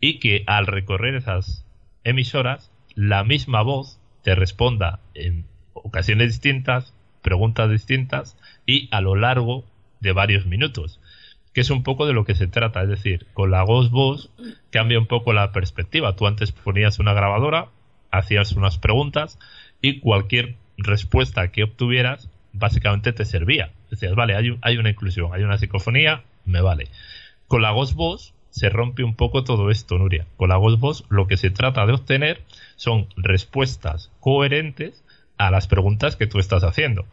y 0.00 0.18
que 0.18 0.44
al 0.46 0.66
recorrer 0.66 1.14
esas 1.14 1.64
emisoras, 2.04 2.70
la 2.94 3.24
misma 3.24 3.62
voz 3.62 4.00
te 4.22 4.34
responda 4.34 5.00
en 5.14 5.44
ocasiones 5.72 6.28
distintas, 6.28 6.94
preguntas 7.22 7.70
distintas 7.70 8.36
y 8.66 8.88
a 8.90 9.00
lo 9.00 9.14
largo 9.14 9.64
de 10.00 10.12
varios 10.12 10.46
minutos 10.46 11.00
que 11.58 11.62
es 11.62 11.70
un 11.70 11.82
poco 11.82 12.06
de 12.06 12.12
lo 12.12 12.24
que 12.24 12.36
se 12.36 12.46
trata, 12.46 12.82
es 12.82 12.88
decir, 12.88 13.26
con 13.34 13.50
la 13.50 13.62
Ghost 13.62 13.90
Voz 13.90 14.30
cambia 14.70 14.96
un 14.98 15.06
poco 15.06 15.32
la 15.32 15.50
perspectiva. 15.50 16.14
Tú 16.14 16.28
antes 16.28 16.52
ponías 16.52 17.00
una 17.00 17.14
grabadora, 17.14 17.66
hacías 18.12 18.52
unas 18.52 18.78
preguntas 18.78 19.40
y 19.82 19.98
cualquier 19.98 20.54
respuesta 20.76 21.50
que 21.50 21.64
obtuvieras 21.64 22.30
básicamente 22.52 23.12
te 23.12 23.24
servía. 23.24 23.72
Decías, 23.90 24.14
vale, 24.14 24.36
hay, 24.36 24.56
hay 24.62 24.78
una 24.78 24.90
inclusión, 24.90 25.32
hay 25.32 25.42
una 25.42 25.58
psicofonía, 25.58 26.22
me 26.44 26.60
vale. 26.60 26.90
Con 27.48 27.62
la 27.62 27.72
Ghost 27.72 27.94
Voz 27.94 28.34
se 28.50 28.68
rompe 28.68 29.04
un 29.04 29.14
poco 29.14 29.44
todo 29.44 29.70
esto, 29.70 29.98
Nuria. 29.98 30.26
Con 30.36 30.48
la 30.48 30.56
Voz 30.56 31.04
lo 31.08 31.26
que 31.26 31.36
se 31.36 31.50
trata 31.50 31.86
de 31.86 31.92
obtener 31.92 32.42
son 32.76 33.06
respuestas 33.16 34.10
coherentes 34.20 35.02
a 35.36 35.50
las 35.50 35.66
preguntas 35.66 36.16
que 36.16 36.26
tú 36.26 36.38
estás 36.38 36.64
haciendo. 36.64 37.04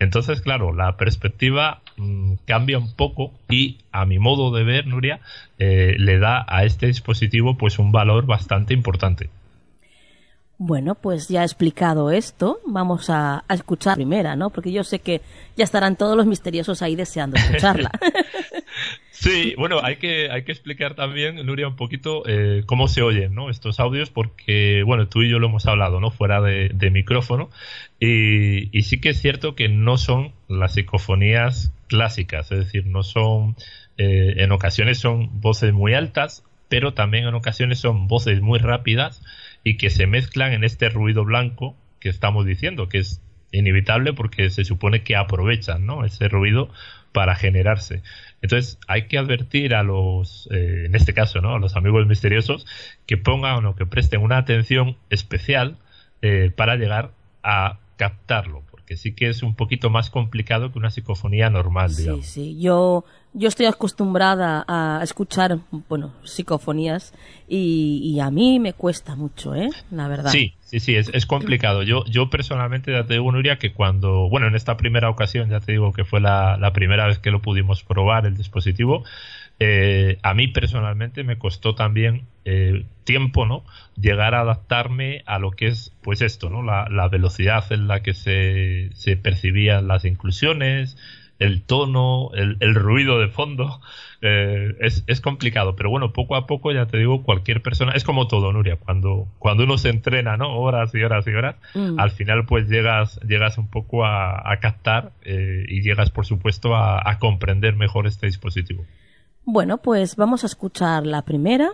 Entonces, 0.00 0.40
claro, 0.40 0.72
la 0.72 0.96
perspectiva 0.96 1.80
mm, 1.96 2.34
cambia 2.44 2.78
un 2.78 2.92
poco 2.92 3.32
y 3.48 3.78
a 3.90 4.04
mi 4.06 4.18
modo 4.18 4.52
de 4.52 4.64
ver, 4.64 4.86
Nuria, 4.86 5.20
eh, 5.58 5.96
le 5.98 6.18
da 6.18 6.44
a 6.48 6.64
este 6.64 6.86
dispositivo 6.86 7.56
pues 7.56 7.78
un 7.78 7.90
valor 7.90 8.26
bastante 8.26 8.74
importante. 8.74 9.30
Bueno, 10.60 10.96
pues 10.96 11.28
ya 11.28 11.44
explicado 11.44 12.10
esto, 12.10 12.58
vamos 12.66 13.10
a, 13.10 13.44
a 13.46 13.54
escuchar 13.54 13.92
la 13.92 13.94
primera, 13.96 14.34
¿no? 14.34 14.50
Porque 14.50 14.72
yo 14.72 14.82
sé 14.82 14.98
que 14.98 15.20
ya 15.56 15.62
estarán 15.62 15.94
todos 15.94 16.16
los 16.16 16.26
misteriosos 16.26 16.82
ahí 16.82 16.96
deseando 16.96 17.36
escucharla. 17.36 17.92
Sí, 19.20 19.54
bueno, 19.58 19.80
hay 19.82 19.96
que, 19.96 20.30
hay 20.30 20.44
que 20.44 20.52
explicar 20.52 20.94
también, 20.94 21.44
Nuria, 21.44 21.66
un 21.66 21.74
poquito 21.74 22.22
eh, 22.28 22.62
cómo 22.66 22.86
se 22.86 23.02
oyen 23.02 23.34
¿no? 23.34 23.50
estos 23.50 23.80
audios, 23.80 24.10
porque, 24.10 24.84
bueno, 24.86 25.08
tú 25.08 25.22
y 25.22 25.28
yo 25.28 25.40
lo 25.40 25.48
hemos 25.48 25.66
hablado, 25.66 25.98
¿no? 25.98 26.12
Fuera 26.12 26.40
de, 26.40 26.70
de 26.72 26.90
micrófono, 26.92 27.50
y, 27.98 28.76
y 28.76 28.82
sí 28.82 29.00
que 29.00 29.08
es 29.08 29.20
cierto 29.20 29.56
que 29.56 29.68
no 29.68 29.98
son 29.98 30.34
las 30.46 30.74
psicofonías 30.74 31.72
clásicas, 31.88 32.52
es 32.52 32.60
decir, 32.60 32.86
no 32.86 33.02
son, 33.02 33.56
eh, 33.96 34.34
en 34.36 34.52
ocasiones 34.52 34.98
son 34.98 35.40
voces 35.40 35.72
muy 35.72 35.94
altas, 35.94 36.44
pero 36.68 36.94
también 36.94 37.26
en 37.26 37.34
ocasiones 37.34 37.80
son 37.80 38.06
voces 38.06 38.40
muy 38.40 38.60
rápidas 38.60 39.20
y 39.64 39.78
que 39.78 39.90
se 39.90 40.06
mezclan 40.06 40.52
en 40.52 40.62
este 40.62 40.90
ruido 40.90 41.24
blanco 41.24 41.74
que 41.98 42.08
estamos 42.08 42.46
diciendo, 42.46 42.88
que 42.88 42.98
es 42.98 43.20
inevitable 43.50 44.12
porque 44.12 44.50
se 44.50 44.64
supone 44.64 45.02
que 45.02 45.16
aprovechan 45.16 45.86
¿no? 45.86 46.04
ese 46.04 46.28
ruido 46.28 46.70
para 47.12 47.34
generarse. 47.34 48.02
Entonces 48.42 48.78
hay 48.86 49.08
que 49.08 49.18
advertir 49.18 49.74
a 49.74 49.82
los, 49.82 50.48
eh, 50.52 50.84
en 50.86 50.94
este 50.94 51.12
caso, 51.14 51.40
¿no? 51.40 51.54
a 51.54 51.58
los 51.58 51.74
amigos 51.76 52.06
misteriosos, 52.06 52.66
que 53.06 53.16
pongan 53.16 53.66
o 53.66 53.74
que 53.74 53.84
presten 53.86 54.20
una 54.22 54.38
atención 54.38 54.96
especial 55.10 55.76
eh, 56.22 56.52
para 56.56 56.76
llegar 56.76 57.10
a 57.42 57.78
captarlo, 57.96 58.62
porque 58.70 58.96
sí 58.96 59.12
que 59.12 59.28
es 59.28 59.42
un 59.42 59.54
poquito 59.56 59.90
más 59.90 60.08
complicado 60.08 60.70
que 60.70 60.78
una 60.78 60.90
psicofonía 60.90 61.50
normal, 61.50 61.90
Sí, 61.90 62.02
digamos. 62.02 62.26
sí. 62.26 62.60
Yo, 62.60 63.04
yo 63.32 63.48
estoy 63.48 63.66
acostumbrada 63.66 64.64
a 64.68 65.00
escuchar, 65.02 65.58
bueno, 65.88 66.12
psicofonías 66.22 67.12
y, 67.48 68.00
y 68.04 68.20
a 68.20 68.30
mí 68.30 68.60
me 68.60 68.72
cuesta 68.72 69.16
mucho, 69.16 69.56
¿eh? 69.56 69.68
La 69.90 70.06
verdad. 70.06 70.30
Sí, 70.30 70.54
sí, 70.68 70.80
sí, 70.80 70.96
es, 70.96 71.26
complicado. 71.26 71.82
Yo, 71.82 72.04
yo 72.04 72.28
personalmente 72.28 72.92
ya 72.92 73.04
te 73.04 73.14
digo, 73.14 73.32
Nuria, 73.32 73.58
que 73.58 73.72
cuando, 73.72 74.28
bueno, 74.28 74.46
en 74.46 74.54
esta 74.54 74.76
primera 74.76 75.08
ocasión, 75.08 75.48
ya 75.48 75.60
te 75.60 75.72
digo 75.72 75.92
que 75.92 76.04
fue 76.04 76.20
la, 76.20 76.70
primera 76.74 77.06
vez 77.06 77.18
que 77.18 77.30
lo 77.30 77.40
pudimos 77.40 77.82
probar 77.82 78.26
el 78.26 78.36
dispositivo, 78.36 79.02
eh, 79.60 80.18
a 80.22 80.34
mí 80.34 80.48
personalmente 80.48 81.24
me 81.24 81.38
costó 81.38 81.74
también 81.74 82.26
eh, 82.44 82.84
tiempo, 83.04 83.46
¿no? 83.46 83.64
Llegar 83.98 84.34
a 84.34 84.40
adaptarme 84.40 85.22
a 85.26 85.38
lo 85.38 85.52
que 85.52 85.68
es, 85.68 85.96
pues 86.02 86.20
esto, 86.20 86.50
¿no? 86.50 86.62
La, 86.62 87.08
velocidad 87.08 87.64
en 87.72 87.88
la 87.88 88.02
que 88.02 88.12
se, 88.12 88.90
se 88.92 89.16
percibían 89.16 89.88
las 89.88 90.04
inclusiones, 90.04 90.98
el 91.38 91.62
tono, 91.62 92.30
el 92.34 92.74
ruido 92.74 93.18
de 93.18 93.28
fondo. 93.28 93.80
Eh, 94.20 94.74
es, 94.80 95.04
es 95.06 95.20
complicado, 95.20 95.76
pero 95.76 95.90
bueno, 95.90 96.12
poco 96.12 96.34
a 96.34 96.46
poco, 96.46 96.72
ya 96.72 96.86
te 96.86 96.98
digo, 96.98 97.22
cualquier 97.22 97.62
persona, 97.62 97.92
es 97.92 98.02
como 98.02 98.26
todo, 98.26 98.52
Nuria, 98.52 98.76
cuando, 98.76 99.28
cuando 99.38 99.62
uno 99.62 99.78
se 99.78 99.90
entrena, 99.90 100.36
¿no? 100.36 100.58
Horas 100.58 100.92
y 100.94 101.02
horas 101.02 101.24
y 101.26 101.30
horas, 101.30 101.54
Mm. 101.74 102.00
al 102.00 102.10
final 102.10 102.44
pues 102.44 102.68
llegas, 102.68 103.20
llegas 103.20 103.58
un 103.58 103.68
poco 103.68 104.04
a, 104.04 104.50
a 104.50 104.58
captar 104.58 105.12
eh, 105.24 105.64
y 105.68 105.82
llegas, 105.82 106.10
por 106.10 106.26
supuesto, 106.26 106.74
a, 106.74 107.00
a 107.08 107.18
comprender 107.20 107.76
mejor 107.76 108.06
este 108.08 108.26
dispositivo. 108.26 108.84
Bueno, 109.44 109.78
pues 109.78 110.16
vamos 110.16 110.42
a 110.42 110.46
escuchar 110.46 111.06
la 111.06 111.22
primera, 111.22 111.70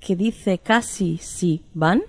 que 0.00 0.16
dice 0.16 0.58
casi 0.58 1.18
sí 1.18 1.62
van. 1.74 2.02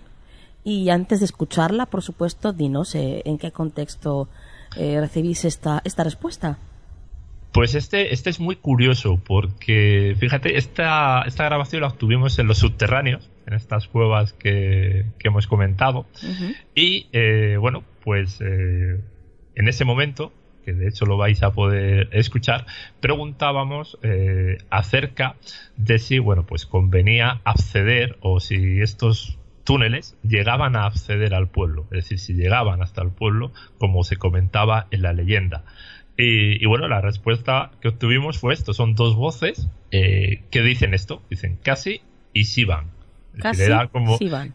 Y 0.63 0.89
antes 0.89 1.19
de 1.19 1.25
escucharla, 1.25 1.85
por 1.87 2.01
supuesto, 2.03 2.53
dinos 2.53 2.93
eh, 2.95 3.21
en 3.25 3.37
qué 3.37 3.51
contexto 3.51 4.27
eh, 4.77 4.99
recibís 4.99 5.43
esta, 5.45 5.81
esta 5.85 6.03
respuesta. 6.03 6.57
Pues 7.53 7.75
este, 7.75 8.13
este 8.13 8.29
es 8.29 8.39
muy 8.39 8.55
curioso 8.55 9.21
porque, 9.25 10.15
fíjate, 10.17 10.57
esta, 10.57 11.23
esta 11.23 11.43
grabación 11.45 11.81
la 11.81 11.89
obtuvimos 11.89 12.39
en 12.39 12.47
los 12.47 12.59
subterráneos, 12.59 13.29
en 13.45 13.53
estas 13.53 13.87
cuevas 13.87 14.33
que, 14.33 15.05
que 15.19 15.27
hemos 15.27 15.47
comentado. 15.47 16.05
Y 16.73 17.07
eh, 17.11 17.57
bueno, 17.59 17.83
pues 18.03 18.39
eh, 18.41 19.01
en 19.55 19.67
ese 19.67 19.83
momento 19.83 20.31
que 20.63 20.73
de 20.73 20.87
hecho 20.87 21.05
lo 21.05 21.17
vais 21.17 21.41
a 21.43 21.51
poder 21.51 22.09
escuchar, 22.11 22.65
preguntábamos 22.99 23.97
eh, 24.03 24.59
acerca 24.69 25.35
de 25.77 25.99
si, 25.99 26.19
bueno, 26.19 26.45
pues 26.45 26.65
convenía 26.65 27.41
acceder 27.43 28.17
o 28.21 28.39
si 28.39 28.79
estos 28.81 29.37
túneles 29.63 30.17
llegaban 30.23 30.75
a 30.75 30.85
acceder 30.85 31.33
al 31.33 31.47
pueblo, 31.47 31.83
es 31.91 32.03
decir, 32.03 32.19
si 32.19 32.33
llegaban 32.33 32.81
hasta 32.81 33.01
el 33.01 33.09
pueblo, 33.09 33.51
como 33.77 34.03
se 34.03 34.17
comentaba 34.17 34.87
en 34.91 35.01
la 35.01 35.13
leyenda. 35.13 35.63
Y, 36.23 36.65
bueno, 36.65 36.87
la 36.87 37.01
respuesta 37.01 37.71
que 37.81 37.87
obtuvimos 37.87 38.37
fue 38.37 38.53
esto, 38.53 38.73
son 38.73 38.95
dos 38.95 39.15
voces 39.15 39.67
eh, 39.91 40.43
que 40.51 40.61
dicen 40.61 40.93
esto, 40.93 41.21
dicen 41.29 41.57
casi 41.63 42.01
y 42.33 42.45
sí 42.45 42.63
van. 42.63 42.91
Casi 43.39 43.63
sí 44.19 44.29
van. 44.29 44.53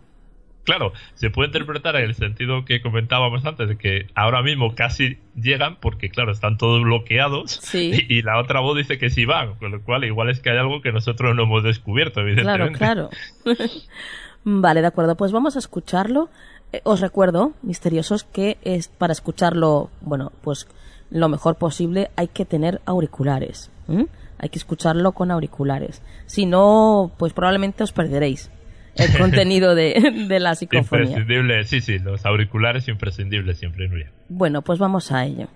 Claro, 0.66 0.92
se 1.14 1.30
puede 1.30 1.46
interpretar 1.46 1.94
en 1.94 2.04
el 2.04 2.14
sentido 2.14 2.64
que 2.64 2.82
comentábamos 2.82 3.44
antes, 3.44 3.68
de 3.68 3.78
que 3.78 4.08
ahora 4.16 4.42
mismo 4.42 4.74
casi 4.74 5.18
llegan 5.40 5.76
porque, 5.76 6.10
claro, 6.10 6.32
están 6.32 6.58
todos 6.58 6.82
bloqueados 6.82 7.74
y, 7.74 8.22
la 8.22 8.38
otra 8.40 8.60
voz 8.60 8.76
dice 8.76 8.98
que 8.98 9.08
sí 9.08 9.24
van, 9.24 9.54
con 9.54 9.70
lo 9.70 9.82
cual 9.82 10.04
igual 10.04 10.28
es 10.28 10.40
que 10.40 10.50
hay 10.50 10.58
algo 10.58 10.82
que 10.82 10.90
nosotros 10.90 11.36
no 11.36 11.44
hemos 11.44 11.62
descubierto, 11.62 12.20
evidentemente. 12.20 12.78
Claro, 12.78 13.10
claro. 13.44 13.58
vale, 14.44 14.80
de 14.80 14.88
acuerdo, 14.88 15.16
pues 15.16 15.30
vamos 15.30 15.54
a 15.54 15.60
escucharlo. 15.60 16.30
Eh, 16.72 16.80
os 16.84 17.00
recuerdo, 17.00 17.52
misteriosos, 17.62 18.24
que 18.24 18.58
es 18.62 18.88
para 18.88 19.12
escucharlo, 19.12 19.90
bueno, 20.00 20.32
pues 20.42 20.66
lo 21.10 21.28
mejor 21.28 21.56
posible 21.56 22.10
hay 22.16 22.28
que 22.28 22.44
tener 22.44 22.80
auriculares. 22.86 23.70
Hay 24.38 24.48
que 24.48 24.58
escucharlo 24.58 25.12
con 25.12 25.30
auriculares. 25.30 26.02
Si 26.26 26.44
no, 26.44 27.12
pues 27.18 27.32
probablemente 27.32 27.84
os 27.84 27.92
perderéis 27.92 28.50
el 28.96 29.16
contenido 29.18 29.74
de, 29.74 30.26
de, 30.28 30.40
la 30.40 30.54
psicofonía. 30.54 31.04
Imprescindible, 31.04 31.64
sí, 31.64 31.80
sí, 31.80 31.98
los 31.98 32.26
auriculares 32.26 32.88
imprescindibles 32.88 33.58
siempre, 33.58 33.88
Nuria. 33.88 34.10
Bueno, 34.28 34.62
pues 34.62 34.78
vamos 34.78 35.12
a 35.12 35.24
ello. 35.24 35.48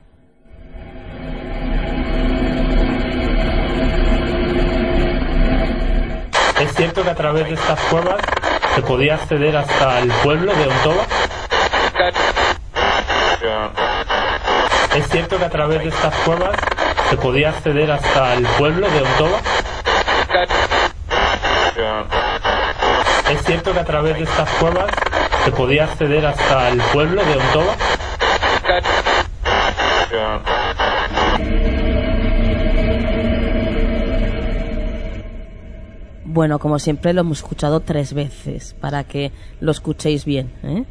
¿Es 6.61 6.75
cierto 6.75 7.03
que 7.03 7.09
a 7.09 7.15
través 7.15 7.49
de 7.49 7.55
estas 7.55 7.81
cuevas 7.87 8.21
se 8.75 8.83
podía 8.83 9.15
acceder 9.15 9.57
hasta 9.57 9.99
el 10.01 10.09
pueblo 10.23 10.55
de 10.55 10.67
Ontoba? 10.69 11.07
¿Es 14.95 15.09
cierto 15.09 15.39
que 15.39 15.45
a 15.45 15.51
través 15.51 15.83
de 15.83 15.89
estas 15.89 16.15
cuevas 16.17 16.57
se 17.09 17.17
podía 17.17 17.51
acceder 17.51 17.91
hasta 17.91 18.35
el 18.35 18.47
pueblo 18.47 18.89
de 18.89 19.03
Ontoba? 19.03 19.39
¿Es 23.31 23.43
cierto 23.45 23.73
que 23.73 23.79
a 23.79 23.85
través 23.85 24.17
de 24.17 24.25
estas 24.25 24.49
cuevas 24.51 24.91
se 25.45 25.53
podía 25.53 25.85
acceder 25.85 26.27
hasta 26.27 26.69
el 26.69 26.81
pueblo 26.93 27.23
de 27.25 27.37
Ontoba? 27.37 27.75
Bueno, 36.33 36.61
como 36.61 36.79
siempre 36.79 37.13
lo 37.13 37.23
hemos 37.23 37.39
escuchado 37.39 37.81
tres 37.81 38.15
veces 38.15 38.77
para 38.81 39.03
que 39.03 39.33
lo 39.61 39.73
escuchéis 39.73 40.25
bien. 40.25 40.53
¿eh? 40.63 40.85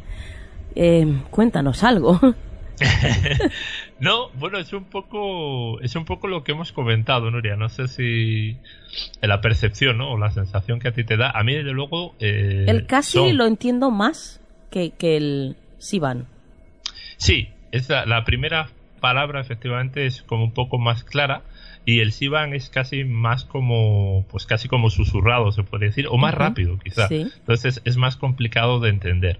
Eh, 0.74 1.22
cuéntanos 1.30 1.82
algo. 1.82 2.20
no, 4.00 4.28
bueno, 4.34 4.58
es 4.58 4.74
un 4.74 4.84
poco 4.84 5.80
es 5.80 5.96
un 5.96 6.04
poco 6.04 6.28
lo 6.28 6.44
que 6.44 6.52
hemos 6.52 6.72
comentado, 6.72 7.30
Nuria. 7.30 7.56
No 7.56 7.70
sé 7.70 7.88
si 7.88 8.58
la 9.22 9.40
percepción, 9.40 9.96
¿no? 9.96 10.12
O 10.12 10.18
la 10.18 10.30
sensación 10.30 10.78
que 10.78 10.88
a 10.88 10.92
ti 10.92 11.04
te 11.04 11.16
da. 11.16 11.30
A 11.30 11.42
mí, 11.42 11.54
desde 11.54 11.72
luego. 11.72 12.14
Eh, 12.20 12.66
el 12.68 12.84
casi 12.86 13.32
lo 13.32 13.46
entiendo 13.46 13.90
más 13.90 14.42
que, 14.70 14.90
que 14.90 15.16
el 15.16 15.56
Sivan. 15.78 16.26
Sí, 17.16 17.48
es 17.72 17.88
la, 17.88 18.24
primera 18.24 18.68
palabra, 19.00 19.40
efectivamente, 19.40 20.04
es 20.04 20.22
como 20.22 20.44
un 20.44 20.52
poco 20.52 20.76
más 20.76 21.02
clara 21.02 21.42
y 21.84 22.00
el 22.00 22.12
Sivan 22.12 22.52
es 22.54 22.68
casi 22.68 23.04
más 23.04 23.44
como 23.44 24.26
pues 24.30 24.46
casi 24.46 24.68
como 24.68 24.90
susurrado 24.90 25.50
se 25.52 25.62
puede 25.62 25.86
decir 25.86 26.06
o 26.08 26.16
más 26.18 26.34
rápido 26.34 26.78
quizá. 26.78 27.08
Entonces 27.10 27.80
es 27.84 27.96
más 27.96 28.16
complicado 28.16 28.80
de 28.80 28.90
entender. 28.90 29.38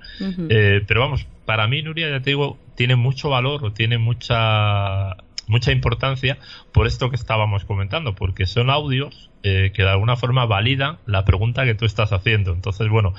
Eh, 0.48 0.82
pero 0.86 1.00
vamos 1.00 1.26
para 1.44 1.68
mí 1.68 1.82
Nuria 1.82 2.10
ya 2.10 2.20
te 2.20 2.30
digo 2.30 2.58
tiene 2.74 2.96
mucho 2.96 3.28
valor 3.28 3.64
o 3.64 3.72
tiene 3.72 3.98
mucha 3.98 5.16
mucha 5.50 5.72
importancia 5.72 6.38
por 6.72 6.86
esto 6.86 7.10
que 7.10 7.16
estábamos 7.16 7.64
comentando, 7.64 8.14
porque 8.14 8.46
son 8.46 8.70
audios 8.70 9.30
eh, 9.42 9.72
que 9.74 9.82
de 9.82 9.90
alguna 9.90 10.16
forma 10.16 10.46
validan 10.46 10.98
la 11.06 11.24
pregunta 11.24 11.64
que 11.64 11.74
tú 11.74 11.84
estás 11.84 12.12
haciendo. 12.12 12.52
Entonces, 12.52 12.88
bueno, 12.88 13.14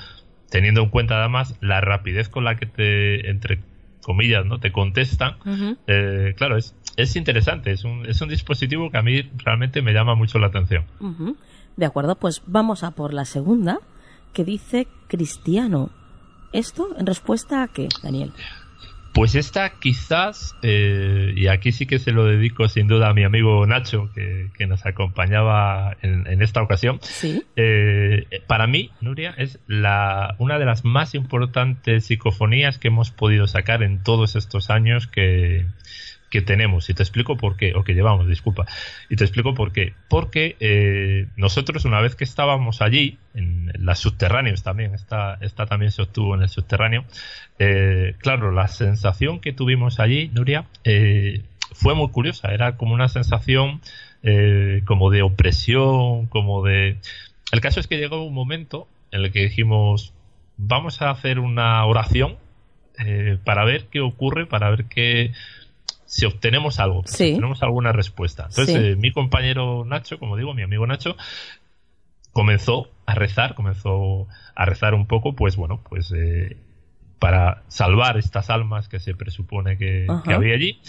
teniendo 0.48 0.82
en 0.82 0.88
cuenta 0.88 1.18
además 1.20 1.56
la 1.60 1.80
rapidez 1.82 2.30
con 2.30 2.44
la 2.44 2.56
que 2.56 2.66
te, 2.66 3.28
entre 3.28 3.60
comillas, 4.02 4.44
¿no? 4.44 4.58
Te 4.58 4.72
contestan, 4.72 5.36
eh, 5.86 6.34
claro, 6.36 6.56
es, 6.56 6.74
es 6.96 7.16
interesante, 7.16 7.72
es 7.72 7.84
un, 7.84 8.06
es 8.06 8.20
un 8.20 8.28
dispositivo 8.28 8.90
que 8.90 8.98
a 8.98 9.02
mí 9.02 9.22
realmente 9.38 9.82
me 9.82 9.92
llama 9.92 10.14
mucho 10.14 10.38
la 10.38 10.48
atención. 10.48 10.84
De 11.76 11.86
acuerdo, 11.86 12.16
pues 12.16 12.42
vamos 12.46 12.84
a 12.84 12.90
por 12.90 13.14
la 13.14 13.24
segunda, 13.24 13.78
que 14.32 14.44
dice 14.44 14.86
cristiano. 15.08 15.90
¿Esto 16.52 16.88
en 16.98 17.06
respuesta 17.06 17.62
a 17.62 17.68
qué, 17.68 17.88
Daniel? 18.02 18.32
Pues 19.12 19.34
esta 19.34 19.78
quizás, 19.78 20.56
eh, 20.62 21.34
y 21.36 21.48
aquí 21.48 21.72
sí 21.72 21.84
que 21.86 21.98
se 21.98 22.12
lo 22.12 22.24
dedico 22.24 22.68
sin 22.68 22.88
duda 22.88 23.10
a 23.10 23.14
mi 23.14 23.24
amigo 23.24 23.66
Nacho, 23.66 24.10
que, 24.14 24.66
nos 24.66 24.86
acompañaba 24.86 25.96
en, 26.00 26.40
esta 26.40 26.62
ocasión, 26.62 26.98
eh, 27.56 28.26
para 28.46 28.66
mí, 28.66 28.90
Nuria, 29.00 29.34
es 29.36 29.58
la, 29.66 30.34
una 30.38 30.58
de 30.58 30.64
las 30.64 30.84
más 30.84 31.14
importantes 31.14 32.06
psicofonías 32.06 32.78
que 32.78 32.88
hemos 32.88 33.10
podido 33.10 33.46
sacar 33.46 33.82
en 33.82 34.02
todos 34.02 34.34
estos 34.34 34.70
años 34.70 35.08
que, 35.08 35.66
que 36.32 36.40
tenemos. 36.40 36.88
Y 36.88 36.94
te 36.94 37.02
explico 37.02 37.36
por 37.36 37.56
qué, 37.56 37.74
o 37.74 37.84
que 37.84 37.92
llevamos, 37.92 38.26
disculpa. 38.26 38.64
Y 39.10 39.16
te 39.16 39.24
explico 39.24 39.54
por 39.54 39.70
qué. 39.70 39.92
Porque 40.08 40.56
eh, 40.60 41.28
nosotros, 41.36 41.84
una 41.84 42.00
vez 42.00 42.16
que 42.16 42.24
estábamos 42.24 42.80
allí, 42.80 43.18
en 43.34 43.70
las 43.78 43.98
subterráneos 43.98 44.62
también, 44.62 44.94
esta, 44.94 45.36
esta 45.42 45.66
también 45.66 45.92
se 45.92 46.00
obtuvo 46.00 46.34
en 46.34 46.42
el 46.42 46.48
subterráneo, 46.48 47.04
eh, 47.58 48.16
claro, 48.18 48.50
la 48.50 48.66
sensación 48.68 49.40
que 49.40 49.52
tuvimos 49.52 50.00
allí, 50.00 50.30
Nuria, 50.32 50.64
eh, 50.84 51.42
fue 51.72 51.94
muy 51.94 52.08
curiosa. 52.08 52.48
Era 52.52 52.76
como 52.76 52.94
una 52.94 53.08
sensación 53.08 53.80
como 54.84 55.10
de 55.10 55.22
opresión, 55.22 56.26
como 56.26 56.62
de... 56.62 56.96
El 57.50 57.60
caso 57.60 57.80
es 57.80 57.88
que 57.88 57.98
llegó 57.98 58.24
un 58.24 58.32
momento 58.32 58.86
en 59.10 59.24
el 59.24 59.32
que 59.32 59.40
dijimos, 59.40 60.14
vamos 60.56 61.02
a 61.02 61.10
hacer 61.10 61.40
una 61.40 61.84
oración 61.84 62.36
para 63.42 63.64
ver 63.64 63.86
qué 63.90 64.00
ocurre, 64.00 64.46
para 64.46 64.70
ver 64.70 64.84
qué 64.84 65.32
si 66.12 66.26
obtenemos 66.26 66.78
algo, 66.78 67.04
si 67.06 67.30
obtenemos 67.30 67.62
alguna 67.62 67.90
respuesta. 67.90 68.44
Entonces, 68.50 68.76
eh, 68.76 68.96
mi 68.96 69.12
compañero 69.12 69.82
Nacho, 69.86 70.18
como 70.18 70.36
digo, 70.36 70.52
mi 70.52 70.60
amigo 70.60 70.86
Nacho, 70.86 71.16
comenzó 72.32 72.90
a 73.06 73.14
rezar, 73.14 73.54
comenzó 73.54 74.28
a 74.54 74.66
rezar 74.66 74.92
un 74.92 75.06
poco, 75.06 75.34
pues 75.34 75.56
bueno, 75.56 75.80
pues 75.88 76.12
eh, 76.14 76.58
para 77.18 77.62
salvar 77.68 78.18
estas 78.18 78.50
almas 78.50 78.90
que 78.90 79.00
se 79.00 79.14
presupone 79.14 79.78
que, 79.78 80.06
había 80.26 80.54
allí. 80.54 80.80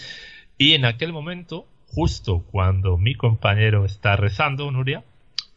Y 0.58 0.74
en 0.74 0.84
aquel 0.84 1.14
momento, 1.14 1.66
justo 1.86 2.44
cuando 2.50 2.98
mi 2.98 3.14
compañero 3.14 3.86
está 3.86 4.16
rezando, 4.16 4.70
Nuria, 4.70 5.04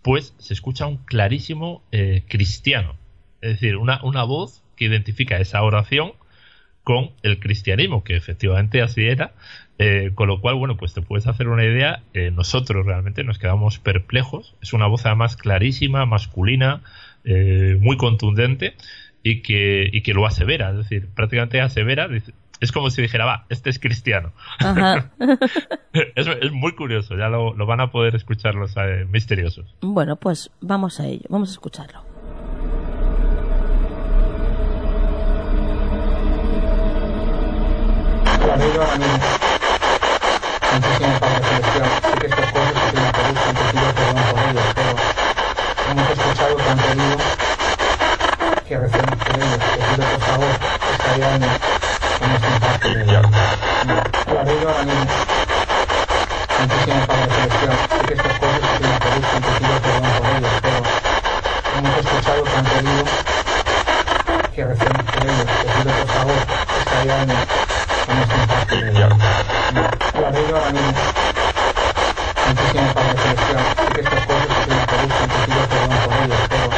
pues 0.02 0.34
se 0.38 0.54
escucha 0.54 0.88
un 0.88 0.96
clarísimo 0.96 1.84
eh, 1.92 2.24
cristiano. 2.30 2.96
Es 3.42 3.60
decir, 3.60 3.76
una, 3.76 4.02
una 4.02 4.24
voz 4.24 4.64
que 4.78 4.86
identifica 4.86 5.40
esa 5.40 5.62
oración 5.62 6.14
con 6.88 7.12
el 7.22 7.42
cristianismo, 7.42 8.06
que 8.06 8.16
efectivamente 8.16 8.82
así 8.82 9.06
era, 9.06 9.34
eh, 9.78 10.12
con 10.16 10.30
lo 10.30 10.40
cual, 10.40 10.56
bueno, 10.56 10.78
pues 10.78 10.94
te 10.94 11.02
puedes 11.02 11.28
hacer 11.28 11.50
una 11.50 11.66
idea, 11.66 12.02
eh, 12.14 12.32
nosotros 12.32 12.86
realmente 12.86 13.26
nos 13.26 13.40
quedamos 13.40 13.78
perplejos, 13.78 14.56
es 14.62 14.72
una 14.72 14.88
voz 14.88 15.06
además 15.06 15.36
clarísima, 15.36 16.06
masculina, 16.06 16.84
eh, 17.26 17.76
muy 17.82 17.98
contundente 17.98 18.76
y 19.22 19.42
que, 19.42 19.90
y 19.92 20.02
que 20.02 20.14
lo 20.14 20.26
asevera, 20.26 20.70
es 20.70 20.78
decir, 20.78 21.10
prácticamente 21.14 21.60
asevera, 21.60 22.08
es 22.62 22.72
como 22.72 22.90
si 22.90 23.02
dijera, 23.02 23.26
va, 23.26 23.46
este 23.50 23.70
es 23.70 23.80
cristiano. 23.80 24.32
es, 26.16 26.52
muy 26.54 26.72
curioso, 26.72 27.18
ya 27.18 27.28
lo, 27.28 27.54
lo 27.54 27.66
van 27.66 27.82
a 27.82 27.92
poder 27.92 28.16
escuchar 28.16 28.56
los 28.56 28.76
misteriosos. 29.10 29.76
Bueno, 29.82 30.16
pues 30.16 30.52
vamos 30.62 31.02
a 31.02 31.08
ello, 31.08 31.26
vamos 31.28 31.50
a 31.50 31.52
escucharlo. 31.52 32.07
Amigo, 38.78 38.94
amigo. 38.94 39.26
Santísimo 40.70 41.20
Padre 41.20 41.44
Celestial, 41.50 41.90
sé 42.04 42.12
que 42.20 42.28
estas 42.28 42.52
cosas 42.52 42.74
que 42.74 42.92
te 42.92 43.10
producen, 43.12 43.56
te 43.56 43.64
pido 43.72 43.90
perdón 43.96 44.18
pero 44.76 44.94
hemos 45.90 46.10
escuchado 46.12 46.56
tan 46.58 46.78
pedido 46.78 47.18
que 48.68 48.78
recemos 48.78 49.18
por 49.18 49.36
ellos. 49.36 49.58
Te 49.58 50.04
por 50.06 50.22
favor 50.22 50.54
que 50.60 50.92
este 50.94 51.26
año 51.26 51.50
estamos 52.14 52.44
en 52.44 52.60
paz 52.60 52.78
con 52.80 53.02
ellos. 53.02 53.26
Amigo. 54.42 54.70
Santísimo 56.56 57.02
Padre 57.08 57.28
Celestial, 57.34 57.78
sé 57.90 58.00
que 58.06 58.14
que 58.14 58.22
perdón 58.22 58.62
pero 60.62 60.82
hemos 61.78 61.98
escuchado 61.98 62.44
tan 62.44 62.66
pedido 62.66 63.04
que 64.54 64.66
recemos 64.66 65.04
por 65.04 65.24
ellos. 65.26 65.46
Te 65.48 65.66
pido 65.66 65.92
por 65.98 66.08
favor 66.14 66.40
que 66.46 66.80
este 66.80 67.67
la 70.28 70.40
ley 70.40 70.52
ahora 70.52 70.72
mismo. 70.72 70.92
Santísimo 72.44 72.94
Padre 72.94 73.18
Celestial, 73.18 73.64
sé 73.78 73.94
que 73.94 74.02
estas 74.02 74.26
cosas 74.26 74.48
que 74.48 74.54
te 74.54 74.88
producen, 74.88 75.30
te 75.30 75.40
pido 75.46 75.62
perdón 75.70 75.98
por 76.04 76.14
ellas, 76.24 76.42
pero 76.50 76.70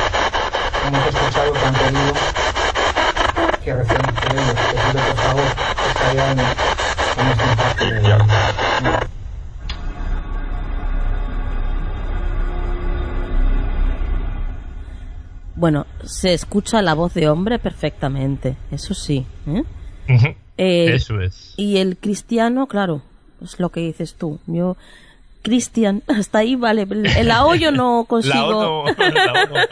hemos 0.87 1.07
escuchado 1.07 1.53
que 1.53 1.65
han 1.65 1.73
pedido 1.73 2.13
que 3.63 3.73
recemos 3.73 4.13
por 4.21 4.31
ellos. 4.33 4.55
Te 4.55 4.91
pido 4.91 5.03
por 5.07 5.17
favor 5.17 5.43
que 5.99 6.07
hayan 6.07 6.39
en 6.39 7.27
este 7.27 7.43
impacto 7.49 7.85
de 7.85 9.09
Bueno, 15.55 15.85
se 16.05 16.33
escucha 16.33 16.81
la 16.81 16.93
voz 16.93 17.13
de 17.15 17.27
hombre 17.29 17.59
perfectamente, 17.59 18.55
eso 18.71 18.93
sí. 18.93 19.25
¿eh? 19.45 19.63
Ujú. 20.07 20.27
Eh, 20.57 20.93
Eso 20.93 21.19
es. 21.19 21.53
Y 21.57 21.77
el 21.77 21.97
cristiano, 21.97 22.67
claro, 22.67 23.01
es 23.43 23.59
lo 23.59 23.69
que 23.69 23.79
dices 23.81 24.15
tú. 24.15 24.39
Yo, 24.47 24.77
Cristian, 25.41 26.03
hasta 26.07 26.39
ahí 26.39 26.55
vale. 26.55 26.83
El 27.15 27.27
la 27.27 27.45
O 27.45 27.55
yo 27.55 27.71
no 27.71 28.01
La 28.01 28.07
consigo, 28.07 28.85
la 28.97 29.67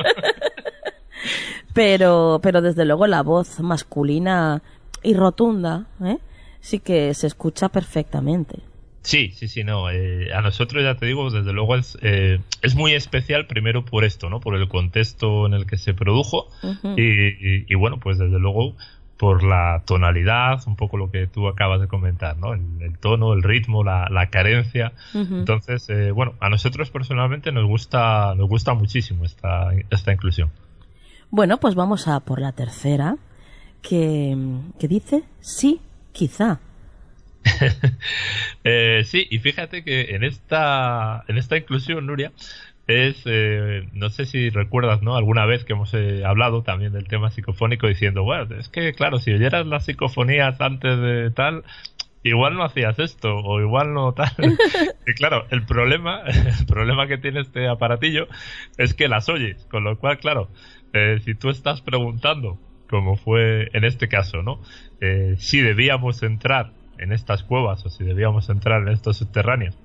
pero, 1.73 2.39
pero 2.41 2.61
desde 2.61 2.85
luego 2.85 3.07
la 3.07 3.21
voz 3.23 3.59
masculina 3.59 4.61
y 5.03 5.13
rotunda, 5.13 5.85
¿eh? 6.03 6.17
sí 6.59 6.79
que 6.79 7.13
se 7.13 7.27
escucha 7.27 7.69
perfectamente. 7.69 8.59
Sí, 9.03 9.31
sí, 9.33 9.47
sí, 9.47 9.63
no. 9.63 9.89
eh, 9.89 10.33
a 10.33 10.41
nosotros, 10.41 10.83
ya 10.83 10.95
te 10.95 11.05
digo, 11.05 11.29
desde 11.29 11.53
luego 11.53 11.75
es, 11.75 11.97
eh, 12.01 12.39
es 12.61 12.75
muy 12.75 12.93
especial 12.93 13.47
primero 13.47 13.85
por 13.85 14.03
esto, 14.03 14.29
¿no? 14.29 14.41
Por 14.41 14.55
el 14.57 14.67
contexto 14.67 15.45
en 15.45 15.53
el 15.53 15.65
que 15.65 15.77
se 15.77 15.93
produjo 15.93 16.47
Ujú. 16.61 16.95
y, 16.97 17.03
y- 17.03 17.65
y, 17.69 17.75
bueno, 17.75 17.99
pues 18.01 18.17
desde 18.17 18.37
luego 18.37 18.75
por 19.17 19.43
la 19.43 19.81
tonalidad, 19.85 20.61
un 20.67 20.75
poco 20.75 20.97
lo 20.97 21.09
que 21.09 21.27
tú 21.27 21.47
acabas 21.47 21.81
de 21.81 21.87
comentar, 21.87 22.37
¿no? 22.37 22.53
El, 22.53 22.61
el 22.81 22.97
tono, 22.99 23.33
el 23.33 23.43
ritmo, 23.43 23.83
la, 23.83 24.07
la 24.09 24.29
carencia. 24.29 24.93
Entonces, 25.13 25.89
eh, 25.89 26.11
bueno, 26.11 26.35
a 26.39 26.49
nosotros 26.49 26.91
personalmente 26.91 27.51
nos 27.51 27.65
gusta, 27.65 28.35
nos 28.35 28.47
gusta 28.47 28.73
muchísimo 28.73 29.25
esta, 29.25 29.69
esta 29.89 30.13
inclusión. 30.13 30.51
Bueno, 31.31 31.57
pues 31.57 31.75
vamos 31.75 32.07
a 32.07 32.19
por 32.19 32.39
la 32.39 32.51
tercera, 32.51 33.17
que, 33.81 34.37
que 34.79 34.87
dice 34.87 35.23
sí, 35.39 35.81
quizá. 36.11 36.59
Eh, 38.69 39.03
sí, 39.05 39.25
y 39.29 39.39
fíjate 39.39 39.81
que 39.85 40.13
en 40.15 40.25
esta, 40.25 41.23
en 41.29 41.37
esta 41.37 41.55
inclusión, 41.55 42.05
Nuria, 42.05 42.33
es, 42.87 43.21
eh, 43.25 43.87
no 43.91 44.09
sé 44.09 44.25
si 44.25 44.49
recuerdas, 44.49 45.01
¿no? 45.01 45.15
Alguna 45.17 45.45
vez 45.45 45.65
que 45.65 45.73
hemos 45.73 45.93
eh, 45.93 46.23
hablado 46.25 46.63
también 46.63 46.93
del 46.93 47.07
tema 47.07 47.29
psicofónico 47.29 47.87
diciendo, 47.87 48.23
bueno, 48.23 48.55
es 48.55 48.69
que 48.69 48.93
claro, 48.93 49.19
si 49.19 49.33
oyeras 49.33 49.65
las 49.67 49.85
psicofonías 49.85 50.59
antes 50.61 50.97
de 50.99 51.29
tal, 51.31 51.63
igual 52.23 52.55
no 52.55 52.63
hacías 52.63 52.97
esto, 52.99 53.37
o 53.37 53.59
igual 53.59 53.93
no 53.93 54.13
tal. 54.13 54.31
y 55.07 55.13
claro, 55.13 55.45
el 55.49 55.65
problema, 55.65 56.21
el 56.25 56.65
problema 56.65 57.07
que 57.07 57.17
tiene 57.17 57.41
este 57.41 57.67
aparatillo 57.67 58.27
es 58.77 58.93
que 58.93 59.09
las 59.09 59.27
oyes, 59.27 59.65
con 59.65 59.83
lo 59.83 59.97
cual, 59.97 60.17
claro, 60.19 60.49
eh, 60.93 61.19
si 61.23 61.35
tú 61.35 61.49
estás 61.49 61.81
preguntando, 61.81 62.57
como 62.89 63.17
fue 63.17 63.69
en 63.73 63.83
este 63.83 64.07
caso, 64.07 64.43
¿no? 64.43 64.61
Eh, 65.01 65.35
si 65.37 65.59
debíamos 65.59 66.23
entrar 66.23 66.71
en 66.97 67.11
estas 67.11 67.43
cuevas 67.43 67.85
o 67.85 67.89
si 67.89 68.05
debíamos 68.05 68.49
entrar 68.49 68.81
en 68.81 68.89
estos 68.89 69.17
subterráneos 69.17 69.75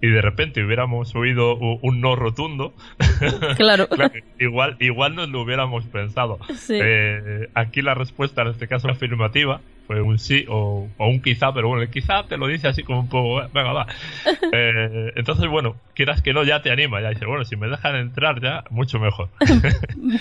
y 0.00 0.08
de 0.08 0.22
repente 0.22 0.64
hubiéramos 0.64 1.14
oído 1.16 1.56
un 1.56 2.00
no 2.00 2.14
rotundo, 2.16 2.72
Claro. 3.56 3.88
claro, 3.90 4.12
igual, 4.38 4.76
igual 4.80 5.14
nos 5.14 5.28
lo 5.28 5.42
hubiéramos 5.42 5.84
pensado. 5.86 6.38
Sí. 6.56 6.78
Eh, 6.80 7.48
aquí 7.54 7.82
la 7.82 7.94
respuesta, 7.94 8.42
en 8.42 8.48
este 8.48 8.68
caso 8.68 8.88
afirmativa, 8.88 9.60
fue 9.88 10.02
un 10.02 10.18
sí 10.18 10.44
o, 10.48 10.86
o 10.98 11.08
un 11.08 11.22
quizá, 11.22 11.50
pero 11.54 11.68
bueno, 11.68 11.82
el 11.82 11.88
quizá 11.90 12.22
te 12.24 12.36
lo 12.36 12.46
dice 12.46 12.68
así 12.68 12.82
como 12.82 13.00
un 13.00 13.08
poco, 13.08 13.42
"Eh, 13.42 13.48
venga, 13.54 13.72
va. 13.72 13.86
Eh, 14.52 15.12
entonces, 15.16 15.46
bueno, 15.48 15.76
quieras 15.94 16.22
que 16.22 16.32
no, 16.32 16.42
ya 16.44 16.60
te 16.62 16.70
anima, 16.70 17.00
ya 17.00 17.08
dice, 17.10 17.26
bueno, 17.26 17.44
si 17.44 17.56
me 17.56 17.68
dejan 17.68 17.96
entrar 17.96 18.40
ya, 18.40 18.64
mucho 18.70 18.98
mejor. 19.00 19.28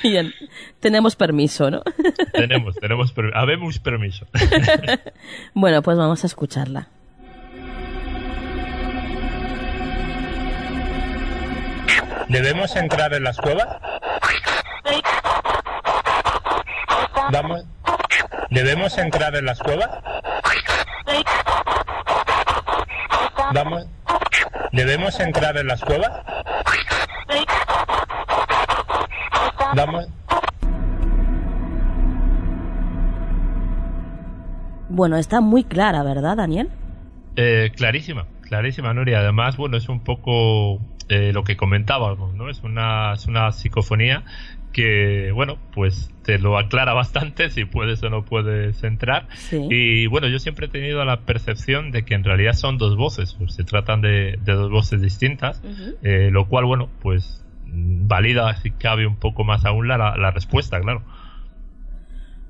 Bien, 0.03 0.33
tenemos 0.79 1.15
permiso, 1.15 1.69
¿no? 1.69 1.81
tenemos, 2.33 2.75
tenemos, 2.75 3.11
per- 3.11 3.31
habemos 3.35 3.77
permiso. 3.79 4.25
Bueno, 5.53 5.81
pues 5.81 5.97
vamos 5.97 6.23
a 6.23 6.27
escucharla. 6.27 6.87
¿Debemos 12.29 12.75
entrar 12.75 13.13
en 13.13 13.23
las 13.23 13.37
cuevas? 13.37 13.67
Vamos. 17.31 17.65
¿Debemos 18.49 18.97
entrar 18.97 19.35
en 19.35 19.45
las 19.45 19.59
cuevas? 19.59 19.89
Vamos. 23.53 23.87
¿Debemos 24.71 25.19
entrar 25.19 25.57
en 25.57 25.67
las 25.67 25.81
cuevas? 25.81 26.11
Vamos. 29.75 30.07
Bueno, 34.89 35.17
está 35.17 35.41
muy 35.41 35.63
clara, 35.63 36.03
¿verdad, 36.03 36.37
Daniel? 36.37 36.69
Eh, 37.35 37.71
clarísima, 37.75 38.25
clarísima, 38.41 38.93
Nuria. 38.93 39.19
Además, 39.19 39.57
bueno, 39.57 39.77
es 39.77 39.89
un 39.89 40.03
poco 40.03 40.79
eh, 41.09 41.31
lo 41.33 41.43
que 41.43 41.55
comentábamos, 41.55 42.33
¿no? 42.35 42.49
Es 42.49 42.63
una, 42.63 43.13
es 43.13 43.27
una 43.27 43.51
psicofonía 43.51 44.23
que, 44.73 45.31
bueno, 45.33 45.57
pues 45.73 46.11
te 46.23 46.37
lo 46.37 46.57
aclara 46.57 46.93
bastante 46.95 47.49
si 47.49 47.65
puedes 47.65 48.03
o 48.03 48.09
no 48.09 48.25
puedes 48.25 48.83
entrar. 48.83 49.27
Sí. 49.35 49.67
Y 49.69 50.07
bueno, 50.07 50.27
yo 50.27 50.39
siempre 50.39 50.67
he 50.67 50.69
tenido 50.69 51.03
la 51.05 51.21
percepción 51.21 51.91
de 51.91 52.03
que 52.03 52.13
en 52.13 52.23
realidad 52.23 52.53
son 52.53 52.77
dos 52.77 52.95
voces, 52.95 53.33
pues 53.33 53.53
se 53.53 53.63
tratan 53.63 54.01
de, 54.01 54.37
de 54.43 54.53
dos 54.53 54.69
voces 54.69 55.01
distintas, 55.01 55.61
eh, 56.03 56.29
lo 56.31 56.47
cual, 56.47 56.65
bueno, 56.65 56.89
pues 57.01 57.43
valida 57.69 58.55
si 58.57 58.71
cabe 58.71 59.07
un 59.07 59.17
poco 59.17 59.43
más 59.43 59.65
aún 59.65 59.87
la, 59.87 59.97
la 59.97 60.31
respuesta, 60.31 60.79
claro. 60.79 61.03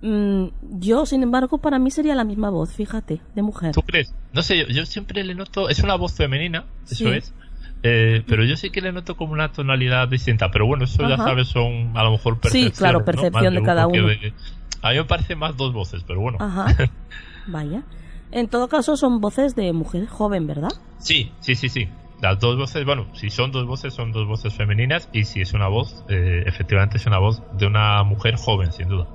Mm, 0.02 0.48
yo, 0.80 1.06
sin 1.06 1.24
embargo, 1.24 1.58
para 1.58 1.80
mí 1.80 1.90
sería 1.90 2.14
la 2.14 2.24
misma 2.24 2.50
voz, 2.50 2.72
fíjate, 2.72 3.20
de 3.34 3.42
mujer. 3.42 3.74
¿Tú 3.74 3.82
crees? 3.82 4.14
No 4.34 4.44
sé, 4.44 4.58
yo, 4.58 4.68
yo 4.68 4.86
siempre 4.86 5.24
le 5.24 5.34
noto, 5.34 5.70
es 5.70 5.80
una 5.80 5.96
voz 5.96 6.14
femenina, 6.14 6.66
eso 6.90 7.12
es. 7.14 7.34
Eh, 7.84 8.24
pero 8.28 8.44
yo 8.44 8.56
sí 8.58 8.70
que 8.70 8.82
le 8.82 8.92
noto 8.92 9.16
como 9.16 9.34
una 9.34 9.52
tonalidad 9.52 10.08
distinta. 10.08 10.50
Pero 10.52 10.66
bueno, 10.66 10.86
eso 10.86 11.04
ya 11.08 11.16
sabes, 11.26 11.48
son 11.48 11.96
a 11.98 12.04
lo 12.04 12.12
mejor 12.12 12.40
percepción 12.40 13.54
de 13.54 13.62
cada 13.66 13.88
uno. 13.88 14.08
de- 14.08 14.34
A 14.82 14.92
mí 14.92 14.98
me 14.98 15.04
parece 15.06 15.36
más 15.36 15.56
dos 15.58 15.74
voces, 15.74 16.04
pero 16.06 16.22
bueno. 16.22 16.38
Ajá. 16.42 16.68
Vaya. 17.48 17.84
En 18.32 18.48
todo 18.50 18.68
caso, 18.68 18.98
son 18.98 19.22
voces 19.22 19.56
de 19.56 19.72
mujer 19.74 20.08
joven, 20.08 20.48
¿verdad? 20.48 20.72
Sí, 21.00 21.32
sí, 21.40 21.56
sí, 21.56 21.70
sí. 21.70 21.88
Las 22.22 22.40
dos 22.40 22.58
voces, 22.58 22.84
bueno, 22.84 23.06
si 23.14 23.30
son 23.30 23.52
dos 23.52 23.66
voces, 23.68 23.94
son 23.94 24.12
dos 24.12 24.28
voces 24.28 24.54
femeninas. 24.54 25.08
Y 25.14 25.24
si 25.24 25.42
es 25.42 25.54
una 25.54 25.68
voz, 25.68 26.04
eh, 26.10 26.44
efectivamente 26.46 26.98
es 26.98 27.06
una 27.06 27.20
voz 27.20 27.42
de 27.58 27.68
una 27.68 28.04
mujer 28.04 28.36
joven, 28.36 28.72
sin 28.74 28.90
duda. 28.90 29.08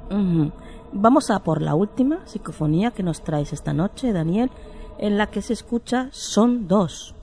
Vamos 0.94 1.30
a 1.30 1.42
por 1.42 1.62
la 1.62 1.74
última 1.74 2.18
psicofonía 2.26 2.90
que 2.90 3.02
nos 3.02 3.24
traes 3.24 3.52
esta 3.52 3.72
noche, 3.72 4.12
Daniel, 4.12 4.50
en 4.98 5.16
la 5.18 5.26
que 5.28 5.42
se 5.42 5.52
escucha 5.52 6.08
Son 6.12 6.68
dos. 6.68 7.14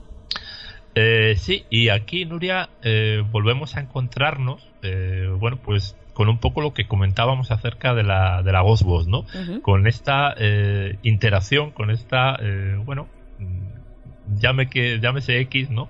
Eh, 0.94 1.34
sí, 1.38 1.64
y 1.70 1.88
aquí, 1.88 2.24
Nuria, 2.24 2.68
eh, 2.82 3.22
volvemos 3.30 3.76
a 3.76 3.80
encontrarnos, 3.80 4.66
eh, 4.82 5.28
bueno, 5.38 5.58
pues 5.62 5.96
con 6.14 6.28
un 6.28 6.38
poco 6.38 6.60
lo 6.60 6.74
que 6.74 6.86
comentábamos 6.86 7.50
acerca 7.50 7.94
de 7.94 8.02
la, 8.02 8.42
de 8.42 8.52
la 8.52 8.60
Ghost 8.60 8.82
Boss, 8.82 9.06
¿no? 9.06 9.24
Con 9.62 9.86
esta 9.86 10.34
eh, 10.36 10.98
interacción, 11.02 11.70
con 11.70 11.90
esta, 11.90 12.36
eh, 12.40 12.78
bueno, 12.84 13.08
llame 14.38 14.68
que, 14.68 14.98
llámese 15.00 15.40
X, 15.40 15.70
¿no? 15.70 15.88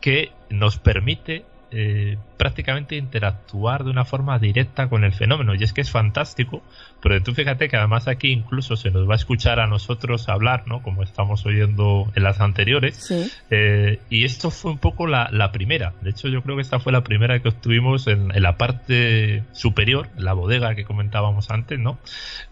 Que 0.00 0.30
nos 0.50 0.78
permite 0.78 1.44
eh, 1.72 2.18
prácticamente 2.36 2.96
interactuar 2.96 3.84
de 3.84 3.90
una 3.90 4.04
forma 4.04 4.38
directa 4.38 4.88
con 4.88 5.04
el 5.04 5.12
fenómeno. 5.12 5.54
Y 5.54 5.62
es 5.62 5.72
que 5.72 5.80
es 5.80 5.90
fantástico, 5.90 6.62
pero 7.00 7.22
tú 7.22 7.32
fíjate 7.34 7.68
que 7.68 7.76
además 7.76 8.08
aquí 8.08 8.30
incluso 8.30 8.76
se 8.76 8.90
nos 8.90 9.08
va 9.08 9.14
a 9.14 9.16
escuchar 9.16 9.58
a 9.60 9.66
nosotros 9.66 10.28
hablar, 10.28 10.64
¿no? 10.66 10.82
Como 10.82 11.02
estamos 11.02 11.46
oyendo 11.46 12.10
en 12.14 12.22
las 12.22 12.40
anteriores. 12.40 12.96
Sí. 12.96 13.30
Eh, 13.50 14.00
y 14.10 14.24
esto 14.24 14.50
fue 14.50 14.72
un 14.72 14.78
poco 14.78 15.06
la, 15.06 15.28
la 15.32 15.52
primera. 15.52 15.94
De 16.00 16.10
hecho, 16.10 16.28
yo 16.28 16.42
creo 16.42 16.56
que 16.56 16.62
esta 16.62 16.78
fue 16.78 16.92
la 16.92 17.02
primera 17.02 17.40
que 17.40 17.48
obtuvimos 17.48 18.06
en, 18.06 18.34
en 18.34 18.42
la 18.42 18.56
parte 18.56 19.44
superior, 19.52 20.08
en 20.16 20.24
la 20.24 20.32
bodega 20.32 20.74
que 20.74 20.84
comentábamos 20.84 21.50
antes, 21.50 21.78
¿no? 21.78 21.98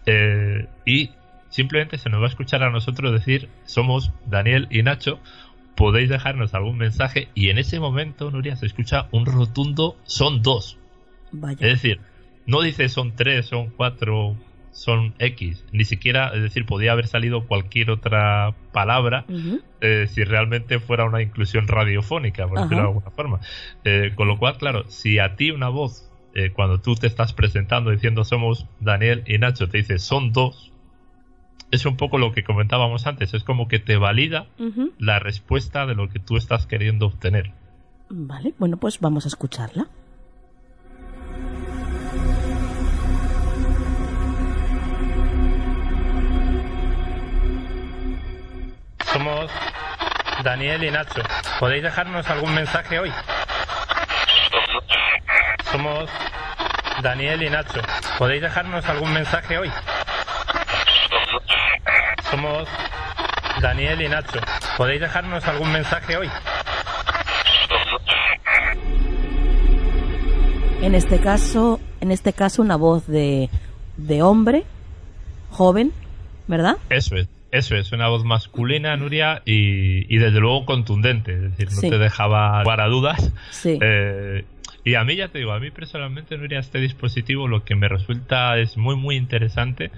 Eh, 0.05 0.67
y 0.85 1.11
simplemente 1.49 1.97
se 1.97 2.09
nos 2.09 2.21
va 2.21 2.25
a 2.25 2.29
escuchar 2.29 2.63
a 2.63 2.71
nosotros 2.71 3.11
decir, 3.11 3.49
somos 3.65 4.11
Daniel 4.25 4.67
y 4.71 4.81
Nacho, 4.83 5.19
podéis 5.81 6.09
dejarnos 6.09 6.53
algún 6.53 6.77
mensaje. 6.77 7.29
Y 7.33 7.49
en 7.49 7.57
ese 7.57 7.79
momento, 7.79 8.29
Nuria, 8.29 8.55
se 8.55 8.67
escucha 8.67 9.07
un 9.11 9.25
rotundo, 9.25 9.97
son 10.03 10.43
dos. 10.43 10.77
Vaya. 11.31 11.57
Es 11.65 11.81
decir, 11.81 11.99
no 12.45 12.61
dice 12.61 12.87
son 12.87 13.15
tres, 13.15 13.47
son 13.47 13.71
cuatro, 13.75 14.35
son 14.71 15.15
X. 15.17 15.65
Ni 15.71 15.83
siquiera, 15.83 16.33
es 16.35 16.43
decir, 16.43 16.67
podía 16.67 16.91
haber 16.91 17.07
salido 17.07 17.47
cualquier 17.47 17.89
otra 17.89 18.53
palabra 18.71 19.25
eh, 19.81 20.05
si 20.07 20.23
realmente 20.23 20.79
fuera 20.79 21.05
una 21.05 21.23
inclusión 21.23 21.67
radiofónica, 21.67 22.47
por 22.47 22.59
decirlo 22.59 22.83
de 22.83 22.87
alguna 22.87 23.09
forma. 23.09 23.39
Eh, 23.83 24.11
con 24.13 24.27
lo 24.27 24.37
cual, 24.37 24.57
claro, 24.59 24.85
si 24.87 25.17
a 25.17 25.35
ti 25.35 25.49
una 25.49 25.69
voz, 25.69 26.11
eh, 26.35 26.51
cuando 26.51 26.79
tú 26.79 26.93
te 26.93 27.07
estás 27.07 27.33
presentando 27.33 27.89
diciendo 27.89 28.23
somos 28.23 28.67
Daniel 28.79 29.23
y 29.25 29.39
Nacho, 29.39 29.67
te 29.67 29.79
dice 29.79 29.97
son 29.97 30.31
dos, 30.31 30.70
es 31.71 31.85
un 31.85 31.97
poco 31.97 32.17
lo 32.17 32.33
que 32.33 32.43
comentábamos 32.43 33.07
antes, 33.07 33.33
es 33.33 33.43
como 33.43 33.67
que 33.67 33.79
te 33.79 33.97
valida 33.97 34.47
la 34.99 35.19
respuesta 35.19 35.85
de 35.85 35.95
lo 35.95 36.09
que 36.09 36.19
tú 36.19 36.37
estás 36.37 36.67
queriendo 36.67 37.07
obtener. 37.07 37.51
Vale, 38.09 38.53
bueno, 38.59 38.77
pues 38.77 38.99
vamos 38.99 39.25
a 39.25 39.29
escucharla. 39.29 39.87
Somos 49.13 49.51
Daniel 50.43 50.83
y 50.83 50.91
Nacho. 50.91 51.21
¿Podéis 51.59 51.83
dejarnos 51.83 52.29
algún 52.29 52.53
mensaje 52.53 52.99
hoy? 52.99 53.11
Somos 55.71 56.09
Daniel 57.01 57.43
y 57.43 57.49
Nacho. 57.49 57.81
¿Podéis 58.17 58.41
dejarnos 58.41 58.85
algún 58.85 59.13
mensaje 59.13 59.57
hoy? 59.57 59.69
Somos 62.31 62.67
Daniel 63.61 64.01
y 64.01 64.07
Nacho. 64.07 64.39
¿Podéis 64.77 65.01
dejarnos 65.01 65.45
algún 65.45 65.71
mensaje 65.71 66.15
hoy? 66.17 66.27
En 70.81 70.95
este 70.95 71.19
caso, 71.19 71.79
en 71.99 72.11
este 72.11 72.33
caso 72.33 72.61
una 72.61 72.75
voz 72.75 73.05
de, 73.07 73.49
de 73.97 74.21
hombre, 74.23 74.63
joven, 75.51 75.91
¿verdad? 76.47 76.77
Eso 76.89 77.15
es, 77.17 77.27
eso 77.51 77.75
es, 77.75 77.91
una 77.91 78.07
voz 78.07 78.23
masculina, 78.23 78.95
Nuria, 78.97 79.43
y, 79.45 80.13
y 80.13 80.17
desde 80.17 80.39
luego 80.39 80.65
contundente, 80.65 81.33
es 81.33 81.41
decir, 81.41 81.67
no 81.71 81.81
Sí. 81.81 81.89
te 81.89 81.97
dejaba 81.99 82.63
para 82.63 82.87
dudas. 82.87 83.31
Sí. 83.51 83.77
Eh, 83.79 84.45
y 84.83 84.95
a 84.95 85.03
mí 85.03 85.15
ya 85.15 85.27
te 85.27 85.37
digo, 85.37 85.51
a 85.51 85.59
mí 85.59 85.69
personalmente, 85.69 86.35
Nuria, 86.37 86.59
este 86.59 86.79
dispositivo 86.79 87.47
lo 87.47 87.63
que 87.63 87.75
me 87.75 87.87
resulta 87.87 88.57
es 88.57 88.75
muy, 88.77 88.95
muy 88.95 89.17
interesante 89.17 89.91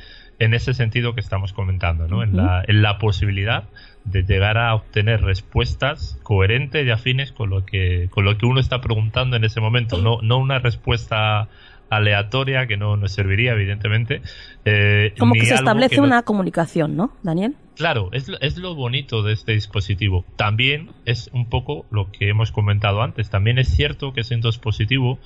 en 0.44 0.54
ese 0.54 0.74
sentido 0.74 1.14
que 1.16 1.22
estamos 1.22 1.54
comentando, 1.54 2.08
¿no? 2.08 2.24
en, 2.24 2.30
Ujú. 2.30 2.38
la, 2.38 2.64
en 2.68 2.82
la 2.82 2.98
posibilidad 2.98 3.64
de 4.06 4.24
llegar 4.24 4.58
a 4.58 4.76
obtener 4.76 5.22
respuestas 5.22 6.18
coherentes 6.24 6.86
y 6.86 6.90
afines 6.92 7.32
con 7.32 7.50
lo 7.50 7.66
que, 7.66 8.08
con 8.12 8.26
lo 8.26 8.38
que 8.38 8.46
uno 8.46 8.60
está 8.60 8.82
preguntando 8.82 9.36
en 9.38 9.44
ese 9.44 9.62
momento, 9.62 9.98
no, 10.02 10.22
no 10.22 10.38
una 10.38 10.60
respuesta 10.60 11.48
aleatoria 11.90 12.68
que 12.68 12.78
no 12.78 12.98
nos 12.98 13.12
serviría, 13.12 13.54
evidentemente. 13.54 14.22
eh, 14.66 15.14
Como 15.20 15.34
que 15.36 15.46
se 15.46 15.56
establece 15.56 15.96
que 15.96 16.02
no- 16.02 16.08
una 16.08 16.24
comunicación, 16.24 16.96
¿no, 16.98 17.12
Daniel? 17.24 17.56
Claro, 17.76 18.10
es, 18.14 18.28
lo- 18.28 18.40
es 18.40 18.58
lo 18.58 18.76
bonito 18.76 19.24
de 19.24 19.34
este 19.34 19.54
dispositivo. 19.54 20.26
También 20.36 20.90
es 21.06 21.30
un 21.34 21.50
poco 21.50 21.86
lo 21.92 22.12
que 22.12 22.30
hemos 22.30 22.52
comentado 22.52 23.02
antes. 23.02 23.30
También 23.30 23.58
es 23.58 23.68
cierto 23.70 24.14
que 24.14 24.22
es 24.22 24.32
un 24.32 24.42
dispositivo 24.42 25.20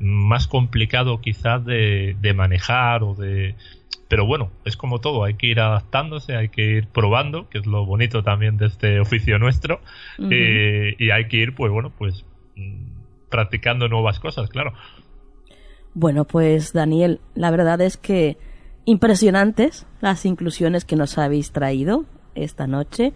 más 0.00 0.48
complicado 0.48 1.20
quizás 1.20 1.64
de, 1.64 2.16
de 2.20 2.34
manejar 2.34 3.02
o 3.04 3.14
de... 3.14 3.54
Pero 4.08 4.26
bueno, 4.26 4.50
es 4.64 4.76
como 4.76 5.00
todo, 5.00 5.24
hay 5.24 5.34
que 5.34 5.46
ir 5.46 5.60
adaptándose, 5.60 6.36
hay 6.36 6.48
que 6.48 6.62
ir 6.62 6.88
probando, 6.88 7.48
que 7.48 7.58
es 7.58 7.66
lo 7.66 7.84
bonito 7.86 8.22
también 8.22 8.56
de 8.56 8.66
este 8.66 9.00
oficio 9.00 9.38
nuestro, 9.38 9.80
eh, 10.30 10.94
y 10.98 11.10
hay 11.10 11.26
que 11.28 11.38
ir, 11.38 11.54
pues 11.54 11.72
bueno, 11.72 11.90
pues 11.96 12.24
mm, 12.54 13.28
practicando 13.30 13.88
nuevas 13.88 14.20
cosas, 14.20 14.50
claro. 14.50 14.74
Bueno, 15.94 16.24
pues 16.24 16.72
Daniel, 16.72 17.20
la 17.34 17.50
verdad 17.50 17.80
es 17.80 17.96
que 17.96 18.36
impresionantes 18.84 19.86
las 20.00 20.26
inclusiones 20.26 20.84
que 20.84 20.96
nos 20.96 21.16
habéis 21.18 21.52
traído 21.52 22.04
esta 22.34 22.66
noche. 22.66 23.12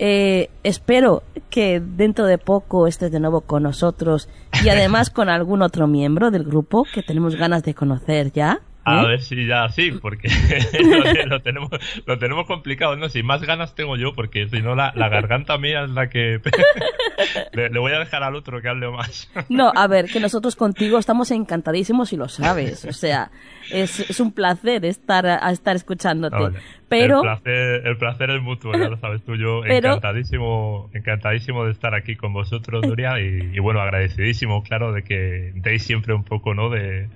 Eh, 0.00 0.50
espero 0.62 1.24
que 1.50 1.80
dentro 1.80 2.26
de 2.26 2.38
poco 2.38 2.86
estés 2.86 3.10
de 3.10 3.18
nuevo 3.18 3.40
con 3.40 3.64
nosotros 3.64 4.28
y 4.64 4.68
además 4.68 5.10
con 5.14 5.28
algún 5.28 5.62
otro 5.62 5.88
miembro 5.88 6.30
del 6.30 6.44
grupo 6.44 6.84
que 6.92 7.02
tenemos 7.02 7.34
ganas 7.34 7.62
de 7.64 7.74
conocer 7.74 8.32
ya. 8.32 8.60
A 8.84 9.02
¿eh? 9.02 9.06
ver 9.06 9.20
si 9.20 9.46
ya 9.46 9.68
sí, 9.68 9.92
porque 10.00 10.28
lo, 10.80 11.26
lo 11.26 11.42
tenemos, 11.42 11.70
lo 12.06 12.18
tenemos 12.18 12.46
complicado, 12.46 12.96
¿no? 12.96 13.08
Si 13.08 13.22
más 13.22 13.42
ganas 13.42 13.74
tengo 13.74 13.96
yo, 13.96 14.14
porque 14.14 14.48
si 14.48 14.62
no 14.62 14.74
la, 14.74 14.92
la 14.94 15.08
garganta 15.08 15.58
mía 15.58 15.84
es 15.84 15.90
la 15.90 16.08
que... 16.08 16.40
le, 17.52 17.68
le 17.70 17.78
voy 17.78 17.92
a 17.92 17.98
dejar 17.98 18.22
al 18.22 18.34
otro 18.34 18.60
que 18.62 18.68
hable 18.68 18.88
más. 18.90 19.30
No, 19.48 19.72
a 19.74 19.86
ver, 19.88 20.06
que 20.06 20.20
nosotros 20.20 20.56
contigo 20.56 20.98
estamos 20.98 21.30
encantadísimos 21.30 22.12
y 22.12 22.16
lo 22.16 22.28
sabes. 22.28 22.84
O 22.84 22.92
sea, 22.92 23.30
es, 23.70 24.00
es 24.08 24.20
un 24.20 24.32
placer 24.32 24.84
estar, 24.84 25.26
a 25.26 25.50
estar 25.50 25.74
escuchándote. 25.76 26.36
Ah, 26.36 26.40
vale. 26.40 26.58
Pero, 26.88 27.16
El 27.18 27.22
placer, 27.22 27.86
el 27.86 27.96
placer 27.98 28.30
es 28.30 28.42
mutuo, 28.42 28.72
ya 28.72 28.88
lo 28.88 28.96
sabes 28.98 29.22
tú. 29.24 29.34
Yo 29.36 29.60
Pero- 29.62 29.88
encantadísimo, 29.88 30.90
encantadísimo 30.94 31.64
de 31.64 31.72
estar 31.72 31.94
aquí 31.94 32.16
con 32.16 32.32
vosotros, 32.32 32.86
Nuria, 32.86 33.20
y, 33.20 33.50
y 33.54 33.58
bueno, 33.58 33.80
agradecidísimo, 33.80 34.62
claro, 34.62 34.92
de 34.92 35.02
que 35.02 35.52
deis 35.54 35.82
siempre 35.82 36.14
un 36.14 36.24
poco, 36.24 36.54
¿no? 36.54 36.70
De, 36.70 37.08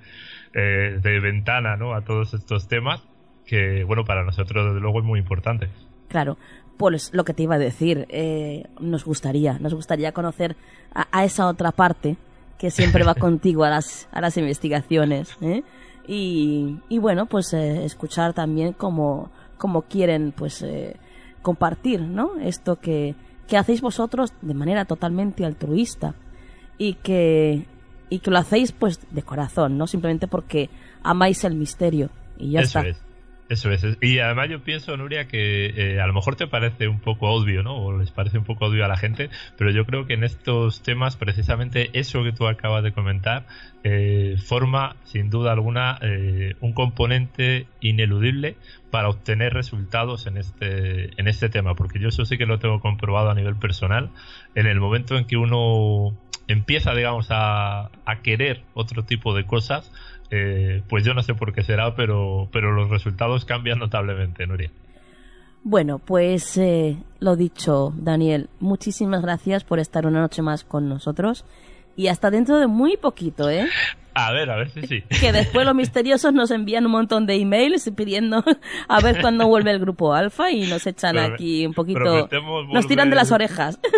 eh, 0.53 0.99
de 1.01 1.19
ventana, 1.19 1.75
¿no? 1.77 1.93
A 1.93 2.01
todos 2.01 2.33
estos 2.33 2.67
temas, 2.67 3.01
que 3.45 3.83
bueno, 3.83 4.05
para 4.05 4.23
nosotros 4.23 4.67
desde 4.67 4.79
luego 4.79 4.99
es 4.99 5.05
muy 5.05 5.19
importante. 5.19 5.69
claro, 6.09 6.37
pues 6.77 7.13
lo 7.13 7.23
que 7.23 7.33
te 7.33 7.43
iba 7.43 7.55
a 7.55 7.59
decir, 7.59 8.07
eh, 8.09 8.65
nos 8.79 9.05
gustaría, 9.05 9.59
nos 9.59 9.73
gustaría 9.73 10.11
conocer 10.11 10.55
a, 10.93 11.07
a 11.11 11.23
esa 11.23 11.47
otra 11.47 11.71
parte 11.71 12.17
que 12.57 12.71
siempre 12.71 13.03
va 13.03 13.13
contigo 13.27 13.63
a 13.63 13.69
las, 13.69 14.07
a 14.11 14.21
las 14.21 14.37
investigaciones. 14.37 15.37
¿eh? 15.41 15.63
Y, 16.07 16.79
y 16.89 16.99
bueno, 16.99 17.27
pues 17.27 17.53
escuchar 17.53 18.33
también 18.33 18.73
cómo, 18.73 19.31
cómo 19.57 19.83
quieren 19.83 20.33
pues 20.35 20.65
compartir, 21.41 22.01
¿no? 22.01 22.39
Esto 22.41 22.79
que, 22.79 23.15
que 23.47 23.57
hacéis 23.57 23.81
vosotros 23.81 24.33
de 24.41 24.53
manera 24.53 24.85
totalmente 24.85 25.45
altruista 25.45 26.15
y 26.77 26.95
que, 26.95 27.65
y 28.13 28.19
que 28.19 28.29
lo 28.29 28.37
hacéis 28.37 28.71
pues 28.71 28.99
de 29.09 29.23
corazón, 29.23 29.75
no 29.75 29.87
simplemente 29.87 30.27
porque 30.27 30.69
amáis 31.01 31.43
el 31.45 31.55
misterio 31.55 32.11
y 32.37 32.51
ya 32.51 32.59
Eso 32.59 32.79
está. 32.79 32.89
es. 32.89 33.01
Eso 33.49 33.71
es. 33.71 33.97
Y 34.01 34.19
además 34.19 34.49
yo 34.49 34.63
pienso, 34.63 34.95
Nuria, 34.95 35.27
que 35.27 35.65
eh, 35.65 35.99
a 35.99 36.07
lo 36.07 36.13
mejor 36.13 36.35
te 36.35 36.47
parece 36.47 36.87
un 36.87 36.99
poco 36.99 37.29
obvio, 37.29 37.61
¿no? 37.61 37.75
O 37.75 37.97
les 37.97 38.11
parece 38.11 38.37
un 38.37 38.45
poco 38.45 38.65
obvio 38.67 38.85
a 38.85 38.87
la 38.87 38.97
gente, 38.97 39.29
pero 39.57 39.69
yo 39.71 39.85
creo 39.85 40.05
que 40.05 40.13
en 40.13 40.23
estos 40.23 40.81
temas, 40.81 41.17
precisamente 41.17 41.89
eso 41.93 42.23
que 42.23 42.31
tú 42.31 42.47
acabas 42.47 42.83
de 42.83 42.93
comentar, 42.93 43.45
eh, 43.83 44.37
forma, 44.43 44.95
sin 45.03 45.29
duda 45.29 45.51
alguna, 45.51 45.97
eh, 46.01 46.55
un 46.61 46.73
componente 46.73 47.67
ineludible 47.81 48.55
para 48.91 49.09
obtener 49.09 49.53
resultados 49.53 50.25
en 50.25 50.37
este, 50.37 51.19
en 51.19 51.27
este 51.27 51.49
tema, 51.49 51.75
porque 51.75 51.99
yo 51.99 52.09
eso 52.09 52.25
sí 52.25 52.37
que 52.37 52.45
lo 52.45 52.59
tengo 52.59 52.79
comprobado 52.79 53.29
a 53.29 53.35
nivel 53.35 53.55
personal. 53.55 54.09
En 54.55 54.67
el 54.67 54.79
momento 54.79 55.17
en 55.17 55.25
que 55.25 55.35
uno 55.35 56.15
empieza, 56.53 56.93
digamos, 56.93 57.27
a, 57.29 57.89
a 58.05 58.21
querer 58.21 58.63
otro 58.73 59.03
tipo 59.03 59.35
de 59.35 59.45
cosas, 59.45 59.91
eh, 60.31 60.81
pues 60.89 61.03
yo 61.03 61.13
no 61.13 61.21
sé 61.21 61.35
por 61.35 61.53
qué 61.53 61.63
será, 61.63 61.95
pero, 61.95 62.49
pero 62.51 62.71
los 62.71 62.89
resultados 62.89 63.45
cambian 63.45 63.79
notablemente, 63.79 64.47
Nuria. 64.47 64.71
Bueno, 65.63 65.99
pues 65.99 66.57
eh, 66.57 66.97
lo 67.19 67.35
dicho, 67.35 67.93
Daniel, 67.95 68.49
muchísimas 68.59 69.21
gracias 69.21 69.63
por 69.63 69.79
estar 69.79 70.05
una 70.05 70.21
noche 70.21 70.41
más 70.41 70.63
con 70.63 70.89
nosotros 70.89 71.45
y 71.95 72.07
hasta 72.07 72.31
dentro 72.31 72.57
de 72.57 72.67
muy 72.67 72.97
poquito, 72.97 73.49
¿eh? 73.49 73.67
A 74.15 74.31
ver, 74.31 74.49
a 74.51 74.57
ver 74.57 74.69
si 74.69 74.81
sí. 74.87 75.03
Que 75.19 75.31
después 75.31 75.65
los 75.65 75.73
misteriosos 75.75 76.33
nos 76.33 76.51
envían 76.51 76.85
un 76.85 76.91
montón 76.91 77.25
de 77.25 77.35
emails 77.35 77.91
pidiendo 77.95 78.43
a 78.87 78.99
ver 79.01 79.19
cuándo 79.21 79.47
vuelve 79.47 79.71
el 79.71 79.79
grupo 79.79 80.13
alfa 80.13 80.51
y 80.51 80.67
nos 80.67 80.85
echan 80.85 81.15
Prome- 81.15 81.33
aquí 81.33 81.65
un 81.65 81.73
poquito... 81.73 81.99
prometemos 81.99 82.67
Nos 82.69 82.87
tiran 82.87 83.09
de 83.09 83.15
volver- 83.15 83.19
las 83.19 83.31
orejas. 83.31 83.79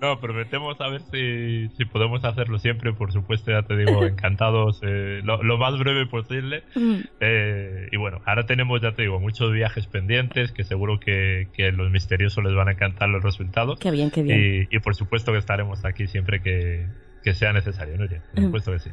No, 0.00 0.18
prometemos 0.20 0.80
a 0.80 0.88
ver 0.88 1.02
si, 1.12 1.68
si 1.76 1.84
podemos 1.84 2.24
hacerlo 2.24 2.58
siempre, 2.58 2.92
por 2.92 3.12
supuesto, 3.12 3.50
ya 3.50 3.62
te 3.62 3.76
digo, 3.76 4.04
encantados, 4.06 4.80
eh, 4.82 5.20
lo, 5.24 5.42
lo 5.42 5.58
más 5.58 5.78
breve 5.78 6.06
posible. 6.06 6.62
Mm, 6.74 7.00
Eh, 7.20 7.88
y 7.92 7.96
bueno, 7.98 8.20
ahora 8.24 8.46
tenemos, 8.46 8.80
ya 8.80 8.92
te 8.92 9.02
digo, 9.02 9.20
muchos 9.20 9.52
viajes 9.52 9.86
pendientes 9.86 10.52
que 10.52 10.64
seguro 10.64 10.98
que, 11.00 11.48
que 11.52 11.70
los 11.72 11.90
misteriosos 11.90 12.42
les 12.44 12.54
van 12.54 12.68
a 12.68 12.72
encantar 12.72 13.08
los 13.10 13.22
resultados. 13.22 13.78
Qué 13.78 13.90
bien, 13.90 14.10
qué 14.10 14.22
bien. 14.22 14.66
Y, 14.70 14.74
y 14.74 14.78
por 14.80 14.94
supuesto 14.94 15.32
que 15.32 15.38
estaremos 15.38 15.84
aquí 15.84 16.06
siempre 16.06 16.40
que, 16.40 16.86
que 17.22 17.34
sea 17.34 17.52
necesario, 17.52 17.96
Nuria. 17.98 18.20
Por 18.30 18.40
Mm. 18.40 18.44
supuesto 18.46 18.72
que 18.72 18.78
sí. 18.80 18.90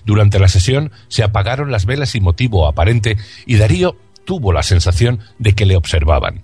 Durante 0.03 0.39
la 0.39 0.47
sesión 0.47 0.91
se 1.09 1.21
apagaron 1.21 1.71
las 1.71 1.85
velas 1.85 2.09
sin 2.09 2.23
motivo 2.23 2.65
aparente 2.65 3.17
y 3.45 3.57
Darío 3.57 3.97
tuvo 4.25 4.51
la 4.51 4.63
sensación 4.63 5.19
de 5.37 5.53
que 5.53 5.67
le 5.67 5.75
observaban. 5.75 6.41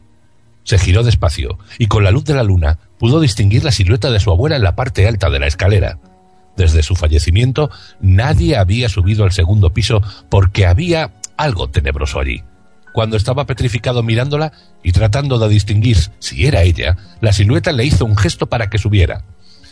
Se 0.63 0.77
giró 0.77 1.01
despacio 1.01 1.57
y 1.79 1.87
con 1.87 2.03
la 2.03 2.11
luz 2.11 2.25
de 2.25 2.35
la 2.35 2.43
luna 2.43 2.77
pudo 2.99 3.19
distinguir 3.19 3.63
la 3.63 3.71
silueta 3.71 4.11
de 4.11 4.19
su 4.19 4.29
abuela 4.29 4.57
en 4.57 4.63
la 4.63 4.75
parte 4.75 5.07
alta 5.07 5.31
de 5.31 5.39
la 5.39 5.47
escalera. 5.47 5.97
Desde 6.55 6.83
su 6.83 6.95
fallecimiento 6.95 7.71
nadie 7.99 8.57
había 8.57 8.89
subido 8.89 9.23
al 9.23 9.31
segundo 9.31 9.73
piso 9.73 10.03
porque 10.29 10.67
había 10.67 11.15
algo 11.35 11.67
tenebroso 11.71 12.19
allí. 12.19 12.43
Cuando 12.93 13.17
estaba 13.17 13.45
petrificado 13.45 14.03
mirándola 14.03 14.51
y 14.83 14.91
tratando 14.91 15.39
de 15.39 15.49
distinguir 15.49 15.97
si 16.19 16.45
era 16.45 16.63
ella, 16.63 16.97
la 17.21 17.33
silueta 17.33 17.71
le 17.71 17.85
hizo 17.85 18.05
un 18.05 18.17
gesto 18.17 18.47
para 18.47 18.69
que 18.69 18.77
subiera. 18.77 19.23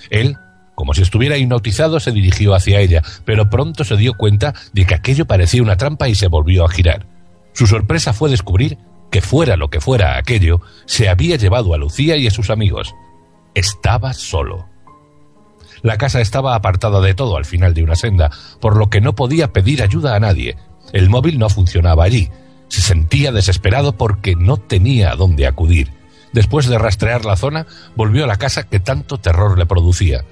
Él, 0.10 0.38
como 0.76 0.94
si 0.94 1.02
estuviera 1.02 1.38
hipnotizado, 1.38 2.00
se 2.00 2.12
dirigió 2.12 2.56
hacia 2.56 2.80
ella, 2.80 3.02
pero 3.26 3.50
pronto 3.50 3.84
se 3.84 3.98
dio 3.98 4.14
cuenta 4.14 4.54
de 4.74 4.86
que 4.86 4.96
aquello 4.96 5.26
parecía 5.26 5.62
una 5.62 5.78
trampa 5.78 6.08
y 6.08 6.16
se 6.16 6.28
volvió 6.28 6.64
a 6.64 6.70
girar. 6.70 7.06
Su 7.54 7.68
sorpresa 7.68 8.14
fue 8.14 8.30
descubrir 8.30 8.78
que 9.12 9.22
fuera 9.22 9.58
lo 9.58 9.70
que 9.70 9.82
fuera 9.82 10.18
aquello, 10.18 10.62
se 10.86 11.10
había 11.10 11.36
llevado 11.36 11.74
a 11.74 11.78
Lucía 11.78 12.16
y 12.18 12.28
a 12.28 12.32
sus 12.32 12.50
amigos. 12.50 12.94
Estaba 13.56 14.14
solo. 14.14 14.68
La 15.82 15.98
casa 15.98 16.22
estaba 16.22 16.56
apartada 16.56 17.02
de 17.02 17.14
todo 17.14 17.38
al 17.38 17.46
final 17.46 17.74
de 17.74 17.84
una 17.84 17.96
senda, 17.96 18.32
por 18.60 18.78
lo 18.78 18.90
que 18.90 19.02
no 19.02 19.16
podía 19.16 19.54
pedir 19.54 19.82
ayuda 19.82 20.16
a 20.16 20.20
nadie. 20.20 20.58
El 20.94 21.10
móvil 21.10 21.40
no 21.40 21.50
funcionaba 21.50 22.04
allí, 22.04 22.30
se 22.70 22.82
sentía 22.82 23.32
desesperado 23.32 23.98
porque 23.98 24.36
no 24.36 24.58
tenía 24.58 25.12
a 25.12 25.16
dónde 25.16 25.46
acudir. 25.46 25.92
Después 26.32 26.68
de 26.68 26.78
rastrear 26.78 27.26
la 27.26 27.36
zona, 27.36 27.66
volvió 27.96 28.24
a 28.24 28.28
la 28.28 28.38
casa 28.38 28.68
que 28.68 28.80
tanto 28.80 29.18
terror 29.18 29.58
le 29.58 29.66
producía. 29.66 30.24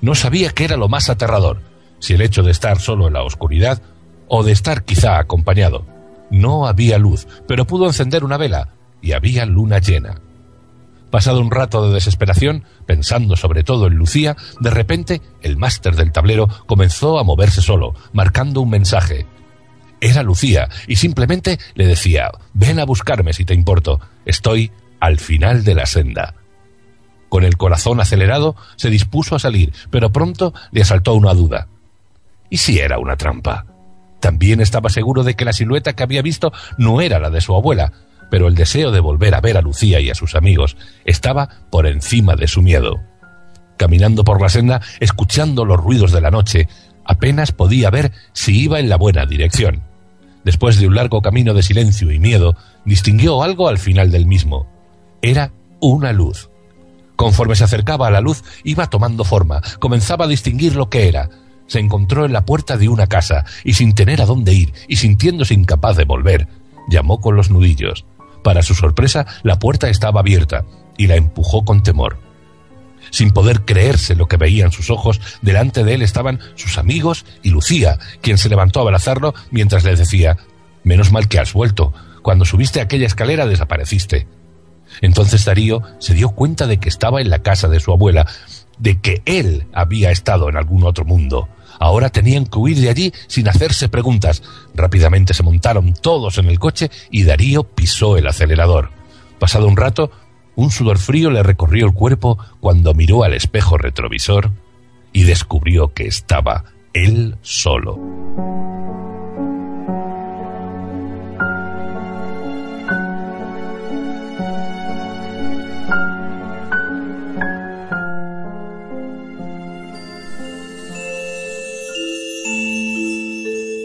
No 0.00 0.14
sabía 0.14 0.50
qué 0.50 0.64
era 0.64 0.76
lo 0.76 0.88
más 0.88 1.10
aterrador, 1.10 1.60
si 1.98 2.14
el 2.14 2.22
hecho 2.22 2.42
de 2.42 2.52
estar 2.52 2.80
solo 2.80 3.08
en 3.08 3.14
la 3.14 3.22
oscuridad 3.22 3.82
o 4.28 4.42
de 4.44 4.52
estar 4.52 4.84
quizá 4.84 5.18
acompañado. 5.18 5.84
No 6.30 6.66
había 6.66 6.98
luz, 6.98 7.26
pero 7.46 7.66
pudo 7.66 7.86
encender 7.86 8.24
una 8.24 8.36
vela 8.36 8.70
y 9.02 9.12
había 9.12 9.46
luna 9.46 9.78
llena. 9.78 10.20
Pasado 11.10 11.40
un 11.40 11.50
rato 11.50 11.86
de 11.86 11.94
desesperación, 11.94 12.64
pensando 12.84 13.36
sobre 13.36 13.62
todo 13.62 13.86
en 13.86 13.94
Lucía, 13.94 14.36
de 14.60 14.70
repente 14.70 15.22
el 15.40 15.56
máster 15.56 15.94
del 15.94 16.12
tablero 16.12 16.48
comenzó 16.66 17.18
a 17.18 17.24
moverse 17.24 17.62
solo, 17.62 17.94
marcando 18.12 18.60
un 18.60 18.70
mensaje. 18.70 19.26
Era 20.00 20.22
Lucía, 20.22 20.68
y 20.86 20.96
simplemente 20.96 21.58
le 21.74 21.86
decía, 21.86 22.30
ven 22.52 22.78
a 22.78 22.84
buscarme 22.84 23.32
si 23.32 23.44
te 23.44 23.54
importo, 23.54 24.00
estoy 24.24 24.70
al 25.00 25.18
final 25.18 25.64
de 25.64 25.74
la 25.74 25.86
senda. 25.86 26.34
Con 27.28 27.44
el 27.44 27.56
corazón 27.56 28.00
acelerado, 28.00 28.56
se 28.76 28.90
dispuso 28.90 29.34
a 29.34 29.38
salir, 29.38 29.72
pero 29.90 30.12
pronto 30.12 30.54
le 30.70 30.82
asaltó 30.82 31.14
una 31.14 31.34
duda. 31.34 31.68
¿Y 32.50 32.58
si 32.58 32.78
era 32.78 32.98
una 32.98 33.16
trampa? 33.16 33.66
También 34.20 34.60
estaba 34.60 34.90
seguro 34.90 35.24
de 35.24 35.34
que 35.34 35.44
la 35.44 35.52
silueta 35.52 35.94
que 35.94 36.02
había 36.02 36.22
visto 36.22 36.52
no 36.78 37.00
era 37.00 37.18
la 37.18 37.30
de 37.30 37.40
su 37.40 37.54
abuela, 37.54 37.92
pero 38.30 38.48
el 38.48 38.54
deseo 38.54 38.90
de 38.90 39.00
volver 39.00 39.34
a 39.34 39.40
ver 39.40 39.56
a 39.56 39.62
Lucía 39.62 40.00
y 40.00 40.10
a 40.10 40.14
sus 40.14 40.34
amigos 40.34 40.76
estaba 41.04 41.48
por 41.70 41.86
encima 41.86 42.36
de 42.36 42.48
su 42.48 42.62
miedo. 42.62 43.00
Caminando 43.76 44.24
por 44.24 44.40
la 44.40 44.48
senda, 44.48 44.80
escuchando 45.00 45.64
los 45.64 45.78
ruidos 45.78 46.12
de 46.12 46.20
la 46.20 46.30
noche, 46.30 46.68
apenas 47.04 47.52
podía 47.52 47.90
ver 47.90 48.12
si 48.32 48.62
iba 48.62 48.80
en 48.80 48.88
la 48.88 48.96
buena 48.96 49.26
dirección. 49.26 49.82
Después 50.46 50.78
de 50.78 50.86
un 50.86 50.94
largo 50.94 51.22
camino 51.22 51.54
de 51.54 51.64
silencio 51.64 52.12
y 52.12 52.20
miedo, 52.20 52.56
distinguió 52.84 53.42
algo 53.42 53.66
al 53.66 53.78
final 53.78 54.12
del 54.12 54.26
mismo. 54.26 54.68
Era 55.20 55.50
una 55.80 56.12
luz. 56.12 56.50
Conforme 57.16 57.56
se 57.56 57.64
acercaba 57.64 58.06
a 58.06 58.12
la 58.12 58.20
luz, 58.20 58.44
iba 58.62 58.88
tomando 58.88 59.24
forma, 59.24 59.60
comenzaba 59.80 60.26
a 60.26 60.28
distinguir 60.28 60.76
lo 60.76 60.88
que 60.88 61.08
era. 61.08 61.30
Se 61.66 61.80
encontró 61.80 62.24
en 62.24 62.32
la 62.32 62.44
puerta 62.44 62.76
de 62.76 62.88
una 62.88 63.08
casa 63.08 63.44
y 63.64 63.72
sin 63.72 63.96
tener 63.96 64.22
a 64.22 64.26
dónde 64.26 64.54
ir 64.54 64.72
y 64.86 64.98
sintiéndose 64.98 65.52
incapaz 65.52 65.96
de 65.96 66.04
volver, 66.04 66.46
llamó 66.88 67.20
con 67.20 67.34
los 67.34 67.50
nudillos. 67.50 68.04
Para 68.44 68.62
su 68.62 68.74
sorpresa, 68.76 69.26
la 69.42 69.58
puerta 69.58 69.88
estaba 69.88 70.20
abierta 70.20 70.64
y 70.96 71.08
la 71.08 71.16
empujó 71.16 71.64
con 71.64 71.82
temor. 71.82 72.20
Sin 73.10 73.30
poder 73.30 73.62
creerse 73.64 74.14
lo 74.14 74.26
que 74.26 74.36
veían 74.36 74.72
sus 74.72 74.90
ojos, 74.90 75.20
delante 75.42 75.84
de 75.84 75.94
él 75.94 76.02
estaban 76.02 76.40
sus 76.54 76.78
amigos 76.78 77.24
y 77.42 77.50
Lucía, 77.50 77.98
quien 78.20 78.38
se 78.38 78.48
levantó 78.48 78.80
a 78.80 78.82
abrazarlo 78.82 79.34
mientras 79.50 79.84
le 79.84 79.96
decía 79.96 80.36
Menos 80.84 81.10
mal 81.10 81.26
que 81.28 81.40
has 81.40 81.52
vuelto. 81.52 81.92
Cuando 82.22 82.44
subiste 82.44 82.80
aquella 82.80 83.06
escalera 83.06 83.46
desapareciste. 83.46 84.26
Entonces 85.00 85.44
Darío 85.44 85.82
se 85.98 86.14
dio 86.14 86.30
cuenta 86.30 86.66
de 86.66 86.78
que 86.78 86.88
estaba 86.88 87.20
en 87.20 87.30
la 87.30 87.40
casa 87.40 87.68
de 87.68 87.80
su 87.80 87.92
abuela, 87.92 88.26
de 88.78 89.00
que 89.00 89.22
él 89.24 89.66
había 89.72 90.10
estado 90.10 90.48
en 90.48 90.56
algún 90.56 90.84
otro 90.84 91.04
mundo. 91.04 91.48
Ahora 91.78 92.10
tenían 92.10 92.46
que 92.46 92.58
huir 92.58 92.78
de 92.80 92.88
allí 92.88 93.12
sin 93.26 93.48
hacerse 93.48 93.88
preguntas. 93.88 94.42
Rápidamente 94.74 95.34
se 95.34 95.42
montaron 95.42 95.94
todos 95.94 96.38
en 96.38 96.46
el 96.46 96.58
coche 96.58 96.90
y 97.10 97.24
Darío 97.24 97.64
pisó 97.64 98.16
el 98.16 98.26
acelerador. 98.26 98.90
Pasado 99.38 99.66
un 99.66 99.76
rato, 99.76 100.10
un 100.56 100.70
sudor 100.70 100.98
frío 100.98 101.30
le 101.30 101.42
recorrió 101.42 101.86
el 101.86 101.92
cuerpo 101.92 102.38
cuando 102.60 102.94
miró 102.94 103.22
al 103.22 103.34
espejo 103.34 103.78
retrovisor 103.78 104.50
y 105.12 105.24
descubrió 105.24 105.92
que 105.92 106.06
estaba 106.06 106.64
él 106.92 107.36
solo. 107.42 107.98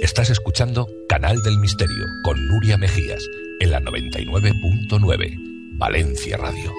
Estás 0.01 0.29
escuchando 0.29 0.87
Canal 1.07 1.41
del 1.43 1.57
Misterio 1.59 2.05
con 2.23 2.47
Nuria 2.47 2.77
Mejías 2.77 3.23
en 3.59 3.71
la 3.71 3.79
99.9 3.79 5.50
Valencia 5.81 6.37
Radio. 6.37 6.71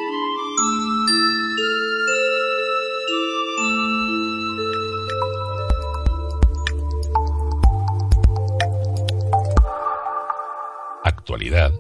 Actualidad 11.03 11.73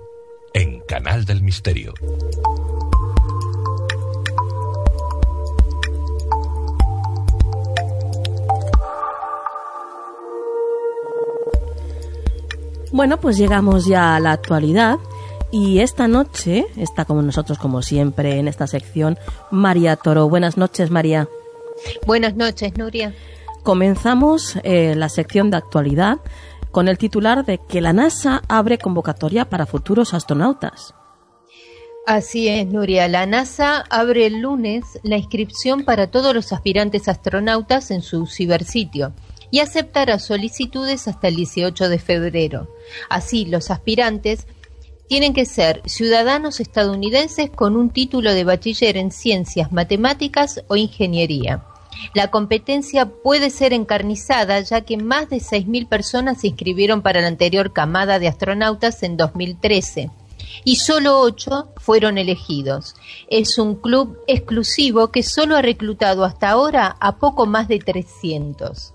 en 0.52 0.80
Canal 0.80 1.24
del 1.24 1.44
Misterio. 1.44 1.94
Bueno, 12.90 13.20
pues 13.20 13.38
llegamos 13.38 13.86
ya 13.86 14.16
a 14.16 14.20
la 14.20 14.32
actualidad 14.32 14.98
y 15.52 15.80
esta 15.80 16.08
noche 16.08 16.66
está 16.76 17.04
como 17.04 17.22
nosotros, 17.22 17.58
como 17.58 17.82
siempre, 17.82 18.38
en 18.38 18.48
esta 18.48 18.66
sección 18.66 19.18
María 19.50 19.96
Toro. 19.96 20.28
Buenas 20.28 20.56
noches, 20.56 20.90
María. 20.90 21.28
Buenas 22.06 22.34
noches, 22.34 22.76
Nuria. 22.76 23.14
Comenzamos 23.62 24.56
eh, 24.64 24.94
la 24.96 25.10
sección 25.10 25.50
de 25.50 25.58
actualidad 25.58 26.18
con 26.70 26.88
el 26.88 26.96
titular 26.96 27.44
de 27.44 27.58
que 27.58 27.82
la 27.82 27.92
NASA 27.92 28.42
abre 28.48 28.78
convocatoria 28.78 29.44
para 29.44 29.66
futuros 29.66 30.14
astronautas. 30.14 30.94
Así 32.06 32.48
es, 32.48 32.66
Nuria. 32.66 33.06
La 33.06 33.26
NASA 33.26 33.84
abre 33.90 34.26
el 34.26 34.40
lunes 34.40 34.84
la 35.02 35.18
inscripción 35.18 35.84
para 35.84 36.10
todos 36.10 36.34
los 36.34 36.52
aspirantes 36.52 37.08
astronautas 37.08 37.90
en 37.90 38.00
su 38.00 38.26
cibersitio 38.26 39.12
y 39.50 39.60
aceptará 39.60 40.18
solicitudes 40.18 41.06
hasta 41.08 41.28
el 41.28 41.36
18 41.36 41.90
de 41.90 41.98
febrero. 41.98 42.74
Así, 43.10 43.44
los 43.44 43.70
aspirantes 43.70 44.46
tienen 45.08 45.34
que 45.34 45.44
ser 45.44 45.82
ciudadanos 45.84 46.60
estadounidenses 46.60 47.50
con 47.50 47.76
un 47.76 47.90
título 47.90 48.32
de 48.32 48.44
bachiller 48.44 48.96
en 48.96 49.10
ciencias, 49.10 49.72
matemáticas 49.72 50.62
o 50.68 50.76
ingeniería. 50.76 51.64
La 52.14 52.30
competencia 52.30 53.06
puede 53.06 53.50
ser 53.50 53.72
encarnizada 53.72 54.60
ya 54.60 54.80
que 54.80 54.96
más 54.96 55.28
de 55.28 55.36
6.000 55.36 55.88
personas 55.88 56.40
se 56.40 56.48
inscribieron 56.48 57.02
para 57.02 57.20
la 57.20 57.28
anterior 57.28 57.72
camada 57.72 58.18
de 58.18 58.28
astronautas 58.28 59.02
en 59.02 59.16
2013 59.16 60.10
y 60.64 60.76
solo 60.76 61.20
8 61.20 61.74
fueron 61.76 62.18
elegidos. 62.18 62.94
Es 63.28 63.58
un 63.58 63.76
club 63.76 64.18
exclusivo 64.26 65.10
que 65.10 65.22
solo 65.22 65.56
ha 65.56 65.62
reclutado 65.62 66.24
hasta 66.24 66.50
ahora 66.50 66.96
a 67.00 67.16
poco 67.16 67.46
más 67.46 67.68
de 67.68 67.78
300. 67.78 68.94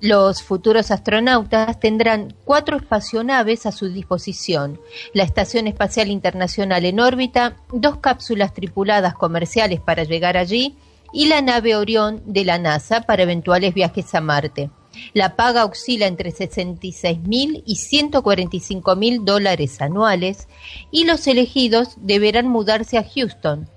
Los 0.00 0.42
futuros 0.42 0.90
astronautas 0.90 1.80
tendrán 1.80 2.34
cuatro 2.44 2.76
espacionaves 2.76 3.66
a 3.66 3.72
su 3.72 3.88
disposición, 3.88 4.80
la 5.14 5.22
Estación 5.22 5.66
Espacial 5.66 6.08
Internacional 6.08 6.84
en 6.84 7.00
órbita, 7.00 7.56
dos 7.72 7.98
cápsulas 7.98 8.52
tripuladas 8.52 9.14
comerciales 9.14 9.80
para 9.80 10.04
llegar 10.04 10.36
allí 10.36 10.76
y 11.12 11.26
la 11.26 11.42
nave 11.42 11.76
Orión 11.76 12.22
de 12.26 12.44
la 12.44 12.58
NASA 12.58 13.02
para 13.02 13.22
eventuales 13.22 13.74
viajes 13.74 14.14
a 14.14 14.20
Marte. 14.20 14.70
La 15.14 15.36
paga 15.36 15.64
oscila 15.64 16.06
entre 16.06 16.30
66 16.30 17.20
mil 17.20 17.62
y 17.66 17.76
145 17.76 18.96
mil 18.96 19.24
dólares 19.24 19.80
anuales 19.80 20.48
y 20.90 21.04
los 21.04 21.26
elegidos 21.26 21.96
deberán 21.96 22.48
mudarse 22.48 22.98
a 22.98 23.04
Houston. 23.04 23.68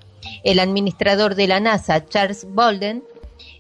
El 0.44 0.60
administrador 0.60 1.36
de 1.36 1.48
la 1.48 1.60
NASA, 1.60 2.06
Charles 2.06 2.48
Bolden, 2.50 3.04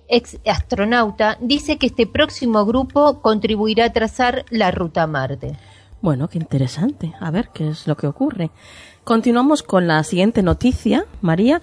ex 0.07 0.37
astronauta, 0.45 1.37
dice 1.41 1.77
que 1.77 1.87
este 1.87 2.07
próximo 2.07 2.65
grupo 2.65 3.21
contribuirá 3.21 3.85
a 3.85 3.93
trazar 3.93 4.45
la 4.49 4.71
ruta 4.71 5.03
a 5.03 5.07
Marte. 5.07 5.57
Bueno, 6.01 6.27
qué 6.27 6.37
interesante. 6.37 7.13
A 7.19 7.31
ver 7.31 7.49
qué 7.53 7.69
es 7.69 7.87
lo 7.87 7.97
que 7.97 8.07
ocurre. 8.07 8.51
Continuamos 9.03 9.63
con 9.63 9.87
la 9.87 10.03
siguiente 10.03 10.43
noticia, 10.43 11.05
María, 11.21 11.61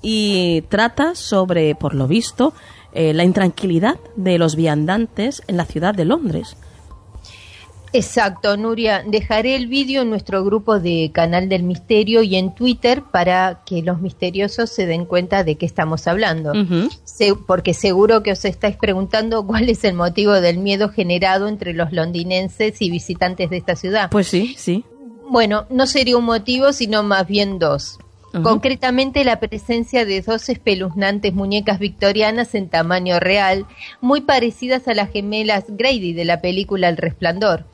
y 0.00 0.62
trata 0.68 1.14
sobre, 1.14 1.74
por 1.74 1.94
lo 1.94 2.06
visto, 2.08 2.54
eh, 2.92 3.14
la 3.14 3.24
intranquilidad 3.24 3.96
de 4.16 4.38
los 4.38 4.56
viandantes 4.56 5.42
en 5.46 5.56
la 5.56 5.64
ciudad 5.64 5.94
de 5.94 6.04
Londres. 6.04 6.56
Exacto, 7.92 8.56
Nuria. 8.56 9.04
Dejaré 9.06 9.54
el 9.54 9.66
vídeo 9.66 10.02
en 10.02 10.10
nuestro 10.10 10.42
grupo 10.44 10.80
de 10.80 11.10
Canal 11.12 11.48
del 11.48 11.62
Misterio 11.62 12.22
y 12.22 12.36
en 12.36 12.54
Twitter 12.54 13.02
para 13.02 13.60
que 13.66 13.82
los 13.82 14.00
misteriosos 14.00 14.70
se 14.70 14.86
den 14.86 15.04
cuenta 15.04 15.44
de 15.44 15.56
qué 15.56 15.66
estamos 15.66 16.06
hablando. 16.06 16.52
porque 17.46 17.74
seguro 17.74 18.22
que 18.22 18.32
os 18.32 18.44
estáis 18.44 18.76
preguntando 18.76 19.46
cuál 19.46 19.68
es 19.68 19.84
el 19.84 19.94
motivo 19.94 20.32
del 20.32 20.58
miedo 20.58 20.88
generado 20.88 21.48
entre 21.48 21.74
los 21.74 21.92
londinenses 21.92 22.80
y 22.80 22.90
visitantes 22.90 23.50
de 23.50 23.58
esta 23.58 23.76
ciudad. 23.76 24.08
Pues 24.10 24.28
sí, 24.28 24.54
sí. 24.56 24.84
Bueno, 25.28 25.66
no 25.70 25.86
sería 25.86 26.16
un 26.16 26.24
motivo, 26.24 26.72
sino 26.72 27.02
más 27.02 27.26
bien 27.26 27.58
dos. 27.58 27.98
Concretamente 28.42 29.24
la 29.24 29.40
presencia 29.40 30.06
de 30.06 30.22
dos 30.22 30.48
espeluznantes 30.48 31.34
muñecas 31.34 31.78
victorianas 31.78 32.54
en 32.54 32.70
tamaño 32.70 33.20
real, 33.20 33.66
muy 34.00 34.22
parecidas 34.22 34.88
a 34.88 34.94
las 34.94 35.10
gemelas 35.10 35.64
Grady 35.68 36.14
de 36.14 36.24
la 36.24 36.40
película 36.40 36.88
El 36.88 36.96
Resplandor 36.96 37.66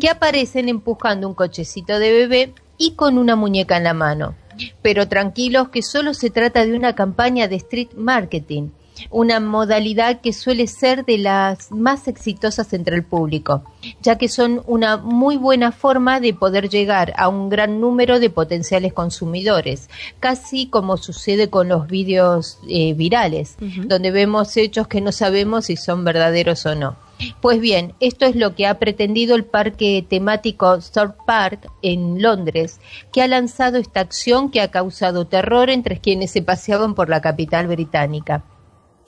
que 0.00 0.08
aparecen 0.08 0.68
empujando 0.68 1.28
un 1.28 1.34
cochecito 1.34 1.98
de 1.98 2.12
bebé 2.12 2.54
y 2.78 2.92
con 2.92 3.18
una 3.18 3.36
muñeca 3.36 3.76
en 3.76 3.84
la 3.84 3.94
mano. 3.94 4.34
Pero 4.82 5.08
tranquilos 5.08 5.68
que 5.68 5.82
solo 5.82 6.14
se 6.14 6.30
trata 6.30 6.64
de 6.64 6.74
una 6.76 6.94
campaña 6.94 7.48
de 7.48 7.56
street 7.56 7.94
marketing, 7.96 8.68
una 9.10 9.40
modalidad 9.40 10.20
que 10.20 10.32
suele 10.32 10.66
ser 10.66 11.04
de 11.04 11.18
las 11.18 11.70
más 11.72 12.08
exitosas 12.08 12.72
entre 12.72 12.96
el 12.96 13.04
público, 13.04 13.64
ya 14.02 14.18
que 14.18 14.28
son 14.28 14.62
una 14.66 14.96
muy 14.96 15.36
buena 15.36 15.72
forma 15.72 16.20
de 16.20 16.34
poder 16.34 16.68
llegar 16.68 17.12
a 17.16 17.28
un 17.28 17.48
gran 17.48 17.80
número 17.80 18.20
de 18.20 18.30
potenciales 18.30 18.92
consumidores, 18.92 19.88
casi 20.20 20.66
como 20.66 20.96
sucede 20.96 21.50
con 21.50 21.68
los 21.68 21.86
vídeos 21.86 22.58
eh, 22.68 22.94
virales, 22.94 23.56
donde 23.86 24.10
vemos 24.10 24.56
hechos 24.56 24.86
que 24.88 25.00
no 25.00 25.12
sabemos 25.12 25.66
si 25.66 25.76
son 25.76 26.04
verdaderos 26.04 26.66
o 26.66 26.74
no. 26.74 26.96
Pues 27.40 27.60
bien, 27.60 27.94
esto 28.00 28.26
es 28.26 28.34
lo 28.34 28.54
que 28.54 28.66
ha 28.66 28.78
pretendido 28.78 29.36
el 29.36 29.44
parque 29.44 30.04
temático 30.08 30.78
Thorpe 30.80 31.22
Park 31.26 31.70
en 31.82 32.20
Londres, 32.20 32.80
que 33.12 33.22
ha 33.22 33.28
lanzado 33.28 33.78
esta 33.78 34.00
acción 34.00 34.50
que 34.50 34.60
ha 34.60 34.70
causado 34.70 35.26
terror 35.26 35.70
entre 35.70 36.00
quienes 36.00 36.32
se 36.32 36.42
paseaban 36.42 36.94
por 36.94 37.08
la 37.08 37.20
capital 37.20 37.68
británica. 37.68 38.44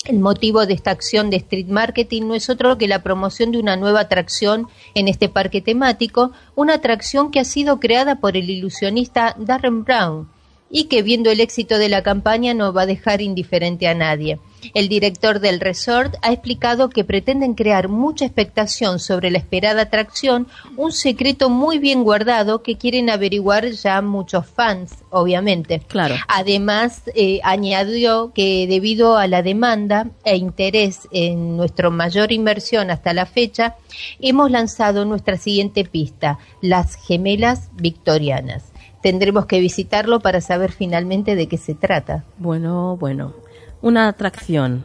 El 0.06 0.20
motivo 0.20 0.66
de 0.66 0.74
esta 0.74 0.92
acción 0.92 1.30
de 1.30 1.38
street 1.38 1.66
marketing 1.66 2.28
no 2.28 2.36
es 2.36 2.48
otro 2.48 2.78
que 2.78 2.86
la 2.86 3.02
promoción 3.02 3.50
de 3.50 3.58
una 3.58 3.76
nueva 3.76 4.02
atracción 4.02 4.68
en 4.94 5.08
este 5.08 5.28
parque 5.28 5.60
temático, 5.60 6.30
una 6.54 6.74
atracción 6.74 7.32
que 7.32 7.40
ha 7.40 7.44
sido 7.44 7.80
creada 7.80 8.20
por 8.20 8.36
el 8.36 8.48
ilusionista 8.48 9.34
Darren 9.36 9.82
Brown, 9.82 10.28
y 10.70 10.84
que 10.84 11.02
viendo 11.02 11.28
el 11.30 11.40
éxito 11.40 11.76
de 11.78 11.88
la 11.88 12.04
campaña 12.04 12.54
no 12.54 12.72
va 12.72 12.82
a 12.82 12.86
dejar 12.86 13.20
indiferente 13.20 13.88
a 13.88 13.94
nadie. 13.94 14.38
El 14.74 14.88
director 14.88 15.40
del 15.40 15.60
resort 15.60 16.16
ha 16.22 16.32
explicado 16.32 16.90
que 16.90 17.04
pretenden 17.04 17.54
crear 17.54 17.88
mucha 17.88 18.24
expectación 18.24 18.98
sobre 18.98 19.30
la 19.30 19.38
esperada 19.38 19.82
atracción, 19.82 20.46
un 20.76 20.92
secreto 20.92 21.50
muy 21.50 21.78
bien 21.78 22.04
guardado 22.04 22.62
que 22.62 22.76
quieren 22.76 23.10
averiguar 23.10 23.70
ya 23.70 24.00
muchos 24.02 24.46
fans, 24.46 25.04
obviamente. 25.10 25.80
Claro. 25.80 26.14
Además, 26.28 27.02
eh, 27.14 27.40
añadió 27.42 28.32
que 28.34 28.66
debido 28.68 29.16
a 29.16 29.26
la 29.26 29.42
demanda 29.42 30.08
e 30.24 30.36
interés 30.36 31.08
en 31.10 31.56
nuestra 31.56 31.90
mayor 31.90 32.32
inversión 32.32 32.90
hasta 32.90 33.12
la 33.12 33.26
fecha, 33.26 33.76
hemos 34.20 34.50
lanzado 34.50 35.04
nuestra 35.04 35.36
siguiente 35.36 35.84
pista, 35.84 36.38
las 36.60 36.96
gemelas 36.96 37.70
victorianas 37.74 38.72
tendremos 39.06 39.46
que 39.46 39.60
visitarlo 39.60 40.18
para 40.18 40.40
saber 40.40 40.72
finalmente 40.72 41.36
de 41.36 41.46
qué 41.46 41.58
se 41.58 41.74
trata. 41.74 42.24
Bueno, 42.38 42.96
bueno, 42.96 43.34
una 43.82 44.08
atracción 44.08 44.84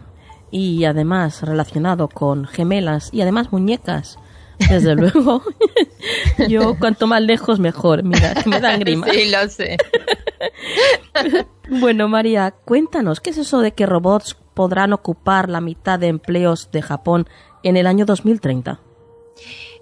y 0.52 0.86
además 0.86 1.42
relacionado 1.42 2.08
con 2.08 2.46
gemelas 2.46 3.10
y 3.12 3.22
además 3.22 3.52
muñecas. 3.52 4.20
Desde 4.70 4.96
luego, 4.96 5.42
yo 6.48 6.78
cuanto 6.78 7.08
más 7.08 7.22
lejos 7.22 7.60
mejor, 7.60 8.04
mira, 8.04 8.36
me 8.46 8.60
dan 8.60 8.80
grima. 8.80 9.08
Sí, 9.08 9.32
lo 9.32 9.48
sé. 9.50 9.78
bueno, 11.70 12.08
María, 12.08 12.52
cuéntanos, 12.52 13.20
¿qué 13.20 13.32
es 13.32 13.38
eso 13.38 13.62
de 13.62 13.72
que 13.72 13.86
robots 13.86 14.38
podrán 14.54 14.94
ocupar 14.94 15.50
la 15.50 15.62
mitad 15.62 15.98
de 15.98 16.08
empleos 16.08 16.70
de 16.72 16.82
Japón 16.82 17.28
en 17.64 17.78
el 17.78 17.88
año 17.88 18.06
2030? 18.06 18.80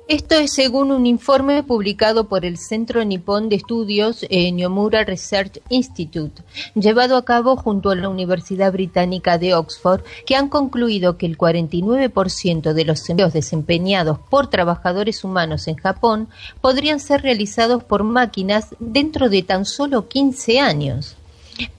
Esto 0.09 0.33
es 0.33 0.53
según 0.53 0.91
un 0.91 1.05
informe 1.05 1.61
publicado 1.61 2.27
por 2.27 2.43
el 2.43 2.57
Centro 2.57 3.05
Nippon 3.05 3.47
de 3.47 3.57
Estudios 3.57 4.25
Nomura 4.53 5.03
Research 5.03 5.61
Institute, 5.69 6.41
llevado 6.73 7.15
a 7.15 7.23
cabo 7.23 7.55
junto 7.55 7.91
a 7.91 7.95
la 7.95 8.09
Universidad 8.09 8.71
Británica 8.71 9.37
de 9.37 9.53
Oxford, 9.53 10.01
que 10.25 10.35
han 10.35 10.49
concluido 10.49 11.19
que 11.19 11.27
el 11.27 11.37
49% 11.37 12.73
de 12.73 12.85
los 12.85 13.07
empleos 13.07 13.33
desempeñados 13.33 14.17
por 14.17 14.47
trabajadores 14.47 15.23
humanos 15.23 15.67
en 15.67 15.75
Japón 15.75 16.27
podrían 16.59 16.99
ser 16.99 17.21
realizados 17.21 17.83
por 17.83 18.03
máquinas 18.03 18.75
dentro 18.79 19.29
de 19.29 19.43
tan 19.43 19.63
solo 19.63 20.07
15 20.07 20.59
años. 20.59 21.17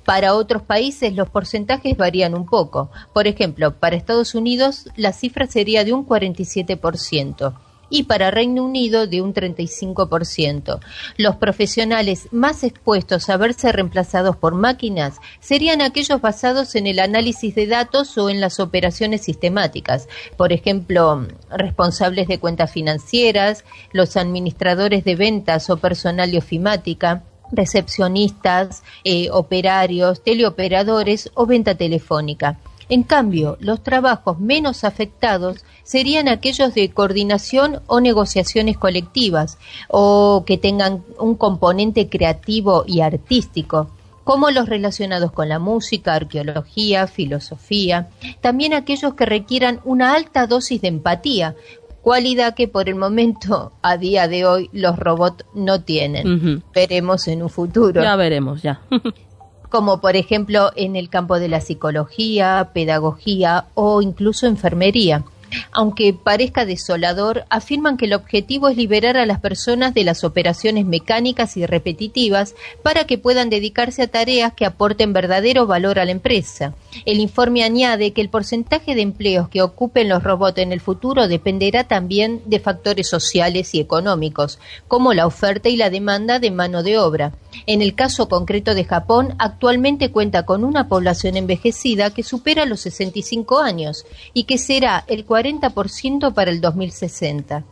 Para 0.04 0.36
otros 0.36 0.62
países 0.62 1.16
los 1.16 1.28
porcentajes 1.28 1.96
varían 1.96 2.36
un 2.36 2.46
poco. 2.46 2.92
Por 3.12 3.26
ejemplo, 3.26 3.74
para 3.74 3.96
Estados 3.96 4.36
Unidos 4.36 4.88
la 4.94 5.12
cifra 5.12 5.48
sería 5.48 5.84
de 5.84 5.92
un 5.92 6.06
47% 6.06 7.54
y 7.90 8.04
para 8.04 8.30
Reino 8.30 8.64
Unido 8.64 9.06
de 9.06 9.20
un 9.20 9.34
35%. 9.34 10.80
Los 11.16 11.36
profesionales 11.36 12.28
más 12.30 12.64
expuestos 12.64 13.28
a 13.28 13.36
verse 13.36 13.72
reemplazados 13.72 14.36
por 14.36 14.54
máquinas 14.54 15.18
serían 15.40 15.82
aquellos 15.82 16.20
basados 16.20 16.74
en 16.76 16.86
el 16.86 17.00
análisis 17.00 17.54
de 17.54 17.66
datos 17.66 18.16
o 18.16 18.30
en 18.30 18.40
las 18.40 18.60
operaciones 18.60 19.22
sistemáticas, 19.22 20.08
por 20.36 20.52
ejemplo, 20.52 21.26
responsables 21.50 22.28
de 22.28 22.38
cuentas 22.38 22.72
financieras, 22.72 23.64
los 23.92 24.16
administradores 24.16 25.04
de 25.04 25.16
ventas 25.16 25.68
o 25.68 25.76
personal 25.76 26.30
de 26.30 26.38
ofimática, 26.38 27.24
recepcionistas, 27.52 28.82
eh, 29.04 29.28
operarios, 29.30 30.22
teleoperadores 30.22 31.30
o 31.34 31.46
venta 31.46 31.74
telefónica. 31.74 32.58
En 32.90 33.04
cambio, 33.04 33.56
los 33.60 33.82
trabajos 33.82 34.40
menos 34.40 34.82
afectados 34.82 35.64
serían 35.84 36.28
aquellos 36.28 36.74
de 36.74 36.90
coordinación 36.90 37.80
o 37.86 38.00
negociaciones 38.00 38.76
colectivas 38.76 39.58
o 39.88 40.42
que 40.44 40.58
tengan 40.58 41.04
un 41.18 41.36
componente 41.36 42.08
creativo 42.08 42.84
y 42.86 43.00
artístico 43.00 43.90
como 44.24 44.50
los 44.50 44.68
relacionados 44.68 45.32
con 45.32 45.48
la 45.48 45.58
música, 45.58 46.14
arqueología, 46.14 47.06
filosofía, 47.06 48.10
también 48.40 48.74
aquellos 48.74 49.14
que 49.14 49.26
requieran 49.26 49.80
una 49.84 50.14
alta 50.14 50.46
dosis 50.46 50.82
de 50.82 50.88
empatía, 50.88 51.56
cualidad 52.02 52.54
que 52.54 52.68
por 52.68 52.88
el 52.88 52.94
momento, 52.94 53.72
a 53.82 53.96
día 53.96 54.28
de 54.28 54.46
hoy, 54.46 54.70
los 54.72 54.98
robots 54.98 55.44
no 55.54 55.82
tienen. 55.82 56.62
Veremos 56.74 57.28
en 57.28 57.42
un 57.42 57.50
futuro. 57.50 58.02
Ya 58.02 58.16
veremos, 58.16 58.62
ya. 58.62 58.80
como 59.70 60.00
por 60.00 60.16
ejemplo 60.16 60.70
en 60.76 60.96
el 60.96 61.08
campo 61.08 61.38
de 61.38 61.48
la 61.48 61.60
psicología, 61.60 62.70
pedagogía 62.74 63.66
o 63.74 64.02
incluso 64.02 64.46
enfermería. 64.46 65.24
Aunque 65.72 66.12
parezca 66.12 66.64
desolador, 66.64 67.44
afirman 67.50 67.96
que 67.96 68.04
el 68.04 68.14
objetivo 68.14 68.68
es 68.68 68.76
liberar 68.76 69.16
a 69.16 69.26
las 69.26 69.40
personas 69.40 69.94
de 69.94 70.04
las 70.04 70.24
operaciones 70.24 70.86
mecánicas 70.86 71.56
y 71.56 71.66
repetitivas 71.66 72.54
para 72.82 73.04
que 73.04 73.18
puedan 73.18 73.50
dedicarse 73.50 74.02
a 74.02 74.08
tareas 74.08 74.52
que 74.52 74.66
aporten 74.66 75.12
verdadero 75.12 75.66
valor 75.66 75.98
a 75.98 76.04
la 76.04 76.12
empresa. 76.12 76.74
El 77.04 77.20
informe 77.20 77.62
añade 77.62 78.12
que 78.12 78.20
el 78.20 78.28
porcentaje 78.28 78.94
de 78.94 79.02
empleos 79.02 79.48
que 79.48 79.62
ocupen 79.62 80.08
los 80.08 80.22
robots 80.22 80.58
en 80.58 80.72
el 80.72 80.80
futuro 80.80 81.28
dependerá 81.28 81.84
también 81.84 82.42
de 82.46 82.60
factores 82.60 83.08
sociales 83.08 83.74
y 83.74 83.80
económicos, 83.80 84.58
como 84.88 85.14
la 85.14 85.26
oferta 85.26 85.68
y 85.68 85.76
la 85.76 85.90
demanda 85.90 86.38
de 86.38 86.50
mano 86.50 86.82
de 86.82 86.98
obra. 86.98 87.32
En 87.66 87.82
el 87.82 87.94
caso 87.94 88.28
concreto 88.28 88.74
de 88.74 88.84
Japón, 88.84 89.34
actualmente 89.38 90.10
cuenta 90.10 90.44
con 90.44 90.64
una 90.64 90.88
población 90.88 91.36
envejecida 91.36 92.10
que 92.10 92.22
supera 92.22 92.66
los 92.66 92.80
65 92.80 93.60
años 93.60 94.04
y 94.34 94.44
que 94.44 94.58
será 94.58 95.04
el 95.06 95.26
40% 95.26 96.32
para 96.32 96.50
el 96.50 96.60
2060. 96.60 97.64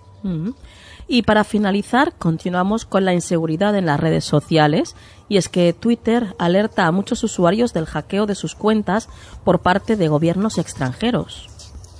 Y 1.11 1.23
para 1.23 1.45
finalizar, 1.45 2.12
continuamos 2.19 2.85
con 2.85 3.05
la 3.05 3.15
inseguridad 3.15 3.74
en 3.77 3.86
las 3.86 3.99
redes 3.99 4.24
sociales 4.24 4.95
y 5.29 5.37
es 5.37 5.49
que 5.49 5.73
Twitter 5.73 6.35
alerta 6.39 6.87
a 6.87 6.93
muchos 6.93 7.23
usuarios 7.25 7.73
del 7.73 7.87
hackeo 7.87 8.27
de 8.27 8.35
sus 8.35 8.55
cuentas 8.55 9.09
por 9.45 9.61
parte 9.61 9.97
de 9.97 10.09
gobiernos 10.09 10.59
extranjeros. 10.59 11.49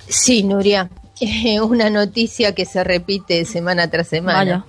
Sí, 0.07 0.43
Nuria. 0.43 0.89
una 1.63 1.89
noticia 1.89 2.55
que 2.55 2.65
se 2.65 2.83
repite 2.83 3.43
semana 3.45 3.89
tras 3.89 4.07
semana 4.07 4.65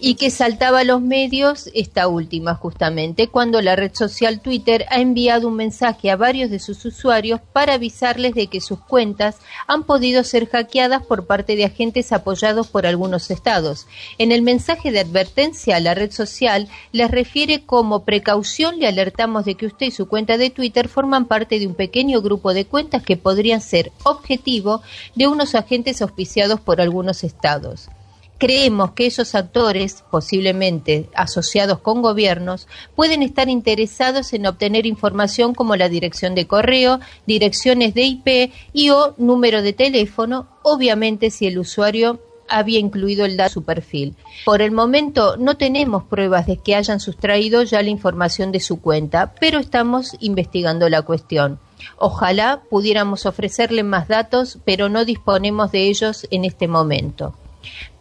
y 0.00 0.14
que 0.14 0.30
saltaba 0.30 0.80
a 0.80 0.84
los 0.84 1.00
medios 1.00 1.70
esta 1.74 2.08
última 2.08 2.54
justamente 2.54 3.28
cuando 3.28 3.62
la 3.62 3.76
red 3.76 3.92
social 3.94 4.40
Twitter 4.40 4.84
ha 4.90 5.00
enviado 5.00 5.48
un 5.48 5.56
mensaje 5.56 6.10
a 6.10 6.16
varios 6.16 6.50
de 6.50 6.58
sus 6.58 6.84
usuarios 6.84 7.40
para 7.52 7.74
avisarles 7.74 8.34
de 8.34 8.48
que 8.48 8.60
sus 8.60 8.80
cuentas 8.80 9.36
han 9.66 9.84
podido 9.84 10.24
ser 10.24 10.48
hackeadas 10.48 11.06
por 11.06 11.26
parte 11.26 11.54
de 11.56 11.64
agentes 11.64 12.12
apoyados 12.12 12.66
por 12.66 12.86
algunos 12.86 13.30
estados. 13.30 13.86
En 14.18 14.32
el 14.32 14.42
mensaje 14.42 14.90
de 14.90 15.00
advertencia 15.00 15.78
la 15.78 15.94
red 15.94 16.10
social 16.10 16.68
les 16.90 17.10
refiere 17.10 17.64
como 17.64 18.04
precaución 18.04 18.80
le 18.80 18.88
alertamos 18.88 19.44
de 19.44 19.54
que 19.54 19.66
usted 19.66 19.86
y 19.86 19.90
su 19.92 20.08
cuenta 20.08 20.36
de 20.36 20.50
Twitter 20.50 20.88
forman 20.88 21.26
parte 21.26 21.58
de 21.60 21.66
un 21.66 21.74
pequeño 21.74 22.22
grupo 22.22 22.54
de 22.54 22.64
cuentas 22.64 23.02
que 23.02 23.16
podrían 23.16 23.60
ser 23.60 23.92
objetivo 24.04 24.82
de 25.14 25.28
unos 25.28 25.54
agentes 25.54 25.91
auspiciados 26.00 26.60
por 26.60 26.80
algunos 26.80 27.24
estados. 27.24 27.90
Creemos 28.38 28.90
que 28.92 29.06
esos 29.06 29.36
actores, 29.36 30.02
posiblemente 30.10 31.08
asociados 31.14 31.78
con 31.78 32.02
gobiernos, 32.02 32.66
pueden 32.96 33.22
estar 33.22 33.48
interesados 33.48 34.32
en 34.32 34.46
obtener 34.46 34.84
información 34.84 35.54
como 35.54 35.76
la 35.76 35.88
dirección 35.88 36.34
de 36.34 36.48
correo, 36.48 36.98
direcciones 37.24 37.94
de 37.94 38.02
IP 38.02 38.52
y 38.72 38.90
o 38.90 39.14
número 39.16 39.62
de 39.62 39.72
teléfono, 39.72 40.48
obviamente 40.62 41.30
si 41.30 41.46
el 41.46 41.58
usuario 41.58 42.18
había 42.48 42.80
incluido 42.80 43.24
el 43.24 43.36
dato 43.36 43.50
de 43.50 43.54
su 43.54 43.62
perfil. 43.64 44.16
Por 44.44 44.60
el 44.60 44.72
momento 44.72 45.36
no 45.36 45.56
tenemos 45.56 46.02
pruebas 46.04 46.46
de 46.46 46.56
que 46.56 46.74
hayan 46.74 47.00
sustraído 47.00 47.62
ya 47.62 47.82
la 47.82 47.90
información 47.90 48.50
de 48.50 48.60
su 48.60 48.80
cuenta, 48.80 49.34
pero 49.40 49.58
estamos 49.58 50.16
investigando 50.20 50.88
la 50.88 51.02
cuestión. 51.02 51.60
Ojalá 51.96 52.62
pudiéramos 52.68 53.26
ofrecerle 53.26 53.82
más 53.82 54.08
datos, 54.08 54.58
pero 54.64 54.88
no 54.88 55.04
disponemos 55.04 55.72
de 55.72 55.88
ellos 55.88 56.26
en 56.30 56.44
este 56.44 56.68
momento. 56.68 57.34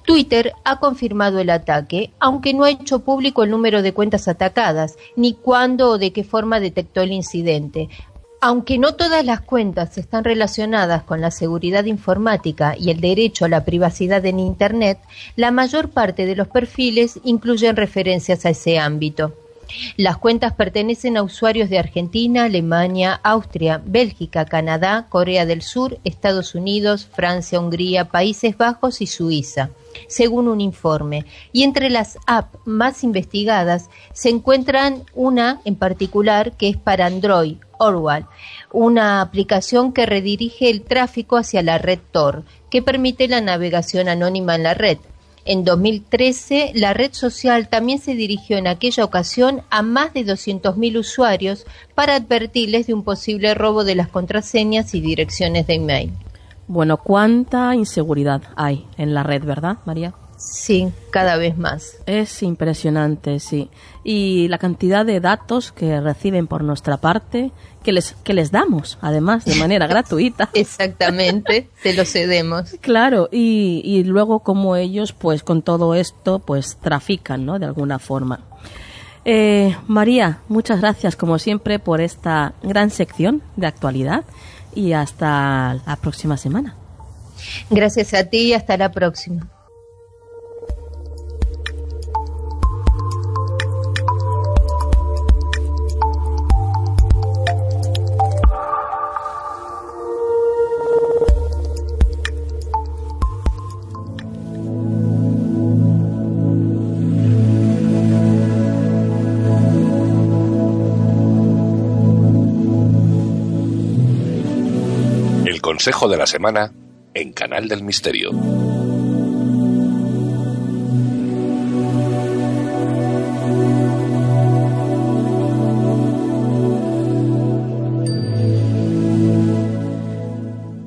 Twitter 0.06 0.53
ha 0.64 0.80
confirmado 0.80 1.40
el 1.40 1.49
ataque, 1.49 2.12
aunque 2.20 2.53
no 2.53 2.64
ha 2.64 2.72
hecho 2.72 2.99
público 2.99 3.44
el 3.44 3.52
número 3.52 3.82
de 3.82 3.94
cuentas 3.94 4.28
atacadas, 4.28 4.98
ni 5.16 5.34
cuándo 5.34 5.90
o 5.91 5.98
de 5.98 6.12
qué 6.12 6.24
forma 6.24 6.60
detectó 6.60 7.02
el 7.02 7.12
incidente. 7.12 7.90
Aunque 8.44 8.80
no 8.80 8.95
todas 8.95 9.24
las 9.24 9.41
cuentas 9.41 9.99
están 9.99 10.24
relacionadas 10.24 11.03
con 11.03 11.22
la 11.22 11.30
seguridad 11.30 11.86
informática 11.86 12.76
y 12.76 12.90
el 12.90 12.99
derecho 12.99 13.45
a 13.45 13.49
la 13.49 13.64
privacidad 13.64 14.26
en 14.26 14.40
Internet, 14.40 14.98
la 15.36 15.52
mayor 15.52 15.90
parte 15.90 16.26
de 16.26 16.36
los 16.36 16.48
perfiles 16.48 17.20
incluyen 17.24 17.76
referencias 17.76 18.44
a 18.48 18.49
ese 18.49 18.80
ámbito. 18.80 19.36
Las 19.98 20.18
cuentas 20.18 20.53
pertenecen 20.53 21.18
a 21.18 21.23
usuarios 21.23 21.69
de 21.69 21.80
Argentina, 21.80 22.45
Alemania, 22.45 23.19
Austria, 23.23 23.81
Bélgica, 23.84 24.45
Canadá, 24.45 25.07
Corea 25.10 25.45
del 25.45 25.61
Sur, 25.61 25.99
Estados 26.03 26.56
Unidos, 26.56 27.07
Francia, 27.11 27.60
Hungría, 27.60 28.06
Países 28.06 28.57
Bajos 28.57 29.02
y 29.02 29.07
Suiza, 29.07 29.69
según 30.07 30.48
un 30.48 30.61
informe. 30.61 31.26
Y 31.52 31.64
entre 31.64 31.89
las 31.89 32.18
apps 32.27 32.60
más 32.65 33.03
investigadas 33.03 33.89
se 34.14 34.30
encuentran 34.30 35.03
una 35.14 35.61
en 35.65 35.76
particular 35.76 36.53
que 36.57 36.69
es 36.69 36.77
para 36.77 37.06
Android, 37.06 37.57
Orwell, 37.81 38.26
una 38.72 39.22
aplicación 39.22 39.91
que 39.91 40.06
redirige 40.06 40.69
el 40.69 40.84
tráfico 40.84 41.38
hacia 41.38 41.64
la 41.64 41.77
red 41.77 41.99
Tor, 42.11 42.43
que 42.69 42.81
permite 42.81 43.27
la 43.27 43.41
navegación 43.41 44.07
anónima 44.07 44.56
en 44.56 44.64
la 44.64 44.73
red. 44.73 44.99
En 45.44 45.64
2013, 45.66 46.72
la 46.76 46.94
red 46.94 47.14
social 47.14 47.68
también 47.68 48.00
se 48.00 48.14
dirigió 48.14 48.58
en 48.58 48.68
aquella 48.68 49.04
ocasión 49.04 49.62
a 49.72 49.82
más 49.82 50.14
de 50.14 50.26
200.000 50.26 51.00
usuarios 51.00 51.66
para 51.96 52.16
advertirles 52.16 52.88
de 52.88 52.94
un 52.94 53.04
posible 53.04 53.54
robo 53.56 53.84
de 53.84 53.96
las 53.96 54.08
contraseñas 54.08 54.94
y 54.94 55.02
direcciones 55.02 55.66
de 55.66 55.76
email. 55.76 56.12
Bueno, 56.68 56.98
¿cuánta 56.98 57.76
inseguridad 57.76 58.44
hay 58.56 58.86
en 58.98 59.14
la 59.14 59.24
red, 59.24 59.44
verdad, 59.44 59.78
María? 59.86 60.14
Sí, 60.42 60.92
cada 61.12 61.38
vez 61.38 61.56
más. 61.56 61.98
Es 62.08 62.42
impresionante, 62.42 63.40
sí. 63.40 63.70
Y 64.04 64.48
la 64.48 64.58
cantidad 64.58 65.06
de 65.06 65.20
datos 65.20 65.72
que 65.72 66.02
reciben 66.02 66.48
por 66.48 66.64
nuestra 66.64 66.98
parte, 66.98 67.52
que 67.84 67.92
les, 67.92 68.14
que 68.24 68.34
les 68.34 68.52
damos, 68.52 68.98
además, 69.02 69.46
de 69.46 69.56
manera 69.56 69.86
gratuita. 69.88 70.50
Exactamente, 70.54 71.70
se 71.84 71.94
lo 71.94 72.06
cedemos. 72.06 72.76
Claro, 72.82 73.30
y, 73.32 73.82
y 73.86 74.04
luego 74.04 74.40
como 74.40 74.76
ellos, 74.76 75.14
pues 75.14 75.44
con 75.44 75.62
todo 75.62 75.94
esto, 75.94 76.40
pues 76.40 76.78
trafican, 76.78 77.46
¿no? 77.46 77.60
De 77.60 77.68
alguna 77.68 78.00
forma. 78.00 78.40
Eh, 79.24 79.76
María, 79.88 80.40
muchas 80.48 80.82
gracias 80.82 81.16
como 81.16 81.38
siempre 81.38 81.78
por 81.78 82.02
esta 82.02 82.54
gran 82.64 82.90
sección 82.90 83.44
de 83.56 83.68
actualidad 83.68 84.26
y 84.74 84.94
hasta 84.94 85.80
la 85.86 85.96
próxima 85.98 86.38
semana. 86.38 86.76
Gracias 87.70 88.16
a 88.16 88.26
ti 88.26 88.48
y 88.48 88.54
hasta 88.54 88.78
la 88.78 88.92
próxima. 88.92 89.48
Consejo 115.82 116.08
de 116.10 116.18
la 116.18 116.28
Semana 116.28 116.72
en 117.16 117.34
Canal 117.34 117.68
del 117.68 117.82
Misterio. 117.82 118.30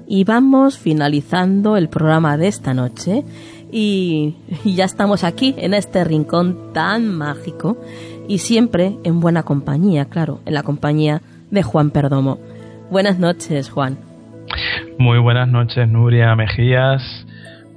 Y 0.06 0.22
vamos 0.22 0.78
finalizando 0.78 1.76
el 1.76 1.88
programa 1.88 2.36
de 2.36 2.46
esta 2.46 2.72
noche 2.72 3.24
y, 3.72 4.36
ya 4.64 4.84
estamos 4.84 5.24
aquí 5.24 5.56
en 5.58 5.74
este 5.74 6.04
rincón 6.04 6.72
tan 6.72 7.08
mágico 7.08 7.78
y 8.28 8.38
siempre 8.38 8.96
en 9.02 9.18
buena 9.18 9.42
compañía, 9.42 10.04
claro, 10.04 10.38
en 10.46 10.54
la 10.54 10.62
compañía 10.62 11.20
de 11.50 11.64
Juan 11.64 11.90
Perdomo. 11.90 12.38
Buenas 12.92 13.18
noches, 13.18 13.70
Juan. 13.70 14.03
Muy 14.98 15.18
buenas 15.18 15.48
noches, 15.48 15.88
Nuria 15.88 16.34
Mejías. 16.36 17.26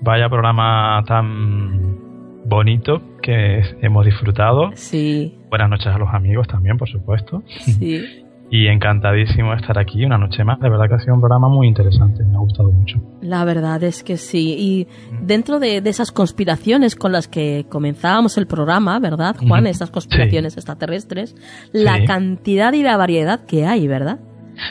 Vaya 0.01 0.29
programa 0.29 1.03
tan 1.07 1.97
bonito 2.45 3.01
que 3.21 3.61
hemos 3.81 4.05
disfrutado. 4.05 4.69
Sí. 4.75 5.35
Buenas 5.49 5.69
noches 5.69 5.87
a 5.87 5.97
los 5.97 6.09
amigos 6.13 6.47
también, 6.47 6.77
por 6.77 6.89
supuesto. 6.89 7.43
Sí. 7.47 8.23
Y 8.49 8.67
encantadísimo 8.67 9.51
de 9.51 9.57
estar 9.57 9.77
aquí 9.77 10.05
una 10.05 10.17
noche 10.17 10.45
más. 10.45 10.57
De 10.61 10.69
verdad 10.69 10.87
que 10.87 10.95
ha 10.95 10.99
sido 10.99 11.15
un 11.15 11.19
programa 11.19 11.49
muy 11.49 11.67
interesante, 11.67 12.23
me 12.23 12.37
ha 12.37 12.39
gustado 12.39 12.71
mucho. 12.71 12.97
La 13.19 13.43
verdad 13.43 13.83
es 13.83 14.03
que 14.03 14.15
sí. 14.15 14.55
Y 14.57 14.87
dentro 15.21 15.59
de, 15.59 15.81
esas 15.83 16.13
conspiraciones 16.13 16.95
con 16.95 17.11
las 17.11 17.27
que 17.27 17.65
comenzábamos 17.67 18.37
el 18.37 18.47
programa, 18.47 18.99
¿verdad, 18.99 19.35
Juan? 19.37 19.67
Esas 19.67 19.91
conspiraciones 19.91 20.55
extraterrestres, 20.55 21.35
la 21.73 22.05
cantidad 22.05 22.71
y 22.71 22.83
la 22.83 22.95
variedad 22.95 23.45
que 23.45 23.65
hay, 23.65 23.85
¿verdad? 23.85 24.19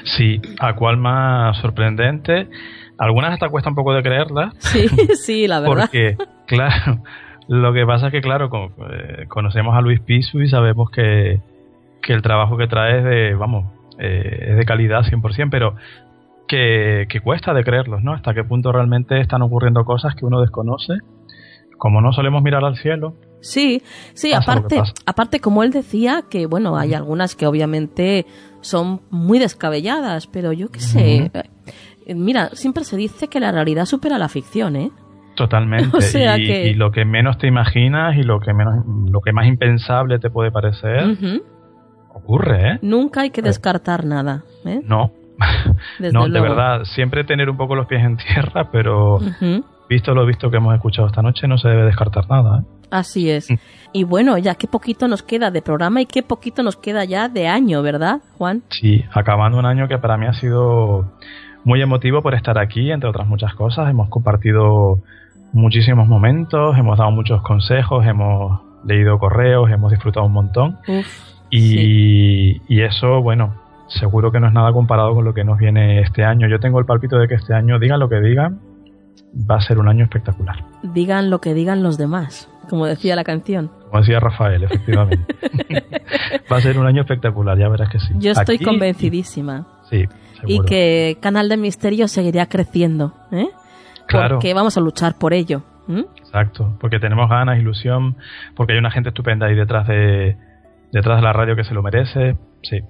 Sí, 0.04 0.40
a 0.60 0.74
cual 0.74 0.96
más 0.96 1.56
sorprendente. 1.58 2.48
Algunas 2.98 3.34
hasta 3.34 3.48
cuesta 3.48 3.70
un 3.70 3.76
poco 3.76 3.92
de 3.94 4.02
creerlas. 4.02 4.54
Sí, 4.58 4.88
sí, 5.16 5.46
la 5.46 5.60
verdad. 5.60 5.82
Porque, 5.82 6.16
claro, 6.46 7.02
lo 7.48 7.72
que 7.72 7.84
pasa 7.86 8.06
es 8.06 8.12
que, 8.12 8.20
claro, 8.20 8.50
eh, 8.90 9.26
conocemos 9.28 9.76
a 9.76 9.80
Luis 9.80 10.00
Pisu 10.00 10.40
y 10.40 10.48
sabemos 10.48 10.90
que, 10.90 11.40
que 12.02 12.12
el 12.12 12.22
trabajo 12.22 12.56
que 12.56 12.66
trae 12.66 12.98
es 12.98 13.04
de, 13.04 13.34
vamos, 13.34 13.72
eh, 13.98 14.48
es 14.50 14.56
de 14.56 14.64
calidad 14.64 15.02
100%, 15.02 15.48
pero 15.50 15.74
que, 16.48 17.06
que 17.08 17.20
cuesta 17.20 17.52
de 17.52 17.64
creerlos, 17.64 18.02
¿no? 18.02 18.12
Hasta 18.12 18.34
qué 18.34 18.44
punto 18.44 18.72
realmente 18.72 19.20
están 19.20 19.42
ocurriendo 19.42 19.84
cosas 19.84 20.14
que 20.14 20.24
uno 20.24 20.40
desconoce 20.40 20.94
como 21.78 22.00
no 22.00 22.10
solemos 22.10 22.42
mirar 22.42 22.64
al 22.64 22.76
cielo, 22.78 23.14
Sí, 23.40 23.82
sí, 24.14 24.32
aparte, 24.32 24.82
aparte 25.04 25.40
como 25.40 25.62
él 25.62 25.70
decía 25.70 26.24
que 26.28 26.46
bueno, 26.46 26.76
hay 26.76 26.94
algunas 26.94 27.36
que 27.36 27.46
obviamente 27.46 28.26
son 28.60 29.00
muy 29.10 29.38
descabelladas, 29.38 30.26
pero 30.26 30.52
yo 30.52 30.68
qué 30.70 30.80
sé, 30.80 31.30
eh, 32.06 32.14
mira, 32.14 32.50
siempre 32.52 32.84
se 32.84 32.96
dice 32.96 33.28
que 33.28 33.40
la 33.40 33.52
realidad 33.52 33.84
supera 33.84 34.18
la 34.18 34.28
ficción, 34.28 34.76
¿eh? 34.76 34.90
totalmente. 35.34 35.90
O 35.96 36.00
sea 36.00 36.38
y, 36.38 36.46
que- 36.46 36.66
y 36.68 36.74
lo 36.74 36.90
que 36.92 37.04
menos 37.04 37.36
te 37.38 37.46
imaginas 37.46 38.16
y 38.16 38.22
lo 38.22 38.40
que 38.40 38.52
menos, 38.54 38.84
lo 39.10 39.20
que 39.20 39.32
más 39.32 39.46
impensable 39.46 40.18
te 40.18 40.30
puede 40.30 40.50
parecer, 40.50 41.16
ocurre, 42.12 42.72
¿eh? 42.72 42.78
Nunca 42.82 43.20
hay 43.22 43.30
que 43.30 43.42
descartar 43.42 44.04
nada, 44.04 44.44
¿eh? 44.64 44.80
No, 44.84 45.12
no, 46.12 46.28
de 46.28 46.40
verdad, 46.40 46.84
siempre 46.84 47.24
tener 47.24 47.50
un 47.50 47.56
poco 47.56 47.74
los 47.74 47.86
pies 47.86 48.02
en 48.02 48.16
tierra, 48.16 48.70
pero 48.72 49.18
visto 49.88 50.14
lo 50.14 50.24
visto 50.26 50.50
que 50.50 50.56
hemos 50.56 50.74
escuchado 50.74 51.06
esta 51.08 51.22
noche, 51.22 51.46
no 51.46 51.58
se 51.58 51.68
debe 51.68 51.84
descartar 51.84 52.28
nada. 52.30 52.60
¿eh? 52.60 52.64
Así 52.90 53.30
es. 53.30 53.50
Mm. 53.50 53.54
Y 53.92 54.04
bueno, 54.04 54.38
ya 54.38 54.54
qué 54.54 54.66
poquito 54.66 55.08
nos 55.08 55.22
queda 55.22 55.50
de 55.50 55.62
programa 55.62 56.00
y 56.02 56.06
qué 56.06 56.22
poquito 56.22 56.62
nos 56.62 56.76
queda 56.76 57.04
ya 57.04 57.28
de 57.28 57.48
año, 57.48 57.82
¿verdad, 57.82 58.20
Juan? 58.38 58.62
Sí, 58.70 59.04
acabando 59.12 59.58
un 59.58 59.66
año 59.66 59.88
que 59.88 59.98
para 59.98 60.16
mí 60.16 60.26
ha 60.26 60.34
sido 60.34 61.12
muy 61.64 61.80
emotivo 61.82 62.22
por 62.22 62.34
estar 62.34 62.58
aquí, 62.58 62.90
entre 62.92 63.08
otras 63.08 63.26
muchas 63.26 63.54
cosas. 63.54 63.88
Hemos 63.90 64.08
compartido 64.08 65.00
muchísimos 65.52 66.06
momentos, 66.06 66.76
hemos 66.78 66.98
dado 66.98 67.10
muchos 67.10 67.42
consejos, 67.42 68.04
hemos 68.06 68.60
leído 68.84 69.18
correos, 69.18 69.70
hemos 69.70 69.90
disfrutado 69.90 70.26
un 70.26 70.32
montón. 70.32 70.78
Uf, 70.86 71.06
Y, 71.50 72.60
y 72.68 72.82
eso, 72.82 73.22
bueno, 73.22 73.54
seguro 73.88 74.30
que 74.32 74.40
no 74.40 74.48
es 74.48 74.52
nada 74.52 74.72
comparado 74.72 75.14
con 75.14 75.24
lo 75.24 75.32
que 75.32 75.44
nos 75.44 75.58
viene 75.58 76.00
este 76.00 76.24
año. 76.24 76.48
Yo 76.48 76.58
tengo 76.60 76.78
el 76.78 76.86
palpito 76.86 77.18
de 77.18 77.28
que 77.28 77.34
este 77.34 77.54
año, 77.54 77.78
digan 77.78 78.00
lo 78.00 78.08
que 78.08 78.20
digan, 78.20 78.60
va 79.50 79.56
a 79.56 79.60
ser 79.60 79.78
un 79.78 79.88
año 79.88 80.04
espectacular. 80.04 80.56
digan 80.82 81.30
lo 81.30 81.40
que 81.40 81.54
digan 81.54 81.82
los 81.82 81.98
demás, 81.98 82.48
como 82.68 82.86
decía 82.86 83.16
la 83.16 83.24
canción. 83.24 83.70
Como 83.88 84.00
decía 84.00 84.20
Rafael, 84.20 84.62
efectivamente. 84.64 85.34
va 86.52 86.56
a 86.56 86.60
ser 86.60 86.78
un 86.78 86.86
año 86.86 87.02
espectacular, 87.02 87.58
ya 87.58 87.68
verás 87.68 87.88
que 87.90 87.98
sí. 88.00 88.14
Yo 88.18 88.32
estoy 88.32 88.56
Aquí- 88.56 88.64
convencidísima. 88.64 89.66
Sí, 89.90 90.04
Y 90.44 90.48
seguro. 90.52 90.64
que 90.68 91.18
Canal 91.20 91.48
de 91.48 91.56
Misterio 91.56 92.08
seguirá 92.08 92.46
creciendo, 92.46 93.14
¿eh? 93.32 93.48
Claro. 94.06 94.36
Porque 94.36 94.54
vamos 94.54 94.76
a 94.76 94.80
luchar 94.80 95.16
por 95.18 95.32
ello. 95.32 95.62
¿m? 95.88 96.04
Exacto, 96.18 96.76
porque 96.80 96.98
tenemos 96.98 97.28
ganas, 97.30 97.58
ilusión, 97.58 98.16
porque 98.56 98.72
hay 98.74 98.78
una 98.78 98.90
gente 98.90 99.10
estupenda 99.10 99.46
ahí 99.46 99.54
detrás 99.54 99.86
de 99.86 100.36
detrás 100.92 101.16
de 101.18 101.22
la 101.22 101.32
radio 101.32 101.54
que 101.56 101.64
se 101.64 101.74
lo 101.74 101.82
merece. 101.82 102.36
Sí, 102.62 102.80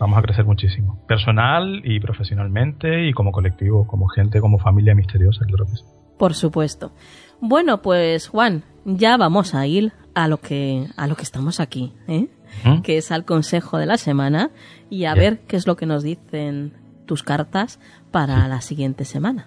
vamos 0.00 0.18
a 0.18 0.22
crecer 0.22 0.44
muchísimo, 0.44 1.04
personal 1.06 1.80
y 1.84 2.00
profesionalmente 2.00 3.06
y 3.08 3.12
como 3.12 3.32
colectivo, 3.32 3.86
como 3.86 4.08
gente, 4.08 4.40
como 4.40 4.58
familia 4.58 4.94
misteriosa, 4.94 5.44
claro 5.46 5.66
que 5.66 5.76
sí. 5.76 5.84
Por 6.18 6.34
supuesto. 6.34 6.92
Bueno, 7.40 7.82
pues 7.82 8.28
Juan, 8.28 8.62
ya 8.84 9.16
vamos 9.16 9.54
a 9.54 9.66
ir 9.66 9.92
a 10.14 10.28
lo 10.28 10.38
que 10.38 10.86
a 10.96 11.06
lo 11.06 11.16
que 11.16 11.22
estamos 11.22 11.60
aquí, 11.60 11.92
¿eh? 12.08 12.28
¿Mm? 12.64 12.80
que 12.82 12.98
es 12.98 13.12
al 13.12 13.24
consejo 13.24 13.78
de 13.78 13.86
la 13.86 13.96
semana 13.96 14.50
y 14.90 15.04
a 15.04 15.14
Bien. 15.14 15.34
ver 15.36 15.40
qué 15.46 15.56
es 15.56 15.66
lo 15.66 15.76
que 15.76 15.86
nos 15.86 16.02
dicen 16.02 16.72
tus 17.06 17.22
cartas 17.22 17.78
para 18.10 18.48
la 18.48 18.60
siguiente 18.60 19.04
semana. 19.04 19.46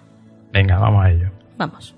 Venga, 0.52 0.78
vamos 0.78 1.04
a 1.04 1.10
ello. 1.10 1.30
Vamos. 1.58 1.94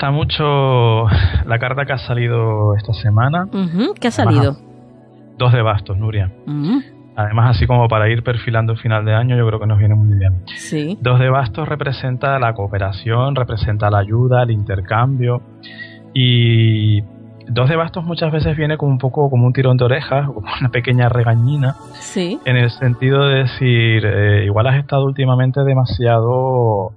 Gusta 0.00 0.10
mucho 0.10 1.06
la 1.46 1.58
carta 1.58 1.84
que 1.84 1.92
ha 1.92 1.98
salido 1.98 2.74
esta 2.76 2.92
semana. 2.94 3.44
Ujú, 3.52 3.92
¿Qué 4.00 4.08
ha 4.08 4.10
salido? 4.10 4.56
Dos 5.36 5.52
de 5.52 5.60
bastos, 5.62 5.98
Nuria. 5.98 6.30
Mm, 6.46 6.78
Además, 7.16 7.56
así 7.56 7.66
como 7.66 7.86
para 7.86 8.08
ir 8.08 8.22
perfilando 8.22 8.72
el 8.72 8.78
final 8.78 9.04
de 9.04 9.12
año, 9.14 9.36
yo 9.36 9.46
creo 9.46 9.60
que 9.60 9.66
nos 9.66 9.78
viene 9.78 9.94
muy 9.94 10.16
bien. 10.16 10.42
sí. 10.46 10.96
Dos 11.02 11.18
de 11.20 11.28
bastos 11.28 11.68
representa 11.68 12.38
la 12.38 12.54
cooperación, 12.54 13.34
representa 13.36 13.90
la 13.90 13.98
ayuda, 13.98 14.42
el 14.42 14.52
intercambio. 14.52 15.42
Y 16.14 17.02
dos 17.46 17.68
de 17.68 17.76
bastos 17.76 18.04
muchas 18.04 18.32
veces 18.32 18.56
viene 18.56 18.78
como 18.78 18.92
un 18.92 18.98
poco 18.98 19.28
como 19.28 19.46
un 19.46 19.52
tirón 19.52 19.76
de 19.76 19.84
orejas, 19.84 20.26
como 20.28 20.46
una 20.60 20.70
pequeña 20.70 21.10
regañina, 21.10 21.74
Sí. 21.98 22.38
en 22.46 22.56
el 22.56 22.70
sentido 22.70 23.26
de 23.28 23.40
decir, 23.42 24.02
eh, 24.06 24.44
igual 24.46 24.66
has 24.68 24.76
estado 24.76 25.04
últimamente 25.04 25.62
demasiado 25.62 26.92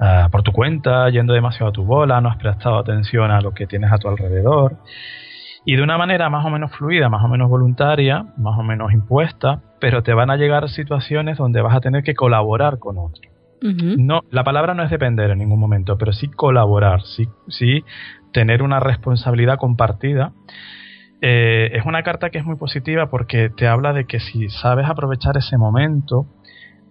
ah, 0.00 0.28
por 0.30 0.42
tu 0.42 0.52
cuenta, 0.52 1.08
yendo 1.10 1.32
demasiado 1.32 1.68
a 1.70 1.72
tu 1.72 1.84
bola, 1.84 2.20
no 2.20 2.28
has 2.28 2.36
prestado 2.36 2.78
atención 2.78 3.30
a 3.30 3.40
lo 3.40 3.52
que 3.52 3.66
tienes 3.66 3.92
a 3.92 3.98
tu 3.98 4.08
alrededor. 4.08 4.76
Y 5.64 5.76
de 5.76 5.82
una 5.82 5.98
manera 5.98 6.30
más 6.30 6.46
o 6.46 6.50
menos 6.50 6.70
fluida, 6.76 7.08
más 7.08 7.24
o 7.24 7.28
menos 7.28 7.50
voluntaria, 7.50 8.24
más 8.36 8.58
o 8.58 8.62
menos 8.62 8.92
impuesta, 8.92 9.60
pero 9.80 10.02
te 10.02 10.14
van 10.14 10.30
a 10.30 10.36
llegar 10.36 10.68
situaciones 10.68 11.38
donde 11.38 11.60
vas 11.60 11.74
a 11.74 11.80
tener 11.80 12.04
que 12.04 12.14
colaborar 12.14 12.78
con 12.78 12.98
otro. 12.98 13.30
No, 13.62 14.20
la 14.30 14.44
palabra 14.44 14.74
no 14.74 14.84
es 14.84 14.90
depender 14.90 15.30
en 15.30 15.38
ningún 15.38 15.58
momento, 15.58 15.98
pero 15.98 16.12
sí 16.12 16.28
colaborar, 16.28 17.02
sí, 17.02 17.26
sí 17.48 17.84
tener 18.32 18.62
una 18.62 18.80
responsabilidad 18.80 19.58
compartida. 19.58 20.32
Eh, 21.22 21.70
es 21.72 21.86
una 21.86 22.02
carta 22.02 22.30
que 22.30 22.38
es 22.38 22.44
muy 22.44 22.56
positiva 22.56 23.08
porque 23.08 23.48
te 23.48 23.66
habla 23.66 23.92
de 23.92 24.04
que 24.04 24.20
si 24.20 24.50
sabes 24.50 24.88
aprovechar 24.88 25.36
ese 25.36 25.56
momento, 25.56 26.26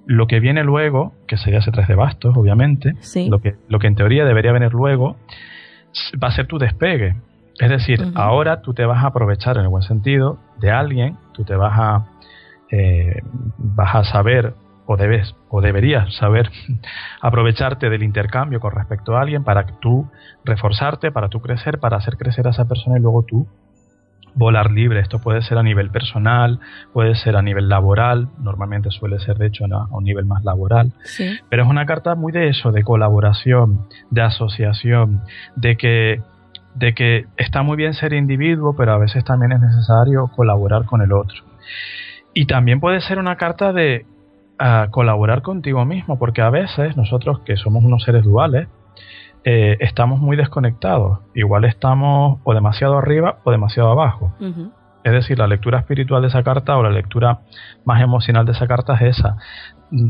lo 0.05 0.27
que 0.27 0.39
viene 0.39 0.63
luego, 0.63 1.13
que 1.27 1.37
sería 1.37 1.59
ese 1.59 1.71
tres 1.71 1.87
de 1.87 1.95
bastos, 1.95 2.35
obviamente, 2.37 2.93
Sí. 2.99 3.29
lo, 3.29 3.39
que, 3.39 3.55
lo 3.67 3.79
que 3.79 3.87
en 3.87 3.95
teoría 3.95 4.25
debería 4.25 4.51
venir 4.51 4.73
luego, 4.73 5.17
va 6.21 6.27
a 6.27 6.31
ser 6.31 6.47
tu 6.47 6.57
despegue. 6.57 7.15
Es 7.59 7.69
decir, 7.69 8.11
ahora 8.15 8.61
tú 8.61 8.73
te 8.73 8.85
vas 8.85 9.03
a 9.03 9.07
aprovechar 9.07 9.57
en 9.57 9.63
el 9.63 9.69
buen 9.69 9.83
sentido 9.83 10.37
de 10.59 10.71
alguien, 10.71 11.17
tú 11.33 11.43
te 11.45 11.55
vas 11.55 11.73
a, 11.75 12.05
eh, 12.71 13.21
vas 13.57 13.95
a 13.95 14.03
saber 14.03 14.53
o 14.87 14.97
debes 14.97 15.33
o 15.49 15.61
deberías 15.61 16.13
saber 16.15 16.49
aprovecharte 17.21 17.89
del 17.89 18.03
intercambio 18.03 18.59
con 18.59 18.71
respecto 18.73 19.15
a 19.15 19.21
alguien 19.21 19.43
para 19.43 19.65
que 19.65 19.73
tú 19.79 20.07
reforzarte, 20.43 21.11
para 21.11 21.29
tú 21.29 21.39
crecer, 21.39 21.79
para 21.79 21.97
hacer 21.97 22.17
crecer 22.17 22.45
a 22.47 22.51
esa 22.51 22.67
persona 22.67 22.97
y 22.97 23.01
luego 23.01 23.23
tú 23.23 23.47
volar 24.35 24.71
libre. 24.71 24.99
Esto 24.99 25.19
puede 25.19 25.41
ser 25.41 25.57
a 25.57 25.63
nivel 25.63 25.89
personal, 25.89 26.59
puede 26.93 27.15
ser 27.15 27.35
a 27.35 27.41
nivel 27.41 27.69
laboral, 27.69 28.29
normalmente 28.37 28.91
suele 28.91 29.19
ser 29.19 29.37
de 29.37 29.47
hecho 29.47 29.65
a 29.65 29.87
un 29.89 30.03
nivel 30.03 30.25
más 30.25 30.43
laboral. 30.43 30.91
Sí. 31.03 31.39
Pero 31.49 31.63
es 31.63 31.69
una 31.69 31.85
carta 31.85 32.15
muy 32.15 32.31
de 32.31 32.49
eso, 32.49 32.71
de 32.71 32.83
colaboración, 32.83 33.87
de 34.11 34.21
asociación, 34.21 35.21
de 35.55 35.77
que, 35.77 36.21
de 36.75 36.93
que 36.93 37.25
está 37.37 37.63
muy 37.63 37.77
bien 37.77 37.93
ser 37.93 38.13
individuo, 38.13 38.75
pero 38.75 38.93
a 38.93 38.97
veces 38.97 39.23
también 39.23 39.53
es 39.53 39.61
necesario 39.61 40.27
colaborar 40.27 40.85
con 40.85 41.01
el 41.01 41.13
otro. 41.13 41.43
Y 42.33 42.45
también 42.45 42.79
puede 42.79 42.99
ser 43.01 43.17
una 43.17 43.37
carta 43.37 43.71
de 43.71 44.05
ah, 44.59 44.87
colaborar 44.91 45.41
contigo 45.41 45.85
mismo, 45.85 46.19
porque 46.19 46.41
a 46.41 46.49
veces 46.49 46.97
nosotros 46.97 47.39
que 47.39 47.55
somos 47.55 47.83
unos 47.83 48.03
seres 48.03 48.23
duales, 48.23 48.67
eh, 49.45 49.77
estamos 49.79 50.19
muy 50.19 50.35
desconectados. 50.35 51.19
Igual 51.35 51.65
estamos 51.65 52.39
o 52.43 52.53
demasiado 52.55 52.97
arriba 52.97 53.37
o 53.43 53.51
demasiado 53.51 53.91
abajo. 53.91 54.33
Es 55.03 55.11
decir, 55.11 55.37
la 55.37 55.45
lectura 55.45 55.77
espiritual 55.77 56.23
de 56.23 56.29
esa 56.29 56.41
carta 56.41 56.75
o 56.77 56.81
la 56.83 56.89
lectura 56.89 57.41
más 57.85 58.01
emocional 58.01 58.47
de 58.47 58.53
esa 58.53 58.65
carta 58.65 58.95
es 58.95 59.19
esa. 59.19 59.37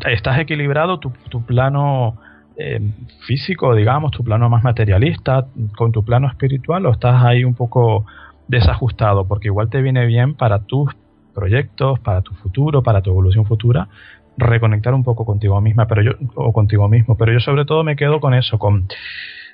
Estás 0.09 0.39
equilibrado 0.39 0.99
tu, 0.99 1.11
tu 1.29 1.45
plano 1.45 2.15
eh, 2.55 2.79
físico, 3.27 3.75
digamos, 3.75 4.11
tu 4.11 4.23
plano 4.23 4.49
más 4.49 4.63
materialista, 4.63 5.47
con 5.75 5.91
tu 5.91 6.05
plano 6.05 6.29
espiritual, 6.29 6.85
o 6.85 6.91
estás 6.91 7.21
ahí 7.21 7.43
un 7.43 7.55
poco 7.55 8.05
desajustado, 8.47 9.27
porque 9.27 9.49
igual 9.49 9.69
te 9.69 9.81
viene 9.81 10.05
bien 10.05 10.35
para 10.35 10.59
tus 10.59 10.95
proyectos, 11.35 11.99
para 11.99 12.21
tu 12.21 12.33
futuro, 12.33 12.81
para 12.81 13.01
tu 13.01 13.11
evolución 13.11 13.45
futura, 13.45 13.87
reconectar 14.37 14.93
un 14.93 15.03
poco 15.03 15.25
contigo 15.25 15.59
misma, 15.61 15.85
pero 15.87 16.01
yo, 16.01 16.11
o 16.35 16.51
contigo 16.51 16.87
mismo. 16.89 17.15
Pero 17.15 17.33
yo 17.33 17.39
sobre 17.39 17.65
todo 17.65 17.83
me 17.83 17.95
quedo 17.95 18.19
con 18.19 18.33
eso, 18.33 18.57
con 18.57 18.87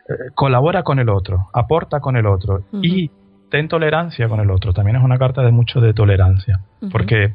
eh, 0.08 0.32
colabora 0.36 0.84
con 0.84 1.00
el 1.00 1.10
otro, 1.10 1.48
aporta 1.54 2.00
con 2.00 2.16
el 2.16 2.26
otro 2.26 2.64
y 2.82 3.12
ten 3.50 3.68
tolerancia 3.68 4.30
con 4.30 4.40
el 4.40 4.50
otro. 4.50 4.74
También 4.74 4.98
es 4.98 5.04
una 5.04 5.18
carta 5.18 5.42
de 5.42 5.52
mucho 5.52 5.82
de 5.82 5.94
tolerancia, 5.94 6.62
porque 6.92 7.34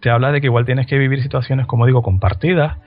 te 0.00 0.10
habla 0.10 0.32
de 0.32 0.40
que 0.40 0.46
igual 0.46 0.64
tienes 0.64 0.86
que 0.86 0.98
vivir 0.98 1.22
situaciones, 1.22 1.66
como 1.66 1.86
digo, 1.86 2.02
compartidas, 2.02 2.78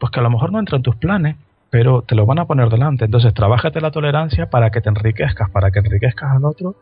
pues 0.00 0.10
que 0.10 0.20
a 0.20 0.22
lo 0.22 0.30
mejor 0.30 0.52
no 0.52 0.58
entran 0.58 0.78
en 0.78 0.82
tus 0.82 0.96
planes, 0.96 1.36
pero 1.70 2.02
te 2.02 2.14
lo 2.14 2.26
van 2.26 2.38
a 2.38 2.44
poner 2.44 2.68
delante. 2.68 3.04
Entonces, 3.04 3.32
trabájate 3.34 3.80
la 3.80 3.90
tolerancia 3.90 4.50
para 4.50 4.70
que 4.70 4.80
te 4.80 4.88
enriquezcas, 4.88 5.50
para 5.50 5.70
que 5.70 5.78
enriquezcas 5.78 6.32
al 6.32 6.44
otro, 6.44 6.76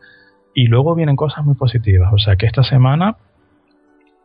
y 0.53 0.67
luego 0.67 0.95
vienen 0.95 1.15
cosas 1.15 1.45
muy 1.45 1.55
positivas. 1.55 2.11
O 2.13 2.17
sea 2.17 2.35
que 2.35 2.45
esta 2.45 2.63
semana, 2.63 3.15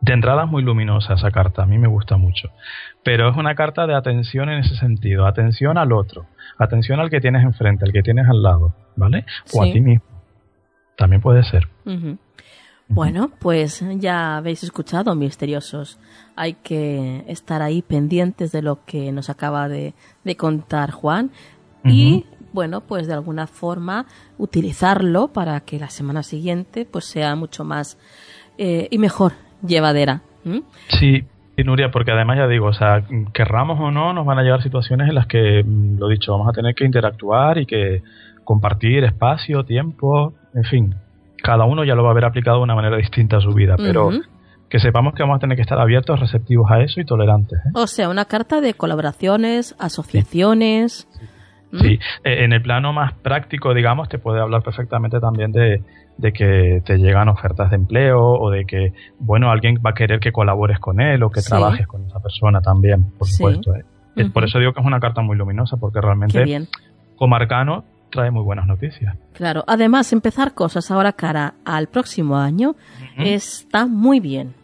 de 0.01 0.13
entrada 0.13 0.45
es 0.45 0.51
muy 0.51 0.63
luminosa 0.63 1.15
esa 1.15 1.31
carta, 1.31 1.63
a 1.63 1.67
mí 1.67 1.79
me 1.79 1.89
gusta 1.89 2.17
mucho. 2.17 2.51
Pero 3.03 3.31
es 3.31 3.37
una 3.37 3.55
carta 3.55 3.87
de 3.87 3.95
atención 3.95 4.49
en 4.49 4.61
ese 4.61 4.77
sentido, 4.77 5.27
atención 5.27 5.79
al 5.79 5.93
otro, 5.93 6.27
atención 6.59 7.01
al 7.01 7.11
que 7.11 7.21
tienes 7.21 7.43
enfrente, 7.43 7.85
al 7.85 7.93
que 7.93 8.03
tienes 8.03 8.29
al 8.29 8.43
lado, 8.43 8.75
¿vale? 8.97 9.25
O 9.53 9.63
a 9.63 9.67
ti 9.67 9.81
mismo. 9.81 10.05
También 10.97 11.21
puede 11.21 11.43
ser. 11.45 11.69
Bueno, 12.89 13.33
pues 13.41 13.85
ya 13.97 14.37
habéis 14.37 14.63
escuchado, 14.63 15.15
misteriosos. 15.15 15.99
Hay 16.37 16.55
que 16.55 17.25
estar 17.27 17.61
ahí 17.63 17.83
pendientes 17.83 18.53
de 18.53 18.63
lo 18.63 18.85
que 18.85 19.13
nos 19.13 19.29
acaba 19.29 19.69
de, 19.69 19.95
contar 20.37 20.91
Juan 20.93 21.31
y, 21.85 22.27
bueno, 22.53 22.81
pues 22.81 23.07
de 23.07 23.15
alguna 23.15 23.47
forma 23.47 24.07
utilizarlo 24.39 25.29
para 25.29 25.61
que 25.61 25.79
la 25.79 25.89
semana 25.89 26.23
siguiente 26.23 26.85
pues 26.85 27.05
sea 27.05 27.37
mucho 27.37 27.65
más 27.65 27.97
eh, 28.59 28.89
y 28.91 28.99
mejor 28.99 29.33
llevadera. 29.63 30.23
Sí, 30.89 31.25
Nuria, 31.65 31.91
porque 31.91 32.13
además 32.13 32.39
ya 32.39 32.47
digo, 32.47 32.67
o 32.67 32.73
sea, 32.73 33.03
querramos 33.33 33.81
o 33.81 33.91
no, 33.91 34.13
nos 34.13 34.27
van 34.27 34.39
a 34.39 34.43
llegar 34.43 34.63
situaciones 34.63 35.09
en 35.09 35.15
las 35.15 35.27
que, 35.27 35.63
mm, 35.65 35.99
lo 35.99 36.09
dicho, 36.09 36.33
vamos 36.33 36.49
a 36.49 36.53
tener 36.53 36.75
que 36.75 36.85
interactuar 36.85 37.59
y 37.59 37.67
que 37.67 38.03
compartir 38.45 39.05
espacio, 39.05 39.65
tiempo, 39.65 40.35
en 40.55 40.65
fin, 40.65 40.95
cada 41.43 41.65
uno 41.65 41.85
ya 41.85 41.95
lo 41.95 42.03
va 42.03 42.11
a 42.11 42.13
haber 42.13 42.25
aplicado 42.25 42.59
de 42.59 42.65
una 42.65 42.75
manera 42.75 42.97
distinta 42.97 43.39
a 43.39 43.41
su 43.41 43.53
vida, 43.53 43.77
pero 43.77 44.11
que 44.69 44.79
sepamos 44.81 45.15
que 45.15 45.23
vamos 45.23 45.37
a 45.37 45.41
tener 45.41 45.57
que 45.57 45.63
estar 45.63 45.79
abiertos, 45.79 46.21
receptivos 46.21 46.71
a 46.71 46.81
eso 46.81 47.01
y 47.01 47.05
tolerantes. 47.05 47.59
¿eh? 47.59 47.71
O 47.75 47.87
sea, 47.87 48.09
una 48.09 48.25
carta 48.25 48.61
de 48.61 48.75
colaboraciones, 48.75 49.75
asociaciones. 49.79 51.09
Sí, 51.73 51.99
e, 52.25 52.45
en 52.45 52.53
el 52.53 52.63
plano 52.63 52.93
más 52.93 53.13
práctico, 53.15 53.75
digamos, 53.75 54.09
te 54.09 54.19
puede 54.19 54.41
hablar 54.41 54.63
perfectamente 54.63 55.21
también 55.21 55.53
de, 55.53 55.83
que 56.33 56.83
te 56.85 56.97
llegan 56.99 57.29
ofertas 57.29 57.71
de 57.71 57.77
empleo 57.77 58.21
o 58.21 58.51
de 58.51 58.65
que, 58.65 58.93
bueno, 59.19 59.51
alguien 59.51 59.77
va 59.85 59.91
a 59.91 59.95
querer 59.95 60.21
que 60.21 60.33
colabores 60.33 60.79
con 60.79 61.01
él 61.01 61.23
o 61.23 61.31
que 61.31 61.43
trabajes 61.43 61.87
con 61.87 62.05
esa 62.05 62.21
persona 62.21 62.61
también, 62.61 63.05
por 63.19 63.29
supuesto. 63.29 63.75
¿eh? 63.75 63.85
Por 64.33 64.45
eso 64.45 64.59
digo 64.59 64.73
que 64.73 64.81
es 64.81 64.87
una 64.87 65.01
carta 65.01 65.21
muy 65.21 65.37
luminosa, 65.37 65.77
porque 65.77 66.01
realmente 66.01 66.67
como 67.17 67.37
arcano 67.37 67.85
trae 68.11 68.31
muy 68.31 68.43
buenas 68.43 68.67
noticias. 68.67 69.17
Claro, 69.35 69.65
además 69.67 70.13
empezar 70.13 70.55
cosas 70.55 70.91
ahora 70.91 71.13
cara 71.13 71.55
al 71.65 71.89
próximo 71.89 72.37
año 72.37 72.77
está 73.19 73.87
muy 73.87 74.21
bien. 74.21 74.55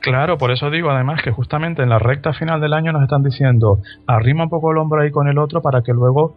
Claro, 0.00 0.36
por 0.36 0.50
eso 0.50 0.70
digo 0.70 0.90
además 0.90 1.22
que 1.22 1.30
justamente 1.30 1.82
en 1.82 1.88
la 1.88 1.98
recta 1.98 2.32
final 2.32 2.60
del 2.60 2.72
año 2.72 2.92
nos 2.92 3.02
están 3.02 3.22
diciendo 3.22 3.78
arrima 4.06 4.44
un 4.44 4.50
poco 4.50 4.72
el 4.72 4.78
hombro 4.78 5.02
ahí 5.02 5.10
con 5.10 5.28
el 5.28 5.38
otro 5.38 5.62
para 5.62 5.82
que 5.82 5.92
luego 5.92 6.36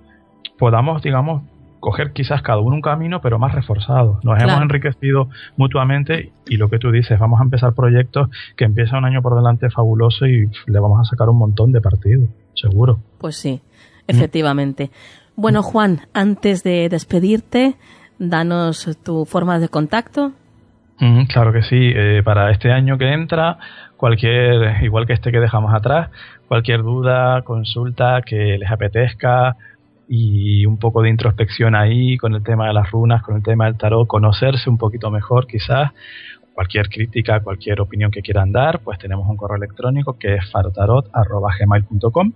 podamos, 0.59 1.01
digamos, 1.01 1.43
coger 1.87 2.11
quizás 2.11 2.41
cada 2.41 2.59
uno 2.59 2.75
un 2.75 2.81
camino, 2.81 3.21
pero 3.21 3.39
más 3.39 3.55
reforzado. 3.55 4.19
Nos 4.21 4.43
hemos 4.43 4.61
enriquecido 4.61 5.29
mutuamente 5.55 6.33
y 6.45 6.57
lo 6.57 6.69
que 6.69 6.79
tú 6.79 6.91
dices, 6.91 7.17
vamos 7.17 7.39
a 7.39 7.43
empezar 7.43 7.73
proyectos 7.75 8.27
que 8.57 8.65
empieza 8.65 8.97
un 8.97 9.05
año 9.05 9.21
por 9.21 9.37
delante 9.37 9.69
fabuloso 9.69 10.25
y 10.25 10.49
le 10.65 10.79
vamos 10.81 10.99
a 10.99 11.09
sacar 11.09 11.29
un 11.29 11.37
montón 11.37 11.71
de 11.71 11.79
partido, 11.79 12.27
seguro. 12.55 12.99
Pues 13.19 13.37
sí, 13.37 13.61
efectivamente. 14.05 14.91
Bueno, 15.37 15.63
Juan, 15.63 16.01
antes 16.13 16.61
de 16.61 16.89
despedirte, 16.89 17.75
danos 18.19 18.89
tu 19.05 19.23
forma 19.23 19.57
de 19.57 19.69
contacto. 19.69 20.33
claro 21.29 21.53
que 21.53 21.61
sí. 21.61 21.93
Eh, 21.95 22.21
para 22.21 22.51
este 22.51 22.69
año 22.69 22.97
que 22.97 23.13
entra, 23.13 23.59
cualquier, 23.95 24.83
igual 24.83 25.07
que 25.07 25.13
este 25.13 25.31
que 25.31 25.39
dejamos 25.39 25.73
atrás, 25.73 26.09
cualquier 26.49 26.83
duda, 26.83 27.43
consulta 27.43 28.21
que 28.25 28.57
les 28.57 28.69
apetezca 28.69 29.55
y 30.07 30.65
un 30.65 30.77
poco 30.77 31.01
de 31.01 31.09
introspección 31.09 31.75
ahí 31.75 32.17
con 32.17 32.33
el 32.33 32.43
tema 32.43 32.67
de 32.67 32.73
las 32.73 32.89
runas, 32.91 33.21
con 33.23 33.35
el 33.35 33.43
tema 33.43 33.65
del 33.65 33.77
tarot, 33.77 34.07
conocerse 34.07 34.69
un 34.69 34.77
poquito 34.77 35.11
mejor 35.11 35.47
quizás, 35.47 35.91
cualquier 36.57 36.89
crítica, 36.89 37.39
cualquier 37.41 37.81
opinión 37.81 38.09
que 38.09 38.23
quieran 38.23 38.51
dar, 38.51 38.79
pues 38.79 38.97
tenemos 38.97 39.29
un 39.29 39.37
correo 39.37 39.57
electrónico 39.57 40.17
que 40.17 40.35
es 40.35 40.51
farotarot.gmail.com 40.51 42.31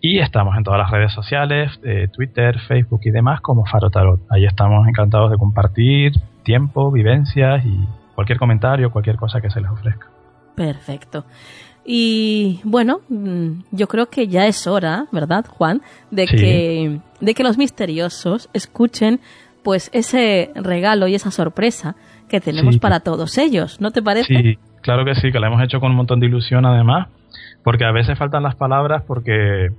y 0.00 0.20
estamos 0.20 0.56
en 0.56 0.62
todas 0.62 0.78
las 0.78 0.90
redes 0.92 1.12
sociales, 1.12 1.80
eh, 1.82 2.06
Twitter, 2.12 2.60
Facebook 2.68 3.00
y 3.02 3.10
demás 3.10 3.40
como 3.40 3.66
Farotarot. 3.66 4.20
Ahí 4.30 4.44
estamos 4.44 4.86
encantados 4.86 5.32
de 5.32 5.38
compartir 5.38 6.12
tiempo, 6.44 6.92
vivencias 6.92 7.64
y 7.64 7.80
cualquier 8.14 8.38
comentario, 8.38 8.92
cualquier 8.92 9.16
cosa 9.16 9.40
que 9.40 9.50
se 9.50 9.60
les 9.60 9.70
ofrezca. 9.70 10.06
Perfecto. 10.54 11.24
Y 11.90 12.60
bueno, 12.64 13.00
mm, 13.08 13.62
yo 13.70 13.88
creo 13.88 14.10
que 14.10 14.28
ya 14.28 14.46
es 14.46 14.66
hora, 14.66 15.06
¿verdad, 15.10 15.46
Juan? 15.48 15.80
De 16.10 16.26
que 16.26 17.00
de 17.18 17.34
que 17.34 17.42
los 17.42 17.56
misteriosos 17.56 18.50
escuchen 18.52 19.20
pues 19.62 19.88
ese 19.94 20.50
regalo 20.54 21.08
y 21.08 21.14
esa 21.14 21.30
sorpresa 21.30 21.96
que 22.28 22.42
tenemos 22.42 22.76
para 22.76 23.00
todos 23.00 23.38
ellos, 23.38 23.80
¿no 23.80 23.90
te 23.90 24.02
parece? 24.02 24.34
Sí, 24.34 24.58
claro 24.82 25.06
que 25.06 25.14
sí, 25.14 25.32
que 25.32 25.40
lo 25.40 25.46
hemos 25.46 25.62
hecho 25.62 25.80
con 25.80 25.92
un 25.92 25.96
montón 25.96 26.20
de 26.20 26.26
ilusión 26.26 26.66
además, 26.66 27.08
porque 27.62 27.84
a 27.84 27.92
veces 27.92 28.18
faltan 28.18 28.42
las 28.42 28.54
palabras 28.54 29.02
porque 29.06 29.70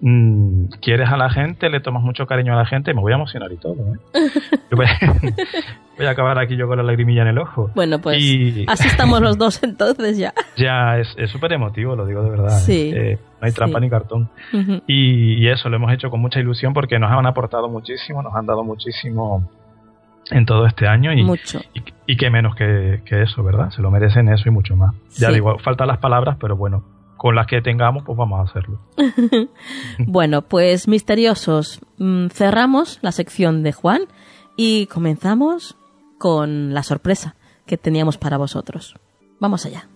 mm, 0.00 0.66
quieres 0.80 1.08
a 1.10 1.16
la 1.16 1.30
gente, 1.30 1.70
le 1.70 1.80
tomas 1.80 2.02
mucho 2.02 2.26
cariño 2.26 2.52
a 2.52 2.56
la 2.56 2.66
gente, 2.66 2.92
me 2.94 3.00
voy 3.00 3.12
a 3.12 3.16
emocionar 3.16 3.50
y 3.52 3.56
todo. 3.56 3.74
¿eh? 3.74 4.30
voy, 5.96 6.06
a 6.06 6.10
acabar 6.10 6.38
aquí 6.38 6.56
yo 6.56 6.66
con 6.66 6.76
la 6.76 6.82
lagrimilla 6.82 7.22
en 7.22 7.28
el 7.28 7.38
ojo. 7.38 7.70
Bueno, 7.74 8.00
pues 8.00 8.16
así 8.66 8.88
estamos 8.88 9.20
los 9.20 9.38
dos 9.38 9.62
entonces 9.62 10.18
ya. 10.18 10.34
Ya, 10.56 10.98
es 10.98 11.30
súper 11.30 11.52
emotivo, 11.52 11.96
lo 11.96 12.04
digo 12.04 12.22
de 12.22 12.30
verdad. 12.30 12.58
¿eh? 12.58 12.62
Sí. 12.66 12.92
Eh, 12.94 13.18
no 13.40 13.46
hay 13.46 13.52
trampa 13.52 13.80
ni 13.80 13.88
cartón. 13.88 14.28
y, 14.86 15.42
y, 15.42 15.48
eso 15.48 15.68
lo 15.70 15.76
hemos 15.76 15.92
hecho 15.92 16.10
con 16.10 16.20
mucha 16.20 16.40
ilusión 16.40 16.74
porque 16.74 16.98
nos 16.98 17.10
han 17.10 17.24
aportado 17.24 17.68
muchísimo, 17.68 18.22
nos 18.22 18.34
han 18.34 18.44
dado 18.44 18.62
muchísimo 18.62 19.48
en 20.30 20.46
todo 20.46 20.66
este 20.66 20.86
año 20.86 21.12
y, 21.12 21.22
mucho. 21.22 21.60
y, 22.06 22.16
qué 22.16 22.30
menos 22.30 22.54
que, 22.54 23.00
eso, 23.10 23.42
¿verdad? 23.42 23.70
Se 23.70 23.82
lo 23.82 23.90
merecen 23.90 24.28
eso 24.28 24.48
y 24.48 24.52
mucho 24.52 24.76
más. 24.76 24.94
Ya 25.16 25.30
digo, 25.30 25.58
faltan 25.58 25.88
las 25.88 25.98
palabras, 25.98 26.36
pero 26.40 26.56
bueno, 26.56 26.84
con 27.16 27.34
las 27.34 27.46
que 27.46 27.60
tengamos, 27.60 28.04
pues 28.04 28.16
vamos 28.16 28.40
a 28.40 28.50
hacerlo. 28.50 28.80
bueno, 29.98 30.42
pues 30.42 30.88
misteriosos, 30.88 31.80
mm, 31.98 32.28
cerramos 32.28 32.98
la 33.02 33.12
sección 33.12 33.62
de 33.62 33.72
Juan 33.72 34.02
y 34.56 34.86
comenzamos 34.86 35.76
con 36.18 36.74
la 36.74 36.82
sorpresa 36.82 37.34
que 37.66 37.76
teníamos 37.76 38.18
para 38.18 38.36
vosotros. 38.36 38.94
Vamos 39.38 39.64
allá. 39.66 39.86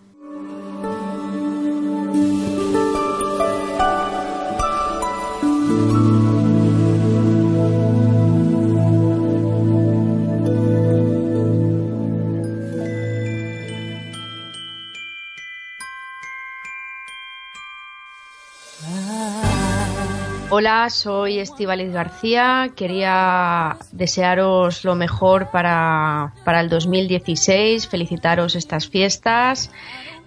Hola, 20.56 20.89
soy 20.89 21.40
Estivalis 21.40 21.90
García. 21.90 22.70
Quería 22.76 23.76
desearos 23.90 24.85
lo 24.85 24.94
mejor 24.94 25.51
para, 25.51 26.32
el 26.47 26.68
2016, 26.68 27.89
felicitaros 27.89 28.55
estas 28.55 28.86
fiestas. 28.86 29.72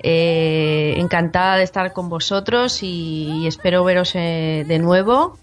Eh, 0.04 0.96
encantada 0.98 1.56
de 1.56 1.64
estar 1.64 1.94
con 1.94 2.10
vosotros 2.10 2.84
y, 2.84 3.48
espero 3.48 3.86
veros 3.86 4.16
eh, 4.16 4.66
de 4.68 4.80
nuevo 4.80 5.38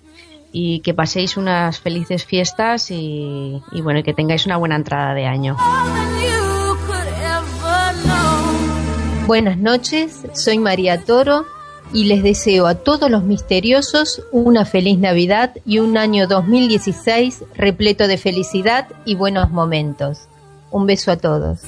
y 0.52 0.80
que 0.80 0.92
paséis 0.92 1.38
unas 1.38 1.80
felices 1.80 2.26
fiestas 2.26 2.90
y, 2.90 3.62
y 3.72 3.80
bueno, 3.80 4.02
que 4.02 4.12
tengáis 4.12 4.44
una 4.44 4.58
buena 4.58 4.76
entrada 4.76 5.14
de 5.14 5.24
año. 5.24 5.56
Buenas 9.26 9.56
noches, 9.56 10.26
soy 10.34 10.58
María 10.58 11.02
Toro 11.02 11.46
y 11.92 12.04
les 12.04 12.22
deseo 12.22 12.66
a 12.66 12.74
todos 12.74 13.10
los 13.10 13.22
misteriosos 13.22 14.22
una 14.32 14.64
feliz 14.64 14.98
Navidad 14.98 15.54
y 15.64 15.78
un 15.78 15.96
año 15.96 16.26
2016 16.26 17.44
repleto 17.54 18.06
de 18.06 18.18
felicidad 18.18 18.88
y 19.04 19.14
buenos 19.14 19.50
momentos. 19.50 20.28
Un 20.70 20.86
beso 20.86 21.12
a 21.12 21.16
todos. 21.16 21.60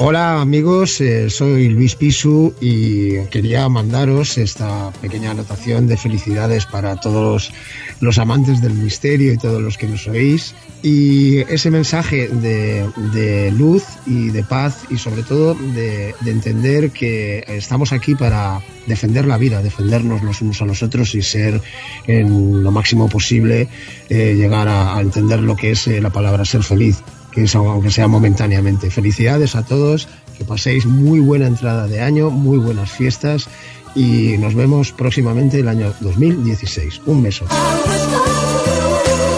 Hola 0.00 0.40
amigos, 0.40 1.00
eh, 1.00 1.28
soy 1.28 1.70
Luis 1.70 1.96
Pisu 1.96 2.54
y 2.60 3.18
quería 3.32 3.68
mandaros 3.68 4.38
esta 4.38 4.92
pequeña 5.02 5.32
anotación 5.32 5.88
de 5.88 5.96
felicidades 5.96 6.66
para 6.66 7.00
todos 7.00 7.52
los, 7.98 8.18
amantes 8.18 8.62
del 8.62 8.74
misterio 8.74 9.32
y 9.32 9.38
todos 9.38 9.60
los 9.60 9.76
que 9.76 9.88
nos 9.88 10.06
oís. 10.06 10.54
Y 10.84 11.38
ese 11.52 11.72
mensaje 11.72 12.28
de, 12.28 13.52
luz 13.58 13.82
y 14.06 14.30
de 14.30 14.44
paz 14.44 14.84
y 14.88 14.98
sobre 14.98 15.24
todo 15.24 15.56
de, 15.56 16.14
entender 16.24 16.92
que 16.92 17.42
estamos 17.48 17.92
aquí 17.92 18.14
para 18.14 18.60
defender 18.86 19.26
la 19.26 19.36
vida, 19.36 19.62
defendernos 19.62 20.22
los 20.22 20.40
unos 20.40 20.62
a 20.62 20.64
los 20.64 20.84
otros 20.84 21.16
y 21.16 21.22
ser 21.22 21.60
en 22.06 22.62
lo 22.62 22.70
máximo 22.70 23.08
posible, 23.08 23.66
eh, 24.08 24.34
llegar 24.36 24.68
a, 24.68 25.00
entender 25.00 25.40
lo 25.40 25.56
que 25.56 25.72
es 25.72 25.88
eh, 25.88 26.00
la 26.00 26.10
palabra 26.10 26.44
ser 26.44 26.62
feliz 26.62 27.02
que 27.32 27.44
eso, 27.44 27.68
aunque 27.70 27.90
sea 27.90 28.08
momentáneamente. 28.08 28.90
Felicidades 28.90 29.54
a 29.54 29.64
todos, 29.64 30.08
que 30.36 30.44
paséis 30.44 30.86
muy 30.86 31.20
buena 31.20 31.46
entrada 31.46 31.86
de 31.86 32.00
año, 32.00 32.30
muy 32.30 32.58
buenas 32.58 32.90
fiestas 32.90 33.48
y 33.94 34.36
nos 34.38 34.54
vemos 34.54 34.92
próximamente 34.92 35.60
el 35.60 35.68
año 35.68 35.92
2016. 36.00 37.02
Un 37.06 37.22
beso. 37.22 37.46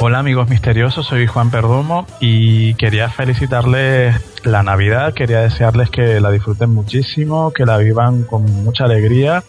Hola 0.02 0.20
amigos 0.20 0.48
misteriosos, 0.48 1.06
soy 1.06 1.26
Juan 1.26 1.50
Perdomo 1.50 2.06
y 2.20 2.72
quería 2.74 3.10
felicitarles 3.10 4.16
la 4.44 4.62
Navidad, 4.62 5.12
quería 5.12 5.40
desearles 5.40 5.90
que 5.90 6.20
la 6.20 6.30
disfruten 6.30 6.70
muchísimo, 6.70 7.52
que 7.52 7.66
la 7.66 7.76
vivan 7.76 8.22
con 8.22 8.44
mucha 8.64 8.84
alegría, 8.84 9.44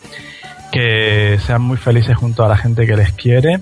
que 0.71 1.39
sean 1.45 1.61
muy 1.61 1.77
felices 1.77 2.17
junto 2.17 2.43
a 2.43 2.49
la 2.49 2.57
gente 2.57 2.85
que 2.85 2.97
les 2.97 3.13
quiere, 3.13 3.61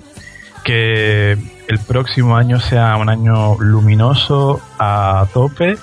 que 0.64 1.38
el 1.70 1.78
próximo 1.78 2.36
año 2.36 2.58
sea 2.58 2.96
un 2.96 3.08
año 3.08 3.56
luminoso 3.60 4.60
a 4.76 5.24
tope 5.32 5.78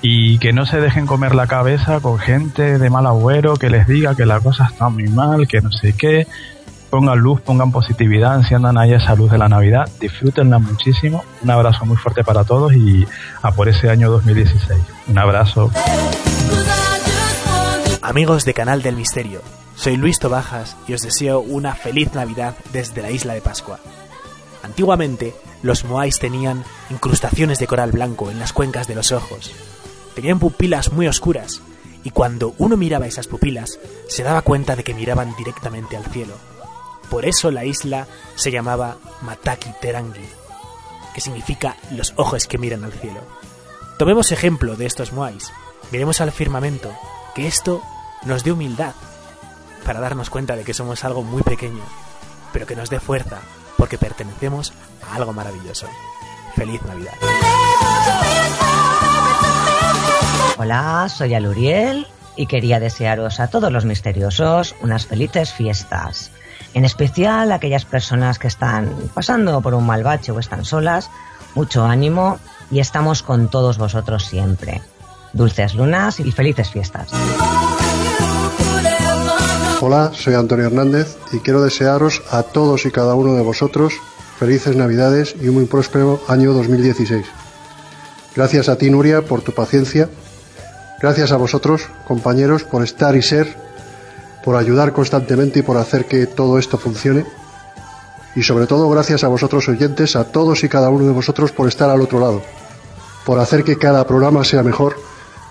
y 0.00 0.38
que 0.38 0.52
no 0.52 0.66
se 0.66 0.80
dejen 0.80 1.04
comer 1.04 1.34
la 1.34 1.48
cabeza 1.48 1.98
con 1.98 2.20
gente 2.20 2.78
de 2.78 2.90
mal 2.90 3.06
agüero 3.06 3.56
que 3.56 3.68
les 3.68 3.88
diga 3.88 4.14
que 4.14 4.24
la 4.24 4.38
cosa 4.38 4.68
está 4.70 4.88
muy 4.88 5.08
mal, 5.08 5.48
que 5.48 5.60
no 5.60 5.72
sé 5.72 5.94
qué. 5.94 6.28
Pongan 6.90 7.18
luz, 7.18 7.40
pongan 7.40 7.72
positividad, 7.72 8.36
enciendan 8.36 8.78
ahí 8.78 8.92
esa 8.92 9.16
luz 9.16 9.32
de 9.32 9.38
la 9.38 9.48
Navidad, 9.48 9.88
disfrútenla 10.00 10.60
muchísimo. 10.60 11.24
Un 11.42 11.50
abrazo 11.50 11.86
muy 11.86 11.96
fuerte 11.96 12.22
para 12.22 12.44
todos 12.44 12.72
y 12.74 13.04
a 13.42 13.50
por 13.50 13.68
ese 13.68 13.90
año 13.90 14.12
2016. 14.12 14.78
Un 15.08 15.18
abrazo. 15.18 15.72
Amigos 18.00 18.44
de 18.44 18.54
Canal 18.54 18.82
del 18.82 18.94
Misterio, 18.94 19.42
soy 19.74 19.96
Luis 19.96 20.20
Tobajas 20.20 20.76
y 20.86 20.94
os 20.94 21.02
deseo 21.02 21.40
una 21.40 21.74
feliz 21.74 22.14
Navidad 22.14 22.54
desde 22.72 23.02
la 23.02 23.10
isla 23.10 23.34
de 23.34 23.40
Pascua. 23.40 23.80
Antiguamente, 24.62 25.34
los 25.62 25.84
moais 25.84 26.18
tenían 26.18 26.64
incrustaciones 26.90 27.58
de 27.58 27.66
coral 27.66 27.92
blanco 27.92 28.30
en 28.30 28.38
las 28.38 28.52
cuencas 28.52 28.86
de 28.86 28.94
los 28.94 29.12
ojos. 29.12 29.52
Tenían 30.14 30.38
pupilas 30.38 30.92
muy 30.92 31.08
oscuras, 31.08 31.62
y 32.04 32.10
cuando 32.10 32.54
uno 32.58 32.76
miraba 32.76 33.06
esas 33.06 33.26
pupilas, 33.26 33.78
se 34.08 34.22
daba 34.22 34.42
cuenta 34.42 34.76
de 34.76 34.84
que 34.84 34.94
miraban 34.94 35.34
directamente 35.36 35.96
al 35.96 36.06
cielo. 36.06 36.34
Por 37.10 37.26
eso 37.26 37.50
la 37.50 37.64
isla 37.64 38.06
se 38.34 38.50
llamaba 38.50 38.96
Mataki 39.22 39.70
Terangi, 39.80 40.28
que 41.14 41.20
significa 41.20 41.76
los 41.90 42.14
ojos 42.16 42.46
que 42.46 42.58
miran 42.58 42.84
al 42.84 42.92
cielo. 42.92 43.20
Tomemos 43.98 44.32
ejemplo 44.32 44.76
de 44.76 44.86
estos 44.86 45.12
moais. 45.12 45.52
Miremos 45.90 46.20
al 46.20 46.32
firmamento, 46.32 46.90
que 47.34 47.46
esto 47.46 47.82
nos 48.24 48.44
dé 48.44 48.52
humildad, 48.52 48.94
para 49.84 50.00
darnos 50.00 50.30
cuenta 50.30 50.56
de 50.56 50.64
que 50.64 50.74
somos 50.74 51.04
algo 51.04 51.22
muy 51.22 51.42
pequeño, 51.42 51.82
pero 52.52 52.66
que 52.66 52.76
nos 52.76 52.88
dé 52.88 52.98
fuerza, 52.98 53.42
porque 53.82 53.98
pertenecemos 53.98 54.72
a 55.10 55.16
algo 55.16 55.32
maravilloso. 55.32 55.88
Feliz 56.54 56.80
Navidad. 56.82 57.14
Hola, 60.56 61.08
soy 61.08 61.34
Aluriel 61.34 62.06
y 62.36 62.46
quería 62.46 62.78
desearos 62.78 63.40
a 63.40 63.48
todos 63.48 63.72
los 63.72 63.84
misteriosos 63.84 64.76
unas 64.82 65.06
felices 65.06 65.52
fiestas. 65.52 66.30
En 66.74 66.84
especial 66.84 67.50
a 67.50 67.56
aquellas 67.56 67.84
personas 67.84 68.38
que 68.38 68.46
están 68.46 68.94
pasando 69.14 69.60
por 69.62 69.74
un 69.74 69.84
mal 69.84 70.04
bache 70.04 70.30
o 70.30 70.38
están 70.38 70.64
solas, 70.64 71.10
mucho 71.56 71.84
ánimo 71.84 72.38
y 72.70 72.78
estamos 72.78 73.24
con 73.24 73.48
todos 73.48 73.78
vosotros 73.78 74.26
siempre. 74.26 74.80
Dulces 75.32 75.74
lunas 75.74 76.20
y 76.20 76.30
felices 76.30 76.70
fiestas. 76.70 77.10
Hola, 79.84 80.12
soy 80.14 80.34
Antonio 80.34 80.66
Hernández 80.66 81.16
y 81.32 81.38
quiero 81.40 81.60
desearos 81.60 82.22
a 82.30 82.44
todos 82.44 82.86
y 82.86 82.92
cada 82.92 83.16
uno 83.16 83.34
de 83.34 83.42
vosotros 83.42 83.94
felices 84.38 84.76
Navidades 84.76 85.34
y 85.40 85.48
un 85.48 85.56
muy 85.56 85.64
próspero 85.64 86.22
año 86.28 86.52
2016. 86.52 87.26
Gracias 88.36 88.68
a 88.68 88.78
ti, 88.78 88.90
Nuria, 88.90 89.22
por 89.22 89.42
tu 89.42 89.50
paciencia. 89.50 90.08
Gracias 91.00 91.32
a 91.32 91.36
vosotros, 91.36 91.88
compañeros, 92.06 92.62
por 92.62 92.84
estar 92.84 93.16
y 93.16 93.22
ser, 93.22 93.56
por 94.44 94.54
ayudar 94.54 94.92
constantemente 94.92 95.58
y 95.58 95.62
por 95.62 95.76
hacer 95.76 96.04
que 96.04 96.28
todo 96.28 96.60
esto 96.60 96.78
funcione. 96.78 97.26
Y 98.36 98.44
sobre 98.44 98.68
todo, 98.68 98.88
gracias 98.88 99.24
a 99.24 99.28
vosotros 99.28 99.68
oyentes, 99.68 100.14
a 100.14 100.30
todos 100.30 100.62
y 100.62 100.68
cada 100.68 100.90
uno 100.90 101.06
de 101.06 101.12
vosotros 101.12 101.50
por 101.50 101.66
estar 101.66 101.90
al 101.90 102.02
otro 102.02 102.20
lado, 102.20 102.40
por 103.26 103.40
hacer 103.40 103.64
que 103.64 103.76
cada 103.78 104.06
programa 104.06 104.44
sea 104.44 104.62
mejor, 104.62 104.94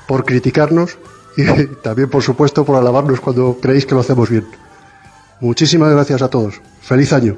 por 0.07 0.23
criticarnos 0.23 0.97
y 1.37 1.65
también, 1.83 2.09
por 2.09 2.23
supuesto, 2.23 2.65
por 2.65 2.75
alabarnos 2.75 3.19
cuando 3.19 3.57
creéis 3.61 3.85
que 3.85 3.95
lo 3.95 4.01
hacemos 4.01 4.29
bien. 4.29 4.45
Muchísimas 5.39 5.91
gracias 5.91 6.21
a 6.21 6.29
todos. 6.29 6.61
Feliz 6.81 7.13
año. 7.13 7.37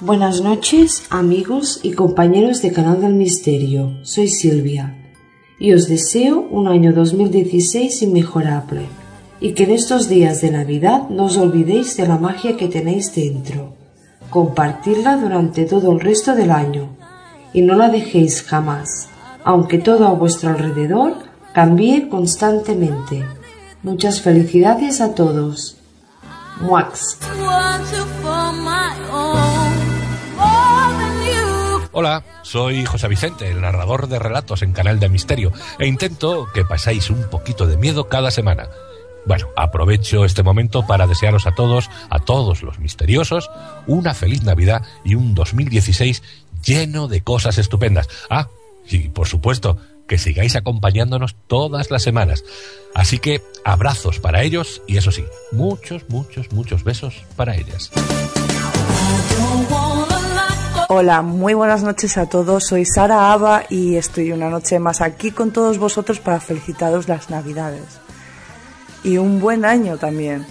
Buenas 0.00 0.40
noches, 0.40 1.04
amigos 1.10 1.78
y 1.82 1.92
compañeros 1.92 2.60
de 2.60 2.72
Canal 2.72 3.00
del 3.00 3.14
Misterio. 3.14 3.92
Soy 4.02 4.28
Silvia 4.28 4.98
y 5.60 5.74
os 5.74 5.86
deseo 5.86 6.40
un 6.40 6.66
año 6.66 6.92
2016 6.92 8.02
inmejorable 8.02 8.86
y 9.38 9.52
que 9.52 9.62
en 9.62 9.70
estos 9.70 10.08
días 10.08 10.40
de 10.40 10.50
Navidad 10.50 11.08
no 11.08 11.26
os 11.26 11.36
olvidéis 11.36 11.96
de 11.96 12.08
la 12.08 12.18
magia 12.18 12.56
que 12.56 12.66
tenéis 12.66 13.14
dentro. 13.14 13.74
Compartirla 14.28 15.18
durante 15.18 15.66
todo 15.66 15.92
el 15.92 16.00
resto 16.00 16.34
del 16.34 16.50
año 16.50 16.96
y 17.52 17.62
no 17.62 17.76
la 17.76 17.88
dejéis 17.88 18.42
jamás, 18.42 19.08
aunque 19.44 19.78
todo 19.78 20.06
a 20.06 20.12
vuestro 20.12 20.50
alrededor 20.50 21.14
cambie 21.52 22.08
constantemente. 22.08 23.26
Muchas 23.82 24.20
felicidades 24.22 25.00
a 25.00 25.14
todos. 25.14 25.76
Muax. 26.60 27.18
Hola, 31.94 32.24
soy 32.42 32.86
José 32.86 33.08
Vicente, 33.08 33.50
el 33.50 33.60
narrador 33.60 34.08
de 34.08 34.18
relatos 34.18 34.62
en 34.62 34.72
Canal 34.72 34.98
de 34.98 35.10
Misterio, 35.10 35.52
e 35.78 35.86
intento 35.86 36.48
que 36.54 36.64
pasáis 36.64 37.10
un 37.10 37.28
poquito 37.28 37.66
de 37.66 37.76
miedo 37.76 38.08
cada 38.08 38.30
semana. 38.30 38.68
Bueno, 39.26 39.48
aprovecho 39.56 40.24
este 40.24 40.42
momento 40.42 40.86
para 40.86 41.06
desearos 41.06 41.46
a 41.46 41.54
todos, 41.54 41.90
a 42.08 42.18
todos 42.18 42.62
los 42.62 42.78
misteriosos, 42.78 43.50
una 43.86 44.14
feliz 44.14 44.42
Navidad 44.42 44.82
y 45.04 45.14
un 45.14 45.34
2016 45.34 46.22
lleno 46.64 47.08
de 47.08 47.20
cosas 47.20 47.58
estupendas. 47.58 48.08
Ah, 48.30 48.48
y 48.90 49.08
por 49.08 49.28
supuesto, 49.28 49.76
que 50.06 50.18
sigáis 50.18 50.56
acompañándonos 50.56 51.36
todas 51.46 51.90
las 51.90 52.02
semanas. 52.02 52.44
Así 52.94 53.18
que 53.18 53.42
abrazos 53.64 54.18
para 54.18 54.42
ellos 54.42 54.82
y 54.86 54.96
eso 54.96 55.10
sí, 55.10 55.24
muchos, 55.52 56.08
muchos, 56.08 56.52
muchos 56.52 56.84
besos 56.84 57.24
para 57.36 57.56
ellas. 57.56 57.90
Hola, 60.88 61.22
muy 61.22 61.54
buenas 61.54 61.82
noches 61.82 62.18
a 62.18 62.28
todos. 62.28 62.66
Soy 62.66 62.84
Sara 62.84 63.32
Ava 63.32 63.64
y 63.70 63.96
estoy 63.96 64.30
una 64.32 64.50
noche 64.50 64.78
más 64.78 65.00
aquí 65.00 65.30
con 65.30 65.50
todos 65.50 65.78
vosotros 65.78 66.20
para 66.20 66.38
felicitaros 66.38 67.08
las 67.08 67.30
Navidades. 67.30 68.00
Y 69.02 69.16
un 69.16 69.40
buen 69.40 69.64
año 69.64 69.96
también. 69.96 70.44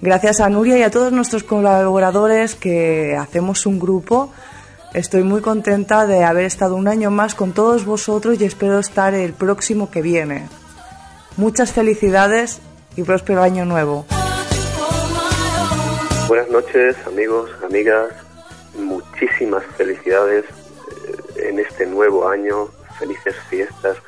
Gracias 0.00 0.40
a 0.40 0.48
Nuria 0.48 0.78
y 0.78 0.82
a 0.82 0.90
todos 0.90 1.12
nuestros 1.12 1.44
colaboradores 1.44 2.54
que 2.54 3.16
hacemos 3.16 3.66
un 3.66 3.78
grupo. 3.78 4.32
Estoy 4.96 5.24
muy 5.24 5.42
contenta 5.42 6.06
de 6.06 6.24
haber 6.24 6.46
estado 6.46 6.74
un 6.74 6.88
año 6.88 7.10
más 7.10 7.34
con 7.34 7.52
todos 7.52 7.84
vosotros 7.84 8.40
y 8.40 8.44
espero 8.44 8.78
estar 8.78 9.12
el 9.12 9.34
próximo 9.34 9.90
que 9.90 10.00
viene. 10.00 10.48
Muchas 11.36 11.74
felicidades 11.74 12.62
y 12.96 13.02
próspero 13.02 13.42
año 13.42 13.66
nuevo. 13.66 14.06
Buenas 16.28 16.48
noches, 16.48 16.96
amigos, 17.06 17.50
amigas 17.62 18.10
muchísimas 18.78 19.66
felicidades 19.76 20.46
eh, 20.46 21.48
en 21.50 21.58
este 21.58 21.84
nuevo 21.84 22.26
año, 22.26 22.68
felices 22.98 23.36
fiestas, 23.50 23.98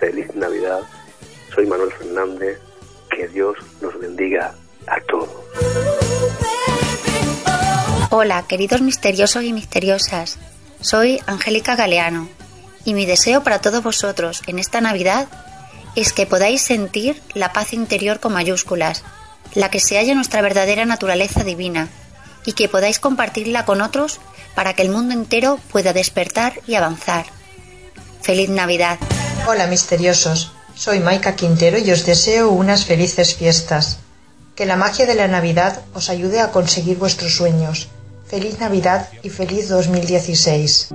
feliz 0.00 0.34
Navidad. 0.34 0.80
Soy 1.54 1.66
Manuel 1.66 1.92
Fernández, 1.92 2.58
que 3.10 3.28
Dios 3.28 3.54
nos 3.82 4.00
bendiga 4.00 4.54
a 4.86 4.98
todos. 5.02 5.28
Hola, 8.10 8.42
queridos 8.48 8.80
misteriosos 8.80 9.44
y 9.44 9.52
misteriosas. 9.52 10.38
Soy 10.80 11.20
Angélica 11.26 11.76
Galeano 11.76 12.26
y 12.86 12.94
mi 12.94 13.04
deseo 13.04 13.42
para 13.44 13.60
todos 13.60 13.82
vosotros 13.82 14.40
en 14.46 14.58
esta 14.58 14.80
Navidad 14.80 15.28
es 15.94 16.14
que 16.14 16.24
podáis 16.24 16.62
sentir 16.62 17.20
la 17.34 17.52
paz 17.52 17.74
interior 17.74 18.18
con 18.18 18.32
mayúsculas, 18.32 19.04
la 19.52 19.70
que 19.70 19.78
se 19.78 19.98
halla 19.98 20.12
en 20.12 20.16
nuestra 20.16 20.40
verdadera 20.40 20.86
naturaleza 20.86 21.44
divina 21.44 21.90
y 22.46 22.54
que 22.54 22.70
podáis 22.70 22.98
compartirla 22.98 23.66
con 23.66 23.82
otros 23.82 24.20
para 24.54 24.72
que 24.72 24.80
el 24.80 24.88
mundo 24.88 25.12
entero 25.12 25.60
pueda 25.70 25.92
despertar 25.92 26.54
y 26.66 26.76
avanzar. 26.76 27.26
Feliz 28.22 28.48
Navidad. 28.48 28.98
Hola 29.46 29.66
misteriosos, 29.66 30.50
soy 30.74 31.00
Maika 31.00 31.36
Quintero 31.36 31.76
y 31.76 31.90
os 31.90 32.06
deseo 32.06 32.48
unas 32.48 32.86
felices 32.86 33.34
fiestas. 33.34 33.98
Que 34.56 34.64
la 34.64 34.76
magia 34.76 35.04
de 35.04 35.14
la 35.14 35.28
Navidad 35.28 35.82
os 35.92 36.08
ayude 36.08 36.40
a 36.40 36.52
conseguir 36.52 36.96
vuestros 36.96 37.36
sueños. 37.36 37.88
Feliz 38.28 38.60
Navidad 38.60 39.08
y 39.22 39.30
feliz 39.30 39.70
2016. 39.70 40.90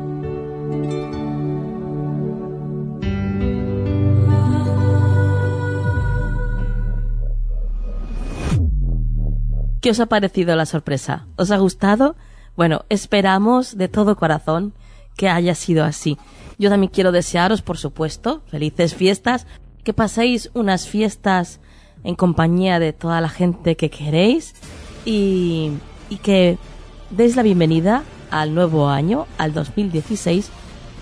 ¿Qué 9.82 9.90
os 9.90 10.00
ha 10.00 10.06
parecido 10.06 10.56
la 10.56 10.68
sorpresa? 10.68 11.26
¿Os 11.36 11.50
ha 11.50 11.58
gustado? 11.58 12.16
Bueno, 12.56 12.86
esperamos 12.90 13.80
de 13.80 13.88
todo 13.88 14.16
corazón 14.16 14.74
que 15.18 15.28
haya 15.28 15.56
sido 15.56 15.84
así. 15.86 16.20
Yo 16.60 16.70
también 16.70 16.92
quiero 16.94 17.12
desearos, 17.12 17.64
por 17.64 17.80
supuesto, 17.80 18.44
felices 18.46 18.94
fiestas, 18.94 19.48
que 19.84 19.94
paséis 19.94 20.52
unas 20.54 20.88
fiestas 20.88 21.60
en 22.04 22.14
compañía 22.14 22.78
de 22.78 22.94
toda 22.94 23.22
la 23.22 23.30
gente 23.30 23.76
que 23.76 23.90
queréis 23.90 24.54
y, 25.04 25.72
y 26.12 26.18
que 26.18 26.60
deis 27.10 27.36
la 27.36 27.44
bienvenida 27.44 28.04
al 28.32 28.54
nuevo 28.54 28.90
año, 28.90 29.28
al 29.38 29.54
2016, 29.54 30.50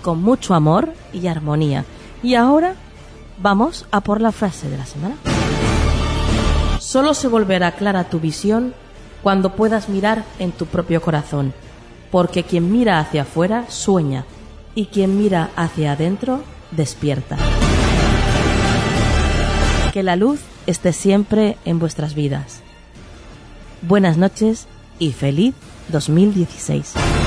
con 0.02 0.22
mucho 0.22 0.54
amor 0.54 0.92
y 1.12 1.26
armonía. 1.26 1.84
Y 2.22 2.34
ahora 2.34 2.74
vamos 3.38 3.86
a 3.90 4.00
por 4.00 4.20
la 4.20 4.32
frase 4.32 4.68
de 4.68 4.76
la 4.76 4.86
semana. 4.86 5.16
Solo 6.78 7.14
se 7.14 7.28
volverá 7.28 7.72
clara 7.72 8.04
tu 8.04 8.20
visión 8.20 8.74
cuando 9.22 9.54
puedas 9.54 9.88
mirar 9.88 10.24
en 10.38 10.52
tu 10.52 10.66
propio 10.66 11.00
corazón, 11.00 11.54
porque 12.10 12.42
quien 12.42 12.70
mira 12.70 12.98
hacia 12.98 13.22
afuera 13.22 13.64
sueña 13.68 14.24
y 14.74 14.86
quien 14.86 15.16
mira 15.16 15.50
hacia 15.56 15.92
adentro 15.92 16.42
despierta. 16.70 17.36
Que 19.92 20.02
la 20.02 20.16
luz 20.16 20.40
esté 20.66 20.92
siempre 20.92 21.56
en 21.64 21.78
vuestras 21.78 22.14
vidas. 22.14 22.60
Buenas 23.82 24.16
noches 24.16 24.66
y 24.98 25.12
feliz 25.12 25.54
2016. 25.90 27.21